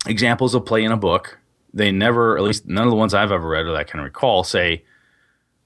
examples 0.06 0.54
of 0.54 0.66
play 0.66 0.84
in 0.84 0.92
a 0.92 0.96
book, 0.96 1.38
they 1.72 1.90
never, 1.92 2.36
at 2.36 2.42
least 2.42 2.66
none 2.66 2.84
of 2.84 2.90
the 2.90 2.96
ones 2.96 3.14
I've 3.14 3.32
ever 3.32 3.48
read 3.48 3.64
or 3.64 3.72
that 3.72 3.76
I 3.76 3.84
can 3.84 4.00
recall, 4.00 4.44
say 4.44 4.84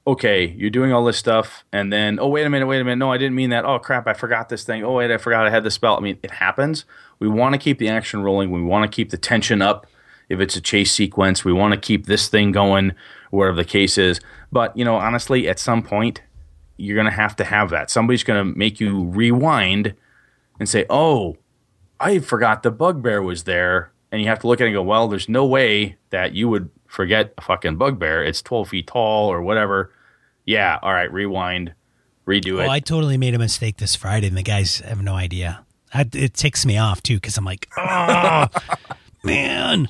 okay, 0.06 0.46
you're 0.56 0.70
doing 0.70 0.92
all 0.92 1.04
this 1.04 1.18
stuff, 1.18 1.64
and 1.72 1.92
then, 1.92 2.18
oh, 2.18 2.28
wait 2.28 2.46
a 2.46 2.50
minute, 2.50 2.66
wait 2.66 2.80
a 2.80 2.84
minute. 2.84 2.96
No, 2.96 3.12
I 3.12 3.18
didn't 3.18 3.34
mean 3.34 3.50
that. 3.50 3.64
Oh, 3.64 3.78
crap, 3.78 4.06
I 4.06 4.14
forgot 4.14 4.48
this 4.48 4.64
thing. 4.64 4.82
Oh, 4.82 4.94
wait, 4.94 5.10
I 5.10 5.18
forgot 5.18 5.46
I 5.46 5.50
had 5.50 5.64
the 5.64 5.70
spell. 5.70 5.96
I 5.96 6.00
mean, 6.00 6.18
it 6.22 6.30
happens. 6.30 6.84
We 7.20 7.28
want 7.28 7.52
to 7.52 7.58
keep 7.58 7.78
the 7.78 7.88
action 7.88 8.22
rolling. 8.22 8.50
We 8.50 8.62
want 8.62 8.90
to 8.90 8.94
keep 8.94 9.10
the 9.10 9.16
tension 9.16 9.62
up. 9.62 9.86
If 10.28 10.40
it's 10.40 10.56
a 10.56 10.60
chase 10.60 10.92
sequence, 10.92 11.44
we 11.44 11.52
want 11.52 11.74
to 11.74 11.80
keep 11.80 12.06
this 12.06 12.28
thing 12.28 12.52
going, 12.52 12.92
whatever 13.30 13.56
the 13.56 13.64
case 13.64 13.98
is. 13.98 14.20
But, 14.50 14.76
you 14.76 14.84
know, 14.84 14.96
honestly, 14.96 15.48
at 15.48 15.58
some 15.58 15.82
point, 15.82 16.22
you're 16.76 16.94
going 16.96 17.06
to 17.06 17.12
have 17.12 17.36
to 17.36 17.44
have 17.44 17.70
that. 17.70 17.90
Somebody's 17.90 18.24
going 18.24 18.38
to 18.38 18.58
make 18.58 18.80
you 18.80 19.04
rewind 19.04 19.94
and 20.58 20.68
say, 20.68 20.86
oh, 20.90 21.36
I 21.98 22.18
forgot 22.20 22.62
the 22.62 22.70
bugbear 22.70 23.22
was 23.22 23.44
there. 23.44 23.92
And 24.10 24.20
you 24.20 24.28
have 24.28 24.40
to 24.40 24.48
look 24.48 24.60
at 24.60 24.64
it 24.64 24.68
and 24.68 24.74
go, 24.74 24.82
well, 24.82 25.06
there's 25.06 25.28
no 25.28 25.46
way 25.46 25.96
that 26.10 26.34
you 26.34 26.48
would 26.48 26.70
forget 26.86 27.34
a 27.38 27.42
fucking 27.42 27.76
bugbear. 27.76 28.24
It's 28.24 28.42
12 28.42 28.68
feet 28.68 28.86
tall 28.88 29.28
or 29.28 29.42
whatever 29.42 29.92
yeah, 30.50 30.78
all 30.82 30.92
right, 30.92 31.10
rewind, 31.12 31.74
redo 32.26 32.56
oh, 32.56 32.60
it. 32.60 32.66
Oh, 32.66 32.70
I 32.70 32.80
totally 32.80 33.16
made 33.16 33.34
a 33.34 33.38
mistake 33.38 33.76
this 33.76 33.94
Friday, 33.94 34.26
and 34.26 34.36
the 34.36 34.42
guys 34.42 34.78
have 34.78 35.02
no 35.02 35.14
idea. 35.14 35.64
I, 35.92 36.08
it 36.12 36.34
ticks 36.34 36.64
me 36.64 36.78
off 36.78 37.02
too 37.02 37.16
because 37.16 37.36
I'm 37.36 37.44
like, 37.44 37.68
oh 37.76 38.46
man. 39.24 39.88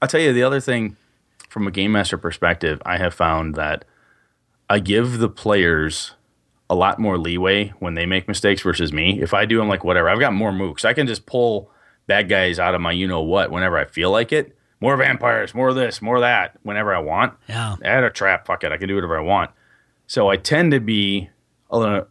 I'll 0.00 0.08
tell 0.08 0.20
you 0.20 0.32
the 0.32 0.42
other 0.42 0.60
thing 0.60 0.96
from 1.48 1.66
a 1.66 1.70
game 1.70 1.92
master 1.92 2.18
perspective. 2.18 2.80
I 2.84 2.98
have 2.98 3.14
found 3.14 3.54
that 3.54 3.84
I 4.68 4.78
give 4.78 5.18
the 5.18 5.28
players 5.28 6.12
a 6.70 6.74
lot 6.74 6.98
more 6.98 7.18
leeway 7.18 7.68
when 7.78 7.94
they 7.94 8.06
make 8.06 8.26
mistakes 8.26 8.62
versus 8.62 8.92
me. 8.92 9.20
If 9.20 9.34
I 9.34 9.44
do, 9.44 9.60
I'm 9.60 9.68
like, 9.68 9.84
whatever. 9.84 10.08
I've 10.08 10.18
got 10.18 10.32
more 10.32 10.50
mooks. 10.50 10.84
I 10.84 10.94
can 10.94 11.06
just 11.06 11.26
pull 11.26 11.70
bad 12.06 12.28
guys 12.28 12.58
out 12.58 12.74
of 12.74 12.80
my 12.80 12.92
you 12.92 13.06
know 13.06 13.20
what 13.20 13.50
whenever 13.50 13.76
I 13.78 13.84
feel 13.84 14.10
like 14.10 14.32
it. 14.32 14.56
More 14.80 14.96
vampires, 14.96 15.54
more 15.54 15.68
of 15.68 15.76
this, 15.76 16.02
more 16.02 16.18
that, 16.20 16.58
whenever 16.62 16.92
I 16.92 16.98
want. 16.98 17.34
Yeah. 17.48 17.76
Add 17.84 18.02
a 18.02 18.10
trap, 18.10 18.46
fuck 18.46 18.64
it, 18.64 18.72
I 18.72 18.78
can 18.78 18.88
do 18.88 18.96
whatever 18.96 19.16
I 19.16 19.20
want. 19.20 19.52
So 20.08 20.28
I 20.28 20.36
tend 20.36 20.72
to 20.72 20.80
be 20.80 21.30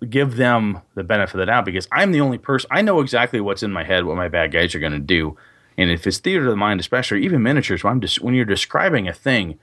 give 0.09 0.37
them 0.37 0.81
the 0.95 1.03
benefit 1.03 1.35
of 1.35 1.39
the 1.39 1.45
doubt 1.45 1.65
because 1.65 1.87
I'm 1.91 2.11
the 2.11 2.21
only 2.21 2.37
person 2.37 2.69
I 2.71 2.81
know 2.81 2.99
exactly 2.99 3.39
what's 3.39 3.63
in 3.63 3.71
my 3.71 3.83
head, 3.83 4.05
what 4.05 4.17
my 4.17 4.27
bad 4.27 4.51
guys 4.51 4.73
are 4.73 4.79
going 4.79 4.91
to 4.91 4.99
do, 4.99 5.37
and 5.77 5.89
if 5.89 6.05
it's 6.05 6.17
theater 6.17 6.45
of 6.45 6.49
the 6.49 6.55
mind, 6.55 6.79
especially 6.79 7.23
even 7.23 7.43
miniatures, 7.43 7.83
when 7.83 8.01
when 8.21 8.33
you're 8.33 8.45
describing 8.45 9.07
a 9.07 9.13
thing, 9.13 9.59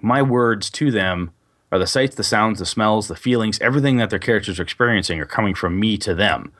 my 0.00 0.22
words 0.22 0.70
to 0.70 0.90
them 0.90 1.32
are 1.70 1.78
the 1.78 1.86
sights, 1.86 2.14
the 2.14 2.24
sounds, 2.24 2.58
the 2.58 2.66
smells, 2.66 3.08
the 3.08 3.16
feelings, 3.16 3.58
everything 3.60 3.96
that 3.96 4.10
their 4.10 4.18
characters 4.18 4.58
are 4.58 4.62
experiencing 4.62 5.20
are 5.20 5.26
coming 5.26 5.54
from 5.54 5.78
me 5.78 5.98
to 5.98 6.14
them. 6.14 6.52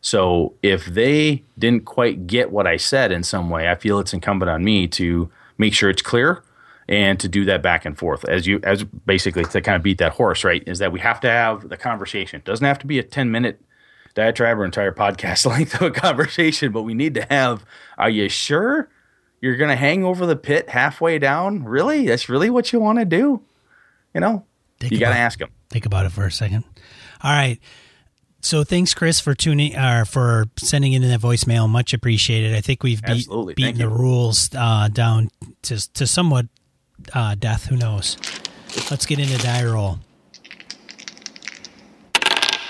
So 0.00 0.54
if 0.62 0.86
they 0.86 1.42
didn't 1.58 1.84
quite 1.84 2.26
get 2.26 2.50
what 2.50 2.66
I 2.66 2.76
said 2.76 3.10
in 3.12 3.22
some 3.22 3.50
way, 3.50 3.68
I 3.68 3.74
feel 3.74 3.98
it's 3.98 4.14
incumbent 4.14 4.50
on 4.50 4.64
me 4.64 4.86
to 4.88 5.30
make 5.58 5.74
sure 5.74 5.90
it's 5.90 6.02
clear 6.02 6.42
and 6.88 7.18
to 7.20 7.28
do 7.28 7.44
that 7.44 7.62
back 7.62 7.84
and 7.84 7.98
forth 7.98 8.24
as 8.28 8.46
you 8.46 8.60
as 8.62 8.84
basically 8.84 9.44
to 9.44 9.60
kind 9.60 9.76
of 9.76 9.82
beat 9.82 9.98
that 9.98 10.12
horse, 10.12 10.44
right? 10.44 10.62
Is 10.66 10.78
that 10.78 10.92
we 10.92 11.00
have 11.00 11.20
to 11.20 11.30
have 11.30 11.68
the 11.68 11.76
conversation. 11.76 12.38
It 12.38 12.44
doesn't 12.44 12.64
have 12.64 12.78
to 12.80 12.86
be 12.86 12.98
a 12.98 13.02
10 13.02 13.30
minute 13.30 13.60
diatribe 14.14 14.58
or 14.58 14.64
entire 14.64 14.92
podcast 14.92 15.46
length 15.50 15.74
of 15.74 15.82
a 15.82 15.90
conversation, 15.90 16.72
but 16.72 16.82
we 16.82 16.94
need 16.94 17.14
to 17.14 17.26
have 17.28 17.64
are 17.98 18.10
you 18.10 18.28
sure 18.28 18.88
you're 19.40 19.56
going 19.56 19.70
to 19.70 19.76
hang 19.76 20.04
over 20.04 20.26
the 20.26 20.36
pit 20.36 20.70
halfway 20.70 21.18
down? 21.18 21.64
Really? 21.64 22.06
That's 22.06 22.28
really 22.28 22.50
what 22.50 22.72
you 22.72 22.80
want 22.80 22.98
to 22.98 23.04
do? 23.04 23.42
You 24.14 24.20
know, 24.20 24.46
Think 24.80 24.92
you 24.92 24.98
got 24.98 25.10
to 25.10 25.18
ask 25.18 25.38
them. 25.38 25.50
Think 25.70 25.86
about 25.86 26.06
it 26.06 26.12
for 26.12 26.24
a 26.24 26.32
second. 26.32 26.64
All 27.22 27.32
right. 27.32 27.58
So 28.40 28.62
thanks, 28.62 28.94
Chris, 28.94 29.18
for 29.18 29.34
tuning 29.34 29.76
or 29.76 30.04
for 30.04 30.46
sending 30.56 30.92
in 30.92 31.02
that 31.02 31.20
voicemail. 31.20 31.68
Much 31.68 31.92
appreciated. 31.92 32.54
I 32.54 32.60
think 32.60 32.82
we've 32.82 33.02
beat, 33.02 33.28
beaten 33.56 33.78
the 33.78 33.88
rules 33.88 34.50
uh, 34.56 34.88
down 34.88 35.30
to 35.62 35.92
to 35.94 36.06
somewhat 36.06 36.46
uh, 37.12 37.34
death. 37.34 37.66
Who 37.66 37.76
knows? 37.76 38.16
Let's 38.90 39.06
get 39.06 39.18
into 39.18 39.38
die 39.38 39.64
roll. 39.64 39.98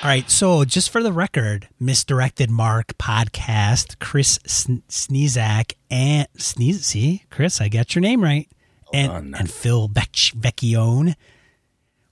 All 0.02 0.10
right. 0.12 0.30
So 0.30 0.64
just 0.64 0.90
for 0.90 1.02
the 1.02 1.12
record, 1.12 1.68
misdirected 1.80 2.50
Mark 2.50 2.96
podcast, 2.98 3.98
Chris 3.98 4.38
Sn- 4.46 4.82
Sniezak 4.88 5.72
and 5.90 6.28
Sneeze. 6.36 6.84
See, 6.86 7.24
Chris, 7.30 7.60
I 7.60 7.68
got 7.68 7.94
your 7.94 8.02
name 8.02 8.22
right. 8.22 8.48
And 8.92 9.34
and 9.34 9.50
Phil 9.50 9.88
Vec- 9.88 10.12
Vecchione 10.12 11.16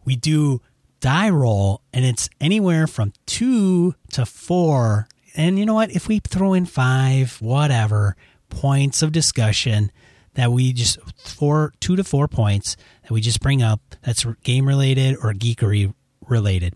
we 0.04 0.16
do 0.16 0.60
die 1.00 1.28
roll 1.30 1.82
and 1.92 2.04
it's 2.04 2.28
anywhere 2.40 2.86
from 2.86 3.12
two 3.26 3.94
to 4.12 4.24
four 4.24 5.06
and 5.36 5.58
you 5.58 5.66
know 5.66 5.74
what 5.74 5.90
if 5.90 6.08
we 6.08 6.18
throw 6.18 6.54
in 6.54 6.64
five 6.64 7.36
whatever 7.40 8.16
points 8.48 9.02
of 9.02 9.12
discussion 9.12 9.90
that 10.35 10.53
we 10.53 10.72
just 10.72 10.99
four 11.18 11.72
two 11.80 11.97
to 11.97 12.05
four 12.05 12.28
points 12.28 12.76
that 13.03 13.11
we 13.12 13.20
just 13.20 13.41
bring 13.41 13.62
up 13.62 13.80
that's 14.03 14.24
game 14.43 14.66
related 14.68 15.16
or 15.22 15.32
geekery 15.32 15.93
related 16.28 16.74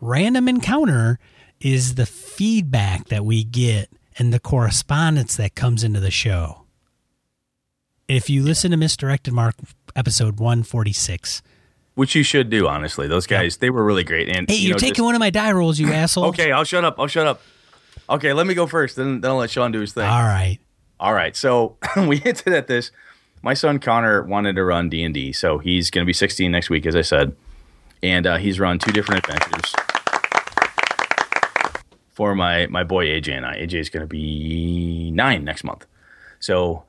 random 0.00 0.48
encounter 0.48 1.18
is 1.60 1.94
the 1.94 2.06
feedback 2.06 3.08
that 3.08 3.24
we 3.24 3.42
get 3.44 3.88
and 4.18 4.32
the 4.32 4.40
correspondence 4.40 5.36
that 5.36 5.54
comes 5.54 5.82
into 5.84 6.00
the 6.00 6.10
show 6.10 6.64
if 8.08 8.28
you 8.28 8.42
listen 8.42 8.70
to 8.70 8.76
misdirected 8.76 9.32
mark 9.32 9.54
episode 9.96 10.38
146 10.38 11.42
Which 11.94 12.14
you 12.16 12.22
should 12.24 12.50
do, 12.50 12.66
honestly. 12.66 13.06
Those 13.06 13.26
guys, 13.28 13.58
they 13.58 13.70
were 13.70 13.84
really 13.84 14.02
great. 14.04 14.28
And 14.28 14.50
Hey, 14.50 14.56
you 14.56 14.68
you're 14.68 14.74
know, 14.74 14.78
taking 14.78 14.94
just- 14.96 15.04
one 15.04 15.14
of 15.14 15.20
my 15.20 15.30
die 15.30 15.52
rolls, 15.52 15.78
you 15.78 15.92
asshole. 15.92 16.26
Okay, 16.26 16.50
I'll 16.50 16.64
shut 16.64 16.84
up. 16.84 16.98
I'll 16.98 17.06
shut 17.06 17.26
up. 17.28 17.40
Okay, 18.10 18.32
let 18.32 18.46
me 18.48 18.54
go 18.54 18.66
first. 18.66 18.96
Then, 18.96 19.20
then 19.20 19.30
I'll 19.30 19.36
let 19.38 19.50
Sean 19.50 19.70
do 19.72 19.80
his 19.80 19.92
thing. 19.94 20.04
All 20.04 20.22
right. 20.24 20.58
All 21.00 21.14
right. 21.14 21.36
So 21.36 21.76
we 21.96 22.18
hinted 22.18 22.52
at 22.52 22.66
this. 22.66 22.90
My 23.42 23.54
son 23.54 23.78
Connor 23.78 24.22
wanted 24.22 24.56
to 24.56 24.64
run 24.64 24.88
D 24.88 25.04
and 25.04 25.12
D, 25.12 25.32
so 25.32 25.58
he's 25.58 25.90
going 25.90 26.02
to 26.02 26.06
be 26.06 26.14
16 26.14 26.50
next 26.50 26.70
week, 26.70 26.86
as 26.86 26.96
I 26.96 27.02
said, 27.02 27.36
and 28.02 28.26
uh, 28.26 28.36
he's 28.38 28.58
run 28.58 28.78
two 28.78 28.90
different 28.90 29.26
adventures 29.26 29.74
for 32.14 32.34
my 32.34 32.66
my 32.68 32.84
boy 32.84 33.06
AJ 33.06 33.36
and 33.36 33.44
I. 33.44 33.56
AJ 33.56 33.74
is 33.74 33.88
going 33.90 34.00
to 34.00 34.06
be 34.06 35.10
nine 35.10 35.44
next 35.44 35.62
month, 35.62 35.84
so 36.40 36.84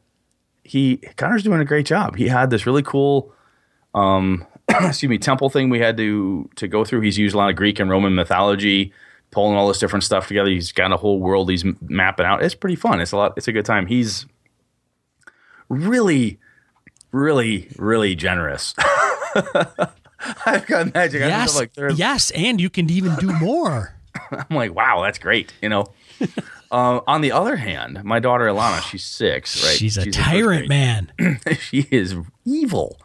he 0.63 0.97
Connor's 1.17 1.43
doing 1.43 1.59
a 1.59 1.65
great 1.65 1.85
job. 1.85 2.15
He 2.15 2.27
had 2.27 2.49
this 2.51 2.65
really 2.65 2.83
cool, 2.83 3.33
um, 3.93 4.45
excuse 4.69 5.09
me, 5.09 5.17
temple 5.17 5.49
thing 5.49 5.69
we 5.69 5.79
had 5.79 5.97
to 5.97 6.49
to 6.55 6.67
go 6.67 6.85
through. 6.85 7.01
He's 7.01 7.17
used 7.17 7.35
a 7.35 7.37
lot 7.37 7.49
of 7.49 7.55
Greek 7.55 7.79
and 7.79 7.89
Roman 7.89 8.15
mythology, 8.15 8.93
pulling 9.35 9.55
all 9.57 9.67
this 9.67 9.77
different 9.79 10.03
stuff 10.03 10.27
together. 10.29 10.49
He's 10.49 10.71
got 10.71 10.91
a 10.93 10.97
whole 10.97 11.19
world 11.19 11.49
he's 11.49 11.65
mapping 11.81 12.25
out. 12.25 12.41
It's 12.41 12.55
pretty 12.55 12.77
fun. 12.77 13.01
It's 13.01 13.11
a 13.11 13.17
lot. 13.17 13.33
It's 13.37 13.47
a 13.49 13.51
good 13.51 13.65
time. 13.65 13.85
He's 13.85 14.25
really, 15.69 16.39
really, 17.11 17.67
really 17.77 18.15
generous. 18.15 18.73
I've 20.45 20.65
got 20.65 20.93
magic. 20.93 21.21
I 21.21 21.27
Yes. 21.27 21.55
like 21.55 21.71
yes, 21.95 22.31
and 22.31 22.59
you 22.59 22.69
can 22.69 22.89
even 22.89 23.15
do 23.17 23.31
more. 23.33 23.93
I'm 24.31 24.55
like, 24.55 24.73
wow, 24.73 25.01
that's 25.03 25.19
great. 25.19 25.53
You 25.61 25.67
know. 25.69 25.85
uh, 26.71 27.01
on 27.07 27.19
the 27.21 27.33
other 27.33 27.57
hand, 27.57 28.01
my 28.05 28.19
daughter 28.19 28.45
Alana, 28.45 28.81
she's 28.81 29.03
six, 29.03 29.63
right? 29.65 29.75
She's 29.75 29.97
a 29.97 30.03
in 30.03 30.11
tyrant, 30.13 30.69
man. 30.69 31.11
she 31.59 31.85
is 31.91 32.15
evil. 32.45 32.97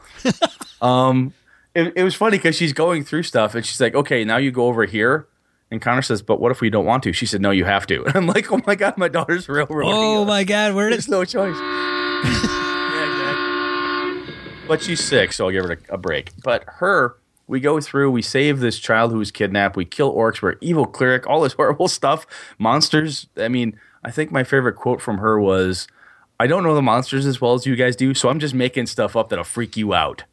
um, 0.81 1.35
it, 1.75 1.93
it 1.97 2.05
was 2.05 2.15
funny 2.15 2.39
because 2.39 2.55
she's 2.55 2.73
going 2.73 3.05
through 3.05 3.25
stuff 3.25 3.57
and 3.57 3.67
she's 3.67 3.81
like, 3.81 3.97
okay, 3.97 4.25
now 4.25 4.37
you 4.37 4.53
go 4.53 4.67
over 4.67 4.85
here. 4.85 5.27
And 5.71 5.81
Connor 5.81 6.03
says, 6.03 6.21
but 6.21 6.41
what 6.41 6.51
if 6.51 6.61
we 6.61 6.69
don't 6.69 6.85
want 6.85 7.05
to? 7.05 7.13
She 7.13 7.27
said, 7.27 7.41
no, 7.41 7.51
you 7.53 7.65
have 7.65 7.87
to. 7.87 8.05
And 8.07 8.17
I'm 8.17 8.27
like, 8.27 8.51
oh 8.51 8.61
my 8.67 8.75
God, 8.75 8.99
my 8.99 9.09
daughter's 9.09 9.49
real. 9.49 9.67
World." 9.67 9.93
Oh 9.93 10.25
my 10.25 10.43
God, 10.45 10.75
where 10.75 10.91
There's 10.91 11.07
did 11.07 11.13
no 11.13 11.25
choice. 11.25 11.57
yeah, 12.25 13.05
exactly. 13.07 14.35
But 14.67 14.83
she's 14.83 15.03
sick, 15.03 15.33
so 15.33 15.47
I'll 15.47 15.53
give 15.53 15.65
her 15.65 15.73
a, 15.73 15.95
a 15.95 15.99
break. 15.99 16.33
But 16.43 16.65
her, 16.67 17.17
we 17.47 17.61
go 17.61 17.81
through, 17.81 18.11
we 18.11 18.23
save 18.23 18.61
this 18.61 18.79
child 18.79 19.13
who 19.13 19.19
was 19.19 19.31
kidnapped, 19.31 19.77
we 19.77 19.85
kill 19.85 20.15
orcs, 20.15 20.43
we're 20.43 20.57
evil 20.61 20.87
cleric, 20.87 21.27
all 21.27 21.41
this 21.41 21.53
horrible 21.59 21.89
stuff, 21.89 22.27
monsters. 22.59 23.29
I 23.37 23.49
mean, 23.49 23.79
I 24.05 24.11
think 24.11 24.33
my 24.33 24.45
favorite 24.45 24.75
quote 24.75 25.01
from 25.01 25.19
her 25.19 25.41
was, 25.41 25.87
I 26.41 26.47
don't 26.47 26.63
know 26.63 26.75
the 26.75 26.83
monsters 26.83 27.27
as 27.27 27.41
well 27.41 27.55
as 27.55 27.67
you 27.67 27.77
guys 27.77 27.97
do, 27.97 28.15
so 28.15 28.29
I'm 28.29 28.41
just 28.41 28.55
making 28.55 28.87
stuff 28.87 29.15
up 29.15 29.29
that'll 29.29 29.45
freak 29.45 29.77
you 29.77 29.95
out. 29.95 30.25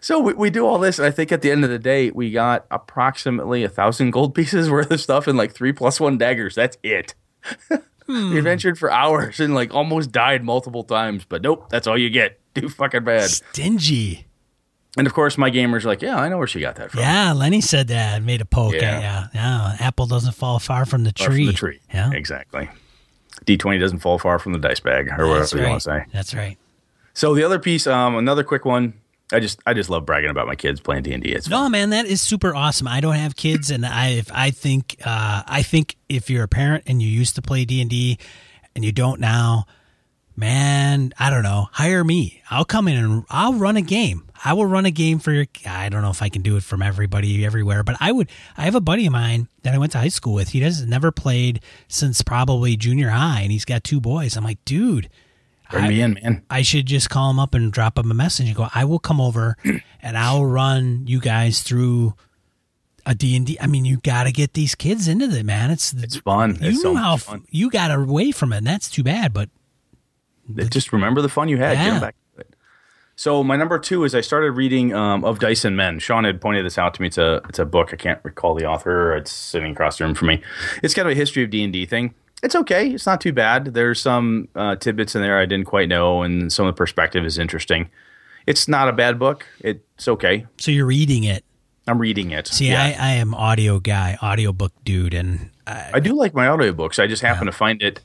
So 0.00 0.20
we, 0.20 0.32
we 0.34 0.50
do 0.50 0.66
all 0.66 0.78
this, 0.78 0.98
and 0.98 1.06
I 1.06 1.10
think 1.10 1.32
at 1.32 1.42
the 1.42 1.50
end 1.50 1.64
of 1.64 1.70
the 1.70 1.78
day, 1.78 2.10
we 2.10 2.30
got 2.30 2.66
approximately 2.70 3.64
a 3.64 3.68
thousand 3.68 4.10
gold 4.10 4.34
pieces 4.34 4.70
worth 4.70 4.90
of 4.90 5.00
stuff 5.00 5.26
and 5.26 5.36
like 5.38 5.52
three 5.52 5.72
plus 5.72 6.00
one 6.00 6.18
daggers. 6.18 6.54
That's 6.54 6.76
it. 6.82 7.14
We 8.10 8.38
adventured 8.38 8.76
for 8.76 8.90
hours 8.90 9.38
and 9.38 9.54
like 9.54 9.72
almost 9.72 10.10
died 10.10 10.42
multiple 10.42 10.82
times, 10.82 11.24
but 11.28 11.42
nope, 11.42 11.70
that's 11.70 11.86
all 11.86 11.96
you 11.96 12.10
get. 12.10 12.40
Too 12.56 12.68
fucking 12.68 13.04
bad. 13.04 13.30
stingy? 13.30 14.26
And 14.96 15.06
of 15.06 15.14
course, 15.14 15.38
my 15.38 15.48
gamers 15.48 15.84
are 15.84 15.88
like, 15.88 16.02
yeah, 16.02 16.18
I 16.18 16.28
know 16.28 16.36
where 16.36 16.48
she 16.48 16.58
got 16.60 16.74
that 16.76 16.90
from. 16.90 17.00
Yeah, 17.00 17.32
Lenny 17.32 17.60
said 17.60 17.86
that. 17.88 18.20
Made 18.24 18.40
a 18.40 18.44
poke. 18.44 18.74
Yeah. 18.74 18.80
Yeah, 18.80 19.00
yeah. 19.00 19.28
yeah. 19.32 19.86
Apple 19.86 20.06
doesn't 20.06 20.32
fall 20.32 20.58
far 20.58 20.84
from 20.86 21.04
the 21.04 21.12
Far 21.16 21.28
tree. 21.28 21.44
from 21.44 21.46
the 21.46 21.52
tree. 21.52 21.80
Yeah, 21.94 22.10
exactly. 22.12 22.68
D20 23.46 23.78
doesn't 23.78 24.00
fall 24.00 24.18
far 24.18 24.40
from 24.40 24.54
the 24.54 24.58
dice 24.58 24.80
bag, 24.80 25.06
or 25.16 25.38
That's 25.38 25.52
whatever 25.54 25.58
you 25.58 25.70
want 25.70 25.82
to 25.82 25.90
say. 25.90 26.04
That's 26.12 26.34
right. 26.34 26.58
So 27.14 27.34
the 27.34 27.44
other 27.44 27.60
piece, 27.60 27.86
um, 27.86 28.16
another 28.16 28.42
quick 28.42 28.64
one. 28.64 28.94
I 29.32 29.40
just, 29.40 29.60
I 29.66 29.74
just 29.74 29.90
love 29.90 30.04
bragging 30.06 30.30
about 30.30 30.46
my 30.46 30.56
kids 30.56 30.80
playing 30.80 31.04
D 31.04 31.12
and 31.12 31.22
D. 31.22 31.30
It's 31.30 31.48
fun. 31.48 31.64
No, 31.64 31.68
man, 31.68 31.90
that 31.90 32.06
is 32.06 32.20
super 32.20 32.54
awesome. 32.54 32.88
I 32.88 33.00
don't 33.00 33.14
have 33.14 33.36
kids, 33.36 33.70
and 33.70 33.86
I 33.86 34.08
if 34.10 34.30
I 34.32 34.50
think 34.50 34.96
uh, 35.04 35.42
I 35.46 35.62
think 35.62 35.96
if 36.08 36.30
you're 36.30 36.44
a 36.44 36.48
parent 36.48 36.84
and 36.86 37.00
you 37.00 37.08
used 37.08 37.36
to 37.36 37.42
play 37.42 37.64
D 37.64 37.80
and 37.80 37.88
D 37.88 38.18
and 38.74 38.84
you 38.84 38.92
don't 38.92 39.20
now, 39.20 39.66
man, 40.36 41.12
I 41.18 41.30
don't 41.30 41.42
know. 41.42 41.68
Hire 41.72 42.02
me. 42.02 42.42
I'll 42.50 42.64
come 42.64 42.88
in 42.88 42.96
and 42.96 43.24
I'll 43.30 43.54
run 43.54 43.76
a 43.76 43.82
game. 43.82 44.24
I 44.42 44.54
will 44.54 44.66
run 44.66 44.86
a 44.86 44.90
game 44.90 45.18
for 45.18 45.32
your. 45.32 45.46
I 45.66 45.90
don't 45.90 46.02
know 46.02 46.10
if 46.10 46.22
I 46.22 46.28
can 46.28 46.42
do 46.42 46.56
it 46.56 46.62
from 46.62 46.82
everybody 46.82 47.44
everywhere, 47.44 47.82
but 47.82 47.96
I 48.00 48.10
would. 48.10 48.28
I 48.56 48.62
have 48.62 48.74
a 48.74 48.80
buddy 48.80 49.06
of 49.06 49.12
mine 49.12 49.48
that 49.62 49.74
I 49.74 49.78
went 49.78 49.92
to 49.92 49.98
high 49.98 50.08
school 50.08 50.34
with. 50.34 50.48
He 50.48 50.60
has 50.60 50.84
never 50.86 51.12
played 51.12 51.60
since 51.88 52.22
probably 52.22 52.76
junior 52.76 53.10
high, 53.10 53.42
and 53.42 53.52
he's 53.52 53.64
got 53.64 53.84
two 53.84 54.00
boys. 54.00 54.36
I'm 54.36 54.44
like, 54.44 54.64
dude. 54.64 55.08
Bring 55.70 55.88
me 55.88 56.00
in, 56.00 56.14
man. 56.14 56.42
I 56.50 56.62
should 56.62 56.86
just 56.86 57.10
call 57.10 57.30
him 57.30 57.38
up 57.38 57.54
and 57.54 57.72
drop 57.72 57.98
him 57.98 58.10
a 58.10 58.14
message 58.14 58.46
and 58.48 58.56
go, 58.56 58.68
I 58.74 58.84
will 58.84 58.98
come 58.98 59.20
over 59.20 59.56
and 60.02 60.18
I'll 60.18 60.44
run 60.44 61.04
you 61.06 61.20
guys 61.20 61.62
through 61.62 62.14
a 63.06 63.14
D&D. 63.14 63.58
I 63.60 63.66
mean, 63.66 63.84
you 63.84 63.98
got 63.98 64.24
to 64.24 64.32
get 64.32 64.52
these 64.54 64.74
kids 64.74 65.08
into 65.08 65.30
it, 65.30 65.44
man. 65.46 65.70
It's, 65.70 65.92
It's 65.92 66.16
fun. 66.16 66.58
you 66.60 66.70
it's 66.70 66.82
so 66.82 66.92
know 66.92 66.98
how 67.00 67.14
f- 67.14 67.22
fun. 67.22 67.44
you 67.50 67.70
got 67.70 67.90
away 67.90 68.30
from 68.32 68.52
it. 68.52 68.58
And 68.58 68.66
that's 68.66 68.90
too 68.90 69.02
bad, 69.02 69.32
but 69.32 69.48
Just 70.68 70.92
remember 70.92 71.22
the 71.22 71.28
fun 71.28 71.48
you 71.48 71.56
had. 71.58 71.78
Yeah. 71.78 71.98
back 72.00 72.14
to 72.34 72.40
it. 72.40 72.54
So 73.16 73.42
my 73.44 73.56
number 73.56 73.78
two 73.78 74.04
is 74.04 74.14
I 74.14 74.20
started 74.22 74.52
reading 74.52 74.94
um, 74.94 75.24
of 75.24 75.38
Dice 75.38 75.64
and 75.64 75.76
Men. 75.76 75.98
Sean 75.98 76.24
had 76.24 76.40
pointed 76.40 76.64
this 76.64 76.78
out 76.78 76.94
to 76.94 77.02
me. 77.02 77.08
It's 77.08 77.18
a 77.18 77.42
it's 77.50 77.58
a 77.58 77.66
book. 77.66 77.90
I 77.92 77.96
can't 77.96 78.18
recall 78.22 78.54
the 78.54 78.64
author. 78.66 79.14
It's 79.14 79.30
sitting 79.30 79.72
across 79.72 79.98
the 79.98 80.04
room 80.04 80.14
from 80.14 80.28
me. 80.28 80.42
It's 80.82 80.94
kind 80.94 81.06
of 81.06 81.12
a 81.12 81.14
history 81.14 81.42
of 81.44 81.50
D 81.50 81.62
and 81.62 81.72
D 81.72 81.84
thing. 81.86 82.14
It's 82.42 82.54
okay. 82.54 82.90
It's 82.90 83.06
not 83.06 83.20
too 83.20 83.32
bad. 83.32 83.66
There's 83.66 84.00
some 84.00 84.48
uh, 84.54 84.76
tidbits 84.76 85.14
in 85.14 85.22
there 85.22 85.38
I 85.38 85.46
didn't 85.46 85.66
quite 85.66 85.88
know, 85.88 86.22
and 86.22 86.52
some 86.52 86.66
of 86.66 86.74
the 86.74 86.78
perspective 86.78 87.24
is 87.24 87.38
interesting. 87.38 87.90
It's 88.46 88.66
not 88.66 88.88
a 88.88 88.92
bad 88.92 89.18
book. 89.18 89.46
It's 89.60 90.08
okay. 90.08 90.46
so 90.58 90.70
you're 90.70 90.86
reading 90.86 91.24
it. 91.24 91.44
I'm 91.86 91.98
reading 91.98 92.30
it. 92.30 92.46
See, 92.46 92.68
Yeah. 92.68 92.82
I, 92.82 92.96
I 92.98 93.10
am 93.12 93.34
audio 93.34 93.80
guy, 93.80 94.16
audiobook 94.22 94.72
dude, 94.84 95.14
and 95.14 95.50
I, 95.66 95.90
I 95.94 96.00
do 96.00 96.14
like 96.14 96.34
my 96.34 96.46
audiobooks. 96.46 96.98
I 96.98 97.06
just 97.06 97.22
happen 97.22 97.46
yeah. 97.46 97.50
to 97.50 97.56
find 97.56 97.82
it 97.82 98.00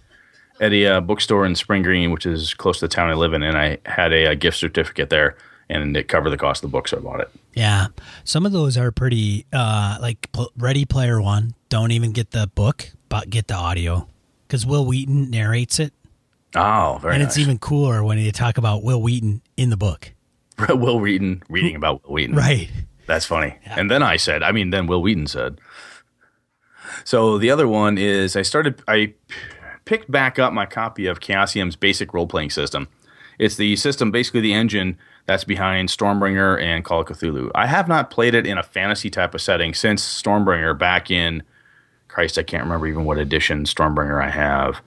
at 0.60 0.74
a 0.74 0.86
uh, 0.86 1.02
bookstore 1.02 1.46
in 1.46 1.56
Spring 1.56 1.84
Green, 1.84 2.12
which 2.12 2.26
is 2.26 2.54
close 2.54 2.80
to 2.80 2.88
the 2.88 2.94
town 2.94 3.10
I 3.10 3.14
live 3.14 3.34
in, 3.34 3.44
and 3.44 3.58
I 3.58 3.78
had 3.86 4.12
a, 4.14 4.26
a, 4.26 4.36
gift 4.36 4.58
certificate 4.58 5.10
there, 5.10 5.36
and 5.70 5.96
it 5.96 6.08
covered 6.08 6.30
the 6.30 6.38
cost 6.38 6.64
of 6.64 6.72
the 6.72 6.72
book, 6.72 6.88
so 6.88 6.98
I 6.98 7.02
bought 7.02 7.20
it. 7.20 7.30
Yeah, 7.54 7.88
some 8.24 8.46
of 8.46 8.52
those 8.54 8.78
are 8.78 8.92
pretty. 8.92 9.46
Uh, 9.54 9.98
like 10.02 10.30
Ready 10.58 10.86
Player 10.86 11.22
One, 11.22 11.54
don't 11.70 11.92
even 11.92 12.12
get 12.12 12.32
the 12.32 12.48
book, 12.48 12.92
but 13.10 13.30
get 13.30 13.48
the 13.48 13.56
audio 13.56 14.08
because 14.48 14.66
Wil 14.66 14.86
Wheaton 14.86 15.30
narrates 15.30 15.80
it. 15.80 15.94
Oh, 16.56 17.00
very 17.02 17.16
and 17.16 17.24
nice. 17.24 17.34
it's 17.34 17.38
even 17.38 17.58
cooler 17.58 18.04
when 18.04 18.18
you 18.18 18.32
talk 18.32 18.58
about 18.58 18.84
Wil 18.84 19.02
Wheaton 19.02 19.42
in 19.58 19.70
the 19.70 19.78
book. 19.78 20.14
Wil 20.70 21.00
Wheaton 21.00 21.44
reading 21.50 21.76
about 21.76 22.04
Wil 22.04 22.14
Wheaton, 22.14 22.36
right? 22.36 22.70
That's 23.08 23.26
funny. 23.26 23.58
Yeah. 23.66 23.76
And 23.78 23.92
then 23.92 24.02
I 24.02 24.16
said, 24.16 24.42
I 24.42 24.52
mean, 24.52 24.70
then 24.70 24.88
Wil 24.88 25.02
Wheaton 25.02 25.28
said. 25.28 25.60
So 27.04 27.38
the 27.38 27.52
other 27.52 27.68
one 27.68 27.98
is 27.98 28.36
I 28.36 28.42
started. 28.42 28.82
I 28.88 29.14
picked 29.86 30.10
back 30.10 30.40
up 30.40 30.54
my 30.54 30.66
copy 30.66 31.06
of 31.06 31.20
Chaosium's 31.20 31.76
basic 31.76 32.14
role 32.14 32.28
playing 32.28 32.50
system. 32.52 32.88
It's 33.38 33.58
the 33.58 33.76
system, 33.76 34.12
basically 34.12 34.42
the 34.42 34.54
engine 34.54 34.98
that's 35.26 35.44
behind 35.44 35.90
Stormbringer 35.90 36.62
and 36.62 36.86
Call 36.86 37.02
of 37.02 37.08
Cthulhu. 37.08 37.52
I 37.54 37.68
have 37.68 37.88
not 37.88 38.10
played 38.10 38.34
it 38.34 38.48
in 38.48 38.58
a 38.58 38.64
fantasy 38.64 39.10
type 39.10 39.34
of 39.34 39.42
setting 39.42 39.74
since 39.74 40.04
Stormbringer 40.04 40.78
back 40.78 41.12
in, 41.12 41.44
Christ, 42.16 42.38
I 42.38 42.44
can't 42.44 42.64
remember 42.64 42.88
even 42.88 43.04
what 43.04 43.18
edition 43.18 43.66
Stormbringer 43.66 44.24
I 44.24 44.30
have. 44.30 44.82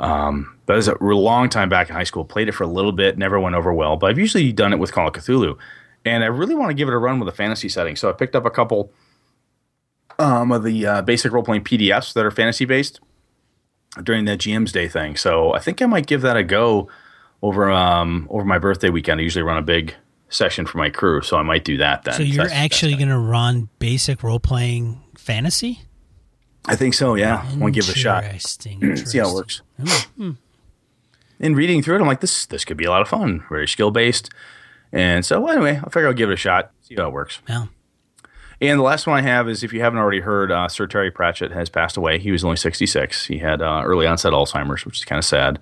Um, 0.00 0.58
that 0.66 0.74
was 0.74 0.88
a 0.88 0.96
long 0.98 1.48
time 1.48 1.68
back 1.68 1.88
in 1.88 1.94
high 1.94 2.02
school. 2.02 2.24
Played 2.24 2.48
it 2.48 2.52
for 2.52 2.64
a 2.64 2.66
little 2.66 2.90
bit, 2.90 3.16
never 3.16 3.38
went 3.38 3.54
over 3.54 3.72
well, 3.72 3.96
but 3.96 4.10
I've 4.10 4.18
usually 4.18 4.50
done 4.50 4.72
it 4.72 4.80
with 4.80 4.90
Call 4.90 5.06
of 5.06 5.14
Cthulhu. 5.14 5.56
And 6.04 6.24
I 6.24 6.26
really 6.26 6.56
want 6.56 6.70
to 6.70 6.74
give 6.74 6.88
it 6.88 6.94
a 6.94 6.98
run 6.98 7.20
with 7.20 7.28
a 7.28 7.32
fantasy 7.32 7.68
setting. 7.68 7.94
So 7.94 8.10
I 8.10 8.12
picked 8.12 8.34
up 8.34 8.44
a 8.44 8.50
couple 8.50 8.90
um, 10.18 10.50
of 10.50 10.64
the 10.64 10.84
uh, 10.84 11.02
basic 11.02 11.30
role 11.30 11.44
playing 11.44 11.62
PDFs 11.62 12.12
that 12.12 12.26
are 12.26 12.32
fantasy 12.32 12.64
based 12.64 12.98
during 14.02 14.24
that 14.24 14.40
GM's 14.40 14.72
Day 14.72 14.88
thing. 14.88 15.14
So 15.14 15.54
I 15.54 15.60
think 15.60 15.80
I 15.80 15.86
might 15.86 16.08
give 16.08 16.22
that 16.22 16.36
a 16.36 16.42
go 16.42 16.88
over 17.40 17.70
um, 17.70 18.26
over 18.30 18.44
my 18.44 18.58
birthday 18.58 18.90
weekend. 18.90 19.20
I 19.20 19.22
usually 19.22 19.44
run 19.44 19.58
a 19.58 19.62
big 19.62 19.94
session 20.28 20.66
for 20.66 20.78
my 20.78 20.90
crew, 20.90 21.22
so 21.22 21.36
I 21.36 21.42
might 21.42 21.64
do 21.64 21.76
that 21.76 22.02
then. 22.02 22.14
So 22.14 22.24
you're 22.24 22.50
actually 22.50 22.96
going 22.96 23.10
to 23.10 23.18
run 23.18 23.68
basic 23.78 24.24
role 24.24 24.40
playing 24.40 25.00
fantasy? 25.16 25.82
I 26.66 26.76
think 26.76 26.94
so. 26.94 27.14
Yeah, 27.14 27.44
I 27.44 27.56
want 27.56 27.74
to 27.74 27.80
give 27.80 27.88
it 27.88 27.96
a 27.96 27.98
shot. 27.98 28.24
Interesting. 28.24 28.96
See 29.06 29.18
how 29.18 29.30
it 29.30 29.34
works. 29.34 29.62
Mm-hmm. 29.80 30.30
In 31.40 31.54
reading 31.54 31.82
through 31.82 31.96
it, 31.96 32.00
I'm 32.00 32.06
like, 32.06 32.20
this 32.20 32.46
this 32.46 32.64
could 32.64 32.76
be 32.76 32.84
a 32.84 32.90
lot 32.90 33.02
of 33.02 33.08
fun. 33.08 33.44
Very 33.48 33.68
skill 33.68 33.90
based, 33.90 34.30
and 34.92 35.24
so 35.24 35.46
anyway, 35.48 35.80
I 35.82 35.90
figure 35.90 36.06
I'll 36.06 36.14
give 36.14 36.30
it 36.30 36.34
a 36.34 36.36
shot. 36.36 36.70
See 36.82 36.94
how 36.94 37.08
it 37.08 37.12
works. 37.12 37.40
Yeah. 37.48 37.66
And 38.60 38.78
the 38.78 38.84
last 38.84 39.06
one 39.06 39.18
I 39.18 39.22
have 39.22 39.48
is 39.48 39.62
if 39.62 39.72
you 39.72 39.80
haven't 39.80 39.98
already 39.98 40.20
heard, 40.20 40.50
uh, 40.50 40.68
Sir 40.68 40.86
Terry 40.86 41.10
Pratchett 41.10 41.50
has 41.50 41.68
passed 41.68 41.96
away. 41.96 42.18
He 42.18 42.30
was 42.30 42.44
only 42.44 42.56
66. 42.56 43.26
He 43.26 43.38
had 43.38 43.60
uh, 43.60 43.82
early 43.84 44.06
onset 44.06 44.32
Alzheimer's, 44.32 44.86
which 44.86 44.98
is 44.98 45.04
kind 45.04 45.18
of 45.18 45.24
sad. 45.24 45.58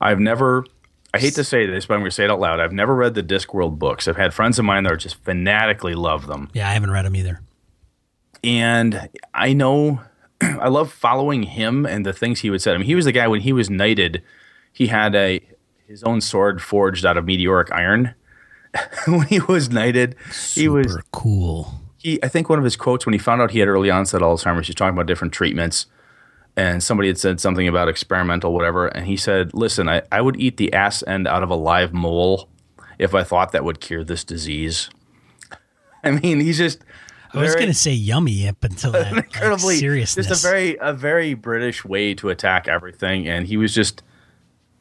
I've 0.00 0.20
never, 0.20 0.64
I 1.14 1.18
hate 1.18 1.34
to 1.34 1.44
say 1.44 1.66
this, 1.66 1.86
but 1.86 1.94
I'm 1.94 2.00
going 2.00 2.10
to 2.10 2.14
say 2.14 2.24
it 2.24 2.30
out 2.30 2.38
loud. 2.38 2.60
I've 2.60 2.72
never 2.72 2.94
read 2.94 3.14
the 3.14 3.22
Discworld 3.22 3.78
books. 3.78 4.06
I've 4.06 4.16
had 4.16 4.34
friends 4.34 4.58
of 4.58 4.64
mine 4.64 4.84
that 4.84 4.92
are 4.92 4.96
just 4.98 5.16
fanatically 5.24 5.94
love 5.94 6.26
them. 6.26 6.50
Yeah, 6.52 6.68
I 6.68 6.72
haven't 6.74 6.90
read 6.90 7.06
them 7.06 7.16
either. 7.16 7.40
And 8.44 9.08
I 9.32 9.52
know, 9.54 10.02
I 10.40 10.68
love 10.68 10.92
following 10.92 11.44
him 11.44 11.86
and 11.86 12.04
the 12.04 12.12
things 12.12 12.40
he 12.40 12.50
would 12.50 12.62
say. 12.62 12.72
I 12.72 12.76
mean, 12.76 12.86
he 12.86 12.94
was 12.94 13.04
the 13.04 13.12
guy 13.12 13.26
when 13.26 13.40
he 13.40 13.52
was 13.52 13.70
knighted, 13.70 14.22
he 14.72 14.88
had 14.88 15.14
a 15.14 15.40
his 15.86 16.02
own 16.02 16.20
sword 16.20 16.60
forged 16.60 17.06
out 17.06 17.16
of 17.16 17.24
meteoric 17.24 17.70
iron. 17.72 18.14
when 19.06 19.26
he 19.26 19.40
was 19.40 19.70
knighted, 19.70 20.16
Super 20.30 20.60
he 20.60 20.68
was 20.68 20.98
cool 21.12 21.80
he 22.06 22.22
I 22.22 22.28
think 22.28 22.48
one 22.48 22.58
of 22.58 22.64
his 22.64 22.76
quotes 22.76 23.04
when 23.04 23.12
he 23.12 23.18
found 23.18 23.42
out 23.42 23.50
he 23.50 23.58
had 23.58 23.68
early 23.68 23.90
onset 23.90 24.22
Alzheimer's, 24.22 24.68
he's 24.68 24.76
talking 24.76 24.94
about 24.94 25.06
different 25.06 25.34
treatments, 25.34 25.86
and 26.56 26.82
somebody 26.82 27.08
had 27.08 27.18
said 27.18 27.40
something 27.40 27.66
about 27.66 27.88
experimental 27.88 28.52
whatever, 28.52 28.86
and 28.86 29.06
he 29.06 29.16
said, 29.16 29.52
"Listen, 29.52 29.88
I, 29.88 30.02
I 30.12 30.20
would 30.20 30.40
eat 30.40 30.56
the 30.56 30.72
ass 30.72 31.02
end 31.06 31.26
out 31.26 31.42
of 31.42 31.50
a 31.50 31.56
live 31.56 31.92
mole 31.92 32.48
if 32.98 33.14
I 33.14 33.24
thought 33.24 33.52
that 33.52 33.64
would 33.64 33.80
cure 33.80 34.04
this 34.04 34.22
disease." 34.22 34.88
I 36.04 36.12
mean, 36.12 36.40
he's 36.40 36.58
just. 36.58 36.84
I 37.36 37.42
was 37.42 37.54
going 37.54 37.68
to 37.68 37.74
say 37.74 37.92
yummy 37.92 38.48
up 38.48 38.62
until 38.64 38.92
that 38.92 39.12
incredibly 39.12 39.74
like, 39.74 39.78
seriousness. 39.78 40.26
Just 40.28 40.44
a 40.44 40.48
very 40.48 40.76
a 40.80 40.92
very 40.92 41.34
British 41.34 41.84
way 41.84 42.14
to 42.14 42.28
attack 42.28 42.68
everything, 42.68 43.28
and 43.28 43.46
he 43.46 43.56
was 43.56 43.74
just 43.74 44.02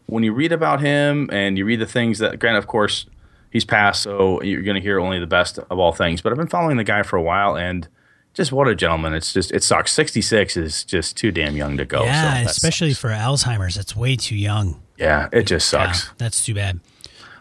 when 0.08 0.24
you 0.24 0.34
read 0.34 0.52
about 0.52 0.82
him 0.82 1.30
and 1.32 1.58
you 1.58 1.66
read 1.66 1.80
the 1.80 1.86
things 1.86 2.20
that, 2.20 2.40
granted, 2.40 2.60
of 2.60 2.68
course, 2.68 3.06
he's 3.50 3.66
passed, 3.66 4.04
so 4.04 4.42
you're 4.42 4.62
going 4.62 4.76
to 4.76 4.82
hear 4.82 5.00
only 5.00 5.20
the 5.20 5.28
best 5.28 5.58
of 5.58 5.80
all 5.80 5.92
things. 5.92 6.22
But 6.22 6.32
I've 6.32 6.38
been 6.38 6.48
following 6.48 6.78
the 6.78 6.84
guy 6.84 7.04
for 7.04 7.18
a 7.18 7.22
while, 7.22 7.56
and 7.58 7.88
just 8.34 8.52
what 8.52 8.68
a 8.68 8.76
gentleman! 8.76 9.14
It's 9.14 9.34
just 9.34 9.52
it 9.52 9.64
sucks. 9.64 9.94
Sixty 9.94 10.22
six 10.22 10.58
is 10.58 10.84
just 10.84 11.18
too 11.18 11.32
damn 11.32 11.56
young 11.56 11.78
to 11.78 11.86
go. 11.86 12.04
Yeah, 12.04 12.44
so 12.44 12.50
especially 12.50 12.92
sucks. 12.92 13.02
for 13.02 13.10
Alzheimer's, 13.10 13.78
it's 13.78 13.96
way 13.96 14.16
too 14.16 14.36
young. 14.36 14.82
Yeah, 14.98 15.30
it 15.32 15.44
just 15.44 15.70
sucks. 15.70 16.06
Yeah, 16.06 16.12
that's 16.18 16.46
too 16.46 16.54
bad. 16.54 16.80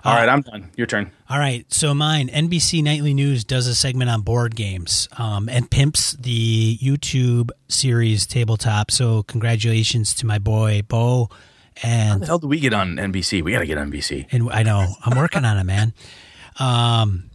All 0.04 0.12
uh, 0.12 0.16
right, 0.16 0.28
I'm 0.28 0.42
done. 0.42 0.70
Your 0.76 0.86
turn. 0.86 1.10
All 1.30 1.38
right, 1.38 1.64
so 1.72 1.94
mine. 1.94 2.28
NBC 2.28 2.82
Nightly 2.82 3.14
News 3.14 3.44
does 3.44 3.66
a 3.66 3.74
segment 3.74 4.10
on 4.10 4.20
board 4.20 4.54
games 4.54 5.08
um, 5.16 5.48
and 5.48 5.70
pimps 5.70 6.12
the 6.12 6.76
YouTube 6.78 7.50
series 7.68 8.26
Tabletop. 8.26 8.90
So 8.90 9.22
congratulations 9.22 10.14
to 10.16 10.26
my 10.26 10.38
boy 10.38 10.82
Bo 10.86 11.30
and 11.82 12.12
how 12.12 12.18
the 12.18 12.26
hell 12.26 12.38
do 12.38 12.46
we 12.46 12.60
get 12.60 12.72
on 12.72 12.96
NBC? 12.96 13.42
We 13.42 13.52
got 13.52 13.60
to 13.60 13.66
get 13.66 13.78
on 13.78 13.90
NBC. 13.90 14.26
And 14.30 14.50
I 14.50 14.62
know 14.62 14.86
I'm 15.04 15.16
working 15.16 15.44
on 15.44 15.58
it, 15.58 15.64
man. 15.64 15.92
Um, 16.58 17.30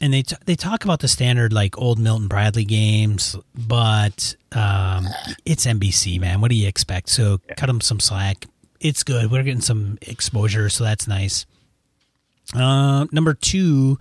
and 0.00 0.12
they 0.12 0.22
t- 0.22 0.36
they 0.44 0.54
talk 0.54 0.84
about 0.84 1.00
the 1.00 1.08
standard 1.08 1.52
like 1.52 1.78
old 1.78 1.98
Milton 1.98 2.28
Bradley 2.28 2.64
games, 2.64 3.34
but 3.54 4.36
um, 4.52 5.06
it's 5.44 5.66
NBC, 5.66 6.20
man. 6.20 6.40
What 6.40 6.50
do 6.50 6.56
you 6.56 6.68
expect? 6.68 7.08
So 7.08 7.38
yeah. 7.48 7.54
cut 7.54 7.66
them 7.66 7.80
some 7.80 7.98
slack. 7.98 8.46
It's 8.80 9.02
good. 9.02 9.30
We're 9.30 9.42
getting 9.42 9.60
some 9.60 9.98
exposure, 10.02 10.68
so 10.68 10.84
that's 10.84 11.08
nice. 11.08 11.46
Uh, 12.54 13.06
number 13.12 13.34
two, 13.34 13.98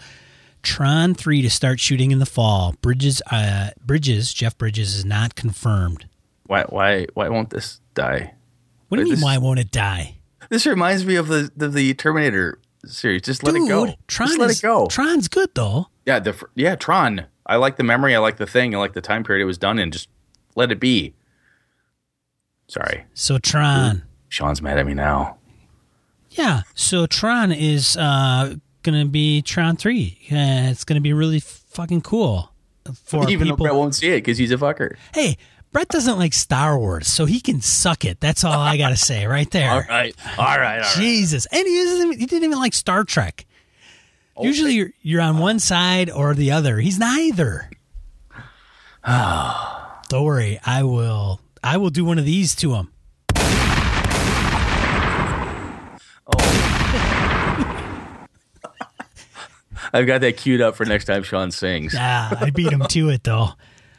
Tron 0.64 1.14
three 1.14 1.42
to 1.42 1.50
start 1.50 1.80
shooting 1.80 2.12
in 2.12 2.20
the 2.20 2.26
fall. 2.26 2.76
Bridges, 2.82 3.22
uh, 3.32 3.70
Bridges, 3.86 4.34
Jeff 4.34 4.58
Bridges 4.58 4.96
is 4.96 5.06
not 5.06 5.36
confirmed. 5.36 6.08
Why? 6.46 6.64
Why? 6.64 7.08
Why 7.14 7.30
won't 7.30 7.50
this 7.50 7.82
die? 7.94 8.34
What 8.88 8.98
do 8.98 9.02
you 9.02 9.06
mean? 9.06 9.16
This, 9.16 9.24
why 9.24 9.38
won't 9.38 9.60
it 9.60 9.72
die? 9.72 10.18
This 10.50 10.66
reminds 10.66 11.06
me 11.06 11.16
of 11.16 11.28
the 11.28 11.52
of 11.60 11.74
the 11.74 11.94
Terminator 11.94 12.60
series. 12.86 13.22
Just 13.24 13.44
let 13.44 13.54
Dude, 13.54 13.66
it 13.66 13.70
go. 13.70 13.86
Tron 14.08 14.28
Just 14.28 14.40
let 14.40 14.50
is, 14.50 14.60
it 14.60 14.62
go. 14.62 14.88
Tron's 14.88 15.28
good 15.28 15.50
though. 15.54 15.88
Yeah, 16.06 16.20
the 16.20 16.42
yeah 16.56 16.76
Tron. 16.76 17.26
I 17.46 17.58
like 17.58 17.78
the 17.78 17.84
memory. 17.84 18.16
I 18.16 18.20
like 18.20 18.38
the 18.38 18.48
thing. 18.48 18.76
I 18.76 18.78
like 18.78 18.94
the 18.94 19.02
time 19.02 19.24
period 19.24 19.42
it 19.44 19.46
was 19.46 19.58
done 19.58 19.80
in. 19.80 19.92
Just 19.92 20.10
let 20.56 20.72
it 20.72 20.80
be. 20.80 21.14
Sorry. 22.68 23.06
So 23.14 23.38
Tron. 23.38 23.98
Ooh, 23.98 24.02
Sean's 24.30 24.62
mad 24.62 24.78
at 24.78 24.86
me 24.86 24.94
now. 24.94 25.37
Yeah. 26.32 26.62
So 26.76 27.06
Tron 27.06 27.52
is 27.52 27.98
uh, 27.98 28.56
gonna 28.84 29.06
be 29.06 29.42
Tron 29.42 29.76
three. 29.78 30.18
Uh, 30.32 30.70
it's 30.72 30.84
gonna 30.84 31.02
be 31.02 31.14
really 31.14 31.40
fucking 31.40 32.02
cool. 32.02 32.52
For 33.04 33.30
even 33.30 33.46
people. 33.46 33.58
though 33.58 33.64
Brett 33.64 33.76
won't 33.76 33.96
see 33.96 34.10
it 34.10 34.18
because 34.18 34.38
he's 34.38 34.52
a 34.52 34.58
fucker. 34.58 34.96
Hey, 35.14 35.38
Brett 35.74 35.90
doesn't 35.90 36.18
like 36.18 36.34
Star 36.34 36.80
Wars, 36.80 37.08
so 37.08 37.26
he 37.26 37.42
can 37.42 37.62
suck 37.62 38.06
it. 38.06 38.20
That's 38.20 38.44
all 38.44 38.60
I 38.60 38.78
got 38.78 38.90
to 38.90 38.96
say 38.96 39.26
right 39.26 39.50
there. 39.52 39.70
all 39.70 39.82
right. 39.82 40.16
All 40.38 40.46
right. 40.46 40.78
All 40.78 40.80
right. 40.80 40.96
Jesus. 40.96 41.46
And 41.48 41.68
he, 41.68 41.84
doesn't, 41.84 42.20
he 42.20 42.26
didn't 42.26 42.46
even 42.46 42.60
like 42.60 42.74
Star 42.74 43.04
Trek. 43.04 43.46
Okay. 44.38 44.48
Usually 44.48 44.74
you're, 44.76 44.92
you're 45.02 45.22
on 45.22 45.40
one 45.40 45.60
side 45.60 46.10
or 46.10 46.34
the 46.34 46.52
other. 46.52 46.78
He's 46.80 46.98
neither. 46.98 47.70
Don't 50.10 50.24
worry. 50.24 50.60
I 50.66 50.84
will 50.84 51.42
I 51.64 51.78
will 51.78 51.90
do 51.90 52.06
one 52.06 52.18
of 52.18 52.26
these 52.26 52.56
to 52.56 52.76
him. 52.76 52.92
Oh. 56.40 56.58
I've 59.94 60.08
got 60.08 60.22
that 60.22 60.38
queued 60.38 60.62
up 60.62 60.76
for 60.76 60.86
next 60.86 61.06
time 61.06 61.24
Sean 61.24 61.52
sings. 61.52 61.94
Yeah, 61.94 62.30
I 62.40 62.50
beat 62.50 62.72
him 62.72 62.82
to 62.90 63.10
it 63.10 63.24
though. 63.24 63.50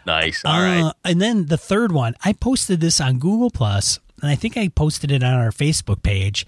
Nice. 0.06 0.44
All 0.44 0.52
uh, 0.52 0.62
right. 0.62 0.92
And 1.04 1.20
then 1.20 1.46
the 1.46 1.58
third 1.58 1.92
one, 1.92 2.14
I 2.24 2.32
posted 2.32 2.80
this 2.80 3.00
on 3.00 3.18
Google 3.18 3.50
Plus, 3.50 3.98
and 4.22 4.30
I 4.30 4.34
think 4.34 4.56
I 4.56 4.68
posted 4.68 5.10
it 5.10 5.22
on 5.22 5.34
our 5.34 5.50
Facebook 5.50 6.02
page, 6.02 6.46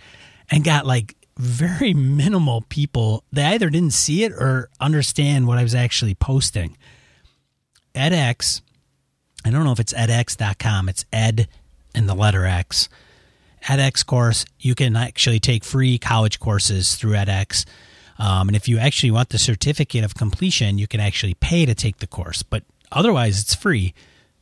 and 0.50 0.64
got 0.64 0.86
like 0.86 1.14
very 1.36 1.94
minimal 1.94 2.62
people. 2.68 3.24
They 3.32 3.44
either 3.44 3.70
didn't 3.70 3.92
see 3.92 4.24
it 4.24 4.32
or 4.32 4.68
understand 4.80 5.46
what 5.46 5.58
I 5.58 5.62
was 5.62 5.74
actually 5.74 6.14
posting. 6.14 6.76
edX. 7.94 8.62
I 9.44 9.50
don't 9.50 9.64
know 9.64 9.72
if 9.72 9.80
it's 9.80 9.94
edx.com. 9.94 10.88
It's 10.90 11.04
ed 11.12 11.48
and 11.94 12.08
the 12.08 12.14
letter 12.14 12.44
X. 12.44 12.88
edX 13.64 14.04
course, 14.04 14.44
you 14.58 14.74
can 14.74 14.96
actually 14.96 15.40
take 15.40 15.64
free 15.64 15.98
college 15.98 16.38
courses 16.38 16.94
through 16.94 17.12
edX. 17.12 17.64
Um, 18.20 18.48
and 18.48 18.56
if 18.56 18.68
you 18.68 18.78
actually 18.78 19.10
want 19.10 19.30
the 19.30 19.38
certificate 19.38 20.04
of 20.04 20.14
completion, 20.14 20.78
you 20.78 20.86
can 20.86 21.00
actually 21.00 21.34
pay 21.34 21.64
to 21.66 21.74
take 21.74 21.98
the 21.98 22.06
course. 22.06 22.42
But 22.42 22.62
Otherwise, 22.92 23.40
it's 23.40 23.54
free. 23.54 23.94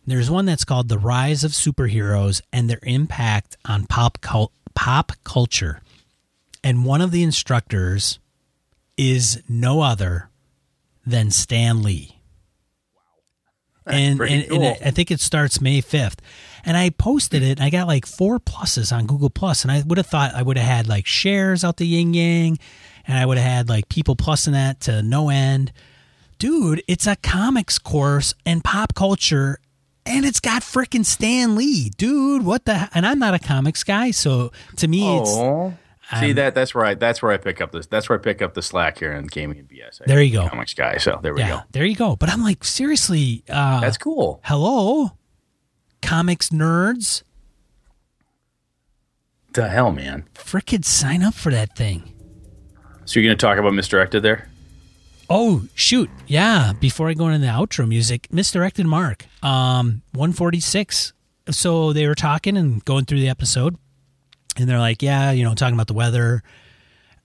There's 0.06 0.30
one 0.30 0.46
that's 0.46 0.64
called 0.64 0.88
The 0.88 0.98
Rise 0.98 1.44
of 1.44 1.52
Superheroes 1.52 2.40
and 2.52 2.68
Their 2.68 2.80
Impact 2.82 3.56
on 3.66 3.86
Pop, 3.86 4.20
cult- 4.20 4.52
pop 4.74 5.12
Culture. 5.22 5.82
And 6.64 6.84
one 6.84 7.02
of 7.02 7.10
the 7.10 7.22
instructors 7.22 8.18
is 8.96 9.42
no 9.48 9.82
other 9.82 10.30
than 11.06 11.30
Stan 11.30 11.82
Lee. 11.82 12.20
and, 13.86 14.18
pretty 14.18 14.34
and, 14.34 14.42
and 14.44 14.50
cool. 14.50 14.76
I 14.84 14.90
think 14.90 15.10
it 15.10 15.20
starts 15.20 15.60
May 15.60 15.82
5th. 15.82 16.18
And 16.68 16.76
I 16.76 16.90
posted 16.90 17.42
it 17.42 17.58
and 17.58 17.62
I 17.62 17.70
got 17.70 17.86
like 17.86 18.04
four 18.04 18.38
pluses 18.38 18.94
on 18.94 19.06
Google 19.06 19.30
Plus, 19.30 19.62
and 19.62 19.72
I 19.72 19.82
would 19.86 19.96
have 19.96 20.06
thought 20.06 20.34
I 20.34 20.42
would 20.42 20.58
have 20.58 20.66
had 20.66 20.86
like 20.86 21.06
shares 21.06 21.64
out 21.64 21.78
the 21.78 21.86
yin 21.86 22.12
yang, 22.12 22.58
and 23.06 23.16
I 23.16 23.24
would 23.24 23.38
have 23.38 23.50
had 23.50 23.68
like 23.70 23.88
people 23.88 24.14
plusing 24.16 24.52
that 24.52 24.80
to 24.82 25.02
no 25.02 25.30
end. 25.30 25.72
Dude, 26.38 26.82
it's 26.86 27.06
a 27.06 27.16
comics 27.16 27.78
course 27.78 28.34
and 28.44 28.62
pop 28.62 28.94
culture, 28.94 29.60
and 30.04 30.26
it's 30.26 30.40
got 30.40 30.60
freaking 30.60 31.06
Stan 31.06 31.56
Lee, 31.56 31.88
dude. 31.96 32.44
What 32.44 32.66
the? 32.66 32.90
And 32.92 33.06
I'm 33.06 33.18
not 33.18 33.32
a 33.32 33.38
comics 33.38 33.82
guy, 33.82 34.10
so 34.10 34.52
to 34.76 34.86
me, 34.88 35.18
it's 35.18 35.30
Oh, 35.30 36.20
see 36.20 36.32
that 36.32 36.54
that's 36.54 36.74
right. 36.74 36.98
That's 37.00 37.22
where 37.22 37.32
I 37.32 37.38
pick 37.38 37.62
up 37.62 37.72
this. 37.72 37.86
That's 37.86 38.08
where 38.10 38.18
I 38.18 38.22
pick 38.22 38.42
up 38.42 38.52
the 38.54 38.62
slack 38.62 38.98
here 38.98 39.12
in 39.12 39.26
gaming 39.26 39.58
and 39.58 39.68
BS. 39.68 40.04
There 40.06 40.20
you 40.20 40.32
go. 40.32 40.48
comics 40.48 40.74
guy. 40.74 40.98
So 40.98 41.18
there 41.22 41.32
we 41.34 41.40
yeah, 41.40 41.48
go. 41.48 41.60
there 41.72 41.84
you 41.86 41.96
go. 41.96 42.14
But 42.14 42.28
I'm 42.28 42.42
like, 42.42 42.62
seriously, 42.62 43.42
uh, 43.48 43.80
That's 43.80 43.98
cool. 43.98 44.40
hello, 44.44 45.12
comics 46.02 46.50
nerds, 46.50 47.22
The 49.54 49.68
hell, 49.68 49.90
man. 49.92 50.24
freaking 50.34 50.84
sign 50.84 51.22
up 51.22 51.34
for 51.34 51.50
that 51.50 51.76
thing. 51.76 52.12
So 53.04 53.20
you're 53.20 53.32
to 53.34 53.36
talk 53.36 53.58
about 53.58 53.72
misdirected 53.74 54.22
there? 54.22 54.48
Oh 55.30 55.64
shoot, 55.74 56.08
yeah. 56.26 56.72
Before 56.78 57.08
I 57.08 57.14
go 57.14 57.28
into 57.28 57.38
the 57.46 57.52
outro 57.52 57.86
music, 57.86 58.28
misdirected 58.32 58.86
Mark, 58.86 59.26
um, 59.42 60.02
one 60.12 60.32
forty 60.32 60.60
six. 60.60 61.12
So 61.50 61.92
they 61.92 62.06
were 62.06 62.14
talking 62.14 62.56
and 62.56 62.84
going 62.84 63.04
through 63.06 63.20
the 63.20 63.28
episode, 63.28 63.76
and 64.56 64.68
they're 64.68 64.78
like, 64.78 65.02
yeah, 65.02 65.30
you 65.32 65.44
know, 65.44 65.54
talking 65.54 65.74
about 65.74 65.86
the 65.86 65.94
weather, 65.94 66.42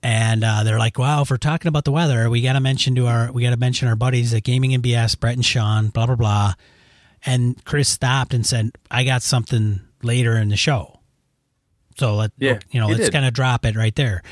and 0.02 0.42
uh, 0.44 0.64
they're 0.64 0.78
like, 0.78 0.98
wow, 0.98 1.22
if 1.22 1.30
we're 1.30 1.36
talking 1.38 1.68
about 1.68 1.84
the 1.84 1.92
weather, 1.92 2.28
we 2.30 2.40
got 2.42 2.54
to 2.54 2.60
mention 2.60 2.94
to 2.96 3.06
our, 3.06 3.30
we 3.32 3.42
got 3.42 3.50
to 3.50 3.56
mention 3.58 3.88
our 3.88 3.96
buddies 3.96 4.32
at 4.34 4.42
Gaming 4.44 4.72
and 4.74 4.82
BS, 4.82 5.18
Brett 5.18 5.36
and 5.36 5.44
Sean, 5.44 5.88
blah 5.88 6.06
blah 6.06 6.16
blah. 6.16 6.54
And 7.26 7.62
Chris 7.64 7.88
stopped 7.88 8.34
and 8.34 8.44
said, 8.46 8.72
I 8.90 9.04
got 9.04 9.22
something 9.22 9.80
later 10.02 10.36
in 10.36 10.48
the 10.48 10.56
show. 10.56 11.00
So 11.96 12.16
let 12.16 12.32
Yeah, 12.38 12.58
you 12.70 12.80
know, 12.80 12.88
let's 12.88 13.10
kind 13.10 13.24
of 13.24 13.32
drop 13.32 13.64
it 13.64 13.76
right 13.76 13.94
there. 13.94 14.22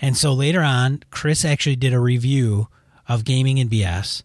And 0.00 0.16
so 0.16 0.32
later 0.32 0.62
on, 0.62 1.02
Chris 1.10 1.44
actually 1.44 1.76
did 1.76 1.92
a 1.92 2.00
review 2.00 2.68
of 3.06 3.24
Gaming 3.24 3.58
and 3.58 3.70
BS, 3.70 4.22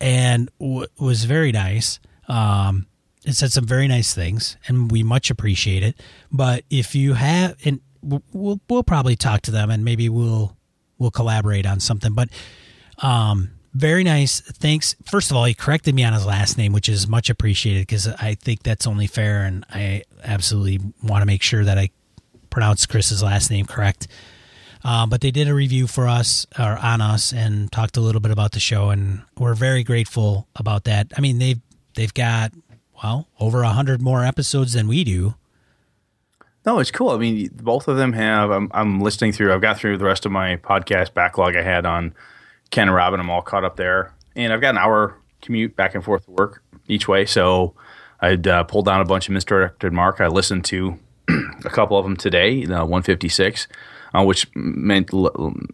and 0.00 0.50
w- 0.58 0.86
was 0.98 1.24
very 1.24 1.52
nice. 1.52 2.00
Um, 2.26 2.86
it 3.24 3.34
said 3.34 3.52
some 3.52 3.64
very 3.64 3.86
nice 3.86 4.12
things, 4.12 4.56
and 4.66 4.90
we 4.90 5.02
much 5.02 5.30
appreciate 5.30 5.82
it. 5.82 6.00
But 6.32 6.64
if 6.68 6.94
you 6.94 7.14
have, 7.14 7.56
and 7.64 7.80
we'll 8.02 8.60
we'll 8.68 8.82
probably 8.82 9.14
talk 9.16 9.42
to 9.42 9.50
them, 9.50 9.70
and 9.70 9.84
maybe 9.84 10.08
we'll 10.08 10.56
we'll 10.98 11.12
collaborate 11.12 11.66
on 11.66 11.78
something. 11.80 12.12
But 12.12 12.28
um, 12.98 13.50
very 13.74 14.04
nice. 14.04 14.40
Thanks. 14.40 14.94
First 15.04 15.30
of 15.30 15.36
all, 15.36 15.44
he 15.44 15.54
corrected 15.54 15.94
me 15.94 16.04
on 16.04 16.12
his 16.12 16.24
last 16.24 16.56
name, 16.56 16.72
which 16.72 16.88
is 16.88 17.08
much 17.08 17.28
appreciated 17.28 17.80
because 17.82 18.06
I 18.06 18.34
think 18.34 18.62
that's 18.62 18.86
only 18.86 19.06
fair, 19.08 19.42
and 19.44 19.66
I 19.70 20.04
absolutely 20.22 20.80
want 21.02 21.22
to 21.22 21.26
make 21.26 21.42
sure 21.42 21.64
that 21.64 21.76
I 21.76 21.90
pronounce 22.50 22.86
Chris's 22.86 23.22
last 23.22 23.50
name 23.50 23.66
correct. 23.66 24.06
Uh, 24.84 25.06
but 25.06 25.22
they 25.22 25.30
did 25.30 25.48
a 25.48 25.54
review 25.54 25.86
for 25.86 26.06
us 26.06 26.46
or 26.58 26.78
on 26.78 27.00
us 27.00 27.32
and 27.32 27.72
talked 27.72 27.96
a 27.96 28.00
little 28.00 28.20
bit 28.20 28.30
about 28.30 28.52
the 28.52 28.60
show, 28.60 28.90
and 28.90 29.22
we're 29.38 29.54
very 29.54 29.82
grateful 29.82 30.46
about 30.54 30.84
that. 30.84 31.12
I 31.16 31.20
mean, 31.20 31.38
they've 31.38 31.60
they've 31.94 32.14
got 32.14 32.52
well 33.02 33.28
over 33.40 33.62
a 33.62 33.70
hundred 33.70 34.00
more 34.00 34.24
episodes 34.24 34.74
than 34.74 34.86
we 34.86 35.02
do. 35.02 35.34
No, 36.64 36.78
it's 36.78 36.90
cool. 36.90 37.10
I 37.10 37.18
mean, 37.18 37.50
both 37.54 37.88
of 37.88 37.96
them 37.96 38.12
have. 38.12 38.50
I'm, 38.50 38.70
I'm 38.72 39.00
listening 39.00 39.32
through. 39.32 39.52
I've 39.52 39.60
got 39.60 39.78
through 39.78 39.98
the 39.98 40.04
rest 40.04 40.24
of 40.24 40.32
my 40.32 40.56
podcast 40.56 41.12
backlog 41.12 41.56
I 41.56 41.62
had 41.62 41.84
on 41.84 42.14
Ken 42.70 42.88
and 42.88 42.94
Robin. 42.94 43.20
I'm 43.20 43.30
all 43.30 43.42
caught 43.42 43.64
up 43.64 43.76
there, 43.76 44.12
and 44.36 44.52
I've 44.52 44.60
got 44.60 44.70
an 44.70 44.78
hour 44.78 45.16
commute 45.42 45.76
back 45.76 45.94
and 45.94 46.02
forth 46.04 46.24
to 46.24 46.30
work 46.32 46.62
each 46.88 47.06
way. 47.06 47.26
So 47.26 47.74
I'd 48.20 48.46
uh, 48.46 48.64
pulled 48.64 48.86
down 48.86 49.00
a 49.00 49.04
bunch 49.04 49.28
of 49.28 49.34
misdirected 49.34 49.92
Mark. 49.92 50.20
I 50.20 50.26
listened 50.28 50.64
to 50.66 50.98
a 51.64 51.70
couple 51.70 51.98
of 51.98 52.04
them 52.04 52.16
today. 52.16 52.64
The 52.64 52.78
156, 52.84 53.68
uh, 54.14 54.24
which 54.24 54.46
meant 54.54 55.10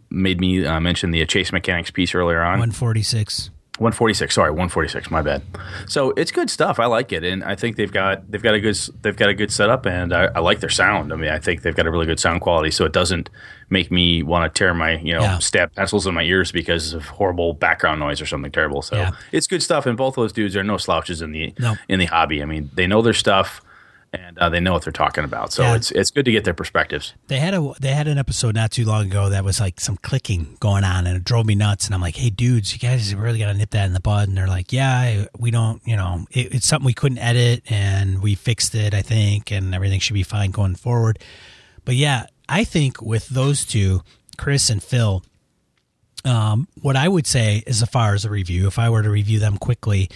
made 0.09 0.39
me 0.39 0.65
uh, 0.65 0.79
mention 0.79 1.11
the 1.11 1.25
chase 1.25 1.51
mechanics 1.51 1.91
piece 1.91 2.13
earlier 2.13 2.41
on. 2.41 2.59
One 2.59 2.71
forty 2.71 3.03
six. 3.03 3.49
146 3.77 4.35
sorry 4.35 4.51
146 4.51 5.09
my 5.09 5.23
bad 5.23 5.41
so 5.87 6.11
it's 6.11 6.29
good 6.29 6.51
stuff 6.51 6.77
i 6.77 6.85
like 6.85 7.11
it 7.11 7.23
and 7.23 7.43
i 7.43 7.55
think 7.55 7.77
they've 7.77 7.91
got 7.91 8.29
they've 8.29 8.43
got 8.43 8.53
a 8.53 8.59
good 8.59 8.75
they've 9.01 9.15
got 9.15 9.29
a 9.29 9.33
good 9.33 9.51
setup 9.51 9.87
and 9.87 10.13
I, 10.13 10.25
I 10.25 10.39
like 10.39 10.59
their 10.59 10.69
sound 10.69 11.11
i 11.11 11.15
mean 11.15 11.31
i 11.31 11.39
think 11.39 11.63
they've 11.63 11.75
got 11.75 11.87
a 11.87 11.91
really 11.91 12.05
good 12.05 12.19
sound 12.19 12.41
quality 12.41 12.69
so 12.69 12.85
it 12.85 12.91
doesn't 12.91 13.29
make 13.71 13.89
me 13.91 14.21
want 14.21 14.53
to 14.53 14.57
tear 14.57 14.73
my 14.73 14.97
you 14.99 15.13
know 15.13 15.21
Yeah. 15.21 15.37
stab 15.39 15.73
pencils 15.73 16.05
in 16.05 16.13
my 16.13 16.23
ears 16.23 16.51
because 16.51 16.93
of 16.93 17.05
horrible 17.05 17.53
background 17.53 17.99
noise 17.99 18.21
or 18.21 18.25
something 18.25 18.51
terrible 18.51 18.81
so 18.81 18.97
Yeah. 18.97 19.11
it's 19.31 19.47
good 19.47 19.63
stuff 19.63 19.85
and 19.85 19.97
both 19.97 20.15
those 20.15 20.33
dudes 20.33 20.55
are 20.55 20.63
no 20.63 20.77
slouches 20.77 21.21
in 21.21 21.31
the 21.31 21.53
No. 21.57 21.75
in 21.89 21.99
the 21.99 22.05
hobby 22.05 22.41
i 22.41 22.45
mean 22.45 22.69
they 22.73 22.85
know 22.87 23.01
their 23.01 23.13
stuff 23.13 23.61
and 24.13 24.37
uh, 24.39 24.49
they 24.49 24.59
know 24.59 24.73
what 24.73 24.83
they're 24.83 24.91
talking 24.91 25.23
about 25.23 25.53
so 25.53 25.63
Yeah. 25.63 25.75
it's 25.75 25.89
it's 25.91 26.11
good 26.11 26.25
to 26.25 26.31
get 26.33 26.43
their 26.43 26.53
perspectives 26.53 27.13
They 27.27 27.39
had 27.39 27.53
a 27.53 27.71
they 27.79 27.91
had 27.93 28.09
an 28.09 28.17
episode 28.17 28.55
not 28.55 28.71
too 28.71 28.83
long 28.83 29.05
ago 29.05 29.29
that 29.29 29.45
was 29.45 29.61
like 29.61 29.79
some 29.79 29.95
clicking 29.95 30.57
going 30.59 30.83
on, 30.83 31.07
and 31.07 31.15
it 31.15 31.23
drove 31.23 31.45
me 31.45 31.55
nuts. 31.55 31.85
And 31.85 31.95
I'm 31.95 32.01
like, 32.01 32.17
"Hey, 32.17 32.29
dudes, 32.29 32.73
you 32.73 32.79
guys 32.79 33.15
really 33.15 33.39
got 33.39 33.45
to 33.47 33.53
nip 33.53 33.69
that 33.69 33.85
in 33.85 33.93
the 33.93 34.01
bud." 34.01 34.27
And 34.27 34.35
they're 34.37 34.49
like, 34.49 34.73
"Yeah, 34.73 35.27
we 35.39 35.49
don't, 35.49 35.81
you 35.85 35.95
know, 35.95 36.25
it, 36.31 36.53
it's 36.55 36.67
something 36.67 36.85
we 36.85 36.93
couldn't 36.93 37.19
edit, 37.19 37.63
and 37.71 38.21
we 38.21 38.35
fixed 38.35 38.75
it, 38.75 38.93
I 38.93 39.01
think, 39.01 39.49
and 39.49 39.73
everything 39.73 40.01
should 40.01 40.15
be 40.15 40.23
fine 40.23 40.51
going 40.51 40.75
forward." 40.75 41.19
But 41.85 41.95
yeah, 41.95 42.25
I 42.51 42.63
think 42.65 43.01
with 43.01 43.27
those 43.29 43.65
two, 43.65 44.01
Chris 44.37 44.69
and 44.69 44.83
Phil, 44.83 45.23
um, 46.25 46.67
what 46.81 46.95
I 46.95 47.07
would 47.07 47.25
say 47.25 47.63
as 47.65 47.81
far 47.83 48.13
as 48.13 48.25
a 48.25 48.29
review, 48.29 48.67
if 48.67 48.77
I 48.77 48.89
were 48.89 49.01
to 49.01 49.09
review 49.09 49.39
them 49.39 49.57
quickly 49.57 50.09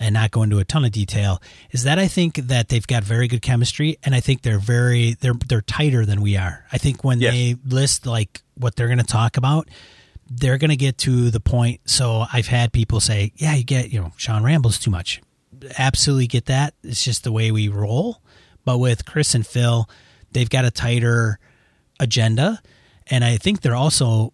and 0.00 0.14
not 0.14 0.32
go 0.32 0.42
into 0.42 0.58
a 0.58 0.64
ton 0.64 0.84
of 0.84 0.90
detail, 0.90 1.40
is 1.70 1.84
that 1.84 1.98
I 1.98 2.08
think 2.08 2.34
that 2.36 2.68
they've 2.68 2.86
got 2.86 3.04
very 3.04 3.28
good 3.28 3.42
chemistry, 3.42 3.98
and 4.02 4.14
I 4.14 4.20
think 4.20 4.42
they're 4.42 4.58
very 4.58 5.14
they're 5.20 5.34
they're 5.48 5.60
tighter 5.62 6.04
than 6.04 6.20
we 6.22 6.36
are. 6.36 6.64
I 6.72 6.78
think 6.78 7.04
when 7.04 7.20
Yes. 7.20 7.32
they 7.34 7.56
list 7.66 8.06
like 8.06 8.42
what 8.54 8.74
they're 8.74 8.88
going 8.88 8.98
to 8.98 9.04
talk 9.04 9.36
about, 9.36 9.68
they're 10.28 10.58
going 10.58 10.70
to 10.70 10.76
get 10.76 10.98
to 10.98 11.30
the 11.30 11.38
point. 11.40 11.80
So 11.84 12.24
I've 12.32 12.48
had 12.48 12.72
people 12.72 12.98
say, 12.98 13.32
"Yeah, 13.36 13.54
you 13.54 13.62
get 13.62 13.90
you 13.92 14.00
know 14.00 14.12
Sean 14.16 14.42
rambles 14.42 14.78
too 14.78 14.90
much." 14.90 15.20
Absolutely 15.78 16.26
get 16.26 16.46
that. 16.46 16.74
It's 16.82 17.02
just 17.04 17.22
the 17.22 17.30
way 17.32 17.52
we 17.52 17.68
roll. 17.68 18.20
But 18.64 18.78
with 18.78 19.04
Chris 19.04 19.34
and 19.36 19.46
Phil, 19.46 19.88
they've 20.32 20.50
got 20.50 20.64
a 20.64 20.70
tighter 20.72 21.38
agenda, 22.00 22.60
and 23.08 23.24
I 23.24 23.36
think 23.36 23.60
they're 23.60 23.74
also 23.76 24.32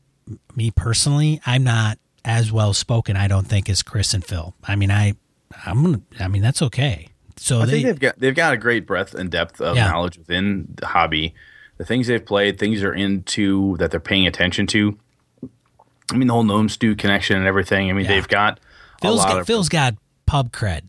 me 0.54 0.70
personally. 0.70 1.40
I'm 1.46 1.64
not 1.64 1.98
as 2.24 2.52
well 2.52 2.72
spoken. 2.72 3.16
I 3.16 3.28
don't 3.28 3.46
think 3.46 3.68
as 3.68 3.82
Chris 3.82 4.14
and 4.14 4.24
Phil. 4.24 4.54
I 4.64 4.76
mean, 4.76 4.90
I 4.90 5.14
I'm 5.66 5.82
gonna. 5.82 6.00
I 6.20 6.28
mean, 6.28 6.42
that's 6.42 6.62
okay. 6.62 7.08
So 7.36 7.60
I 7.62 7.64
they 7.66 7.72
think 7.72 7.84
they've 7.86 7.98
got 8.00 8.18
they've 8.18 8.34
got 8.34 8.52
a 8.52 8.56
great 8.56 8.86
breadth 8.86 9.14
and 9.14 9.30
depth 9.30 9.60
of 9.60 9.76
Yeah. 9.76 9.88
knowledge 9.90 10.18
within 10.18 10.68
the 10.76 10.86
hobby. 10.86 11.34
The 11.78 11.84
things 11.86 12.06
they've 12.08 12.24
played, 12.24 12.58
things 12.58 12.82
they're 12.82 12.92
into 12.92 13.76
that 13.78 13.90
they're 13.90 14.00
paying 14.00 14.26
attention 14.26 14.66
to. 14.68 14.98
I 16.12 16.16
mean, 16.16 16.26
the 16.28 16.34
whole 16.34 16.42
gnome 16.44 16.68
stew 16.68 16.94
connection 16.94 17.36
and 17.38 17.46
everything. 17.46 17.88
I 17.88 17.92
mean, 17.94 18.04
Yeah. 18.04 18.12
they've 18.16 18.28
got 18.28 18.58
a 18.60 19.00
Phil's 19.00 19.18
lot 19.18 19.28
got 19.28 19.40
of 19.40 19.46
Phil's 19.46 19.68
got 19.70 19.94
pub 20.26 20.52
cred. 20.52 20.82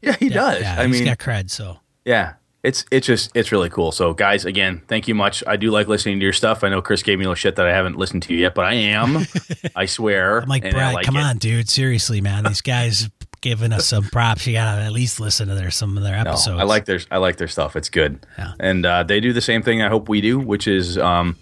yeah, 0.00 0.16
he 0.18 0.28
does. 0.30 0.62
Yeah, 0.62 0.76
I 0.78 0.84
he's 0.86 0.92
mean, 0.92 1.02
he's 1.02 1.08
got 1.10 1.18
cred. 1.18 1.50
So 1.50 1.78
yeah, 2.04 2.34
it's 2.62 2.84
it's 2.90 3.06
just 3.06 3.30
it's 3.34 3.52
really 3.52 3.70
cool. 3.70 3.92
So, 3.92 4.14
guys, 4.14 4.44
again, 4.44 4.82
thank 4.88 5.06
you 5.08 5.14
much. 5.14 5.44
I 5.46 5.56
do 5.56 5.70
like 5.70 5.86
listening 5.86 6.18
to 6.18 6.24
your 6.24 6.32
stuff. 6.32 6.64
I 6.64 6.68
know 6.68 6.82
Chris 6.82 7.02
gave 7.02 7.18
me 7.18 7.24
a 7.24 7.28
little 7.28 7.34
shit 7.36 7.56
that 7.56 7.66
I 7.66 7.72
haven't 7.72 7.96
listened 7.96 8.22
to 8.24 8.34
yet, 8.34 8.54
but 8.54 8.64
I 8.64 8.74
am. 8.74 9.26
I 9.76 9.86
swear. 9.86 10.40
I'm 10.40 10.48
like, 10.48 10.62
Brad, 10.68 10.94
like 10.94 11.06
come 11.06 11.16
it. 11.16 11.22
on, 11.22 11.38
dude. 11.38 11.68
Seriously, 11.68 12.20
man. 12.20 12.44
These 12.44 12.60
guys 12.62 13.08
giving 13.40 13.72
us 13.72 13.86
some 13.86 14.04
props. 14.04 14.44
You 14.46 14.54
gotta 14.54 14.82
at 14.82 14.92
least 14.92 15.20
listen 15.20 15.46
to 15.48 15.54
their 15.54 15.70
some 15.70 15.96
of 15.96 16.02
their 16.02 16.22
No, 16.24 16.30
episodes. 16.32 16.60
I 16.60 16.64
like 16.64 16.84
their 16.86 16.98
I 17.10 17.18
like 17.18 17.36
their 17.36 17.46
stuff. 17.48 17.76
It's 17.76 17.88
good, 17.88 18.26
Yeah. 18.36 18.54
and 18.58 18.84
uh, 18.84 19.02
they 19.04 19.20
do 19.20 19.32
the 19.32 19.40
same 19.40 19.62
thing. 19.62 19.80
I 19.82 19.88
hope 19.88 20.08
we 20.08 20.20
do, 20.20 20.40
which 20.40 20.66
is 20.66 20.98
um, 20.98 21.36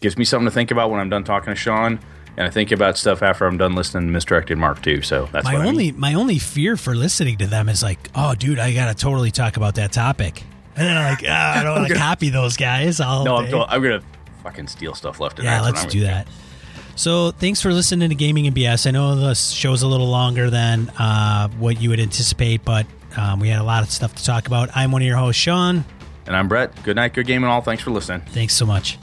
gives 0.00 0.18
me 0.18 0.24
something 0.24 0.46
to 0.46 0.50
think 0.50 0.72
about 0.72 0.90
when 0.90 0.98
I'm 0.98 1.08
done 1.08 1.22
talking 1.22 1.52
to 1.52 1.56
Sean, 1.56 2.00
and 2.36 2.46
I 2.46 2.50
think 2.50 2.72
about 2.72 2.96
stuff 2.96 3.22
after 3.22 3.46
I'm 3.46 3.58
done 3.58 3.74
listening 3.74 4.06
to 4.08 4.12
Misdirected 4.12 4.58
Mark 4.58 4.82
too. 4.82 5.02
So 5.02 5.28
that's 5.32 5.44
my 5.44 5.54
what 5.54 5.60
I 5.60 5.64
mean. 5.64 5.68
only 5.68 5.92
my 5.92 6.14
only 6.14 6.38
fear 6.38 6.76
for 6.76 6.94
listening 6.94 7.38
to 7.38 7.46
them 7.46 7.68
is 7.68 7.82
like, 7.82 8.10
oh, 8.14 8.34
dude, 8.34 8.58
I 8.58 8.72
gotta 8.72 8.94
totally 8.94 9.30
talk 9.30 9.56
about 9.56 9.74
that 9.76 9.92
topic. 9.92 10.42
And 10.76 10.86
then 10.86 10.96
I'm 10.96 11.14
like, 11.14 11.24
ah, 11.28 11.60
I 11.60 11.62
don't 11.62 11.76
want 11.80 11.88
to 11.88 11.94
copy 11.98 12.30
those 12.30 12.56
guys. 12.56 13.00
All 13.00 13.24
No, 13.24 13.36
I'm, 13.36 13.50
go- 13.50 13.64
I'm 13.64 13.82
gonna 13.82 14.02
fucking 14.42 14.68
steal 14.68 14.94
stuff 14.94 15.20
left 15.20 15.38
and 15.38 15.44
Yeah, 15.44 15.58
right. 15.58 15.64
That's 15.66 15.82
let's 15.82 15.92
do 15.92 16.00
that. 16.00 16.26
So, 16.94 17.30
thanks 17.30 17.62
for 17.62 17.72
listening 17.72 18.10
to 18.10 18.14
Gaming 18.14 18.46
and 18.46 18.54
BS. 18.54 18.86
I 18.86 18.90
know 18.90 19.16
the 19.16 19.34
show's 19.34 19.82
a 19.82 19.88
little 19.88 20.08
longer 20.10 20.50
than 20.50 20.90
uh, 20.98 21.48
what 21.48 21.80
you 21.80 21.88
would 21.88 22.00
anticipate, 22.00 22.64
but 22.66 22.86
um, 23.16 23.40
we 23.40 23.48
had 23.48 23.60
a 23.60 23.64
lot 23.64 23.82
of 23.82 23.90
stuff 23.90 24.14
to 24.14 24.24
talk 24.24 24.46
about. 24.46 24.68
I'm 24.76 24.92
one 24.92 25.00
of 25.00 25.08
your 25.08 25.16
hosts, 25.16 25.40
Sean. 25.40 25.86
And 26.26 26.36
I'm 26.36 26.48
Brett. 26.48 26.82
Good 26.82 26.96
night, 26.96 27.14
good 27.14 27.26
game, 27.26 27.44
and 27.44 27.50
all. 27.52 27.62
Thanks 27.62 27.82
for 27.82 27.90
listening. 27.90 28.20
Thanks 28.28 28.54
so 28.54 28.66
much. 28.66 28.98